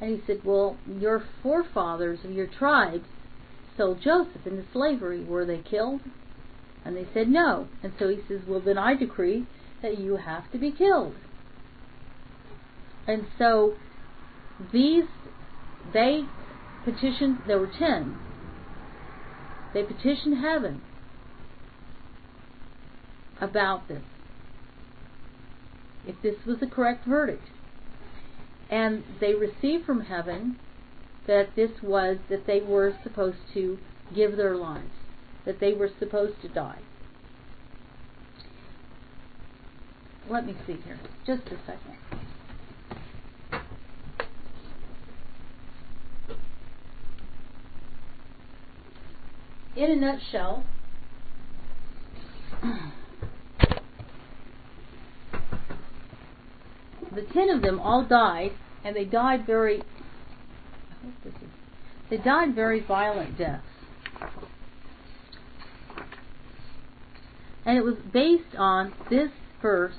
And 0.00 0.10
he 0.10 0.22
said, 0.26 0.40
Well, 0.44 0.76
your 0.86 1.22
forefathers 1.42 2.20
of 2.24 2.30
your 2.30 2.46
tribes 2.46 3.06
sold 3.76 4.00
Joseph 4.02 4.46
into 4.46 4.64
slavery. 4.72 5.24
Were 5.24 5.44
they 5.44 5.58
killed? 5.58 6.00
And 6.84 6.96
they 6.96 7.06
said, 7.12 7.28
No. 7.28 7.68
And 7.82 7.92
so 7.98 8.08
he 8.08 8.18
says, 8.28 8.40
Well, 8.46 8.60
then 8.60 8.78
I 8.78 8.94
decree 8.94 9.46
that 9.82 9.98
you 9.98 10.16
have 10.16 10.50
to 10.52 10.58
be 10.58 10.70
killed. 10.70 11.14
And 13.06 13.26
so 13.38 13.74
these, 14.72 15.04
they 15.92 16.22
petitioned, 16.84 17.38
there 17.46 17.58
were 17.58 17.70
ten. 17.78 18.18
They 19.72 19.82
petitioned 19.82 20.38
heaven 20.42 20.82
about 23.40 23.88
this. 23.88 24.02
If 26.06 26.16
this 26.22 26.36
was 26.46 26.58
the 26.60 26.66
correct 26.66 27.06
verdict. 27.06 27.48
And 28.70 29.02
they 29.20 29.34
received 29.34 29.84
from 29.84 30.02
heaven 30.02 30.56
that 31.26 31.54
this 31.56 31.70
was, 31.82 32.18
that 32.28 32.46
they 32.46 32.60
were 32.60 32.94
supposed 33.02 33.38
to 33.54 33.78
give 34.14 34.36
their 34.36 34.56
lives, 34.56 34.90
that 35.50 35.58
they 35.58 35.72
were 35.72 35.90
supposed 35.98 36.40
to 36.42 36.48
die. 36.48 36.78
let 40.28 40.46
me 40.46 40.54
see 40.64 40.76
here. 40.84 40.96
Just 41.26 41.42
a 41.48 41.58
second. 41.66 41.96
In 49.74 49.90
a 49.90 49.96
nutshell, 49.96 50.62
the 57.12 57.22
ten 57.32 57.50
of 57.50 57.62
them 57.62 57.80
all 57.80 58.04
died, 58.04 58.52
and 58.84 58.94
they 58.94 59.04
died 59.04 59.44
very. 59.44 59.82
They 62.08 62.18
died 62.18 62.54
very 62.54 62.78
violent 62.80 63.36
deaths. 63.36 63.64
And 67.64 67.76
it 67.76 67.84
was 67.84 67.96
based 68.12 68.56
on 68.56 68.92
this 69.08 69.30
verse. 69.60 69.94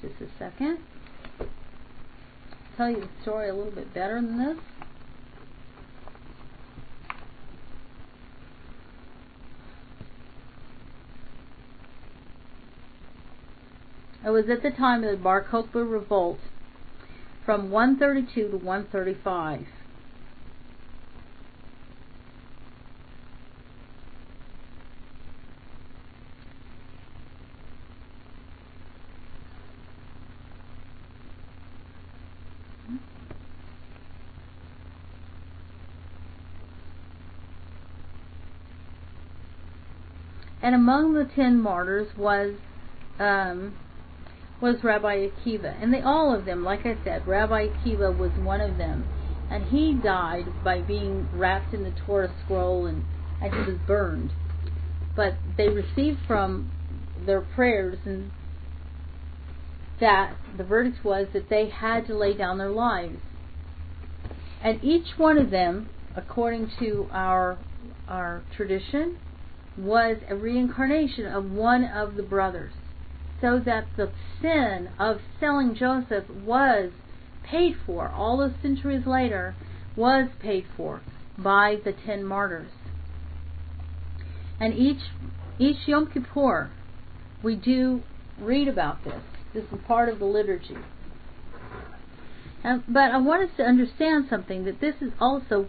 Just 0.00 0.14
a 0.20 0.28
second. 0.38 0.78
I'll 1.40 1.46
tell 2.76 2.90
you 2.90 3.00
the 3.00 3.22
story 3.22 3.48
a 3.48 3.54
little 3.54 3.72
bit 3.72 3.92
better 3.94 4.14
than 4.14 4.38
this. 4.38 4.58
It 14.24 14.30
was 14.30 14.50
at 14.50 14.62
the 14.62 14.72
time 14.72 15.04
of 15.04 15.12
the 15.12 15.16
Bar 15.16 15.44
Kokhba 15.44 15.88
revolt 15.88 16.40
from 17.44 17.70
132 17.70 18.50
to 18.50 18.56
135. 18.56 19.66
And 40.66 40.74
among 40.74 41.14
the 41.14 41.30
ten 41.36 41.60
martyrs 41.60 42.08
was 42.16 42.56
um, 43.20 43.76
was 44.60 44.82
Rabbi 44.82 45.28
Akiva. 45.28 45.80
And 45.80 45.94
they 45.94 46.00
all 46.00 46.34
of 46.34 46.44
them, 46.44 46.64
like 46.64 46.84
I 46.84 46.96
said, 47.04 47.24
Rabbi 47.24 47.68
Akiva 47.68 48.18
was 48.18 48.32
one 48.32 48.60
of 48.60 48.76
them. 48.76 49.06
And 49.48 49.66
he 49.66 49.94
died 49.94 50.46
by 50.64 50.80
being 50.80 51.28
wrapped 51.32 51.72
in 51.72 51.84
the 51.84 51.92
Torah 51.92 52.34
scroll 52.44 52.86
and, 52.86 53.04
and 53.40 53.54
he 53.54 53.60
was 53.60 53.80
burned. 53.86 54.32
But 55.14 55.36
they 55.56 55.68
received 55.68 56.18
from 56.26 56.72
their 57.24 57.42
prayers 57.42 57.98
and 58.04 58.32
that 60.00 60.34
the 60.58 60.64
verdict 60.64 61.04
was 61.04 61.28
that 61.32 61.48
they 61.48 61.68
had 61.68 62.08
to 62.08 62.18
lay 62.18 62.36
down 62.36 62.58
their 62.58 62.70
lives. 62.70 63.20
And 64.64 64.82
each 64.82 65.16
one 65.16 65.38
of 65.38 65.50
them, 65.50 65.90
according 66.16 66.72
to 66.80 67.06
our 67.12 67.56
our 68.08 68.42
tradition, 68.56 69.18
was 69.76 70.16
a 70.28 70.34
reincarnation 70.34 71.26
of 71.26 71.50
one 71.50 71.84
of 71.84 72.16
the 72.16 72.22
brothers 72.22 72.72
so 73.40 73.58
that 73.58 73.86
the 73.96 74.10
sin 74.40 74.88
of 74.98 75.20
selling 75.38 75.74
Joseph 75.74 76.24
was 76.30 76.90
paid 77.42 77.76
for, 77.84 78.08
all 78.08 78.38
those 78.38 78.54
centuries 78.62 79.06
later, 79.06 79.54
was 79.94 80.28
paid 80.40 80.64
for 80.76 81.02
by 81.38 81.76
the 81.84 81.92
ten 81.92 82.24
martyrs. 82.24 82.70
And 84.58 84.74
each 84.74 85.02
each 85.58 85.86
Yom 85.86 86.10
Kippur, 86.10 86.70
we 87.42 87.56
do 87.56 88.02
read 88.38 88.68
about 88.68 89.04
this. 89.04 89.20
This 89.54 89.64
is 89.64 89.78
part 89.86 90.08
of 90.08 90.18
the 90.18 90.24
liturgy. 90.24 90.76
But 92.62 93.10
I 93.12 93.18
want 93.18 93.48
us 93.48 93.56
to 93.58 93.62
understand 93.62 94.26
something 94.28 94.64
that 94.64 94.80
this 94.80 94.96
is 95.00 95.12
also 95.20 95.66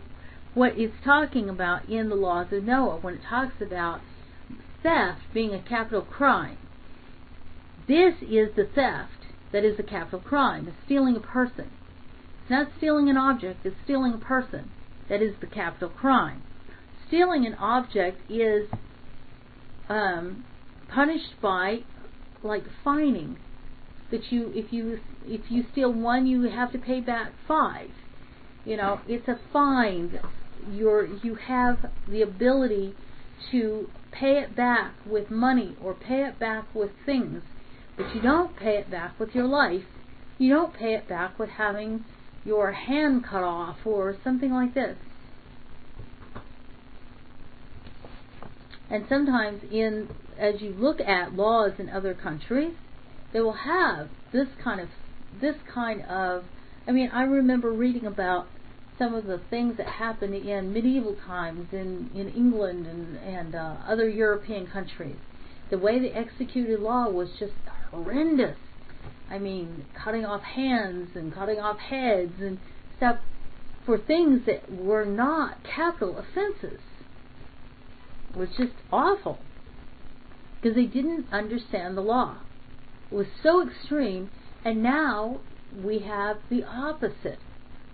what 0.57 0.73
it's 0.75 0.95
talking 1.05 1.49
about 1.49 1.87
in 1.87 2.09
the 2.09 2.15
laws 2.15 2.47
of 2.51 2.63
Noah 2.63 2.97
when 2.97 3.13
it 3.13 3.21
talks 3.29 3.61
about 3.61 4.01
theft 4.81 5.21
being 5.31 5.53
a 5.53 5.61
capital 5.61 6.01
crime. 6.01 6.57
This 7.87 8.15
is 8.23 8.55
the 8.55 8.65
theft 8.65 9.27
that 9.51 9.63
is 9.63 9.79
a 9.79 9.83
capital 9.83 10.19
crime. 10.19 10.67
It's 10.67 10.77
stealing 10.85 11.15
a 11.15 11.19
person. 11.19 11.69
It's 12.41 12.49
not 12.49 12.69
stealing 12.75 13.07
an 13.07 13.17
object, 13.17 13.65
it's 13.65 13.75
stealing 13.83 14.13
a 14.13 14.17
person. 14.17 14.71
That 15.09 15.21
is 15.21 15.35
the 15.39 15.47
capital 15.47 15.89
crime. 15.89 16.41
Stealing 17.07 17.45
an 17.45 17.53
object 17.53 18.19
is 18.29 18.67
um, 19.89 20.43
punished 20.89 21.39
by 21.39 21.83
like 22.41 22.63
fining. 22.83 23.37
That 24.09 24.31
you 24.31 24.51
if 24.55 24.73
you 24.73 24.99
if 25.25 25.51
you 25.51 25.65
steal 25.71 25.93
one 25.93 26.25
you 26.25 26.43
have 26.43 26.71
to 26.71 26.79
pay 26.79 26.99
back 26.99 27.33
five. 27.47 27.91
You 28.65 28.75
know, 28.75 29.01
it's 29.07 29.27
a 29.27 29.39
fine. 29.53 30.19
You 30.71 31.37
have 31.47 31.91
the 32.07 32.21
ability 32.21 32.95
to 33.51 33.89
pay 34.11 34.39
it 34.39 34.55
back 34.55 34.93
with 35.05 35.29
money 35.29 35.75
or 35.81 35.93
pay 35.93 36.25
it 36.25 36.39
back 36.39 36.73
with 36.73 36.91
things 37.05 37.43
but 37.97 38.13
you 38.13 38.21
don't 38.21 38.55
pay 38.55 38.77
it 38.77 38.91
back 38.91 39.19
with 39.19 39.33
your 39.33 39.47
life. 39.47 39.83
You 40.37 40.53
don't 40.53 40.73
pay 40.73 40.93
it 40.93 41.09
back 41.09 41.37
with 41.39 41.49
having 41.49 42.05
your 42.45 42.71
hand 42.71 43.25
cut 43.25 43.43
off 43.43 43.77
or 43.83 44.15
something 44.23 44.51
like 44.51 44.75
this. 44.75 44.97
And 48.89 49.05
sometimes 49.09 49.63
in 49.69 50.09
as 50.37 50.61
you 50.61 50.69
look 50.69 51.01
at 51.01 51.33
laws 51.33 51.71
in 51.79 51.89
other 51.89 52.13
countries, 52.13 52.75
they 53.33 53.41
will 53.41 53.53
have 53.53 54.09
this 54.31 54.47
kind 54.63 54.79
of 54.79 54.89
this 55.41 55.55
kind 55.73 56.03
of 56.03 56.43
I 56.87 56.91
mean, 56.91 57.09
I 57.11 57.23
remember 57.23 57.73
reading 57.73 58.05
about 58.05 58.47
some 58.97 59.13
of 59.13 59.25
the 59.25 59.39
things 59.49 59.77
that 59.77 59.87
happened 59.87 60.33
in 60.33 60.73
medieval 60.73 61.15
times 61.25 61.67
in 61.71 62.09
in 62.15 62.29
England 62.29 62.87
and 62.87 63.17
and 63.17 63.55
uh, 63.55 63.75
other 63.87 64.09
European 64.09 64.67
countries. 64.67 65.17
The 65.69 65.77
way 65.77 65.99
they 65.99 66.11
executed 66.11 66.79
law 66.79 67.09
was 67.09 67.29
just 67.39 67.53
horrendous. 67.91 68.57
I 69.29 69.37
mean, 69.39 69.85
cutting 70.01 70.25
off 70.25 70.41
hands 70.41 71.09
and 71.15 71.33
cutting 71.33 71.59
off 71.59 71.77
heads 71.77 72.33
and 72.39 72.57
stuff 72.95 73.17
for 73.85 73.97
things 73.97 74.45
that 74.45 74.71
were 74.71 75.05
not 75.05 75.57
capital 75.63 76.17
offenses. 76.17 76.79
It 78.29 78.37
was 78.37 78.49
just 78.57 78.73
awful 78.91 79.39
because 80.61 80.75
they 80.75 80.85
didn't 80.85 81.25
understand 81.31 81.97
the 81.97 82.01
law. 82.01 82.37
It 83.11 83.15
was 83.15 83.27
so 83.41 83.67
extreme, 83.67 84.29
and 84.65 84.83
now 84.83 85.39
we 85.83 85.99
have 85.99 86.37
the 86.49 86.63
opposite, 86.63 87.39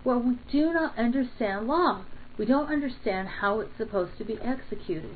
where 0.03 0.17
we 0.17 0.37
do 0.51 0.73
not 0.73 0.97
understand 0.97 1.67
law. 1.67 2.05
We 2.37 2.45
don't 2.45 2.71
understand 2.71 3.27
how 3.39 3.59
it's 3.59 3.77
supposed 3.77 4.17
to 4.17 4.25
be 4.25 4.39
executed. 4.41 5.15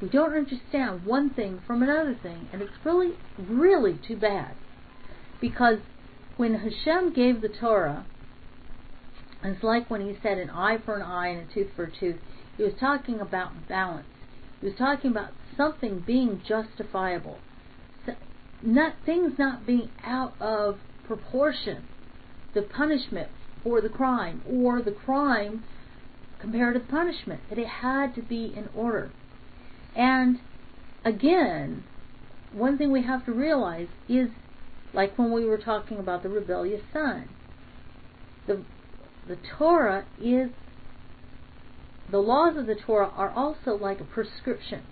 We 0.00 0.08
don't 0.08 0.34
understand 0.34 1.04
one 1.04 1.30
thing 1.30 1.60
from 1.66 1.82
another 1.82 2.14
thing, 2.14 2.48
and 2.52 2.62
it's 2.62 2.72
really, 2.84 3.12
really 3.38 3.98
too 4.06 4.16
bad. 4.16 4.54
Because 5.40 5.78
when 6.36 6.54
Hashem 6.54 7.12
gave 7.12 7.40
the 7.40 7.48
Torah, 7.48 8.06
it's 9.42 9.62
like 9.62 9.90
when 9.90 10.02
he 10.02 10.16
said 10.22 10.38
an 10.38 10.50
eye 10.50 10.78
for 10.84 10.96
an 10.96 11.02
eye 11.02 11.28
and 11.28 11.50
a 11.50 11.54
tooth 11.54 11.68
for 11.74 11.84
a 11.84 11.90
tooth, 11.90 12.16
he 12.56 12.62
was 12.62 12.74
talking 12.78 13.20
about 13.20 13.68
balance. 13.68 14.06
He 14.60 14.66
was 14.66 14.76
talking 14.76 15.10
about 15.10 15.30
something 15.56 16.00
being 16.00 16.42
justifiable. 16.46 17.38
Not 18.62 18.94
things 19.06 19.38
not 19.38 19.66
being 19.66 19.90
out 20.04 20.34
of 20.40 20.78
proportion. 21.06 21.84
The 22.52 22.62
punishment 22.62 23.28
for 23.62 23.80
the 23.80 23.88
crime, 23.88 24.42
or 24.48 24.82
the 24.82 24.92
crime 24.92 25.64
comparative 26.40 26.88
punishment. 26.88 27.40
That 27.48 27.58
it 27.58 27.68
had 27.68 28.14
to 28.14 28.22
be 28.22 28.52
in 28.56 28.68
order. 28.74 29.10
And 29.94 30.38
again, 31.04 31.84
one 32.52 32.78
thing 32.78 32.90
we 32.90 33.02
have 33.02 33.24
to 33.26 33.32
realize 33.32 33.88
is 34.08 34.28
like 34.92 35.18
when 35.18 35.32
we 35.32 35.44
were 35.44 35.58
talking 35.58 35.98
about 35.98 36.22
the 36.22 36.28
rebellious 36.28 36.82
son. 36.92 37.28
The 38.46 38.64
the 39.28 39.36
Torah 39.58 40.06
is 40.20 40.50
the 42.10 42.18
laws 42.18 42.56
of 42.56 42.66
the 42.66 42.74
Torah 42.74 43.12
are 43.14 43.30
also 43.30 43.76
like 43.76 44.00
a 44.00 44.04
prescription. 44.04 44.82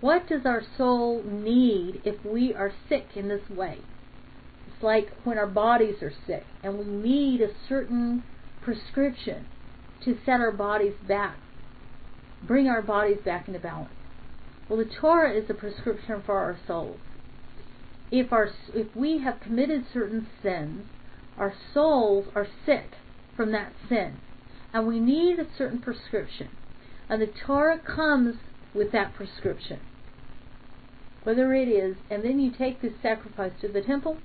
What 0.00 0.26
does 0.28 0.46
our 0.46 0.62
soul 0.76 1.22
need 1.22 2.00
if 2.04 2.24
we 2.24 2.54
are 2.54 2.72
sick 2.88 3.08
in 3.14 3.28
this 3.28 3.48
way? 3.50 3.78
It's 4.80 4.84
like 4.84 5.10
when 5.24 5.36
our 5.36 5.46
bodies 5.46 5.96
are 6.00 6.12
sick 6.26 6.46
and 6.62 6.78
we 6.78 6.86
need 6.86 7.42
a 7.42 7.50
certain 7.68 8.24
prescription 8.62 9.44
to 10.06 10.16
set 10.24 10.40
our 10.40 10.52
bodies 10.52 10.94
back, 11.06 11.36
bring 12.42 12.66
our 12.66 12.80
bodies 12.80 13.18
back 13.22 13.46
into 13.46 13.60
balance. 13.60 13.92
Well, 14.70 14.78
the 14.78 14.86
Torah 14.86 15.34
is 15.36 15.50
a 15.50 15.54
prescription 15.54 16.22
for 16.24 16.38
our 16.38 16.58
souls. 16.66 16.96
If 18.10 18.32
our 18.32 18.48
if 18.74 18.96
we 18.96 19.18
have 19.18 19.40
committed 19.40 19.84
certain 19.92 20.26
sins, 20.42 20.86
our 21.36 21.52
souls 21.74 22.28
are 22.34 22.48
sick 22.64 22.92
from 23.36 23.52
that 23.52 23.74
sin, 23.86 24.16
and 24.72 24.86
we 24.86 24.98
need 24.98 25.38
a 25.38 25.46
certain 25.58 25.80
prescription. 25.80 26.48
And 27.10 27.20
the 27.20 27.26
Torah 27.26 27.78
comes 27.78 28.36
with 28.72 28.92
that 28.92 29.12
prescription. 29.12 29.80
whether 31.22 31.52
it 31.52 31.68
is, 31.68 31.96
and 32.10 32.24
then 32.24 32.40
you 32.40 32.50
take 32.50 32.80
this 32.80 32.94
sacrifice 33.02 33.52
to 33.60 33.68
the 33.68 33.82
temple, 33.82 34.16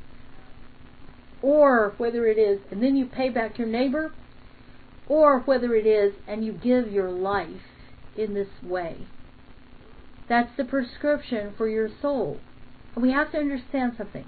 or 1.41 1.93
whether 1.97 2.25
it 2.27 2.37
is, 2.37 2.59
and 2.71 2.81
then 2.81 2.95
you 2.95 3.05
pay 3.05 3.29
back 3.29 3.57
your 3.57 3.67
neighbor, 3.67 4.13
or 5.07 5.41
whether 5.41 5.75
it 5.75 5.85
is, 5.85 6.13
and 6.27 6.43
you 6.43 6.51
give 6.51 6.91
your 6.91 7.11
life 7.11 7.61
in 8.17 8.33
this 8.33 8.49
way. 8.63 9.07
That's 10.27 10.55
the 10.57 10.63
prescription 10.63 11.53
for 11.55 11.67
your 11.67 11.89
soul. 12.01 12.39
We 12.95 13.11
have 13.11 13.31
to 13.31 13.37
understand 13.37 13.93
something. 13.97 14.25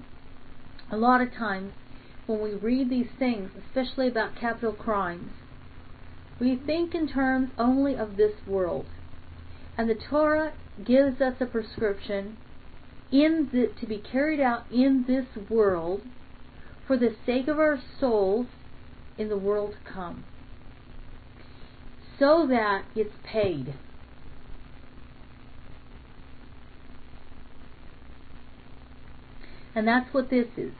A 0.92 0.96
lot 0.96 1.20
of 1.20 1.32
times, 1.32 1.72
when 2.26 2.40
we 2.40 2.54
read 2.54 2.90
these 2.90 3.08
things, 3.18 3.50
especially 3.66 4.08
about 4.08 4.36
capital 4.36 4.72
crimes, 4.72 5.32
we 6.38 6.56
think 6.56 6.94
in 6.94 7.08
terms 7.08 7.50
only 7.58 7.96
of 7.96 8.16
this 8.16 8.34
world. 8.46 8.86
And 9.76 9.88
the 9.88 9.94
Torah 9.94 10.52
gives 10.84 11.20
us 11.20 11.34
a 11.40 11.46
prescription 11.46 12.36
in 13.10 13.48
the, 13.52 13.72
to 13.80 13.86
be 13.86 13.98
carried 13.98 14.40
out 14.40 14.70
in 14.70 15.04
this 15.06 15.26
world 15.48 16.02
for 16.88 16.96
the 16.96 17.14
sake 17.26 17.46
of 17.46 17.60
our 17.60 17.78
souls 18.00 18.46
in 19.18 19.28
the 19.28 19.38
world 19.38 19.74
to 19.74 19.92
come. 19.92 20.24
So 22.18 22.46
that 22.48 22.84
it's 22.96 23.14
paid. 23.22 23.74
And 29.74 29.86
that's 29.86 30.12
what 30.12 30.30
this 30.30 30.48
is 30.56 30.72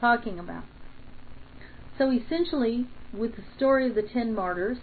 talking 0.00 0.38
about. 0.38 0.64
So 1.96 2.10
essentially, 2.10 2.88
with 3.12 3.36
the 3.36 3.44
story 3.56 3.88
of 3.88 3.94
the 3.94 4.02
ten 4.02 4.34
martyrs, 4.34 4.78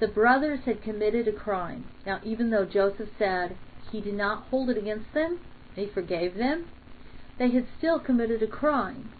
the 0.00 0.08
brothers 0.08 0.60
had 0.64 0.82
committed 0.82 1.28
a 1.28 1.32
crime. 1.32 1.84
Now, 2.06 2.20
even 2.24 2.50
though 2.50 2.64
Joseph 2.64 3.10
said 3.18 3.56
he 3.92 4.00
did 4.00 4.14
not 4.14 4.44
hold 4.44 4.70
it 4.70 4.78
against 4.78 5.12
them, 5.12 5.38
he 5.76 5.86
forgave 5.86 6.36
them, 6.36 6.66
they 7.38 7.50
had 7.50 7.66
still 7.78 8.00
committed 8.00 8.42
a 8.42 8.46
crime. 8.46 9.10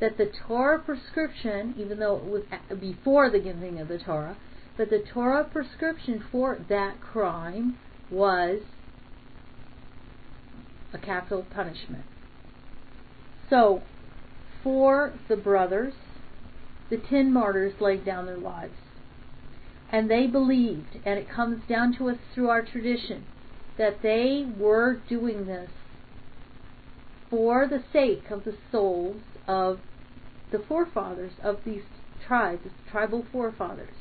That 0.00 0.18
the 0.18 0.26
Torah 0.26 0.78
prescription, 0.78 1.74
even 1.78 1.98
though 1.98 2.16
it 2.16 2.24
was 2.24 2.42
before 2.80 3.30
the 3.30 3.38
giving 3.38 3.80
of 3.80 3.88
the 3.88 3.98
Torah, 3.98 4.36
but 4.76 4.90
the 4.90 4.98
Torah 4.98 5.44
prescription 5.44 6.24
for 6.32 6.58
that 6.68 7.00
crime 7.00 7.78
was 8.10 8.60
a 10.92 10.98
capital 10.98 11.44
punishment. 11.54 12.04
So, 13.48 13.82
for 14.62 15.12
the 15.28 15.36
brothers, 15.36 15.94
the 16.90 16.96
ten 16.96 17.32
martyrs 17.32 17.80
laid 17.80 18.04
down 18.04 18.26
their 18.26 18.36
lives. 18.36 18.74
And 19.92 20.10
they 20.10 20.26
believed, 20.26 20.98
and 21.04 21.18
it 21.18 21.28
comes 21.28 21.62
down 21.68 21.96
to 21.98 22.08
us 22.08 22.18
through 22.34 22.48
our 22.48 22.62
tradition, 22.62 23.26
that 23.78 24.02
they 24.02 24.46
were 24.58 25.00
doing 25.08 25.46
this 25.46 25.70
for 27.30 27.66
the 27.68 27.82
sake 27.92 28.30
of 28.30 28.44
the 28.44 28.56
souls 28.72 29.22
of 29.46 29.80
the 30.50 30.58
forefathers 30.58 31.32
of 31.42 31.58
these 31.64 31.82
tribes, 32.26 32.62
tribal 32.90 33.26
forefathers. 33.32 33.94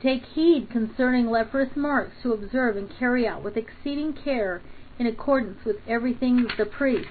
Take 0.00 0.24
heed 0.26 0.68
concerning 0.70 1.26
leprous 1.26 1.74
marks 1.74 2.22
to 2.22 2.32
observe 2.32 2.76
and 2.76 2.88
carry 2.98 3.26
out 3.26 3.42
with 3.42 3.56
exceeding 3.56 4.12
care 4.12 4.62
in 4.98 5.06
accordance 5.06 5.64
with 5.64 5.76
everything 5.88 6.46
the 6.56 6.66
priests, 6.66 7.10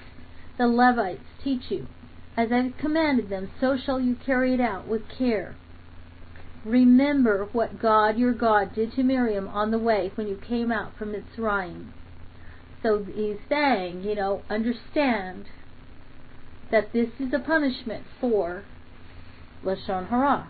the 0.56 0.66
Levites, 0.66 1.20
teach 1.42 1.70
you. 1.70 1.86
As 2.36 2.50
I 2.52 2.72
commanded 2.78 3.28
them, 3.28 3.50
so 3.60 3.76
shall 3.76 4.00
you 4.00 4.14
carry 4.14 4.54
it 4.54 4.60
out 4.60 4.86
with 4.86 5.02
care. 5.08 5.56
Remember 6.64 7.48
what 7.52 7.80
God 7.80 8.16
your 8.16 8.32
God 8.32 8.74
did 8.74 8.92
to 8.92 9.02
Miriam 9.02 9.48
on 9.48 9.70
the 9.70 9.78
way 9.78 10.12
when 10.14 10.26
you 10.26 10.36
came 10.36 10.72
out 10.72 10.96
from 10.96 11.12
Mitzrayim. 11.12 11.92
So 12.82 13.04
he's 13.04 13.38
saying, 13.48 14.02
you 14.02 14.14
know, 14.14 14.42
understand 14.48 15.46
that 16.70 16.92
this 16.92 17.08
is 17.18 17.32
a 17.32 17.38
punishment 17.38 18.04
for 18.20 18.64
Lashon 19.64 20.08
Hara. 20.08 20.48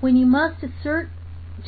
When 0.00 0.16
you 0.16 0.26
must 0.26 0.62
assert 0.62 1.08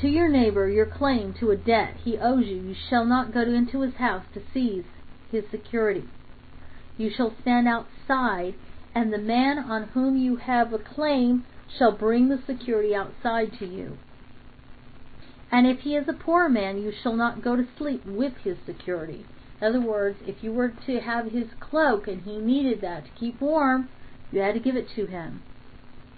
to 0.01 0.09
your 0.09 0.29
neighbor 0.29 0.69
your 0.69 0.87
claim 0.87 1.35
to 1.41 1.51
a 1.51 1.57
debt 1.57 1.95
he 2.05 2.19
owes 2.19 2.47
you, 2.47 2.57
you 2.57 2.75
shall 2.89 3.05
not 3.05 3.33
go 3.33 3.41
into 3.43 3.81
his 3.81 3.95
house 3.95 4.25
to 4.35 4.43
seize 4.53 4.85
his 5.31 5.45
security. 5.51 6.05
You 6.99 7.11
shall 7.11 7.35
stand 7.41 7.67
outside, 7.67 8.55
and 8.95 9.13
the 9.13 9.19
man 9.19 9.59
on 9.59 9.85
whom 9.89 10.17
you 10.17 10.37
have 10.37 10.73
a 10.73 10.79
claim 10.79 11.45
shall 11.79 11.93
bring 11.93 12.29
the 12.29 12.43
security 12.47 12.95
outside 12.95 13.53
to 13.59 13.67
you. 13.67 13.99
And 15.57 15.67
if 15.67 15.81
he 15.81 15.97
is 15.97 16.07
a 16.07 16.13
poor 16.13 16.51
man, 16.51 16.83
you 16.83 16.93
shall 16.93 17.17
not 17.17 17.43
go 17.43 17.57
to 17.57 17.67
sleep 17.79 18.05
with 18.05 18.35
his 18.45 18.59
security. 18.67 19.25
In 19.59 19.67
other 19.67 19.81
words, 19.81 20.19
if 20.27 20.45
you 20.45 20.53
were 20.53 20.69
to 20.85 21.01
have 21.01 21.33
his 21.33 21.47
cloak 21.61 22.07
and 22.07 22.21
he 22.21 22.37
needed 22.37 22.83
that 22.83 23.07
to 23.07 23.11
keep 23.19 23.41
warm, 23.41 23.89
you 24.31 24.41
had 24.41 24.53
to 24.53 24.61
give 24.61 24.77
it 24.77 24.91
to 24.97 25.07
him. 25.07 25.41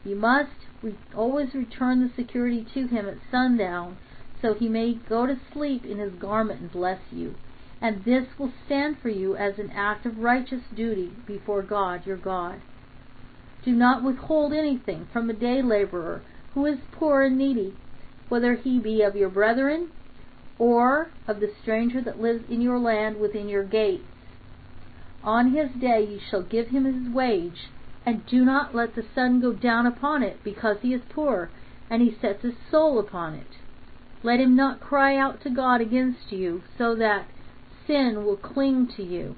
You 0.04 0.16
must 0.16 0.66
re- 0.82 0.96
always 1.14 1.54
return 1.54 2.00
the 2.00 2.10
security 2.16 2.66
to 2.74 2.88
him 2.88 3.08
at 3.08 3.18
sundown, 3.30 3.98
so 4.42 4.54
he 4.54 4.68
may 4.68 4.94
go 4.94 5.24
to 5.24 5.38
sleep 5.52 5.84
in 5.84 5.98
his 5.98 6.14
garment 6.14 6.60
and 6.60 6.72
bless 6.72 6.98
you. 7.12 7.36
And 7.80 8.04
this 8.04 8.26
will 8.40 8.52
stand 8.66 8.96
for 9.00 9.08
you 9.08 9.36
as 9.36 9.56
an 9.60 9.70
act 9.70 10.04
of 10.04 10.18
righteous 10.18 10.62
duty 10.74 11.12
before 11.28 11.62
God 11.62 12.04
your 12.04 12.16
God. 12.16 12.60
Do 13.64 13.70
not 13.70 14.02
withhold 14.02 14.52
anything 14.52 15.06
from 15.12 15.30
a 15.30 15.32
day 15.32 15.62
laborer 15.62 16.22
who 16.54 16.66
is 16.66 16.78
poor 16.90 17.22
and 17.22 17.38
needy, 17.38 17.74
whether 18.28 18.54
he 18.54 18.78
be 18.78 19.02
of 19.02 19.16
your 19.16 19.28
brethren 19.28 19.88
or 20.58 21.08
of 21.26 21.40
the 21.40 21.52
stranger 21.62 22.00
that 22.00 22.20
lives 22.20 22.44
in 22.48 22.60
your 22.60 22.78
land 22.78 23.18
within 23.18 23.48
your 23.48 23.64
gates. 23.64 24.04
On 25.22 25.52
his 25.52 25.70
day 25.80 26.04
you 26.04 26.20
shall 26.30 26.42
give 26.42 26.68
him 26.68 26.84
his 26.84 27.14
wage, 27.14 27.68
and 28.04 28.26
do 28.26 28.44
not 28.44 28.74
let 28.74 28.94
the 28.94 29.04
sun 29.14 29.40
go 29.40 29.52
down 29.52 29.86
upon 29.86 30.22
it, 30.22 30.42
because 30.42 30.78
he 30.82 30.94
is 30.94 31.02
poor, 31.10 31.50
and 31.90 32.02
he 32.02 32.16
sets 32.20 32.42
his 32.42 32.54
soul 32.70 32.98
upon 32.98 33.34
it. 33.34 33.58
Let 34.22 34.40
him 34.40 34.56
not 34.56 34.80
cry 34.80 35.16
out 35.16 35.42
to 35.42 35.50
God 35.50 35.80
against 35.80 36.32
you, 36.32 36.62
so 36.76 36.94
that 36.96 37.26
sin 37.86 38.24
will 38.24 38.36
cling 38.36 38.88
to 38.96 39.02
you. 39.02 39.36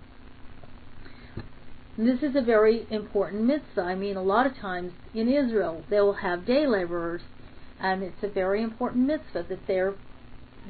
This 1.99 2.23
is 2.23 2.35
a 2.35 2.41
very 2.41 2.87
important 2.91 3.45
mitzvah. 3.45 3.83
I 3.83 3.95
mean, 3.95 4.17
a 4.17 4.23
lot 4.23 4.47
of 4.47 4.57
times 4.57 4.93
in 5.13 5.29
Israel, 5.29 5.85
they 5.91 6.01
will 6.01 6.15
have 6.15 6.47
day 6.47 6.67
laborers, 6.67 7.23
and 7.81 8.03
it's 8.03 8.23
a 8.23 8.29
very 8.29 8.63
important 8.63 9.07
mitzvah 9.07 9.45
that 9.49 9.67
they're 9.67 9.95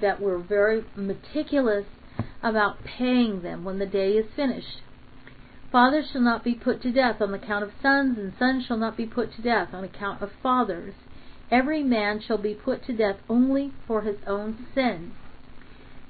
that 0.01 0.21
we're 0.21 0.39
very 0.39 0.85
meticulous 0.95 1.85
about 2.43 2.83
paying 2.85 3.43
them 3.43 3.65
when 3.65 3.79
the 3.79 3.87
day 3.87 4.13
is 4.13 4.27
finished. 4.37 4.83
Fathers 5.73 6.07
shall 6.11 6.21
not 6.21 6.45
be 6.45 6.55
put 6.55 6.81
to 6.83 6.93
death 6.93 7.21
on 7.21 7.33
the 7.33 7.39
account 7.39 7.65
of 7.65 7.73
sons, 7.83 8.19
and 8.19 8.33
sons 8.39 8.65
shall 8.67 8.77
not 8.77 8.97
be 8.97 9.07
put 9.07 9.33
to 9.35 9.43
death 9.43 9.69
on 9.73 9.85
account 9.85 10.23
of 10.23 10.31
fathers. 10.43 10.95
Every 11.51 11.83
man 11.83 12.21
shall 12.21 12.39
be 12.39 12.55
put 12.55 12.85
to 12.87 12.93
death 12.93 13.17
only 13.29 13.73
for 13.87 14.03
his 14.03 14.17
own 14.27 14.67
sin. 14.75 15.13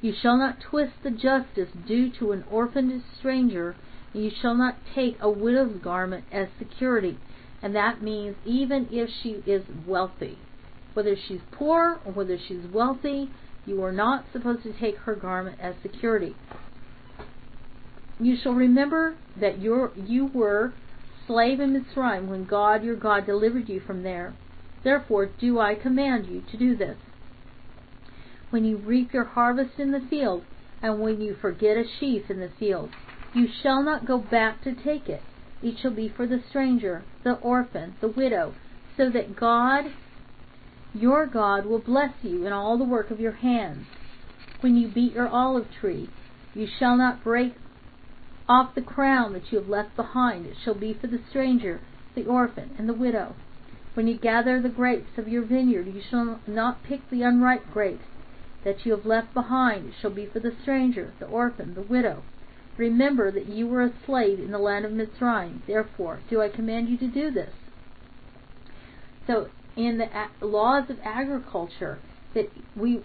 You 0.01 0.13
shall 0.13 0.37
not 0.37 0.61
twist 0.61 0.93
the 1.03 1.11
justice 1.11 1.69
due 1.87 2.11
to 2.19 2.33
an 2.33 2.45
orphaned 2.51 3.03
stranger, 3.19 3.77
and 4.15 4.25
you 4.25 4.31
shall 4.31 4.55
not 4.55 4.77
take 4.95 5.17
a 5.21 5.31
widow's 5.31 5.77
garment 5.83 6.25
as 6.33 6.49
security, 6.59 7.19
and 7.63 7.75
that 7.75 8.03
means 8.03 8.37
even 8.45 8.89
if 8.91 9.11
she 9.23 9.43
is 9.47 9.65
wealthy. 9.87 10.39
Whether 10.95 11.17
she's 11.17 11.41
poor 11.53 12.01
or 12.05 12.13
whether 12.13 12.39
she's 12.39 12.67
wealthy, 12.73 13.31
you 13.67 13.83
are 13.85 13.93
not 13.93 14.25
supposed 14.33 14.63
to 14.65 14.73
take 14.73 14.97
her 14.99 15.15
garment 15.15 15.59
as 15.61 15.75
security. 15.83 16.35
You 18.19 18.37
shall 18.37 18.53
remember 18.53 19.17
that 19.41 19.59
you 19.59 20.31
were 20.35 20.75
slave 21.27 21.61
in 21.61 21.73
Mitzrayim 21.73 22.29
when 22.29 22.45
God 22.45 22.83
your 22.85 22.97
God 22.97 23.25
delivered 23.27 23.69
you 23.69 23.81
from 23.81 24.03
there. 24.03 24.35
Therefore 24.83 25.27
do 25.27 25.61
I 25.61 25.75
command 25.75 26.27
you 26.27 26.43
to 26.51 26.57
do 26.57 26.77
this. 26.77 26.97
When 28.51 28.65
you 28.65 28.77
reap 28.79 29.13
your 29.13 29.25
harvest 29.25 29.79
in 29.79 29.93
the 29.93 30.01
field, 30.11 30.43
and 30.83 31.01
when 31.01 31.21
you 31.21 31.37
forget 31.41 31.77
a 31.77 31.85
sheaf 31.99 32.31
in 32.31 32.41
the 32.41 32.51
field, 32.59 32.91
you 33.33 33.47
shall 33.63 33.83
not 33.83 34.07
go 34.07 34.19
back 34.19 34.63
to 34.65 34.75
take 34.75 35.09
it. 35.09 35.23
It 35.63 35.79
shall 35.79 35.93
be 35.93 36.09
for 36.09 36.27
the 36.27 36.43
stranger, 36.49 37.05
the 37.23 37.35
orphan, 37.35 37.95
the 38.01 38.09
widow, 38.09 38.55
so 38.97 39.09
that 39.11 39.37
God, 39.37 39.85
your 40.95 41.27
God, 41.27 41.67
will 41.67 41.79
bless 41.79 42.13
you 42.23 42.47
in 42.47 42.53
all 42.53 42.77
the 42.79 42.85
work 42.85 43.11
of 43.11 43.21
your 43.21 43.33
hands. 43.33 43.87
When 44.61 44.77
you 44.77 44.89
beat 44.89 45.13
your 45.13 45.29
olive 45.29 45.69
tree, 45.81 46.11
you 46.55 46.67
shall 46.79 46.97
not 46.97 47.25
break 47.25 47.55
off 48.49 48.75
the 48.75 48.83
crown 48.83 49.33
that 49.33 49.53
you 49.53 49.59
have 49.59 49.69
left 49.69 49.95
behind. 49.97 50.47
It 50.47 50.57
shall 50.65 50.75
be 50.75 50.93
for 50.93 51.07
the 51.07 51.21
stranger, 51.31 51.81
the 52.15 52.27
orphan, 52.27 52.75
and 52.77 52.89
the 52.89 52.95
widow. 52.95 53.35
When 53.95 54.07
you 54.07 54.19
gather 54.19 54.61
the 54.61 54.69
grapes 54.69 55.17
of 55.17 55.29
your 55.29 55.45
vineyard, 55.45 55.87
you 55.87 56.03
shall 56.11 56.41
not 56.47 56.83
pick 56.83 57.09
the 57.11 57.23
unripe 57.23 57.71
grapes 57.73 58.05
that 58.65 58.85
you 58.85 58.93
have 58.93 59.07
left 59.07 59.33
behind. 59.35 59.87
It 59.87 59.95
shall 60.01 60.11
be 60.11 60.27
for 60.27 60.41
the 60.41 60.55
stranger, 60.63 61.13
the 61.19 61.27
orphan, 61.27 61.75
the 61.75 61.83
widow. 61.83 62.23
Remember 62.77 63.31
that 63.31 63.47
you 63.47 63.67
were 63.67 63.83
a 63.83 63.93
slave 64.07 64.41
in 64.41 64.53
the 64.53 64.59
land 64.59 64.85
of 64.85 64.93
Mitzrayim. 64.93 65.61
Therefore, 65.67 66.21
do 66.29 66.41
I 66.41 66.49
command 66.49 66.89
you 66.89 66.97
to 66.99 67.09
do 67.09 67.31
this. 67.31 67.53
So, 69.27 69.49
in 69.77 69.99
the 69.99 70.47
laws 70.47 70.91
of 70.91 70.99
agriculture 71.05 71.99
that 72.35 72.51
we 72.77 73.03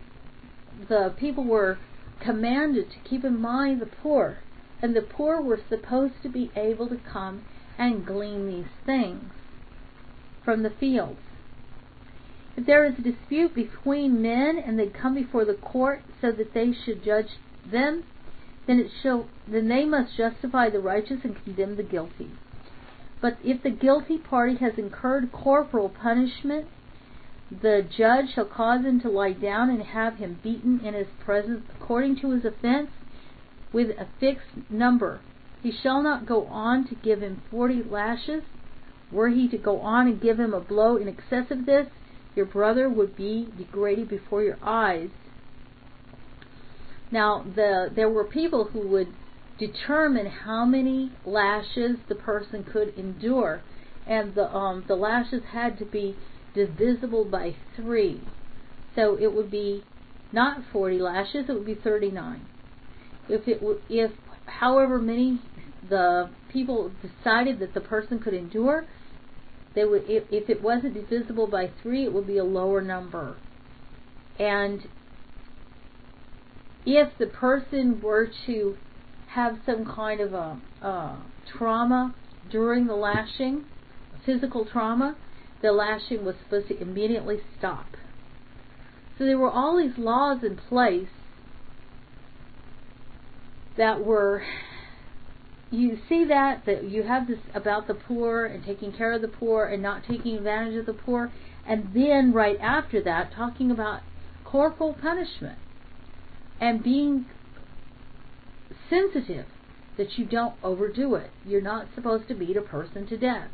the 0.90 1.14
people 1.18 1.44
were 1.44 1.78
commanded 2.20 2.90
to 2.92 3.10
keep 3.10 3.24
in 3.24 3.40
mind 3.40 3.82
the 3.82 3.86
poor. 3.86 4.40
And 4.82 4.96
the 4.96 5.02
poor 5.02 5.42
were 5.42 5.60
supposed 5.70 6.16
to 6.24 6.30
be 6.30 6.52
able 6.56 6.90
to 6.90 6.98
come 6.98 7.46
and 7.78 8.06
glean 8.06 8.48
these 8.48 8.72
things 8.86 9.32
from 10.44 10.64
the 10.64 10.70
fields. 10.70 11.20
If 12.58 12.66
there 12.66 12.86
is 12.86 12.94
a 12.98 13.02
dispute 13.02 13.56
between 13.56 14.22
men 14.22 14.58
and 14.58 14.78
they 14.78 14.88
come 14.88 15.16
before 15.16 15.46
the 15.46 15.56
court 15.56 16.04
so 16.22 16.32
that 16.32 16.54
they 16.54 16.72
should 16.72 17.04
judge 17.04 17.30
them 17.70 18.04
then 18.68 18.80
it 18.80 18.92
shall 19.02 19.28
then 19.48 19.68
they 19.68 19.86
must 19.86 20.16
justify 20.18 20.70
the 20.70 20.80
righteous 20.80 21.20
and 21.24 21.36
condemn 21.44 21.76
the 21.76 21.84
guilty 21.84 22.32
but 23.22 23.38
if 23.44 23.64
the 23.64 23.70
guilty 23.70 24.18
party 24.18 24.56
has 24.58 24.74
incurred 24.78 25.32
corporal 25.32 25.90
punishment 25.90 26.68
the 27.52 27.86
judge 27.96 28.34
shall 28.34 28.46
cause 28.46 28.84
him 28.84 29.00
to 29.00 29.10
lie 29.10 29.32
down 29.32 29.70
and 29.70 29.82
have 29.82 30.16
him 30.16 30.40
beaten 30.42 30.80
in 30.84 30.94
his 30.94 31.08
presence 31.24 31.64
according 31.80 32.16
to 32.20 32.32
his 32.32 32.44
offense 32.44 32.90
with 33.72 33.90
a 33.92 34.08
fixed 34.20 34.70
number. 34.70 35.20
He 35.62 35.72
shall 35.72 36.02
not 36.02 36.26
go 36.26 36.46
on 36.46 36.88
to 36.88 36.96
give 36.96 37.22
him 37.22 37.42
forty 37.52 37.84
lashes. 37.84 38.44
Were 39.12 39.30
he 39.30 39.48
to 39.50 39.58
go 39.58 39.80
on 39.82 40.08
and 40.08 40.22
give 40.22 40.40
him 40.40 40.54
a 40.54 40.60
blow 40.60 40.98
in 40.98 41.08
excess 41.08 41.52
of 41.52 41.66
this, 41.66 41.88
your 42.36 42.46
brother 42.46 42.90
would 42.90 43.16
be 43.16 43.48
degraded 43.58 44.10
before 44.10 44.44
your 44.44 44.58
eyes. 44.64 45.10
Now, 47.12 47.44
the, 47.44 47.92
there 47.96 48.10
were 48.10 48.26
people 48.26 48.66
who 48.66 48.88
would 48.88 49.08
determine 49.58 50.26
how 50.28 50.66
many 50.66 51.12
lashes 51.26 51.98
the 52.08 52.16
person 52.16 52.64
could 52.64 52.94
endure, 52.98 53.62
and 54.08 54.36
the 54.36 54.54
um, 54.54 54.84
the 54.88 54.96
lashes 54.96 55.42
had 55.52 55.78
to 55.80 55.86
be 55.86 56.16
divisible 56.54 57.26
by 57.26 57.56
three. 57.76 58.22
So 58.96 59.18
it 59.20 59.34
would 59.34 59.52
be 59.52 59.84
not 60.32 60.62
40 60.72 61.00
lashes, 61.00 61.46
it 61.50 61.54
would 61.54 61.66
be 61.66 61.76
39. 61.76 62.42
If 63.30 63.48
it 63.48 63.62
if 63.90 64.12
however 64.46 65.00
many 65.00 65.40
the 65.90 66.30
people 66.52 66.92
decided 67.02 67.60
that 67.60 67.74
the 67.74 67.82
person 67.82 68.20
could 68.20 68.34
endure, 68.34 68.86
they 69.74 69.86
would 69.86 70.04
if, 70.08 70.24
if 70.32 70.50
it 70.50 70.62
wasn't 70.62 70.94
divisible 70.94 71.48
by 71.48 71.72
three, 71.82 72.06
it 72.06 72.14
would 72.14 72.28
be 72.28 72.38
a 72.38 72.44
lower 72.44 72.82
number. 72.82 73.36
And 74.40 74.82
if 76.86 77.18
the 77.18 77.28
person 77.28 78.02
were 78.02 78.30
to 78.46 78.78
have 79.36 79.58
some 79.66 79.86
kind 79.86 80.22
of 80.22 80.34
a 80.34 80.58
uh, 80.82 81.18
trauma 81.58 82.16
during 82.50 82.88
the 82.88 82.96
lashing, 82.96 83.66
physical 84.26 84.66
trauma, 84.66 85.16
the 85.62 85.72
lashing 85.74 86.24
was 86.24 86.36
supposed 86.44 86.70
to 86.70 86.82
immediately 86.82 87.40
stop. 87.58 87.86
So 89.18 89.26
there 89.26 89.38
were 89.38 89.50
all 89.50 89.78
these 89.78 89.98
laws 89.98 90.44
in 90.44 90.56
place 90.56 91.10
that 93.78 94.06
were 94.06 94.42
you 95.70 95.98
see 96.08 96.24
that 96.26 96.66
that 96.66 96.86
you 96.86 97.04
have 97.04 97.28
this 97.28 97.40
about 97.54 97.88
the 97.88 97.94
poor 97.94 98.46
and 98.46 98.64
taking 98.64 98.94
care 98.94 99.12
of 99.12 99.22
the 99.22 99.28
poor 99.28 99.66
and 99.66 99.84
not 99.84 100.04
taking 100.08 100.38
advantage 100.38 100.78
of 100.78 100.86
the 100.86 100.94
poor 100.94 101.34
and 101.68 101.90
then 101.94 102.32
right 102.32 102.58
after 102.62 103.04
that 103.04 103.34
talking 103.34 103.72
about 103.72 104.02
corporal 104.46 104.94
punishment 104.94 105.58
and 106.62 106.82
being 106.84 107.26
sensitive 108.90 109.46
that 109.98 110.18
you 110.18 110.26
don't 110.26 110.56
overdo 110.64 111.16
it. 111.16 111.32
You're 111.46 111.62
not 111.62 111.88
supposed 111.96 112.28
to 112.28 112.34
beat 112.34 112.58
a 112.58 112.62
person 112.62 113.08
to 113.08 113.18
death. 113.18 113.50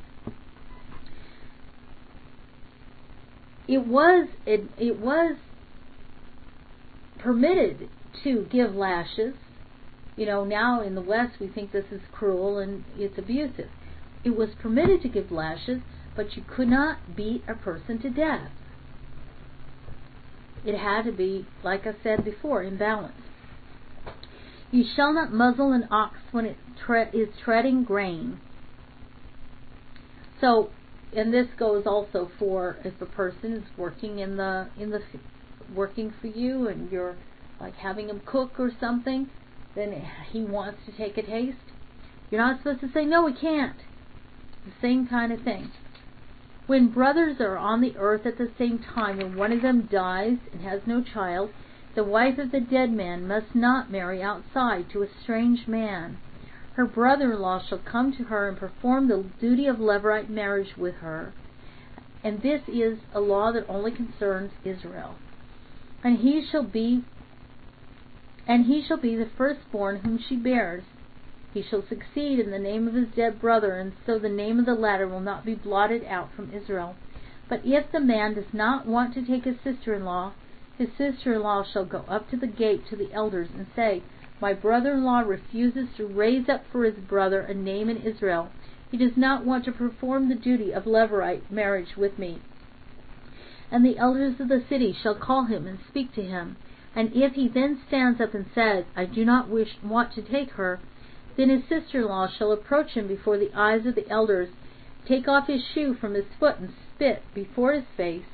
it 3.72 3.88
was 3.88 4.28
it, 4.46 4.70
it 4.78 5.00
was 5.00 5.38
permitted 7.20 7.90
to 8.24 8.46
give 8.52 8.76
lashes. 8.76 9.36
You 10.18 10.26
know, 10.26 10.44
now 10.44 10.82
in 10.82 10.94
the 10.96 11.02
West 11.02 11.40
we 11.40 11.48
think 11.48 11.72
this 11.72 11.86
is 11.90 12.02
cruel 12.12 12.58
and 12.58 12.84
it's 12.98 13.18
abusive. 13.18 13.70
It 14.24 14.36
was 14.36 14.50
permitted 14.62 15.02
to 15.04 15.08
give 15.08 15.32
lashes, 15.32 15.82
but 16.16 16.36
you 16.36 16.44
could 16.48 16.68
not 16.68 17.16
beat 17.16 17.44
a 17.48 17.56
person 17.56 18.00
to 18.02 18.10
death. 18.10 18.52
It 20.64 20.78
had 20.78 21.04
to 21.06 21.12
be, 21.12 21.48
like 21.64 21.88
I 21.88 21.94
said 22.04 22.24
before, 22.24 22.62
in 22.62 22.78
balance. 22.78 23.16
You 24.72 24.86
shall 24.96 25.14
not 25.14 25.34
muzzle 25.34 25.74
an 25.74 25.88
ox 25.92 26.18
when 26.32 26.46
it 26.46 26.58
tre- 26.86 27.10
is 27.14 27.30
treading 27.44 27.84
grain. 27.84 28.40
So 30.40 30.72
and 31.14 31.34
this 31.34 31.48
goes 31.58 31.86
also 31.86 32.32
for 32.40 32.78
if 32.86 33.00
a 33.02 33.06
person 33.06 33.54
is 33.54 33.64
working 33.78 34.20
in 34.20 34.38
the 34.38 34.70
in 34.78 34.92
the 34.92 35.02
working 35.76 36.14
for 36.22 36.28
you 36.28 36.68
and 36.68 36.92
you're 36.92 37.18
like 37.60 37.76
having 37.76 38.10
him 38.10 38.22
cook 38.26 38.60
or 38.60 38.72
something, 38.80 39.30
then 39.76 40.04
he 40.32 40.44
wants 40.44 40.80
to 40.86 40.92
take 40.92 41.18
a 41.18 41.22
taste. 41.22 41.58
You're 42.30 42.42
not 42.42 42.60
supposed 42.60 42.82
to 42.82 42.92
say 42.94 43.06
no, 43.06 43.24
we 43.24 43.34
can't. 43.34 43.78
The 44.66 44.72
same 44.82 45.08
kind 45.08 45.32
of 45.32 45.44
thing. 45.44 45.72
When 46.68 46.88
brothers 46.88 47.38
are 47.40 47.58
on 47.58 47.82
the 47.82 47.96
earth 47.98 48.26
at 48.26 48.38
the 48.38 48.52
same 48.58 48.80
time 48.80 49.20
and 49.20 49.36
one 49.36 49.52
of 49.52 49.62
them 49.62 49.90
dies 49.92 50.38
and 50.54 50.62
has 50.62 50.82
no 50.86 51.04
child, 51.04 51.50
the 51.96 52.04
wife 52.04 52.38
of 52.38 52.52
the 52.52 52.60
dead 52.60 52.92
man 52.92 53.28
must 53.28 53.54
not 53.54 53.92
marry 53.92 54.22
outside 54.22 54.90
to 54.90 55.04
a 55.04 55.08
strange 55.22 55.68
man 55.68 56.18
her 56.76 56.86
brother-in-law 56.86 57.62
shall 57.68 57.80
come 57.80 58.14
to 58.14 58.24
her 58.26 58.48
and 58.48 58.58
perform 58.58 59.08
the 59.08 59.26
duty 59.40 59.68
of 59.68 59.78
levirate 59.78 60.30
marriage 60.30 60.78
with 60.78 60.96
her. 60.96 61.34
And 62.24 62.42
this 62.42 62.62
is 62.68 63.00
a 63.14 63.20
law 63.20 63.52
that 63.52 63.66
only 63.68 63.92
concerns 63.92 64.52
Israel. 64.64 65.16
And 66.04 66.20
he 66.20 66.46
shall 66.50 66.64
be 66.64 67.04
and 68.48 68.66
he 68.66 68.82
shall 68.82 68.98
be 68.98 69.16
the 69.16 69.30
firstborn 69.38 69.98
whom 69.98 70.18
she 70.18 70.36
bears. 70.36 70.84
He 71.54 71.62
shall 71.62 71.84
succeed 71.88 72.40
in 72.40 72.50
the 72.52 72.58
name 72.58 72.88
of 72.88 72.96
his 72.96 73.10
dead 73.16 73.40
brother, 73.40 73.78
and 73.78 73.94
so 74.06 74.18
the 74.18 74.30
name 74.30 74.58
of 74.58 74.66
the 74.66 74.74
latter 74.74 75.08
will 75.08 75.20
not 75.20 75.46
be 75.46 75.54
blotted 75.54 76.04
out 76.06 76.34
from 76.34 76.54
Israel. 76.54 76.96
But 77.48 77.62
if 77.66 77.92
the 77.92 78.00
man 78.00 78.34
does 78.34 78.52
not 78.54 78.88
want 78.88 79.14
to 79.14 79.26
take 79.26 79.44
his 79.44 79.58
sister 79.64 79.94
in 79.94 80.06
law, 80.06 80.34
his 80.78 80.90
sister 80.98 81.34
in 81.34 81.42
law 81.42 81.64
shall 81.64 81.86
go 81.86 82.06
up 82.08 82.30
to 82.30 82.38
the 82.38 82.48
gate 82.48 82.86
to 82.88 82.96
the 82.96 83.12
elders 83.14 83.50
and 83.56 83.68
say, 83.76 84.02
my 84.42 84.54
brother-in-law 84.54 85.20
refuses 85.20 85.88
to 85.96 86.08
raise 86.08 86.50
up 86.50 86.64
for 86.72 86.84
his 86.84 86.96
brother 86.96 87.42
a 87.42 87.54
name 87.54 87.90
in 87.90 87.98
Israel. 87.98 88.50
He 88.90 88.98
does 88.98 89.16
not 89.16 89.46
want 89.46 89.66
to 89.66 89.72
perform 89.72 90.30
the 90.30 90.36
duty 90.36 90.72
of 90.72 90.86
levirate 90.86 91.52
marriage 91.52 91.96
with 91.96 92.18
me. 92.18 92.42
And 93.72 93.86
the 93.86 93.98
elders 93.98 94.40
of 94.40 94.48
the 94.48 94.64
city 94.68 94.92
shall 94.94 95.16
call 95.16 95.46
him 95.46 95.68
and 95.68 95.80
speak 95.88 96.14
to 96.16 96.24
him. 96.24 96.58
And 96.96 97.14
if 97.14 97.34
he 97.34 97.48
then 97.48 97.80
stands 97.88 98.20
up 98.20 98.34
and 98.34 98.48
says, 98.54 98.86
I 98.96 99.06
do 99.06 99.24
not 99.24 99.48
wish 99.48 99.78
want 99.84 100.12
to 100.14 100.22
take 100.22 100.52
her, 100.52 100.80
then 101.38 101.50
his 101.50 101.64
sister-in-law 101.70 102.30
shall 102.30 102.52
approach 102.52 102.92
him 102.92 103.08
before 103.08 103.38
the 103.38 103.52
eyes 103.54 103.86
of 103.86 103.96
the 103.96 104.10
elders, 104.10 104.50
take 105.08 105.28
off 105.28 105.48
his 105.48 105.64
shoe 105.64 105.94
from 105.94 106.16
his 106.16 106.26
foot 106.40 106.58
and 106.60 106.74
spit 106.94 107.22
before 107.34 107.74
his 107.74 107.86
face, 107.96 108.26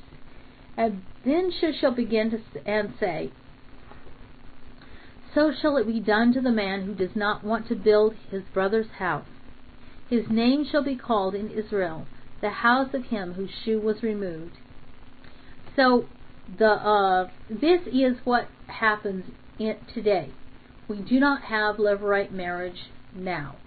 and 0.78 1.02
then 1.26 1.52
she 1.60 1.74
shall 1.74 1.92
begin 1.92 2.30
to 2.30 2.70
and 2.70 2.94
say, 3.00 3.32
so 5.34 5.52
shall 5.52 5.78
it 5.78 5.88
be 5.88 6.00
done 6.00 6.34
to 6.34 6.42
the 6.42 6.52
man 6.52 6.86
who 6.86 6.94
does 6.94 7.16
not 7.16 7.44
want 7.44 7.68
to 7.68 7.76
build 7.76 8.16
his 8.32 8.44
brother's 8.54 8.90
house. 9.00 9.28
His 10.10 10.26
name 10.30 10.66
shall 10.70 10.84
be 10.84 10.96
called 10.96 11.36
in 11.36 11.50
Israel, 11.50 12.08
the 12.42 12.50
house 12.50 12.94
of 12.94 13.06
him 13.06 13.34
whose 13.34 13.50
shoe 13.66 13.80
was 13.80 14.02
removed. 14.02 14.54
So 15.76 16.06
the 16.58 16.72
uh, 16.72 17.30
this 17.50 17.82
is 17.88 18.18
what 18.24 18.48
happens 18.68 19.26
in, 19.60 19.76
today. 19.94 20.32
We 20.88 21.02
do 21.02 21.20
not 21.20 21.44
have 21.44 21.76
levirate 21.76 22.32
marriage 22.32 22.90
now. 23.14 23.58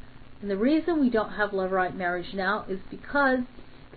And 0.41 0.51
the 0.51 0.57
reason 0.57 1.01
we 1.01 1.11
don't 1.11 1.33
have 1.33 1.51
levirate 1.51 1.95
marriage 1.95 2.33
now 2.35 2.65
is 2.69 2.81
because 2.91 3.41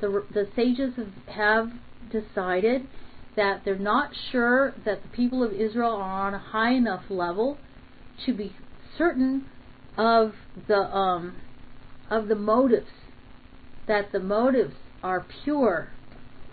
the, 0.01 0.25
the 0.33 0.49
sages 0.55 0.93
have 1.27 1.69
decided 2.11 2.87
that 3.35 3.61
they're 3.65 3.77
not 3.77 4.11
sure 4.31 4.73
that 4.85 5.01
the 5.03 5.09
people 5.09 5.43
of 5.43 5.51
Israel 5.51 5.91
are 5.91 6.27
on 6.27 6.33
a 6.33 6.39
high 6.39 6.73
enough 6.73 7.03
level 7.09 7.57
to 8.25 8.33
be 8.33 8.55
certain 8.97 9.45
of 9.97 10.33
the 10.67 10.75
um, 10.75 11.35
of 12.09 12.27
the 12.27 12.35
motives 12.35 12.89
that 13.87 14.11
the 14.11 14.19
motives 14.19 14.75
are 15.01 15.25
pure 15.43 15.89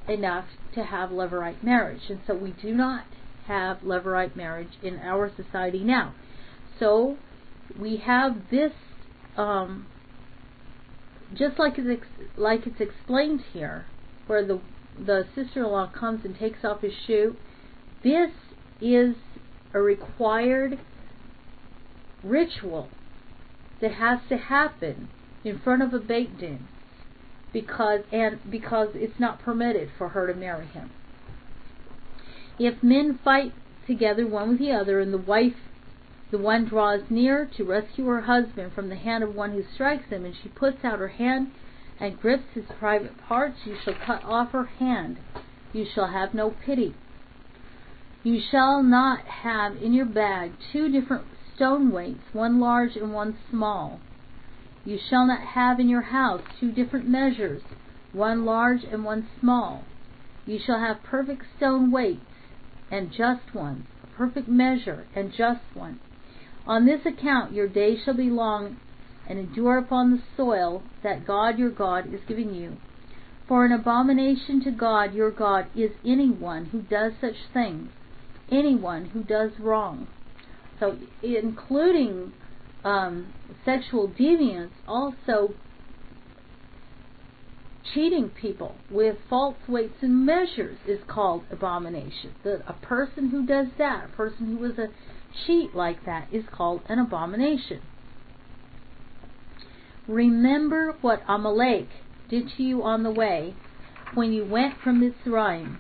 enough 0.09 0.47
to 0.75 0.85
have 0.85 1.11
levirate 1.11 1.63
marriage, 1.63 2.03
and 2.09 2.21
so 2.27 2.35
we 2.35 2.51
do 2.63 2.75
not 2.75 3.05
have 3.47 3.79
levirate 3.79 4.35
marriage 4.37 4.73
in 4.83 4.99
our 4.99 5.31
society 5.37 5.83
now. 5.85 6.15
So 6.79 7.17
we 7.79 7.99
have 7.99 8.51
this, 8.51 8.73
um, 9.37 9.87
just 11.35 11.59
like 11.59 11.75
it's 11.77 12.05
like 12.37 12.67
it's 12.67 12.81
explained 12.81 13.43
here, 13.53 13.87
where 14.27 14.45
the 14.45 14.61
the 15.05 15.27
sister-in-law 15.35 15.91
comes 15.99 16.25
and 16.25 16.39
takes 16.39 16.65
off 16.65 16.83
his 16.83 16.93
shoe. 17.07 17.37
This 18.03 18.31
is 18.81 19.15
a 19.73 19.81
required 19.81 20.79
ritual 22.23 22.89
that 23.81 23.93
has 23.93 24.21
to 24.29 24.37
happen 24.37 25.09
in 25.45 25.59
front 25.59 25.83
of 25.83 25.95
a 25.95 25.99
Beit 25.99 26.39
Din. 26.39 26.67
because 27.53 28.01
and 28.13 28.39
because 28.49 28.91
it's 28.95 29.19
not 29.19 29.41
permitted 29.41 29.91
for 29.97 30.11
her 30.11 30.27
to 30.27 30.35
marry 30.35 30.67
him. 30.67 30.91
If 32.59 32.83
men 32.83 33.19
fight 33.25 33.53
together 33.87 34.27
one 34.27 34.51
with 34.51 34.59
the 34.59 34.73
other, 34.73 35.01
and 35.01 35.13
the 35.13 35.19
wife 35.19 35.57
the 36.31 36.39
one 36.39 36.65
draws 36.65 37.01
near 37.11 37.51
to 37.57 37.65
rescue 37.65 38.07
her 38.07 38.21
husband 38.21 38.73
from 38.73 38.89
the 38.89 38.95
hand 38.95 39.25
of 39.25 39.35
one 39.35 39.53
who 39.53 39.65
strikes 39.75 40.11
him, 40.11 40.25
and 40.25 40.35
she 40.41 40.49
puts 40.49 40.85
out 40.85 41.01
her 41.01 41.09
hand 41.09 41.51
and 42.01 42.19
grips 42.21 42.45
his 42.55 42.65
private 42.79 43.17
parts, 43.29 43.59
you 43.67 43.77
shall 43.85 43.95
cut 43.95 44.25
off 44.25 44.53
her 44.53 44.65
hand. 44.65 45.19
You 45.73 45.85
shall 45.95 46.09
have 46.09 46.35
no 46.35 46.51
pity. 46.65 46.95
You 48.23 48.41
shall 48.51 48.83
not 48.83 49.21
have 49.27 49.77
in 49.77 49.93
your 49.93 50.07
bag 50.07 50.53
two 50.73 50.91
different 50.91 51.25
stone 51.55 51.93
weights, 51.93 52.23
one 52.33 52.59
large 52.59 52.97
and 52.97 53.13
one 53.13 53.37
small. 53.51 54.01
You 54.85 54.99
shall 54.99 55.27
not 55.27 55.41
have 55.41 55.79
in 55.79 55.89
your 55.89 56.03
house 56.03 56.43
two 56.59 56.73
different 56.73 57.07
measures, 57.07 57.63
one 58.13 58.45
large 58.45 58.83
and 58.85 59.05
one 59.05 59.29
small. 59.39 59.85
You 60.47 60.59
shall 60.59 60.81
have 60.81 61.03
perfect 61.03 61.45
stone 61.57 61.91
weights 61.91 62.25
and 62.91 63.13
just 63.13 63.55
ones, 63.55 63.87
a 64.03 64.07
perfect 64.17 64.49
measure 64.49 65.07
and 65.15 65.33
just 65.33 65.61
one. 65.75 66.01
On 66.67 66.87
this 66.87 67.05
account 67.05 67.53
your 67.53 67.69
days 67.69 68.01
shall 68.05 68.15
be 68.15 68.31
long, 68.31 68.79
and 69.31 69.39
endure 69.39 69.79
upon 69.79 70.11
the 70.11 70.23
soil 70.37 70.83
that 71.05 71.25
God 71.25 71.57
your 71.57 71.71
God 71.71 72.13
is 72.13 72.21
giving 72.27 72.53
you. 72.53 72.77
For 73.47 73.65
an 73.65 73.71
abomination 73.71 74.63
to 74.65 74.73
God 74.73 75.15
your 75.15 75.31
God 75.31 75.67
is 75.75 75.93
anyone 76.05 76.67
who 76.67 76.83
does 76.83 77.13
such 77.21 77.37
things, 77.55 77.91
anyone 78.51 79.07
who 79.07 79.23
does 79.23 79.53
wrong. 79.61 80.09
So, 80.81 80.99
including 81.23 82.33
um, 82.85 83.33
sexual 83.65 84.09
deviance, 84.09 84.73
also 84.89 85.55
cheating 87.95 88.31
people 88.31 88.75
with 88.91 89.17
false 89.29 89.57
weights 89.69 89.97
and 90.01 90.27
measures 90.27 90.79
is 90.87 90.99
called 91.07 91.45
abomination. 91.51 92.35
The, 92.43 92.63
a 92.67 92.73
person 92.73 93.31
who 93.31 93.47
does 93.47 93.69
that, 93.79 94.07
a 94.07 94.17
person 94.17 94.57
who 94.57 94.65
is 94.65 94.79
a 94.79 94.89
cheat 95.47 95.75
like 95.75 96.05
that, 96.05 96.29
is 96.33 96.45
called 96.51 96.83
an 96.89 96.99
abomination. 96.99 97.81
Remember 100.11 100.97
what 101.03 101.23
Amalek 101.29 101.87
did 102.29 102.49
to 102.57 102.65
you 102.65 102.83
on 102.83 103.05
the 103.05 103.13
way 103.13 103.55
when 104.13 104.33
you 104.33 104.45
went 104.45 104.75
from 104.83 105.01
Mitzrayim, 105.01 105.77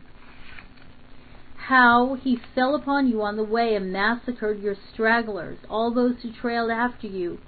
how 1.57 2.15
he 2.15 2.39
fell 2.55 2.77
upon 2.77 3.09
you 3.09 3.23
on 3.23 3.36
the 3.36 3.43
way 3.43 3.74
and 3.74 3.93
massacred 3.93 4.62
your 4.62 4.77
stragglers, 4.93 5.59
all 5.69 5.93
those 5.93 6.23
who 6.23 6.31
trailed 6.31 6.70
after 6.70 7.09
you, 7.09 7.40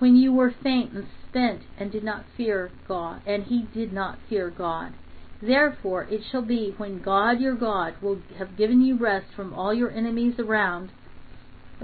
when 0.00 0.16
you 0.16 0.32
were 0.32 0.50
faint 0.50 0.92
and 0.92 1.06
spent 1.30 1.62
and 1.78 1.92
did 1.92 2.02
not 2.02 2.24
fear 2.36 2.72
God, 2.88 3.20
and 3.24 3.44
he 3.44 3.62
did 3.72 3.92
not 3.92 4.18
fear 4.28 4.50
God. 4.50 4.92
Therefore 5.40 6.08
it 6.10 6.22
shall 6.32 6.42
be 6.42 6.74
when 6.78 7.00
God 7.00 7.38
your 7.40 7.54
God 7.54 7.94
will 8.02 8.18
have 8.38 8.56
given 8.56 8.80
you 8.80 8.96
rest 8.96 9.26
from 9.36 9.54
all 9.54 9.72
your 9.72 9.92
enemies 9.92 10.34
around 10.40 10.90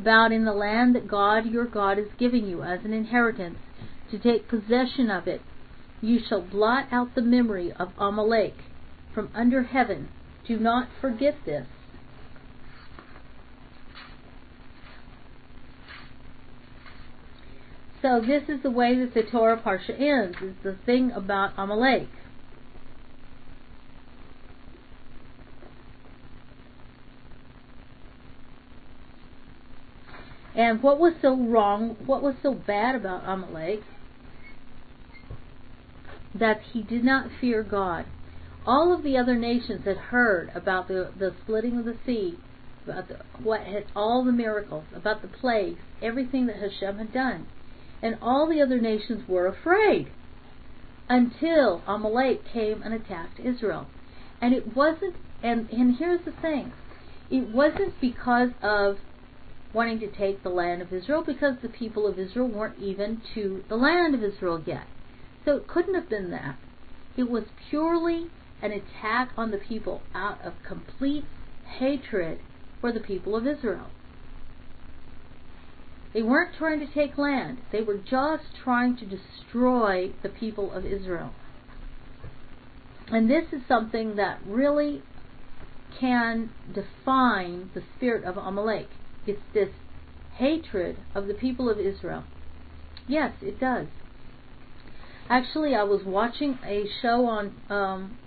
about 0.00 0.32
in 0.32 0.46
the 0.46 0.52
land 0.52 0.94
that 0.94 1.06
God 1.06 1.44
your 1.44 1.66
God 1.66 1.98
is 1.98 2.08
giving 2.18 2.46
you 2.46 2.62
as 2.62 2.80
an 2.84 2.92
inheritance 2.94 3.58
to 4.10 4.18
take 4.18 4.48
possession 4.48 5.10
of 5.10 5.28
it, 5.28 5.42
you 6.00 6.18
shall 6.26 6.40
blot 6.40 6.86
out 6.90 7.14
the 7.14 7.22
memory 7.22 7.70
of 7.72 7.90
Amalek 7.98 8.54
from 9.14 9.28
under 9.34 9.64
heaven. 9.64 10.08
Do 10.46 10.58
not 10.58 10.88
forget 11.00 11.36
this. 11.44 11.66
So 18.00 18.22
this 18.26 18.44
is 18.48 18.62
the 18.62 18.70
way 18.70 18.98
that 18.98 19.12
the 19.12 19.22
Torah 19.22 19.60
Parsha 19.60 19.90
ends, 19.90 20.38
is 20.42 20.54
the 20.62 20.78
thing 20.86 21.12
about 21.12 21.52
Amalek. 21.58 22.08
And 30.60 30.82
what 30.82 30.98
was 30.98 31.14
so 31.22 31.34
wrong, 31.34 31.96
what 32.04 32.22
was 32.22 32.34
so 32.42 32.52
bad 32.52 32.94
about 32.94 33.22
Amalek? 33.24 33.80
That 36.34 36.60
he 36.74 36.82
did 36.82 37.02
not 37.02 37.30
fear 37.40 37.62
God. 37.62 38.04
All 38.66 38.94
of 38.94 39.02
the 39.02 39.16
other 39.16 39.36
nations 39.36 39.86
had 39.86 39.96
heard 39.96 40.52
about 40.54 40.86
the, 40.86 41.12
the 41.18 41.32
splitting 41.42 41.78
of 41.78 41.86
the 41.86 41.96
sea, 42.04 42.38
about 42.84 43.08
the, 43.08 43.20
what 43.42 43.62
had, 43.62 43.86
all 43.96 44.22
the 44.22 44.32
miracles, 44.32 44.84
about 44.94 45.22
the 45.22 45.28
plagues, 45.28 45.80
everything 46.02 46.44
that 46.48 46.56
Hashem 46.56 46.98
had 46.98 47.10
done. 47.10 47.46
And 48.02 48.18
all 48.20 48.46
the 48.46 48.60
other 48.60 48.78
nations 48.78 49.26
were 49.26 49.46
afraid 49.46 50.12
until 51.08 51.80
Amalek 51.86 52.44
came 52.52 52.82
and 52.82 52.92
attacked 52.92 53.40
Israel. 53.40 53.86
And 54.42 54.52
it 54.52 54.76
wasn't, 54.76 55.16
and, 55.42 55.70
and 55.70 55.96
here's 55.96 56.26
the 56.26 56.34
thing, 56.42 56.74
it 57.30 57.48
wasn't 57.48 57.98
because 57.98 58.50
of 58.60 58.98
wanting 59.72 60.00
to 60.00 60.10
take 60.10 60.42
the 60.42 60.48
land 60.48 60.82
of 60.82 60.92
Israel 60.92 61.22
because 61.24 61.54
the 61.62 61.68
people 61.68 62.06
of 62.06 62.18
Israel 62.18 62.48
weren't 62.48 62.78
even 62.78 63.22
to 63.34 63.64
the 63.68 63.76
land 63.76 64.14
of 64.14 64.22
Israel 64.22 64.62
yet. 64.66 64.86
So 65.44 65.56
it 65.56 65.68
couldn't 65.68 65.94
have 65.94 66.08
been 66.08 66.30
that. 66.30 66.56
It 67.16 67.30
was 67.30 67.44
purely 67.68 68.28
an 68.62 68.72
attack 68.72 69.30
on 69.36 69.50
the 69.50 69.58
people 69.58 70.02
out 70.14 70.40
of 70.44 70.54
complete 70.66 71.24
hatred 71.78 72.40
for 72.80 72.92
the 72.92 73.00
people 73.00 73.36
of 73.36 73.46
Israel. 73.46 73.86
They 76.12 76.22
weren't 76.22 76.56
trying 76.56 76.80
to 76.80 76.92
take 76.92 77.16
land, 77.16 77.58
they 77.70 77.82
were 77.82 77.98
just 77.98 78.44
trying 78.64 78.96
to 78.96 79.06
destroy 79.06 80.12
the 80.22 80.28
people 80.28 80.72
of 80.72 80.84
Israel. 80.84 81.32
And 83.12 83.30
this 83.30 83.44
is 83.52 83.60
something 83.68 84.16
that 84.16 84.40
really 84.44 85.02
can 85.98 86.50
define 86.72 87.70
the 87.74 87.82
spirit 87.96 88.24
of 88.24 88.36
Amalek. 88.36 88.88
It's 89.26 89.40
this 89.52 89.70
hatred 90.34 90.96
of 91.14 91.26
the 91.26 91.34
people 91.34 91.68
of 91.68 91.78
Israel. 91.78 92.24
Yes, 93.06 93.32
it 93.42 93.60
does. 93.60 93.86
Actually, 95.28 95.74
I 95.74 95.84
was 95.84 96.02
watching 96.04 96.58
a 96.64 96.86
show 97.02 97.26
on 97.26 97.54
um, 97.68 98.18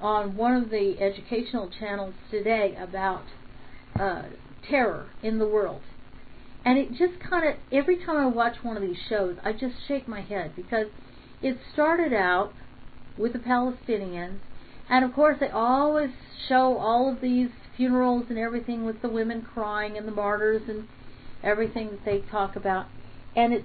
on 0.00 0.36
one 0.36 0.54
of 0.54 0.68
the 0.70 0.96
educational 1.00 1.70
channels 1.70 2.14
today 2.30 2.76
about 2.78 3.22
uh, 3.98 4.22
terror 4.68 5.06
in 5.22 5.38
the 5.38 5.46
world, 5.46 5.80
and 6.64 6.78
it 6.78 6.90
just 6.90 7.20
kind 7.20 7.48
of 7.48 7.54
every 7.70 7.96
time 7.96 8.16
I 8.16 8.26
watch 8.26 8.56
one 8.62 8.76
of 8.76 8.82
these 8.82 8.98
shows, 9.08 9.36
I 9.44 9.52
just 9.52 9.74
shake 9.86 10.08
my 10.08 10.20
head 10.20 10.52
because 10.56 10.88
it 11.40 11.58
started 11.72 12.12
out 12.12 12.52
with 13.16 13.32
the 13.32 13.38
Palestinians, 13.38 14.38
and 14.90 15.04
of 15.04 15.14
course 15.14 15.38
they 15.40 15.48
always 15.48 16.10
show 16.48 16.76
all 16.76 17.12
of 17.12 17.20
these 17.20 17.50
funerals 17.76 18.26
and 18.28 18.38
everything 18.38 18.84
with 18.84 19.02
the 19.02 19.08
women 19.08 19.42
crying 19.42 19.96
and 19.96 20.06
the 20.06 20.12
martyrs 20.12 20.62
and 20.68 20.86
everything 21.42 21.90
that 21.90 22.04
they 22.04 22.20
talk 22.30 22.56
about. 22.56 22.86
And 23.34 23.52
it 23.52 23.64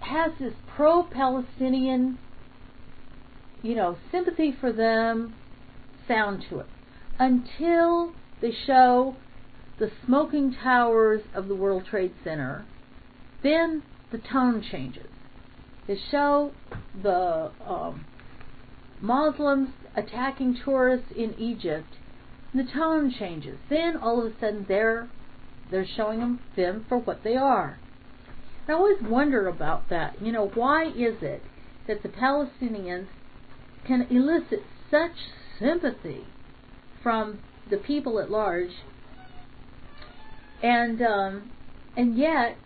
has 0.00 0.32
this 0.38 0.54
pro 0.76 1.02
Palestinian, 1.02 2.18
you 3.62 3.74
know, 3.74 3.96
sympathy 4.12 4.54
for 4.58 4.72
them 4.72 5.34
sound 6.06 6.44
to 6.50 6.60
it. 6.60 6.66
Until 7.18 8.12
they 8.40 8.52
show 8.66 9.16
the 9.78 9.90
smoking 10.06 10.54
towers 10.62 11.22
of 11.34 11.48
the 11.48 11.54
World 11.54 11.84
Trade 11.90 12.12
Center, 12.22 12.64
then 13.42 13.82
the 14.12 14.18
tone 14.18 14.62
changes. 14.70 15.06
They 15.86 15.98
show 16.10 16.52
the 17.02 17.50
um, 17.66 18.06
Muslims 19.00 19.70
attacking 19.96 20.58
tourists 20.64 21.12
in 21.16 21.34
Egypt, 21.38 21.88
the 22.54 22.64
tone 22.64 23.12
changes. 23.18 23.58
Then 23.68 23.96
all 23.96 24.24
of 24.24 24.32
a 24.32 24.40
sudden 24.40 24.64
they're 24.68 25.08
they're 25.70 25.86
showing 25.96 26.20
them 26.20 26.40
them 26.56 26.86
for 26.88 26.98
what 26.98 27.24
they 27.24 27.36
are. 27.36 27.78
And 28.66 28.74
I 28.74 28.78
always 28.78 29.02
wonder 29.02 29.48
about 29.48 29.88
that. 29.90 30.20
You 30.22 30.32
know, 30.32 30.48
why 30.54 30.86
is 30.86 31.22
it 31.22 31.42
that 31.86 32.02
the 32.02 32.08
Palestinians 32.08 33.06
can 33.86 34.06
elicit 34.10 34.62
such 34.90 35.12
sympathy 35.58 36.24
from 37.02 37.40
the 37.70 37.76
people 37.76 38.18
at 38.18 38.30
large, 38.30 38.70
and 40.62 41.00
um, 41.02 41.50
and 41.96 42.16
yet 42.16 42.56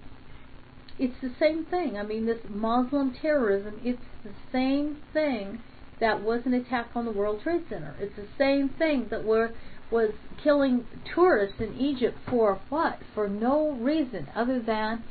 it's 0.98 1.20
the 1.23 1.32
same 1.39 1.65
thing. 1.65 1.97
I 1.97 2.02
mean, 2.02 2.27
this 2.27 2.39
Muslim 2.48 3.15
terrorism, 3.20 3.81
it's 3.85 4.02
the 4.24 4.32
same 4.52 4.98
thing 5.12 5.60
that 6.01 6.23
was 6.23 6.43
an 6.44 6.55
attack 6.55 6.90
on 6.94 7.05
the 7.05 7.10
World 7.12 7.40
Trade 7.43 7.65
Center. 7.69 7.94
It's 8.01 8.16
the 8.16 8.28
same 8.36 8.69
thing 8.69 9.09
that 9.10 9.24
were 9.24 9.52
was 9.90 10.10
killing 10.43 10.86
tourists 11.15 11.60
in 11.60 11.77
Egypt 11.78 12.16
for 12.28 12.60
what? 12.69 12.98
For 13.15 13.28
no 13.28 13.73
reason 13.73 14.28
other 14.35 14.60
than 14.60 15.05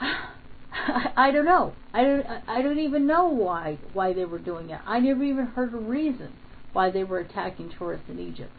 I 1.16 1.30
don't 1.30 1.44
know. 1.44 1.74
I 1.92 2.04
don't. 2.04 2.26
I 2.48 2.62
don't 2.62 2.78
even 2.78 3.06
know 3.06 3.26
why 3.26 3.78
why 3.92 4.12
they 4.12 4.24
were 4.24 4.38
doing 4.38 4.70
it. 4.70 4.80
I 4.86 5.00
never 5.00 5.22
even 5.22 5.46
heard 5.46 5.74
a 5.74 5.76
reason 5.76 6.32
why 6.72 6.90
they 6.90 7.04
were 7.04 7.18
attacking 7.18 7.70
tourists 7.76 8.08
in 8.08 8.18
Egypt. 8.18 8.52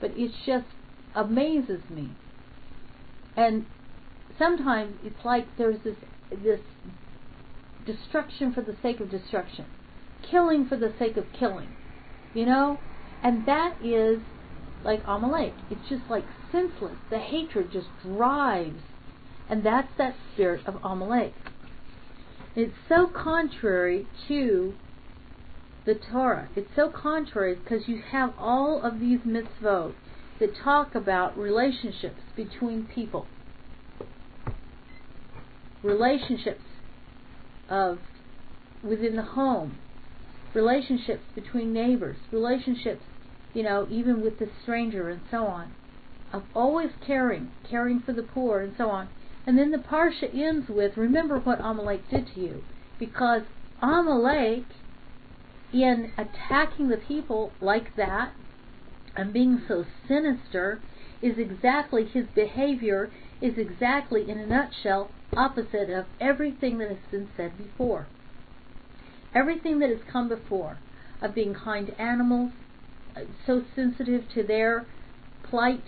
But 0.00 0.12
it 0.16 0.32
just 0.44 0.66
amazes 1.14 1.80
me. 1.90 2.10
And 3.36 3.66
sometimes 4.38 4.94
it's 5.04 5.24
like 5.24 5.46
there's 5.58 5.82
this 5.84 5.96
this 6.30 6.60
destruction 7.84 8.52
for 8.52 8.62
the 8.62 8.76
sake 8.82 9.00
of 9.00 9.10
destruction, 9.10 9.66
killing 10.28 10.66
for 10.66 10.76
the 10.76 10.92
sake 10.98 11.16
of 11.16 11.26
killing, 11.38 11.68
you 12.34 12.46
know? 12.46 12.78
And 13.22 13.46
that 13.46 13.76
is 13.84 14.20
like 14.84 15.02
Amalek. 15.06 15.54
It's 15.70 15.88
just 15.88 16.02
like 16.08 16.24
senseless. 16.52 16.96
The 17.10 17.18
hatred 17.18 17.72
just 17.72 17.88
drives. 18.02 18.82
And 19.48 19.64
that's 19.64 19.88
that 19.98 20.14
spirit 20.32 20.66
of 20.66 20.76
Amalek. 20.84 21.34
It's 22.54 22.74
so 22.88 23.06
contrary 23.06 24.06
to 24.28 24.74
the 25.84 25.94
Torah. 25.94 26.48
It's 26.56 26.70
so 26.74 26.90
contrary 26.90 27.54
because 27.54 27.86
you 27.86 28.02
have 28.10 28.32
all 28.38 28.82
of 28.82 28.98
these 28.98 29.20
mitzvot 29.20 29.94
that 30.40 30.56
talk 30.56 30.94
about 30.94 31.38
relationships 31.38 32.20
between 32.34 32.86
people, 32.86 33.26
relationships 35.82 36.64
of 37.68 37.98
within 38.82 39.16
the 39.16 39.22
home, 39.22 39.78
relationships 40.56 41.22
between 41.34 41.70
neighbors, 41.70 42.16
relationships, 42.32 43.02
you 43.52 43.62
know, 43.62 43.86
even 43.90 44.22
with 44.22 44.38
the 44.38 44.48
stranger 44.62 45.10
and 45.10 45.20
so 45.30 45.44
on, 45.44 45.70
of 46.32 46.42
always 46.54 46.90
caring, 47.06 47.50
caring 47.68 48.00
for 48.00 48.14
the 48.14 48.22
poor 48.22 48.60
and 48.60 48.74
so 48.78 48.88
on. 48.88 49.06
And 49.46 49.58
then 49.58 49.70
the 49.70 49.78
parsha 49.78 50.34
ends 50.34 50.68
with, 50.68 50.96
remember 50.96 51.38
what 51.38 51.60
Amalek 51.60 52.08
did 52.10 52.26
to 52.34 52.40
you, 52.40 52.62
because 52.98 53.42
Amalek, 53.82 54.64
in 55.72 56.10
attacking 56.16 56.88
the 56.88 56.96
people 56.96 57.52
like 57.60 57.94
that 57.96 58.32
and 59.14 59.32
being 59.32 59.60
so 59.68 59.84
sinister, 60.08 60.80
is 61.20 61.38
exactly 61.38 62.06
his 62.06 62.24
behavior 62.34 63.10
is 63.42 63.54
exactly 63.58 64.28
in 64.28 64.38
a 64.38 64.46
nutshell 64.46 65.10
opposite 65.36 65.90
of 65.90 66.06
everything 66.18 66.78
that 66.78 66.88
has 66.88 66.98
been 67.10 67.28
said 67.36 67.52
before. 67.58 68.06
Everything 69.36 69.80
that 69.80 69.90
has 69.90 69.98
come 70.10 70.30
before 70.30 70.78
of 71.20 71.34
being 71.34 71.52
kind 71.52 71.88
to 71.88 72.00
animals, 72.00 72.52
uh, 73.14 73.20
so 73.46 73.62
sensitive 73.74 74.24
to 74.34 74.42
their 74.42 74.86
plight, 75.42 75.84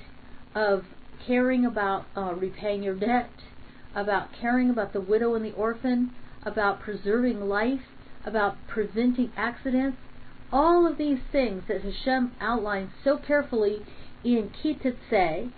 of 0.54 0.84
caring 1.26 1.64
about 1.64 2.04
uh, 2.14 2.34
repaying 2.34 2.82
your 2.82 2.94
debt, 2.94 3.30
about 3.94 4.28
caring 4.38 4.68
about 4.68 4.92
the 4.92 5.00
widow 5.00 5.34
and 5.34 5.42
the 5.42 5.54
orphan, 5.54 6.10
about 6.44 6.80
preserving 6.80 7.40
life, 7.40 7.80
about 8.26 8.56
preventing 8.68 9.32
accidents, 9.34 9.96
all 10.52 10.86
of 10.86 10.98
these 10.98 11.18
things 11.32 11.62
that 11.68 11.82
Hashem 11.82 12.32
outlines 12.42 12.90
so 13.02 13.16
carefully 13.16 13.78
in 14.22 14.50
Ki 14.62 14.74
Teitzei. 14.74 15.50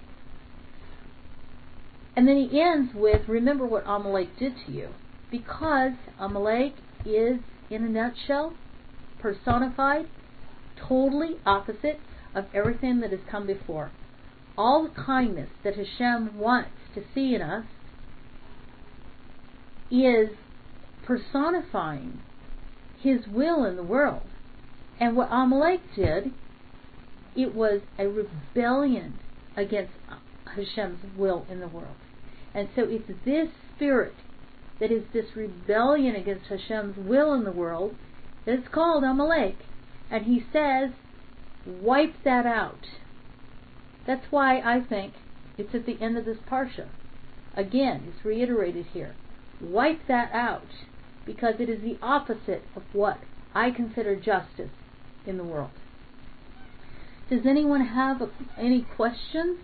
And 2.15 2.29
then 2.29 2.37
he 2.37 2.61
ends 2.61 2.93
with, 2.95 3.29
remember 3.29 3.67
what 3.67 3.83
Amalek 3.85 4.39
did 4.39 4.55
to 4.67 4.73
you. 4.73 4.91
Because 5.31 5.93
Amalek 6.21 6.75
is, 7.05 7.41
in 7.71 7.85
a 7.85 7.89
nutshell, 7.89 8.55
personified, 9.21 10.07
totally 10.77 11.37
opposite 11.47 12.01
of 12.35 12.47
everything 12.53 13.01
that 13.01 13.11
has 13.11 13.21
come 13.31 13.47
before. 13.47 13.91
All 14.59 14.85
the 14.85 15.03
kindness 15.03 15.51
that 15.65 15.77
Hashem 15.77 16.37
wants 16.37 16.71
to 16.95 17.03
see 17.15 17.35
in 17.35 17.43
us 17.43 17.65
is 19.91 20.31
personifying 21.05 22.21
his 23.01 23.21
will 23.27 23.65
in 23.65 23.77
the 23.77 23.83
world. 23.83 24.23
And 24.99 25.17
what 25.17 25.29
Amalek 25.31 25.81
did, 25.97 26.33
it 27.35 27.55
was 27.55 27.81
a 27.99 28.07
rebellion 28.07 29.19
against 29.57 29.93
Hashem's 30.55 31.01
will 31.17 31.47
in 31.49 31.61
the 31.61 31.69
world. 31.69 31.97
And 32.55 32.69
so 32.75 32.83
it's 32.83 33.09
this 33.25 33.49
spirit 33.77 34.15
that 34.81 34.91
is 34.91 35.05
this 35.13 35.37
rebellion 35.37 36.17
against 36.17 36.47
Hashem's 36.47 36.97
will 36.97 37.35
in 37.35 37.45
the 37.45 37.53
world 37.53 37.95
is 38.47 38.65
called 38.73 39.05
Amalek. 39.05 39.57
And 40.11 40.25
he 40.25 40.45
says, 40.53 40.91
wipe 41.67 42.15
that 42.25 42.47
out. 42.47 42.87
That's 44.07 44.25
why 44.31 44.61
I 44.61 44.81
think 44.81 45.15
it's 45.59 45.75
at 45.75 45.87
the 45.87 46.01
end 46.01 46.17
of 46.17 46.25
this 46.25 46.39
parsha. 46.51 46.89
Again, 47.55 48.05
it's 48.09 48.25
reiterated 48.25 48.87
here. 48.93 49.15
Wipe 49.61 50.07
that 50.09 50.33
out 50.33 50.67
because 51.27 51.55
it 51.61 51.69
is 51.69 51.83
the 51.83 51.99
opposite 52.01 52.63
of 52.75 52.83
what 52.93 53.19
I 53.55 53.71
consider 53.71 54.17
justice 54.17 54.71
in 55.27 55.37
the 55.37 55.45
world. 55.45 55.71
Does 57.29 57.47
anyone 57.47 57.83
have 57.83 58.23
any 58.59 58.83
questions? 58.97 59.59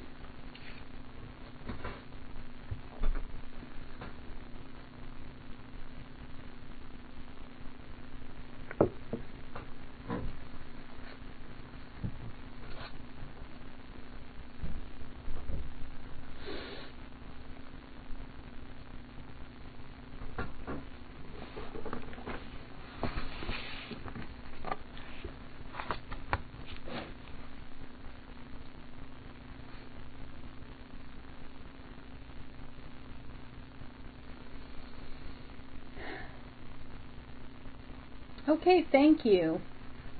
Okay, 38.66 38.84
thank 38.90 39.24
you. 39.24 39.60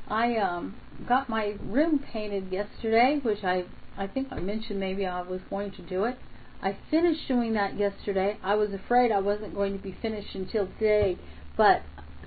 I 0.07 0.37
um, 0.37 0.77
got 1.09 1.29
my 1.29 1.57
room 1.65 1.99
painted 2.13 2.53
yesterday, 2.53 3.19
which 3.21 3.43
I 3.43 3.65
I 3.99 4.07
think 4.07 4.29
I 4.31 4.39
mentioned 4.39 4.79
maybe 4.79 5.05
I 5.05 5.23
was 5.23 5.41
going 5.51 5.73
to 5.73 5.83
do 5.83 6.05
it. 6.05 6.17
I 6.63 6.79
finished 6.89 7.27
doing 7.27 7.55
that 7.55 7.77
yesterday. 7.77 8.39
I 8.45 8.55
was 8.55 8.73
afraid 8.73 9.11
I 9.11 9.19
wasn't 9.19 9.53
going 9.53 9.77
to 9.77 9.83
be 9.83 9.97
finished 10.01 10.37
until 10.37 10.69
today, 10.79 11.19
but 11.57 11.83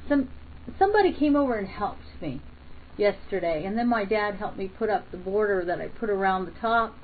some 0.10 0.28
somebody 0.78 1.14
came 1.14 1.38
over 1.38 1.56
and 1.56 1.70
helped 1.70 2.04
me 2.22 2.42
yesterday, 2.98 3.64
and 3.64 3.78
then 3.78 3.88
my 3.88 4.04
dad 4.04 4.36
helped 4.36 4.58
me 4.58 4.68
put 4.68 4.90
up 4.90 5.10
the 5.12 5.18
border 5.18 5.64
that 5.64 5.80
I 5.80 5.88
put 5.88 6.10
around 6.10 6.48
the 6.48 6.60
top, 6.60 6.98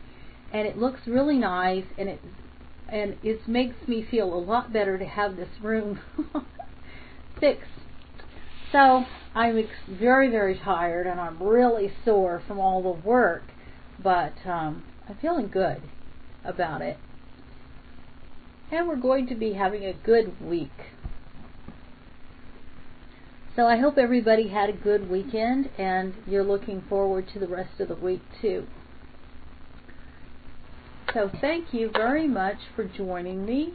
and 0.52 0.68
it 0.68 0.78
looks 0.78 1.00
really 1.08 1.38
nice, 1.38 1.86
and 1.98 2.10
it 2.10 2.20
and 2.90 3.16
it 3.24 3.48
makes 3.48 3.78
me 3.88 4.06
feel 4.12 4.34
a 4.34 4.36
lot 4.36 4.74
better 4.74 4.98
to 4.98 5.06
have 5.06 5.38
this 5.38 5.62
room 5.62 6.02
fixed 7.40 7.85
so 8.76 9.06
I'm 9.34 9.70
very, 9.88 10.30
very 10.30 10.60
tired 10.60 11.08
and 11.08 11.18
I'm 11.18 11.42
really 11.42 11.94
sore 12.04 12.44
from 12.46 12.60
all 12.60 12.84
the 12.84 13.08
work, 13.08 13.44
but 14.04 14.34
um, 14.46 14.84
I'm 15.08 15.16
feeling 15.22 15.48
good 15.48 15.82
about 16.44 16.82
it. 16.82 16.98
And 18.74 18.86
we're 18.90 18.98
going 18.98 19.28
to 19.28 19.36
be 19.36 19.54
having 19.54 19.86
a 19.86 19.94
good 19.94 20.42
week. 20.42 20.74
So 23.56 23.66
I 23.66 23.78
hope 23.78 23.98
everybody 23.98 24.50
had 24.50 24.70
a 24.70 24.74
good 24.74 25.10
weekend 25.10 25.70
and 25.78 26.14
you're 26.28 26.44
looking 26.44 26.84
forward 26.90 27.30
to 27.32 27.40
the 27.40 27.48
rest 27.48 27.80
of 27.80 27.88
the 27.88 27.96
week 27.96 28.24
too. 28.42 28.68
So 31.14 31.32
thank 31.40 31.74
you 31.74 31.92
very 31.94 32.28
much 32.28 32.58
for 32.76 32.84
joining 32.84 33.46
me 33.46 33.74